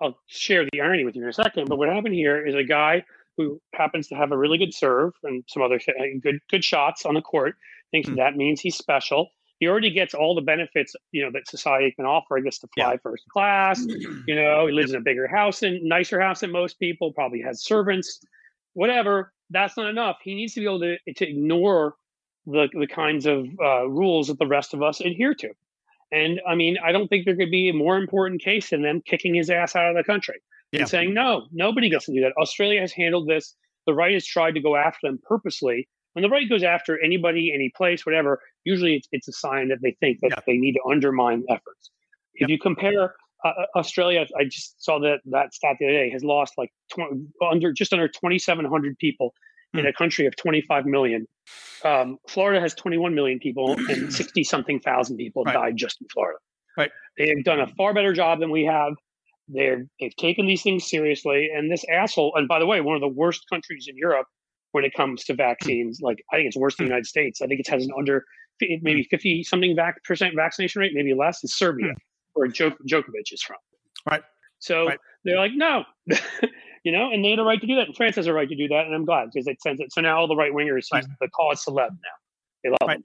I'll 0.00 0.18
share 0.26 0.64
the 0.72 0.80
irony 0.80 1.04
with 1.04 1.14
you 1.14 1.22
in 1.22 1.28
a 1.28 1.32
second, 1.32 1.68
but 1.68 1.78
what 1.78 1.88
happened 1.88 2.14
here 2.14 2.44
is 2.44 2.54
a 2.54 2.64
guy 2.64 3.04
who 3.36 3.60
happens 3.74 4.08
to 4.08 4.14
have 4.14 4.32
a 4.32 4.36
really 4.36 4.58
good 4.58 4.74
serve 4.74 5.12
and 5.22 5.44
some 5.48 5.62
other 5.62 5.76
uh, 5.88 6.02
good 6.22 6.38
good 6.50 6.64
shots 6.64 7.04
on 7.04 7.14
the 7.14 7.22
court 7.22 7.56
thinks 7.90 8.08
Hmm. 8.08 8.16
that 8.16 8.36
means 8.36 8.60
he's 8.60 8.76
special. 8.76 9.28
He 9.60 9.68
already 9.68 9.90
gets 9.90 10.14
all 10.14 10.34
the 10.34 10.40
benefits, 10.42 10.96
you 11.12 11.22
know, 11.22 11.30
that 11.32 11.46
society 11.48 11.92
can 11.92 12.04
offer. 12.06 12.36
He 12.36 12.42
gets 12.42 12.58
to 12.60 12.68
fly 12.74 12.96
first 13.02 13.24
class. 13.28 13.84
You 14.26 14.34
know, 14.34 14.66
he 14.66 14.72
lives 14.72 14.90
in 14.90 14.96
a 14.96 15.00
bigger 15.00 15.28
house 15.28 15.62
and 15.62 15.82
nicer 15.82 16.20
house 16.20 16.40
than 16.40 16.50
most 16.50 16.78
people. 16.80 17.12
Probably 17.12 17.40
has 17.42 17.64
servants, 17.64 18.20
whatever. 18.72 19.32
That's 19.50 19.76
not 19.76 19.88
enough. 19.88 20.18
He 20.22 20.34
needs 20.34 20.54
to 20.54 20.60
be 20.60 20.66
able 20.66 20.80
to 20.80 20.96
to 21.14 21.28
ignore 21.28 21.94
the 22.46 22.68
the 22.72 22.86
kinds 22.88 23.26
of 23.26 23.46
uh, 23.62 23.86
rules 23.88 24.28
that 24.28 24.38
the 24.38 24.46
rest 24.46 24.74
of 24.74 24.82
us 24.82 25.00
adhere 25.00 25.34
to. 25.34 25.50
And 26.12 26.40
I 26.48 26.54
mean, 26.54 26.76
I 26.84 26.92
don't 26.92 27.08
think 27.08 27.24
there 27.24 27.36
could 27.36 27.50
be 27.50 27.68
a 27.68 27.74
more 27.74 27.96
important 27.96 28.42
case 28.42 28.70
than 28.70 28.82
them 28.82 29.02
kicking 29.04 29.34
his 29.34 29.50
ass 29.50 29.74
out 29.76 29.90
of 29.90 29.96
the 29.96 30.04
country 30.04 30.36
Yeah. 30.72 30.80
and 30.80 30.88
saying, 30.88 31.14
no, 31.14 31.46
nobody 31.52 31.88
gets 31.90 32.06
to 32.06 32.12
do 32.12 32.20
that. 32.20 32.32
Australia 32.40 32.80
has 32.80 32.92
handled 32.92 33.28
this. 33.28 33.54
The 33.86 33.94
right 33.94 34.14
has 34.14 34.24
tried 34.26 34.52
to 34.52 34.60
go 34.60 34.76
after 34.76 35.08
them 35.08 35.18
purposely. 35.26 35.88
When 36.12 36.22
the 36.22 36.28
right 36.28 36.48
goes 36.48 36.62
after 36.62 37.02
anybody, 37.02 37.52
any 37.52 37.72
place, 37.76 38.06
whatever, 38.06 38.40
usually 38.64 38.94
it's, 38.94 39.08
it's 39.12 39.28
a 39.28 39.32
sign 39.32 39.68
that 39.68 39.78
they 39.82 39.96
think 40.00 40.20
that 40.20 40.30
Yeah. 40.30 40.40
they 40.46 40.56
need 40.56 40.74
to 40.74 40.80
undermine 40.88 41.44
efforts. 41.48 41.90
If 42.34 42.48
you 42.48 42.58
compare 42.58 43.14
uh, 43.44 43.52
Australia, 43.76 44.26
I 44.38 44.44
just 44.44 44.82
saw 44.82 44.98
that 45.00 45.18
that 45.26 45.52
stat 45.52 45.76
the 45.78 45.86
other 45.86 45.92
day, 45.92 46.10
has 46.10 46.24
lost 46.24 46.54
like 46.56 46.72
20, 46.94 47.26
under 47.50 47.72
just 47.72 47.92
under 47.92 48.08
2,700 48.08 48.98
people 48.98 49.34
in 49.74 49.80
Hmm. 49.80 49.86
a 49.86 49.92
country 49.92 50.26
of 50.26 50.34
25 50.36 50.86
million. 50.86 51.26
Um, 51.84 52.18
Florida 52.28 52.60
has 52.60 52.74
21 52.74 53.14
million 53.14 53.38
people, 53.38 53.76
and 53.88 54.12
60 54.12 54.42
something 54.44 54.80
thousand 54.80 55.16
people 55.18 55.44
Right. 55.44 55.54
died 55.54 55.76
just 55.76 56.00
in 56.00 56.06
Florida. 56.12 56.38
Right. 56.78 56.90
They 57.18 57.28
have 57.28 57.44
done 57.44 57.60
a 57.60 57.66
far 57.76 57.92
better 57.94 58.12
job 58.12 58.40
than 58.40 58.50
we 58.50 58.64
have. 58.64 58.94
They're, 59.48 59.86
they've 60.00 60.16
taken 60.16 60.46
these 60.46 60.62
things 60.62 60.88
seriously. 60.88 61.50
And 61.54 61.70
this 61.70 61.84
asshole, 61.92 62.32
and 62.36 62.48
by 62.48 62.58
the 62.58 62.66
way, 62.66 62.80
one 62.80 62.94
of 62.94 63.00
the 63.02 63.08
worst 63.08 63.42
countries 63.52 63.86
in 63.88 63.96
Europe 63.96 64.26
when 64.72 64.84
it 64.84 64.94
comes 64.94 65.22
to 65.24 65.34
vaccines, 65.34 66.00
like 66.02 66.24
I 66.32 66.36
think 66.36 66.46
it's 66.48 66.56
worse 66.56 66.76
than 66.76 66.86
the 66.86 66.90
United 66.90 67.06
States. 67.06 67.40
I 67.42 67.46
think 67.46 67.60
it 67.60 67.68
has 67.68 67.84
an 67.84 67.90
under 67.96 68.24
maybe 68.60 69.06
50 69.10 69.42
something 69.44 69.76
vac- 69.76 70.02
percent 70.04 70.34
vaccination 70.34 70.80
rate, 70.80 70.92
maybe 70.94 71.12
less, 71.14 71.44
is 71.44 71.54
Serbia, 71.56 71.92
where 72.32 72.48
Djok- 72.48 72.78
Djokovic 72.88 73.32
is 73.32 73.42
from. 73.42 73.56
Right. 74.10 74.22
So 74.60 74.86
Right. 74.86 74.98
they're 75.24 75.36
like, 75.36 75.52
no, 75.54 75.84
you 76.84 76.92
know, 76.92 77.10
and 77.10 77.24
they 77.24 77.30
had 77.30 77.38
a 77.38 77.42
right 77.44 77.60
to 77.60 77.66
do 77.66 77.74
that. 77.76 77.86
And 77.86 77.96
France 77.96 78.16
has 78.16 78.26
a 78.26 78.32
right 78.32 78.48
to 78.48 78.54
do 78.54 78.68
that. 78.68 78.86
And 78.86 78.94
I'm 78.94 79.04
glad 79.04 79.30
because 79.32 79.46
it 79.46 79.60
sends 79.60 79.80
it. 79.80 79.92
So 79.92 80.00
now 80.00 80.18
all 80.18 80.28
the 80.28 80.36
right 80.36 80.52
wingers, 80.52 80.86
Right. 80.92 81.04
the 81.20 81.28
cause 81.28 81.64
celeb 81.64 81.90
now. 81.90 82.16
They 82.62 82.70
love 82.70 82.78
Right. 82.86 82.98
him. 82.98 83.04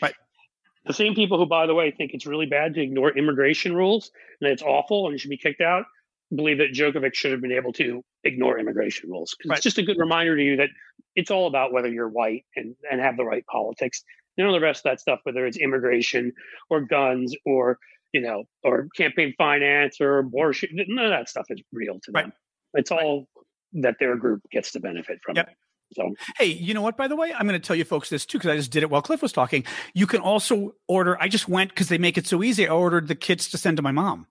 Right. 0.00 0.14
The 0.86 0.92
same 0.94 1.14
people 1.14 1.36
who, 1.36 1.46
by 1.46 1.66
the 1.66 1.74
way, 1.74 1.90
think 1.90 2.14
it's 2.14 2.26
really 2.26 2.46
bad 2.46 2.74
to 2.74 2.80
ignore 2.80 3.10
immigration 3.16 3.74
rules 3.74 4.10
and 4.40 4.50
it's 4.50 4.62
awful 4.62 5.06
and 5.06 5.12
you 5.12 5.18
should 5.18 5.30
be 5.30 5.36
kicked 5.36 5.60
out, 5.60 5.84
believe 6.34 6.58
that 6.58 6.70
Djokovic 6.72 7.14
should 7.14 7.32
have 7.32 7.40
been 7.40 7.52
able 7.52 7.72
to 7.74 8.04
ignore 8.24 8.58
immigration 8.58 9.10
rules. 9.10 9.34
Because 9.36 9.50
Right. 9.50 9.56
it's 9.58 9.64
just 9.64 9.78
a 9.78 9.82
good 9.82 9.98
reminder 9.98 10.36
to 10.36 10.42
you 10.42 10.56
that 10.56 10.70
it's 11.16 11.30
all 11.30 11.48
about 11.48 11.72
whether 11.72 11.88
you're 11.88 12.08
white 12.08 12.44
and, 12.54 12.76
and 12.90 13.00
have 13.00 13.16
the 13.16 13.24
right 13.24 13.44
politics. 13.46 14.04
None 14.38 14.46
of 14.46 14.52
the 14.52 14.60
rest 14.60 14.80
of 14.86 14.90
that 14.90 15.00
stuff, 15.00 15.20
whether 15.24 15.44
it's 15.46 15.56
immigration 15.56 16.32
or 16.70 16.80
guns 16.82 17.34
or 17.44 17.78
you 18.12 18.20
know, 18.22 18.44
or 18.62 18.88
campaign 18.96 19.34
finance 19.36 20.00
or 20.00 20.18
abortion. 20.18 20.70
None 20.72 21.04
of 21.04 21.10
that 21.10 21.28
stuff 21.28 21.46
is 21.50 21.60
real 21.72 21.98
to 22.04 22.12
them. 22.12 22.24
Right. 22.24 22.32
It's 22.76 22.90
all 22.90 23.26
that 23.74 23.96
their 23.98 24.16
group 24.16 24.42
gets 24.50 24.72
to 24.72 24.80
benefit 24.80 25.18
from. 25.22 25.36
Yep. 25.36 25.48
It. 25.48 25.56
So 25.94 26.14
Hey, 26.36 26.46
you 26.46 26.74
know 26.74 26.82
what? 26.82 26.96
By 26.96 27.06
the 27.08 27.14
way, 27.16 27.32
I'm 27.32 27.46
going 27.46 27.60
to 27.60 27.64
tell 27.64 27.76
you 27.76 27.84
folks 27.84 28.08
this 28.08 28.26
too 28.26 28.38
because 28.38 28.50
I 28.50 28.56
just 28.56 28.72
did 28.72 28.82
it 28.82 28.90
while 28.90 29.02
Cliff 29.02 29.22
was 29.22 29.32
talking. 29.32 29.64
You 29.94 30.06
can 30.06 30.20
also 30.20 30.72
order. 30.88 31.16
I 31.20 31.28
just 31.28 31.48
went 31.48 31.70
because 31.70 31.88
they 31.88 31.98
make 31.98 32.18
it 32.18 32.26
so 32.26 32.42
easy. 32.42 32.66
I 32.66 32.72
ordered 32.72 33.06
the 33.08 33.14
kits 33.14 33.48
to 33.50 33.58
send 33.58 33.76
to 33.76 33.82
my 33.84 33.92
mom 33.92 34.26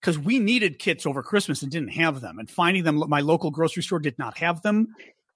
because 0.00 0.18
we 0.18 0.38
needed 0.38 0.78
kits 0.78 1.04
over 1.04 1.22
Christmas 1.22 1.62
and 1.62 1.70
didn't 1.70 1.90
have 1.94 2.20
them. 2.22 2.38
And 2.38 2.48
finding 2.48 2.84
them, 2.84 3.02
my 3.08 3.20
local 3.20 3.50
grocery 3.50 3.82
store 3.82 3.98
did 3.98 4.18
not 4.18 4.38
have 4.38 4.62
them. 4.62 4.88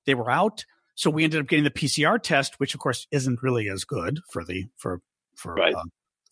They 0.07 0.15
were 0.15 0.31
out, 0.31 0.65
so 0.95 1.11
we 1.11 1.25
ended 1.25 1.41
up 1.41 1.47
getting 1.47 1.65
the 1.65 1.71
PCR 1.71 2.21
test, 2.23 2.59
which 2.59 2.73
of 2.73 2.81
course 2.81 3.07
isn't 3.11 3.43
really 3.43 3.69
as 3.69 3.85
good 3.85 4.21
for 4.33 4.45
the 4.45 4.67
for 4.79 5.03
for 5.37 5.55
Right. 5.55 5.75
uh, 5.75 5.83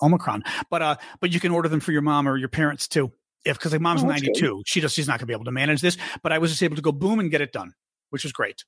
Omicron. 0.00 0.42
But 0.70 0.80
uh, 0.82 0.96
but 1.20 1.32
you 1.34 1.40
can 1.40 1.52
order 1.52 1.68
them 1.68 1.80
for 1.80 1.92
your 1.92 2.02
mom 2.02 2.26
or 2.26 2.38
your 2.38 2.48
parents 2.48 2.88
too. 2.88 3.12
If 3.44 3.58
because 3.58 3.72
like 3.72 3.80
mom's 3.80 4.02
Oh, 4.04 4.08
that's 4.08 4.20
good. 4.20 4.28
92, 4.40 4.62
she 4.66 4.80
just 4.80 4.94
she's 4.96 5.06
not 5.06 5.14
going 5.14 5.20
to 5.20 5.26
be 5.26 5.32
able 5.32 5.44
to 5.44 5.52
manage 5.52 5.80
this. 5.80 5.96
But 6.22 6.32
I 6.32 6.38
was 6.38 6.50
just 6.50 6.62
able 6.62 6.76
to 6.76 6.82
go 6.82 6.92
boom 6.92 7.20
and 7.20 7.30
get 7.30 7.40
it 7.40 7.52
done, 7.52 7.72
which 8.10 8.24
was 8.24 8.32
great. 8.32 8.64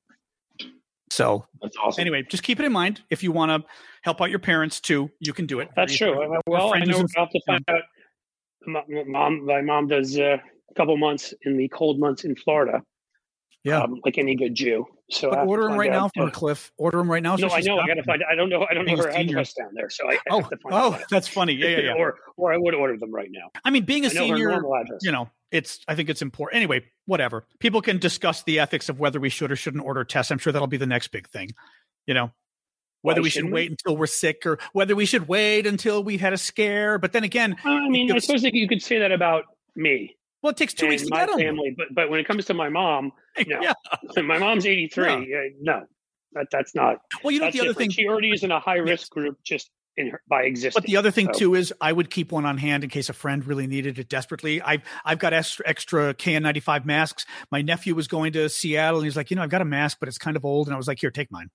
So 1.11 1.45
that's 1.61 1.77
awesome. 1.83 2.01
anyway, 2.01 2.23
just 2.31 2.45
keep 2.45 2.61
it 2.61 2.65
in 2.67 2.73
mind. 2.73 3.03
If 3.11 3.23
you 3.25 3.33
want 3.33 3.51
to 3.63 3.69
help 4.03 4.21
out 4.23 4.31
your 4.31 4.39
parents 4.39 4.81
too, 4.81 5.11
you 5.19 5.33
can 5.33 5.47
do 5.47 5.59
it. 5.59 5.69
That's 5.75 5.97
true. 5.97 6.23
I- 6.37 6.39
Well, 6.47 6.73
I 6.73 6.79
know 6.81 6.99
who's 7.01 7.13
in- 7.17 7.21
I'll 7.21 7.25
have 7.25 7.31
to 7.33 7.41
find 7.47 7.65
out. 7.69 7.83
My 8.67 8.85
mom, 9.07 9.45
my 9.45 9.61
mom 9.63 9.89
does 9.89 10.17
uh, 10.19 10.37
a 10.71 10.75
couple 10.75 10.97
months 10.97 11.35
in 11.43 11.57
the 11.57 11.67
cold 11.69 11.99
months 11.99 12.25
in 12.25 12.37
Florida, 12.37 12.83
Yeah. 13.65 13.81
um, 13.83 14.01
like 14.05 14.19
any 14.19 14.37
good 14.37 14.55
Jew. 14.55 14.87
So 15.11 15.31
but 15.31 15.47
order 15.47 15.65
them 15.65 15.77
right 15.77 15.91
now 15.91 16.05
out, 16.05 16.13
for 16.15 16.29
uh, 16.29 16.31
Cliff. 16.31 16.71
Order 16.77 16.99
them 16.99 17.11
right 17.11 17.23
now. 17.23 17.37
so 17.37 17.49
No, 17.49 17.55
I 17.55 17.61
know. 17.61 17.79
I 17.79 17.87
got 17.87 17.95
to 17.95 18.03
find. 18.05 18.23
I 18.31 18.35
don't 18.35 18.49
know. 18.49 18.67
I 18.69 18.75
don't 18.75 18.87
know 18.87 18.97
her 18.97 19.11
address 19.11 19.55
down 19.55 19.71
there, 19.75 19.91
so 19.91 20.09
I, 20.09 20.15
I 20.15 20.19
Oh, 20.31 20.41
have 20.41 20.51
to 20.51 20.57
find 20.59 20.75
oh, 20.75 20.99
that's 21.11 21.27
funny. 21.27 21.53
Yeah, 21.53 21.69
yeah, 21.69 21.79
yeah. 21.79 21.93
or 21.95 22.17
or 22.37 22.53
I 22.53 22.57
would 22.57 22.75
order 22.75 22.97
them 22.97 23.13
right 23.13 23.29
now. 23.31 23.51
I 23.65 23.71
mean, 23.71 23.85
being 23.85 24.05
a 24.05 24.09
I 24.09 24.11
senior, 24.11 24.63
you 25.03 25.11
know, 25.11 25.29
it's. 25.51 25.81
I 25.89 25.97
think 25.97 26.09
it's 26.11 26.23
important. 26.23 26.57
Anyway, 26.57 26.85
whatever. 27.07 27.45
People 27.59 27.83
can 27.83 27.99
discuss 27.99 28.43
the 28.45 28.61
ethics 28.61 28.89
of 28.89 29.01
whether 29.01 29.19
we 29.19 29.29
should 29.31 29.51
or 29.51 29.57
shouldn't 29.57 29.85
order 29.85 30.05
tests. 30.05 30.31
I'm 30.31 30.39
sure 30.39 30.53
that'll 30.53 30.69
be 30.69 30.77
the 30.77 30.87
next 30.87 31.09
big 31.09 31.29
thing. 31.29 31.51
You 32.07 32.15
know, 32.15 32.31
whether 33.03 33.21
Why 33.21 33.25
we 33.25 33.31
should 33.31 33.39
shouldn't 33.39 33.55
wait 33.55 33.71
until 33.71 33.97
we're 33.97 34.07
sick 34.07 34.47
or 34.47 34.59
whether 34.73 34.95
we 34.95 35.07
should 35.07 35.27
wait 35.27 35.67
until 35.67 36.05
we 36.05 36.19
had 36.19 36.33
a 36.33 36.39
scare. 36.39 36.99
But 36.99 37.13
then 37.13 37.25
again, 37.25 37.57
I 37.65 37.89
mean, 37.89 38.13
I 38.13 38.19
suppose 38.19 38.45
you 38.45 38.69
could 38.69 38.83
say 38.83 38.99
that 39.01 39.11
about 39.11 39.45
me 39.75 40.17
well, 40.43 40.51
it 40.51 40.57
takes 40.57 40.75
two 40.75 40.89
weeks 40.89 41.03
to 41.05 41.09
my 41.11 41.21
get 41.27 41.29
them. 41.31 41.39
family, 41.41 41.75
but 41.77 41.89
but 41.93 42.11
when 42.11 42.21
it 42.21 42.27
comes 42.27 42.45
to 42.47 42.55
my 42.55 42.69
mom, 42.69 43.13
no. 43.47 43.61
Yeah. 43.61 43.73
my 44.23 44.39
mom's 44.39 44.67
eighty 44.67 44.89
three. 44.89 45.35
Uh, 45.35 45.51
no, 45.61 45.83
that 46.33 46.47
that's 46.51 46.75
not. 46.75 46.99
Well, 47.23 47.31
you 47.33 47.41
know, 47.41 47.51
the 47.51 47.61
other 47.61 47.69
different. 47.69 47.79
thing 47.79 47.91
she 47.91 48.09
already 48.09 48.31
is 48.33 48.43
in 48.43 48.51
a 48.51 48.61
high 48.61 48.77
risk 48.79 49.11
group 49.11 49.39
just 49.45 49.71
in 49.97 50.09
her 50.09 50.23
by 50.29 50.43
existing. 50.43 50.81
But 50.81 50.87
the 50.89 50.97
other 50.97 51.11
thing 51.11 51.27
So- 51.33 51.39
too 51.39 51.55
is 51.57 51.75
I 51.81 51.93
would 51.93 52.11
keep 52.11 52.33
one 52.33 52.47
on 52.47 52.59
hand 52.59 52.85
in 52.85 52.91
case 52.91 53.09
a 53.09 53.13
friend 53.13 53.45
really 53.45 53.67
needed 53.67 53.99
it 53.99 54.09
desperately. 54.09 54.63
I've 54.63 54.83
I've 55.05 55.19
got 55.19 55.33
extra, 55.33 55.69
extra 55.69 56.15
KN95 56.15 56.85
masks. 56.85 57.27
My 57.51 57.61
nephew 57.61 57.95
was 57.95 58.07
going 58.09 58.33
to 58.35 58.49
Seattle 58.49 59.01
and 59.01 59.05
he's 59.07 59.17
like, 59.17 59.31
you 59.31 59.37
know, 59.37 59.43
I've 59.43 59.51
got 59.51 59.63
a 59.63 59.67
mask, 59.67 59.99
but 60.01 60.09
it's 60.09 60.19
kind 60.19 60.37
of 60.37 60.45
old. 60.45 60.69
And 60.69 60.75
I 60.75 60.77
was 60.77 60.87
like, 60.89 61.01
here, 61.01 61.11
take 61.11 61.31
mine. 61.31 61.51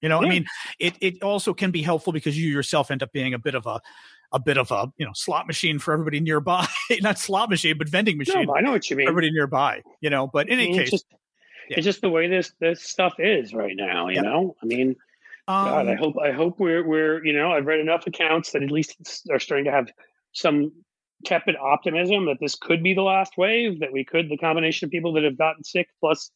You 0.00 0.08
know, 0.08 0.20
I 0.20 0.28
mean, 0.28 0.46
it 0.80 0.94
it 1.00 1.22
also 1.22 1.54
can 1.54 1.70
be 1.70 1.80
helpful 1.80 2.12
because 2.12 2.36
you 2.36 2.48
yourself 2.50 2.90
end 2.90 3.04
up 3.04 3.12
being 3.12 3.34
a 3.34 3.38
bit 3.38 3.54
of 3.54 3.66
a 3.66 3.80
a 4.32 4.38
bit 4.40 4.56
of 4.58 4.70
a 4.70 4.92
you 4.96 5.06
know 5.06 5.12
slot 5.14 5.46
machine 5.46 5.78
for 5.78 5.92
everybody 5.92 6.20
nearby. 6.20 6.66
Not 7.00 7.18
slot 7.18 7.50
machine, 7.50 7.78
but 7.78 7.88
vending 7.88 8.18
machine 8.18 8.46
No, 8.46 8.54
I 8.54 8.60
know 8.60 8.72
what 8.72 8.88
you 8.90 8.96
mean. 8.96 9.08
everybody 9.08 9.30
nearby. 9.30 9.82
You 10.00 10.10
know, 10.10 10.26
but 10.26 10.48
in 10.48 10.58
I 10.58 10.62
any 10.62 10.70
mean, 10.72 10.78
case, 10.80 10.92
it's 10.92 11.02
just, 11.02 11.06
Yeah. 11.68 11.76
it's 11.78 11.84
just 11.84 12.00
the 12.00 12.10
way 12.10 12.28
this 12.28 12.52
this 12.60 12.82
stuff 12.82 13.14
is 13.18 13.54
right 13.54 13.74
now. 13.76 14.08
You 14.08 14.16
Yeah. 14.16 14.22
know, 14.22 14.56
I 14.62 14.66
mean, 14.66 14.96
God, 15.48 15.88
I 15.88 15.92
um, 15.92 15.98
hope 15.98 16.14
I 16.22 16.32
hope 16.32 16.58
we're 16.58 16.86
we're 16.86 17.24
you 17.24 17.32
know 17.32 17.52
I've 17.52 17.66
read 17.66 17.80
enough 17.80 18.06
accounts 18.06 18.52
that 18.52 18.62
at 18.62 18.70
least 18.70 18.96
are 19.30 19.38
starting 19.38 19.64
to 19.66 19.72
have 19.72 19.88
some 20.32 20.72
tepid 21.24 21.54
optimism 21.56 22.26
that 22.26 22.38
this 22.40 22.56
could 22.56 22.82
be 22.82 22.94
the 22.94 23.02
last 23.02 23.34
wave. 23.36 23.80
That 23.80 23.92
we 23.92 24.04
could 24.04 24.28
the 24.28 24.36
combination 24.38 24.86
of 24.86 24.90
people 24.92 25.12
that 25.14 25.24
have 25.24 25.38
gotten 25.38 25.64
sick 25.64 25.88
plus 26.00 26.30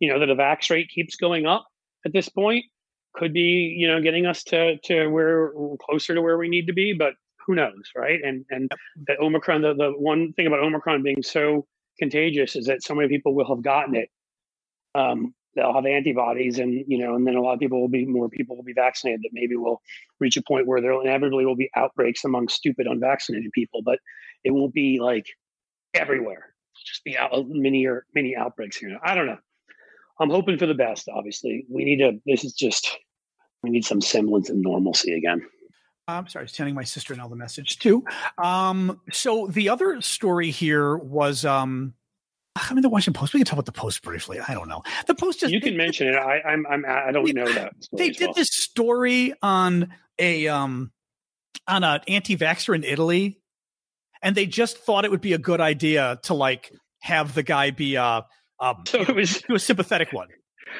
you 0.00 0.10
know 0.12 0.18
that 0.18 0.26
the 0.26 0.34
vax 0.34 0.70
rate 0.70 0.88
keeps 0.88 1.16
going 1.16 1.46
up 1.46 1.66
at 2.04 2.12
this 2.12 2.28
point 2.28 2.64
could 3.14 3.32
be 3.32 3.74
you 3.78 3.88
know 3.88 4.00
getting 4.02 4.26
us 4.26 4.42
to 4.44 4.78
to 4.84 5.08
where 5.08 5.52
closer 5.80 6.14
to 6.14 6.20
where 6.22 6.36
we 6.38 6.48
need 6.48 6.66
to 6.66 6.72
be, 6.74 6.92
but 6.92 7.14
who 7.46 7.54
knows, 7.54 7.90
right? 7.94 8.20
And 8.22 8.44
and 8.50 8.70
that 9.06 9.20
Omicron, 9.20 9.62
the 9.62 9.74
the 9.74 9.92
one 9.96 10.32
thing 10.32 10.46
about 10.46 10.60
Omicron 10.60 11.02
being 11.02 11.22
so 11.22 11.66
contagious 11.98 12.56
is 12.56 12.66
that 12.66 12.82
so 12.82 12.94
many 12.94 13.08
people 13.08 13.34
will 13.34 13.48
have 13.48 13.62
gotten 13.62 13.94
it. 13.94 14.10
Um, 14.94 15.34
they'll 15.54 15.74
have 15.74 15.86
antibodies, 15.86 16.58
and 16.58 16.84
you 16.86 16.98
know, 16.98 17.14
and 17.14 17.26
then 17.26 17.36
a 17.36 17.40
lot 17.40 17.54
of 17.54 17.60
people 17.60 17.80
will 17.80 17.88
be 17.88 18.04
more 18.04 18.28
people 18.28 18.56
will 18.56 18.64
be 18.64 18.72
vaccinated. 18.72 19.20
That 19.22 19.30
maybe 19.32 19.56
will 19.56 19.80
reach 20.20 20.36
a 20.36 20.42
point 20.42 20.66
where 20.66 20.80
there 20.80 21.00
inevitably 21.00 21.46
will 21.46 21.56
be 21.56 21.70
outbreaks 21.76 22.24
among 22.24 22.48
stupid 22.48 22.86
unvaccinated 22.86 23.52
people, 23.52 23.82
but 23.84 23.98
it 24.44 24.50
won't 24.50 24.74
be 24.74 24.98
like 25.00 25.26
everywhere. 25.94 26.54
It'll 26.74 26.86
just 26.86 27.04
be 27.04 27.16
out, 27.16 27.32
many 27.48 27.86
or 27.86 28.04
many 28.14 28.36
outbreaks 28.36 28.76
here. 28.76 28.98
I 29.02 29.14
don't 29.14 29.26
know. 29.26 29.38
I'm 30.18 30.30
hoping 30.30 30.58
for 30.58 30.66
the 30.66 30.74
best. 30.74 31.08
Obviously, 31.08 31.64
we 31.70 31.84
need 31.84 31.98
to. 31.98 32.18
This 32.26 32.44
is 32.44 32.52
just 32.52 32.98
we 33.62 33.70
need 33.70 33.84
some 33.84 34.00
semblance 34.00 34.50
of 34.50 34.56
normalcy 34.56 35.12
again. 35.14 35.42
I'm 36.08 36.28
sorry, 36.28 36.42
I 36.42 36.44
was 36.44 36.52
sending 36.52 36.74
my 36.74 36.84
sister 36.84 37.14
in 37.14 37.20
all 37.20 37.28
the 37.28 37.36
message 37.36 37.78
too. 37.80 38.04
Um, 38.38 39.00
so 39.10 39.48
the 39.48 39.70
other 39.70 40.00
story 40.00 40.50
here 40.50 40.96
was, 40.96 41.44
um, 41.44 41.94
I 42.54 42.72
mean, 42.72 42.82
the 42.82 42.88
Washington 42.88 43.18
Post. 43.18 43.34
We 43.34 43.40
can 43.40 43.44
talk 43.44 43.54
about 43.54 43.66
the 43.66 43.72
Post 43.72 44.02
briefly. 44.02 44.38
I 44.40 44.54
don't 44.54 44.68
know. 44.68 44.82
The 45.06 45.16
Post 45.16 45.40
just 45.40 45.52
you 45.52 45.60
can 45.60 45.72
they, 45.72 45.76
mention 45.76 46.08
it. 46.08 46.14
I, 46.14 46.40
I'm, 46.42 46.64
I'm, 46.68 46.84
I 46.86 47.10
don't 47.10 47.34
know 47.34 47.52
that. 47.52 47.74
They 47.92 48.10
did 48.10 48.26
well. 48.28 48.34
this 48.34 48.50
story 48.52 49.34
on 49.42 49.92
a 50.18 50.46
um 50.48 50.92
on 51.66 51.82
an 51.82 52.00
anti-vaxxer 52.06 52.74
in 52.74 52.84
Italy, 52.84 53.40
and 54.22 54.36
they 54.36 54.46
just 54.46 54.78
thought 54.78 55.04
it 55.04 55.10
would 55.10 55.20
be 55.20 55.32
a 55.32 55.38
good 55.38 55.60
idea 55.60 56.20
to 56.22 56.34
like 56.34 56.72
have 57.00 57.34
the 57.34 57.42
guy 57.42 57.72
be 57.72 57.96
uh 57.96 58.22
um 58.60 58.84
So 58.86 59.00
it 59.00 59.14
was, 59.14 59.42
a 59.50 59.58
sympathetic 59.58 60.12
one. 60.12 60.28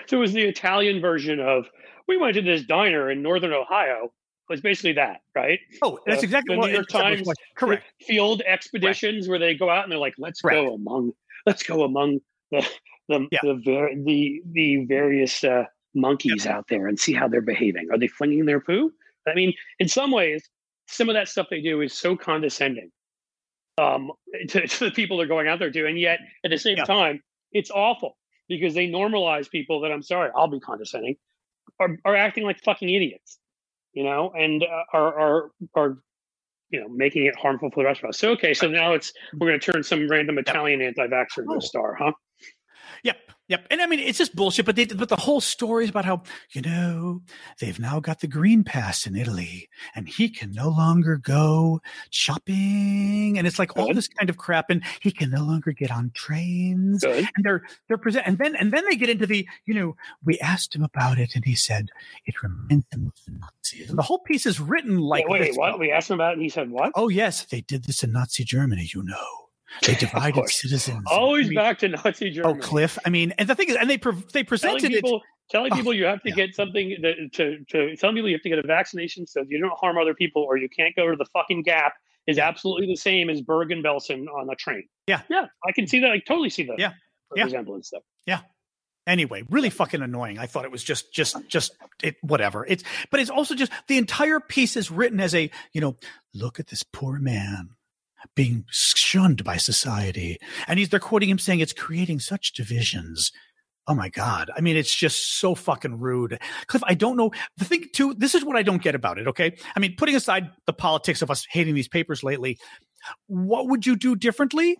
so 0.06 0.18
it 0.18 0.20
was 0.20 0.32
the 0.32 0.44
Italian 0.44 1.00
version 1.00 1.40
of 1.40 1.66
we 2.06 2.16
went 2.16 2.34
to 2.34 2.42
this 2.42 2.62
diner 2.62 3.10
in 3.10 3.22
northern 3.22 3.52
Ohio. 3.52 4.12
Was 4.48 4.60
basically 4.60 4.92
that, 4.92 5.20
right? 5.34 5.58
Oh, 5.82 5.98
that's 6.06 6.22
Uh, 6.22 6.26
exactly 6.26 6.54
the 6.54 6.60
what 6.60 6.66
New 6.68 6.74
York 6.74 6.88
Times 6.88 7.26
what- 7.26 7.36
correct. 7.56 7.84
Field 8.02 8.42
expeditions 8.46 9.28
where 9.28 9.38
they 9.40 9.54
go 9.54 9.68
out 9.68 9.82
and 9.82 9.90
they're 9.90 9.98
like, 9.98 10.14
let's 10.18 10.40
Correct. 10.40 10.66
go 10.66 10.74
among, 10.74 11.12
let's 11.46 11.62
go 11.64 11.82
among 11.84 12.20
the 12.52 12.64
the 13.08 13.26
Yeah. 13.32 13.38
the 13.42 13.54
ver- 13.64 13.94
the 13.96 14.40
the 14.52 14.84
various 14.84 15.42
uh, 15.44 15.64
monkeys 15.94 16.46
out 16.46 16.66
there 16.68 16.86
and 16.86 16.98
see 16.98 17.12
how 17.12 17.26
they're 17.28 17.40
behaving. 17.40 17.88
Are 17.90 17.98
they 17.98 18.06
flinging 18.08 18.44
their 18.46 18.60
poo? 18.60 18.92
I 19.26 19.34
mean, 19.34 19.52
in 19.80 19.88
some 19.88 20.10
ways, 20.12 20.48
some 20.86 21.08
of 21.08 21.14
that 21.14 21.26
stuff 21.28 21.48
they 21.50 21.60
do 21.60 21.80
is 21.80 21.92
so 21.92 22.16
condescending 22.16 22.90
um, 23.78 24.12
to, 24.48 24.66
to 24.68 24.84
the 24.86 24.90
people 24.92 25.16
they're 25.16 25.26
going 25.26 25.48
out 25.48 25.58
there 25.58 25.70
to, 25.70 25.86
and 25.86 25.98
yet 25.98 26.20
at 26.44 26.50
the 26.50 26.58
same 26.58 26.76
Yeah. 26.76 26.84
time, 26.84 27.22
it's 27.52 27.70
awful 27.70 28.16
because 28.48 28.74
they 28.74 28.86
normalize 28.86 29.50
people 29.50 29.80
that 29.80 29.90
I'm 29.90 30.02
sorry, 30.02 30.30
I'll 30.36 30.46
be 30.48 30.60
condescending, 30.60 31.16
are 31.80 31.96
are 32.04 32.14
acting 32.14 32.44
like 32.44 32.60
fucking 32.64 32.88
idiots, 32.88 33.38
you 33.96 34.04
know, 34.04 34.30
and 34.38 34.62
uh, 34.62 34.82
are 34.92 35.18
are 35.18 35.50
are 35.74 35.98
you 36.70 36.80
know 36.80 36.88
making 36.88 37.26
it 37.26 37.34
harmful 37.36 37.70
for 37.72 37.82
the 37.82 37.86
rest 37.88 38.02
of 38.04 38.10
us. 38.10 38.18
So 38.18 38.30
okay, 38.32 38.54
so 38.54 38.68
now 38.68 38.92
it's 38.92 39.12
we're 39.38 39.48
going 39.48 39.58
to 39.58 39.72
turn 39.72 39.82
some 39.82 40.06
random 40.08 40.38
Italian 40.38 40.82
anti-vaxxer 40.82 41.38
into 41.38 41.54
Oh. 41.54 41.58
a 41.58 41.62
star, 41.62 41.96
huh? 41.98 42.12
Yep. 43.02 43.16
Yep. 43.48 43.66
And 43.70 43.80
I 43.80 43.86
mean, 43.86 44.00
it's 44.00 44.18
just 44.18 44.34
bullshit, 44.34 44.66
but 44.66 44.74
they, 44.74 44.86
but 44.86 45.08
the 45.08 45.14
whole 45.14 45.40
story 45.40 45.84
is 45.84 45.90
about 45.90 46.04
how, 46.04 46.24
you 46.50 46.62
know, 46.62 47.22
they've 47.60 47.78
now 47.78 48.00
got 48.00 48.18
the 48.18 48.26
green 48.26 48.64
pass 48.64 49.06
in 49.06 49.14
Italy 49.14 49.68
and 49.94 50.08
he 50.08 50.28
can 50.28 50.50
no 50.50 50.68
longer 50.68 51.16
go 51.16 51.80
shopping. 52.10 53.36
And 53.38 53.46
it's 53.46 53.60
like 53.60 53.76
all 53.76 53.94
this 53.94 54.08
kind 54.08 54.28
of 54.28 54.36
crap. 54.36 54.68
And 54.68 54.82
he 55.00 55.12
can 55.12 55.30
no 55.30 55.44
longer 55.44 55.70
get 55.70 55.92
on 55.92 56.10
trains. 56.12 57.04
Good. 57.04 57.28
And 57.36 57.44
they're, 57.44 57.62
they're 57.86 57.98
present. 57.98 58.26
And 58.26 58.38
then, 58.38 58.56
and 58.56 58.72
then 58.72 58.84
they 58.84 58.96
get 58.96 59.10
into 59.10 59.26
the, 59.26 59.46
you 59.64 59.74
know, 59.74 59.96
we 60.24 60.40
asked 60.40 60.74
him 60.74 60.82
about 60.82 61.18
it 61.18 61.36
and 61.36 61.44
he 61.44 61.54
said 61.54 61.90
it 62.24 62.42
reminds 62.42 62.86
him 62.92 63.06
of 63.06 63.24
the 63.26 63.38
Nazis. 63.38 63.90
And 63.90 63.98
the 63.98 64.02
whole 64.02 64.18
piece 64.18 64.46
is 64.46 64.58
written 64.58 64.98
like 64.98 65.28
wait, 65.28 65.40
wait, 65.40 65.56
what? 65.56 65.78
We 65.78 65.92
asked 65.92 66.10
him 66.10 66.14
about 66.14 66.30
it, 66.30 66.34
and 66.34 66.42
he 66.42 66.48
said 66.48 66.70
what? 66.70 66.90
Oh, 66.96 67.08
yes. 67.08 67.44
They 67.44 67.60
did 67.60 67.84
this 67.84 68.02
in 68.02 68.10
Nazi 68.10 68.42
Germany, 68.42 68.90
you 68.92 69.04
know. 69.04 69.45
They 69.86 69.94
divided 70.00 70.34
course. 70.34 70.60
citizens. 70.60 71.04
Always 71.06 71.46
I 71.46 71.48
mean, 71.48 71.54
back 71.56 71.78
to 71.80 71.88
Nazi 71.88 72.28
oh, 72.28 72.30
Germany. 72.30 72.58
Oh, 72.58 72.62
Cliff. 72.62 72.98
I 73.04 73.10
mean, 73.10 73.32
and 73.38 73.48
the 73.48 73.54
thing 73.54 73.68
is, 73.68 73.76
and 73.76 73.88
they 73.88 73.98
pre- 73.98 74.12
they 74.12 74.42
telling 74.42 74.46
presented 74.46 74.84
it. 74.92 75.04
people, 75.04 75.22
telling 75.50 75.72
Oh, 75.72 75.76
people 75.76 75.94
you 75.94 76.04
have 76.04 76.22
to 76.22 76.30
yeah. 76.30 76.34
get 76.34 76.54
something 76.54 76.96
that, 77.02 77.14
to 77.34 77.64
to 77.70 77.96
telling 77.96 78.16
people 78.16 78.28
you 78.28 78.36
have 78.36 78.42
to 78.42 78.48
get 78.48 78.58
a 78.58 78.66
vaccination 78.66 79.26
so 79.26 79.44
you 79.48 79.60
don't 79.60 79.76
harm 79.78 79.98
other 79.98 80.14
people 80.14 80.42
or 80.42 80.56
you 80.56 80.68
can't 80.68 80.94
go 80.96 81.10
to 81.10 81.16
the 81.16 81.26
fucking 81.26 81.62
Gap 81.62 81.94
is 82.26 82.38
absolutely 82.38 82.86
the 82.88 82.96
same 82.96 83.30
as 83.30 83.40
Bergen 83.40 83.82
Belsen 83.82 84.26
on 84.28 84.50
a 84.50 84.56
train. 84.56 84.84
Yeah. 85.06 85.22
yeah, 85.28 85.46
I 85.66 85.72
can 85.72 85.86
see 85.86 86.00
that. 86.00 86.10
I 86.10 86.18
totally 86.18 86.50
see 86.50 86.64
that. 86.64 86.78
Yeah. 86.78 86.92
Yeah. 87.34 87.44
resemblance 87.44 87.88
stuff. 87.88 88.02
anyway 89.06 89.42
really 89.50 89.70
fucking 89.70 90.02
annoying 90.02 90.38
i 90.38 90.46
thought 90.46 90.64
it 90.64 90.70
was 90.70 90.82
just 90.82 91.12
just 91.12 91.36
just 91.48 91.72
it 92.02 92.16
whatever 92.22 92.64
it's 92.66 92.82
but 93.10 93.20
it's 93.20 93.30
also 93.30 93.54
just 93.54 93.72
the 93.86 93.98
entire 93.98 94.40
piece 94.40 94.76
is 94.76 94.90
written 94.90 95.20
as 95.20 95.34
a 95.34 95.50
you 95.72 95.80
know 95.80 95.96
look 96.34 96.58
at 96.58 96.66
this 96.68 96.82
poor 96.82 97.18
man 97.18 97.70
being 98.34 98.64
shunned 98.70 99.44
by 99.44 99.56
society. 99.56 100.38
And 100.66 100.78
he's 100.78 100.88
they're 100.88 101.00
quoting 101.00 101.28
him 101.28 101.38
saying 101.38 101.60
it's 101.60 101.72
creating 101.72 102.20
such 102.20 102.52
divisions. 102.52 103.32
Oh 103.88 103.94
my 103.94 104.08
god. 104.08 104.50
I 104.56 104.60
mean 104.60 104.76
it's 104.76 104.94
just 104.94 105.38
so 105.38 105.54
fucking 105.54 105.98
rude. 105.98 106.40
Cliff 106.66 106.82
i 106.86 106.94
don't 106.94 107.16
know. 107.16 107.30
The 107.56 107.64
thing 107.64 107.84
too 107.92 108.14
this 108.14 108.34
is 108.34 108.44
what 108.44 108.56
i 108.56 108.62
don't 108.62 108.82
get 108.82 108.94
about 108.94 109.18
it 109.18 109.28
okay? 109.28 109.56
I 109.74 109.80
mean 109.80 109.94
putting 109.96 110.16
aside 110.16 110.50
the 110.66 110.72
politics 110.72 111.22
of 111.22 111.30
us 111.30 111.46
hating 111.48 111.74
these 111.74 111.88
papers 111.88 112.22
lately 112.22 112.58
what 113.26 113.68
would 113.68 113.86
you 113.86 113.96
do 113.96 114.16
differently 114.16 114.76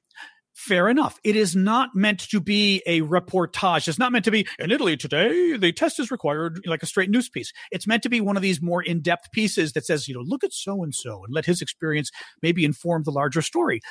Fair 0.57 0.89
enough. 0.89 1.21
It 1.23 1.37
is 1.37 1.55
not 1.55 1.95
meant 1.95 2.19
to 2.31 2.41
be 2.41 2.83
a 2.87 3.03
reportage. 3.03 3.89
It's 3.89 3.99
not 3.99 4.11
meant 4.11 4.25
to 4.25 4.31
be 4.31 4.47
in 4.59 4.73
Italy 4.73 4.97
today. 4.97 5.55
The 5.55 5.71
test 5.71 6.01
is 6.01 6.11
required 6.11 6.63
like 6.65 6.83
a 6.83 6.87
straight 6.87 7.11
news 7.11 7.29
piece. 7.29 7.53
It's 7.71 7.87
meant 7.87 8.03
to 8.05 8.09
be 8.09 8.23
one 8.23 8.37
of 8.37 8.43
these 8.43 8.63
more 8.63 8.83
in 8.83 9.03
depth 9.03 9.33
pieces 9.33 9.75
that 9.75 9.85
says, 9.85 10.09
you 10.09 10.15
know, 10.15 10.23
look 10.23 10.43
at 10.43 10.55
so 10.55 10.83
and 10.83 10.95
so 10.95 11.23
and 11.25 11.35
let 11.35 11.45
his 11.45 11.61
experience 11.61 12.11
maybe 12.41 12.65
inform 12.65 13.03
the 13.03 13.11
larger 13.11 13.43
story. 13.43 13.83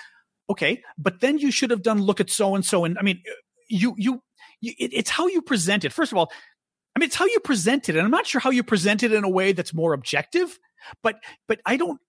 Okay, 0.49 0.81
but 0.97 1.21
then 1.21 1.37
you 1.37 1.51
should 1.51 1.69
have 1.69 1.83
done 1.83 2.01
look 2.01 2.19
at 2.19 2.31
so 2.31 2.55
and 2.55 2.65
so. 2.65 2.83
And 2.83 2.97
I 2.97 3.03
mean, 3.03 3.21
you 3.69 3.93
you, 3.95 4.23
you 4.59 4.73
it, 4.79 4.89
it's 4.91 5.11
how 5.11 5.27
you 5.27 5.43
present 5.43 5.85
it. 5.85 5.93
First 5.93 6.11
of 6.11 6.17
all, 6.17 6.31
I 6.95 6.99
mean, 6.99 7.05
it's 7.05 7.15
how 7.15 7.25
you 7.25 7.39
present 7.41 7.89
it, 7.89 7.95
and 7.95 8.03
I'm 8.03 8.11
not 8.11 8.25
sure 8.25 8.41
how 8.41 8.49
you 8.49 8.63
present 8.63 9.03
it 9.03 9.13
in 9.13 9.23
a 9.23 9.29
way 9.29 9.51
that's 9.51 9.73
more 9.73 9.93
objective. 9.93 10.57
But 11.03 11.17
but 11.47 11.59
I 11.63 11.77
don't. 11.77 12.01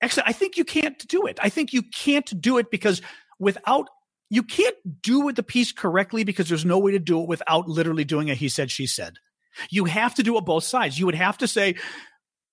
Actually, 0.00 0.24
I 0.26 0.32
think 0.32 0.56
you 0.56 0.64
can't 0.64 1.04
do 1.08 1.26
it. 1.26 1.40
I 1.42 1.48
think 1.48 1.72
you 1.72 1.82
can't 1.82 2.40
do 2.40 2.58
it 2.58 2.70
because 2.70 3.02
without 3.40 3.88
you 4.28 4.44
can't 4.44 4.76
do 5.02 5.32
the 5.32 5.42
piece 5.42 5.72
correctly 5.72 6.22
because 6.22 6.48
there's 6.48 6.64
no 6.64 6.78
way 6.78 6.92
to 6.92 7.00
do 7.00 7.20
it 7.20 7.28
without 7.28 7.68
literally 7.68 8.04
doing 8.04 8.30
a 8.30 8.34
he 8.34 8.48
said 8.48 8.70
she 8.70 8.86
said. 8.86 9.14
You 9.70 9.86
have 9.86 10.14
to 10.14 10.22
do 10.22 10.38
it 10.38 10.44
both 10.44 10.62
sides. 10.62 10.98
You 11.00 11.06
would 11.06 11.16
have 11.16 11.38
to 11.38 11.48
say 11.48 11.74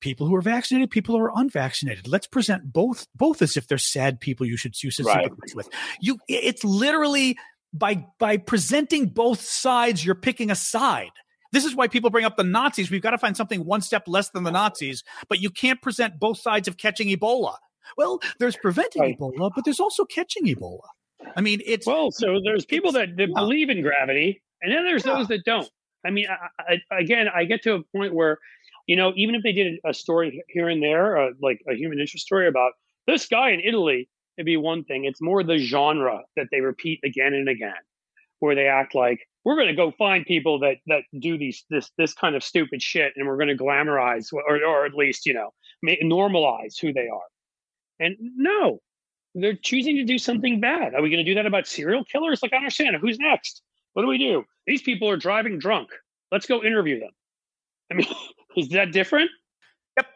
people 0.01 0.25
who 0.27 0.35
are 0.35 0.41
vaccinated, 0.41 0.89
people 0.89 1.15
who 1.15 1.21
are 1.23 1.31
unvaccinated. 1.35 2.07
Let's 2.07 2.25
present 2.27 2.73
both 2.73 3.05
both 3.15 3.41
as 3.43 3.55
if 3.57 3.67
they're 3.67 3.77
sad 3.77 4.19
people 4.19 4.45
you 4.47 4.57
should 4.57 4.81
you 4.81 4.89
should 4.89 5.05
Right. 5.05 5.25
sympathize 5.25 5.55
with. 5.55 5.69
You 6.01 6.17
it's 6.27 6.63
literally 6.63 7.37
by 7.73 8.05
by 8.17 8.37
presenting 8.37 9.09
both 9.09 9.41
sides, 9.41 10.03
you're 10.03 10.15
picking 10.15 10.49
a 10.49 10.55
side. 10.55 11.11
This 11.51 11.63
is 11.65 11.75
why 11.75 11.87
people 11.87 12.09
bring 12.09 12.25
up 12.25 12.35
the 12.37 12.43
Nazis. 12.43 12.91
We've 12.91 13.01
got 13.01 13.11
to 13.11 13.17
find 13.17 13.37
something 13.37 13.63
one 13.63 13.81
step 13.81 14.03
less 14.07 14.29
than 14.31 14.43
the 14.43 14.51
Nazis, 14.51 15.03
but 15.29 15.39
you 15.39 15.49
can't 15.49 15.81
present 15.81 16.19
both 16.19 16.39
sides 16.39 16.67
of 16.67 16.77
catching 16.77 17.07
Ebola. 17.07 17.55
Well, 17.95 18.19
there's 18.39 18.57
preventing 18.57 19.01
Right. 19.01 19.17
Ebola, 19.19 19.51
but 19.55 19.63
there's 19.65 19.79
also 19.79 20.05
catching 20.05 20.45
Ebola. 20.45 20.81
I 21.35 21.41
mean, 21.41 21.61
it's 21.65 21.85
Well, 21.87 22.11
so 22.11 22.39
there's 22.43 22.65
people 22.65 22.91
that, 22.93 23.15
that 23.17 23.29
Yeah. 23.29 23.33
believe 23.35 23.69
in 23.69 23.81
gravity, 23.81 24.41
and 24.61 24.71
then 24.71 24.83
there's 24.85 25.05
Yeah. 25.05 25.15
those 25.15 25.27
that 25.29 25.43
don't. 25.45 25.69
I 26.05 26.09
mean, 26.11 26.27
I, 26.29 26.79
I, 26.91 26.99
again, 26.99 27.27
I 27.27 27.45
get 27.45 27.61
to 27.63 27.73
a 27.75 27.83
point 27.95 28.13
where, 28.13 28.39
you 28.85 28.95
know, 28.95 29.13
even 29.15 29.35
if 29.35 29.43
they 29.43 29.51
did 29.51 29.79
a 29.85 29.93
story 29.93 30.43
here 30.47 30.69
and 30.69 30.81
there, 30.81 31.17
uh, 31.17 31.31
like 31.41 31.61
a 31.67 31.73
human 31.75 31.99
interest 31.99 32.25
story 32.25 32.47
about 32.47 32.73
this 33.07 33.27
guy 33.27 33.49
in 33.51 33.59
Italy, 33.61 34.07
it'd 34.37 34.45
be 34.45 34.57
one 34.57 34.83
thing. 34.83 35.05
It's 35.05 35.21
more 35.21 35.43
the 35.43 35.57
genre 35.57 36.23
that 36.35 36.47
they 36.51 36.61
repeat 36.61 36.99
again 37.03 37.33
and 37.33 37.49
again, 37.49 37.73
where 38.39 38.55
they 38.55 38.67
act 38.67 38.93
like 38.95 39.27
we're 39.43 39.55
going 39.55 39.67
to 39.67 39.73
go 39.75 39.91
find 39.97 40.25
people 40.25 40.59
that 40.59 40.77
that 40.87 41.03
do 41.19 41.37
these 41.37 41.65
this 41.69 41.89
this 41.97 42.13
kind 42.13 42.35
of 42.35 42.43
stupid 42.43 42.81
shit, 42.81 43.13
and 43.15 43.27
we're 43.27 43.37
going 43.37 43.47
to 43.49 43.55
glamorize 43.61 44.31
or 44.31 44.63
or 44.63 44.85
at 44.85 44.93
least 44.93 45.25
you 45.25 45.33
know 45.33 45.51
normalize 46.03 46.79
who 46.79 46.93
they 46.93 47.07
are. 47.07 47.27
And 47.99 48.15
no, 48.19 48.79
they're 49.35 49.55
choosing 49.55 49.95
to 49.97 50.03
do 50.03 50.17
something 50.17 50.59
bad. 50.59 50.93
Are 50.95 51.01
we 51.01 51.09
going 51.09 51.23
to 51.23 51.29
do 51.29 51.35
that 51.35 51.45
about 51.45 51.67
serial 51.67 52.03
killers? 52.03 52.41
Like, 52.41 52.53
I 52.53 52.57
understand. 52.57 52.95
Who's 53.01 53.19
next? 53.19 53.61
What 53.93 54.03
do 54.03 54.07
we 54.07 54.17
do? 54.17 54.43
These 54.65 54.81
people 54.81 55.09
are 55.09 55.17
driving 55.17 55.57
drunk. 55.59 55.89
Let's 56.31 56.45
go 56.45 56.63
interview 56.63 56.99
them. 56.99 57.09
I 57.91 57.95
mean, 57.95 58.07
is 58.57 58.69
that 58.69 58.91
different? 58.91 59.29
Yep. 59.97 60.07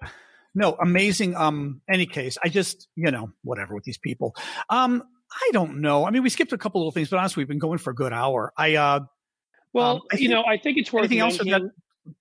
No, 0.53 0.73
amazing. 0.81 1.35
Um, 1.35 1.81
any 1.89 2.05
case, 2.05 2.37
I 2.43 2.49
just, 2.49 2.87
you 2.95 3.09
know, 3.09 3.31
whatever 3.43 3.73
with 3.73 3.85
these 3.85 3.97
people. 3.97 4.35
Um, 4.69 5.01
I 5.31 5.49
don't 5.53 5.79
know. 5.79 6.05
I 6.05 6.11
mean, 6.11 6.23
we 6.23 6.29
skipped 6.29 6.51
a 6.51 6.57
couple 6.57 6.81
little 6.81 6.91
things, 6.91 7.09
but 7.09 7.17
honestly, 7.17 7.41
we've 7.41 7.47
been 7.47 7.57
going 7.59 7.77
for 7.77 7.91
a 7.91 7.95
good 7.95 8.11
hour. 8.11 8.51
I, 8.57 8.75
uh, 8.75 8.99
Well, 9.73 9.95
Um, 9.95 10.01
I 10.11 10.15
you 10.15 10.17
think- 10.27 10.31
know, 10.31 10.43
I 10.43 10.57
think 10.57 10.77
it's 10.77 10.91
worth 10.91 11.01
anything 11.05 11.19
else 11.19 11.39
of 11.39 11.45
mentioning. 11.47 11.71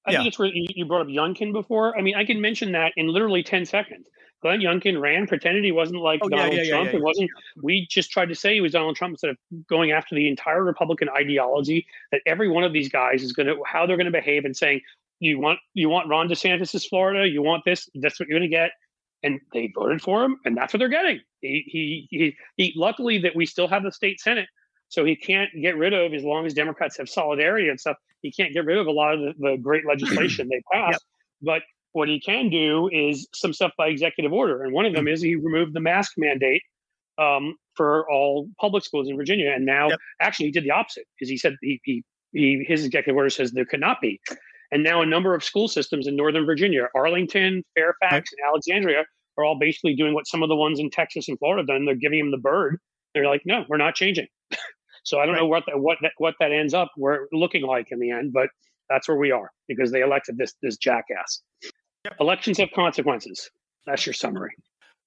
I 0.07 0.13
think 0.13 0.29
it's 0.29 0.39
worth. 0.39 0.53
You 0.55 0.85
brought 0.85 1.01
up 1.03 1.09
Youngkin 1.09 1.53
before. 1.53 1.99
I 1.99 2.03
mean, 2.03 2.15
I 2.15 2.25
can 2.25 2.41
mention 2.41 2.73
that 2.73 2.93
in 2.97 3.09
literally 3.09 3.43
ten 3.43 3.65
seconds. 3.65 4.07
Glenn 4.43 4.61
Youngkin 4.61 5.01
ran, 5.01 5.27
pretended 5.27 5.65
he 5.65 5.73
wasn't 5.73 6.01
like 6.01 6.21
Oh, 6.23 6.29
Donald 6.29 6.55
yeah, 6.55 6.63
yeah, 6.63 6.71
Trump. 6.71 6.93
yeah, 6.93 6.99
it 6.99 7.03
wasn't. 7.03 7.31
We 7.63 7.87
just 7.91 8.11
tried 8.11 8.29
to 8.31 8.35
say 8.35 8.55
he 8.55 8.61
was 8.61 8.73
Donald 8.73 8.97
Trump 8.97 9.13
instead 9.13 9.31
of 9.31 9.37
going 9.69 9.93
after 9.93 10.15
the 10.15 10.29
entire 10.29 10.65
Republican 10.65 11.09
ideology 11.11 11.87
that 12.11 12.23
every 12.27 12.49
one 12.49 12.65
of 12.65 12.73
these 12.73 12.89
guys 12.89 13.23
is 13.23 13.33
going 13.33 13.47
to 13.47 13.57
how 13.67 13.87
they're 13.87 13.97
going 13.97 14.07
to 14.07 14.11
behave 14.11 14.45
and 14.45 14.57
saying 14.57 14.81
you 15.19 15.39
want 15.39 15.59
you 15.75 15.89
want 15.91 16.09
Ron 16.09 16.29
DeSantis' 16.29 16.89
Florida, 16.89 17.29
you 17.29 17.43
want 17.43 17.65
this, 17.65 17.89
that's 17.97 18.19
what 18.19 18.29
you're 18.29 18.39
going 18.39 18.51
to 18.51 18.55
get. 18.57 18.71
And 19.23 19.39
they 19.53 19.71
voted 19.75 20.01
for 20.01 20.25
him, 20.25 20.39
and 20.47 20.57
that's 20.57 20.73
what 20.73 20.79
they're 20.79 20.89
getting. 20.89 21.21
He, 21.43 21.63
he, 21.67 22.09
he, 22.11 22.37
he, 22.57 22.73
luckily 22.75 23.19
that 23.19 23.37
we 23.37 23.45
still 23.45 23.69
have 23.69 23.83
the 23.83 23.93
state 23.93 24.19
senate, 24.19 24.49
so 24.89 25.05
he 25.05 25.15
can't 25.15 25.51
get 25.61 25.77
rid 25.77 25.93
of 25.93 26.15
as 26.15 26.25
long 26.25 26.47
as 26.47 26.55
Democrats 26.55 26.97
have 26.97 27.07
solidarity 27.07 27.69
and 27.69 27.79
stuff. 27.79 27.99
He 28.23 28.33
can't 28.33 28.55
get 28.55 28.65
rid 28.65 28.79
of 28.79 28.87
a 28.87 28.91
lot 28.91 29.13
of 29.13 29.21
the, 29.21 29.35
the 29.39 29.57
great 29.59 29.87
legislation 29.87 30.49
they 30.49 30.63
passed. 30.73 31.05
But 31.43 31.61
what 31.93 32.09
he 32.09 32.21
can 32.21 32.51
do 32.51 32.89
is 32.93 33.29
some 33.35 33.53
stuff 33.53 33.73
by 33.77 33.89
executive 33.89 34.33
order, 34.33 34.63
and 34.63 34.73
one 34.73 34.87
of 34.87 34.95
them 34.95 35.09
is 35.09 35.21
he 35.21 35.37
removed 35.37 35.75
the 35.75 35.81
mask 35.81 36.13
mandate 36.17 36.63
um, 37.19 37.57
for 37.75 38.11
all 38.11 38.49
public 38.61 38.85
schools 38.85 39.09
in 39.09 39.17
Virginia. 39.17 39.53
And 39.55 39.67
now, 39.67 39.89
Yep. 39.91 39.99
actually, 40.21 40.47
he 40.47 40.53
did 40.53 40.65
the 40.65 40.71
opposite 40.71 41.05
because 41.15 41.29
he 41.29 41.37
said 41.37 41.57
he, 41.61 41.81
he, 41.85 42.05
he 42.33 42.65
his 42.67 42.85
executive 42.85 43.17
order 43.17 43.31
says 43.31 43.53
there 43.53 43.65
could 43.65 43.81
not 43.81 44.01
be. 44.01 44.21
And 44.73 44.83
now 44.83 45.03
a 45.03 45.07
number 45.07 45.35
of 45.35 45.43
school 45.43 45.69
systems 45.69 46.07
in 46.07 46.17
Northern 46.17 46.47
Virginia, 46.47 46.89
Arlington, 46.95 47.65
Fairfax, 47.75 48.31
and 48.33 48.47
Alexandria 48.47 49.05
are 49.37 49.45
all 49.45 49.59
basically 49.59 49.95
doing 49.97 50.15
what 50.15 50.27
some 50.27 50.43
of 50.43 50.49
the 50.49 50.57
ones 50.57 50.79
in 50.79 50.91
Texas 50.91 51.29
and 51.29 51.39
Florida 51.39 51.63
have 51.63 51.67
done. 51.67 51.85
They're 51.85 51.95
giving 51.97 52.21
him 52.21 52.31
the 52.31 52.39
bird. 52.39 52.79
They're 53.15 53.27
like, 53.27 53.43
no, 53.45 53.65
we're 53.69 53.79
not 53.79 53.97
changing. 53.97 54.29
so 55.05 55.19
I 55.19 55.27
don't 55.27 55.35
know 55.35 55.47
what 55.47 55.65
that, 55.67 55.81
what 55.81 55.99
that, 56.03 56.13
what 56.19 56.35
that 56.41 56.53
ends 56.53 56.75
up 56.75 56.93
we're 56.97 57.27
looking 57.33 57.63
like 57.63 57.89
in 57.91 57.99
the 57.99 58.11
end, 58.11 58.33
but 58.33 58.49
that's 58.89 59.09
where 59.09 59.17
we 59.17 59.33
are 59.33 59.51
because 59.67 59.91
they 59.91 60.03
elected 60.03 60.39
this 60.39 60.55
this 60.63 60.77
jackass. 60.77 61.43
Elections 62.19 62.59
have 62.59 62.71
consequences. 62.75 63.51
That's 63.87 64.07
your 64.07 64.15
summary. 64.15 64.55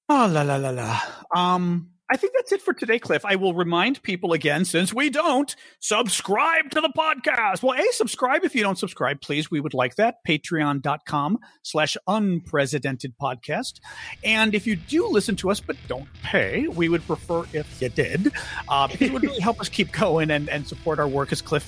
Oh 0.10 0.30
la 0.32 0.42
la 0.42 0.58
la 0.58 0.70
la. 0.70 1.00
Um, 1.36 1.90
I 2.12 2.18
think 2.18 2.34
that's 2.36 2.52
it 2.52 2.62
for 2.62 2.74
today, 2.74 3.00
Cliff. 3.00 3.26
I 3.26 3.38
will 3.38 3.54
remind 3.54 4.04
people 4.04 4.34
again, 4.34 4.66
since 4.66 4.94
we 4.94 5.10
don't 5.10 5.56
subscribe 5.80 6.70
to 6.72 6.82
the 6.82 6.92
podcast. 6.96 7.64
Well, 7.64 7.80
a 7.80 7.94
subscribe 7.94 8.44
if 8.44 8.54
you 8.54 8.62
don't 8.62 8.78
subscribe, 8.78 9.22
please. 9.22 9.50
We 9.50 9.60
would 9.60 9.74
like 9.74 9.96
that. 9.96 10.18
Patreon.com 10.28 11.40
slash 11.64 11.98
unprecedented 12.06 13.14
podcast. 13.20 13.80
And 14.24 14.54
if 14.54 14.68
you 14.68 14.76
do 14.76 15.08
listen 15.08 15.36
to 15.38 15.50
us 15.50 15.60
but 15.60 15.78
don't 15.88 16.08
pay, 16.22 16.68
we 16.68 16.90
would 16.90 17.08
prefer 17.08 17.46
if 17.54 17.82
you 17.82 17.90
did, 17.90 18.32
uh, 18.68 18.88
because 18.88 19.08
it 19.08 19.14
would 19.14 19.24
really 19.24 19.40
help 19.40 19.60
us 19.60 19.70
keep 19.70 19.92
going 19.92 20.30
and, 20.30 20.50
and 20.50 20.68
support 20.68 21.00
our 21.00 21.08
work 21.08 21.32
as 21.32 21.42
Cliff. 21.42 21.68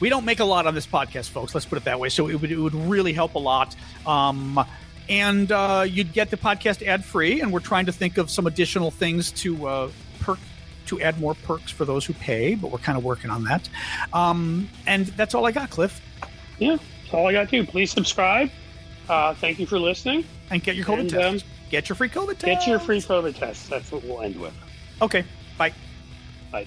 We 0.00 0.08
don't 0.08 0.24
make 0.24 0.40
a 0.40 0.44
lot 0.44 0.66
on 0.66 0.74
this 0.74 0.86
podcast, 0.86 1.28
folks. 1.28 1.54
Let's 1.54 1.66
put 1.66 1.76
it 1.78 1.84
that 1.84 2.00
way. 2.00 2.08
So 2.08 2.28
it 2.28 2.40
would, 2.40 2.50
it 2.50 2.58
would 2.58 2.74
really 2.74 3.12
help 3.12 3.34
a 3.34 3.38
lot. 3.38 3.76
Um, 4.06 4.58
and 5.08 5.50
uh, 5.52 5.84
you'd 5.88 6.12
get 6.12 6.30
the 6.30 6.36
podcast 6.36 6.84
ad 6.86 7.04
free. 7.04 7.40
And 7.40 7.52
we're 7.52 7.60
trying 7.60 7.86
to 7.86 7.92
think 7.92 8.16
of 8.18 8.30
some 8.30 8.46
additional 8.46 8.90
things 8.90 9.30
to 9.32 9.66
uh, 9.66 9.90
perk 10.20 10.38
to 10.86 11.00
add 11.00 11.20
more 11.20 11.34
perks 11.34 11.70
for 11.70 11.84
those 11.84 12.04
who 12.04 12.12
pay, 12.14 12.56
but 12.56 12.72
we're 12.72 12.78
kind 12.78 12.98
of 12.98 13.04
working 13.04 13.30
on 13.30 13.44
that. 13.44 13.68
Um, 14.12 14.68
and 14.86 15.06
that's 15.06 15.34
all 15.36 15.46
I 15.46 15.52
got, 15.52 15.70
Cliff. 15.70 16.00
Yeah, 16.58 16.78
that's 17.02 17.14
all 17.14 17.28
I 17.28 17.32
got 17.32 17.48
to 17.48 17.62
do. 17.62 17.66
Please 17.66 17.92
subscribe. 17.92 18.50
Uh, 19.08 19.34
thank 19.34 19.60
you 19.60 19.66
for 19.66 19.78
listening. 19.78 20.24
And 20.50 20.62
get 20.62 20.74
your 20.74 20.86
COVID 20.86 21.00
And, 21.00 21.10
test. 21.10 21.44
um, 21.44 21.50
get 21.70 21.88
your 21.88 21.96
free 21.96 22.08
COVID 22.08 22.38
test. 22.38 22.44
Get 22.44 22.66
your 22.66 22.80
free 22.80 23.00
COVID 23.00 23.36
test. 23.36 23.70
That's 23.70 23.92
what 23.92 24.02
we'll 24.02 24.22
end 24.22 24.40
with. 24.40 24.54
Okay. 25.00 25.24
Bye. 25.58 25.72
Bye. 26.50 26.66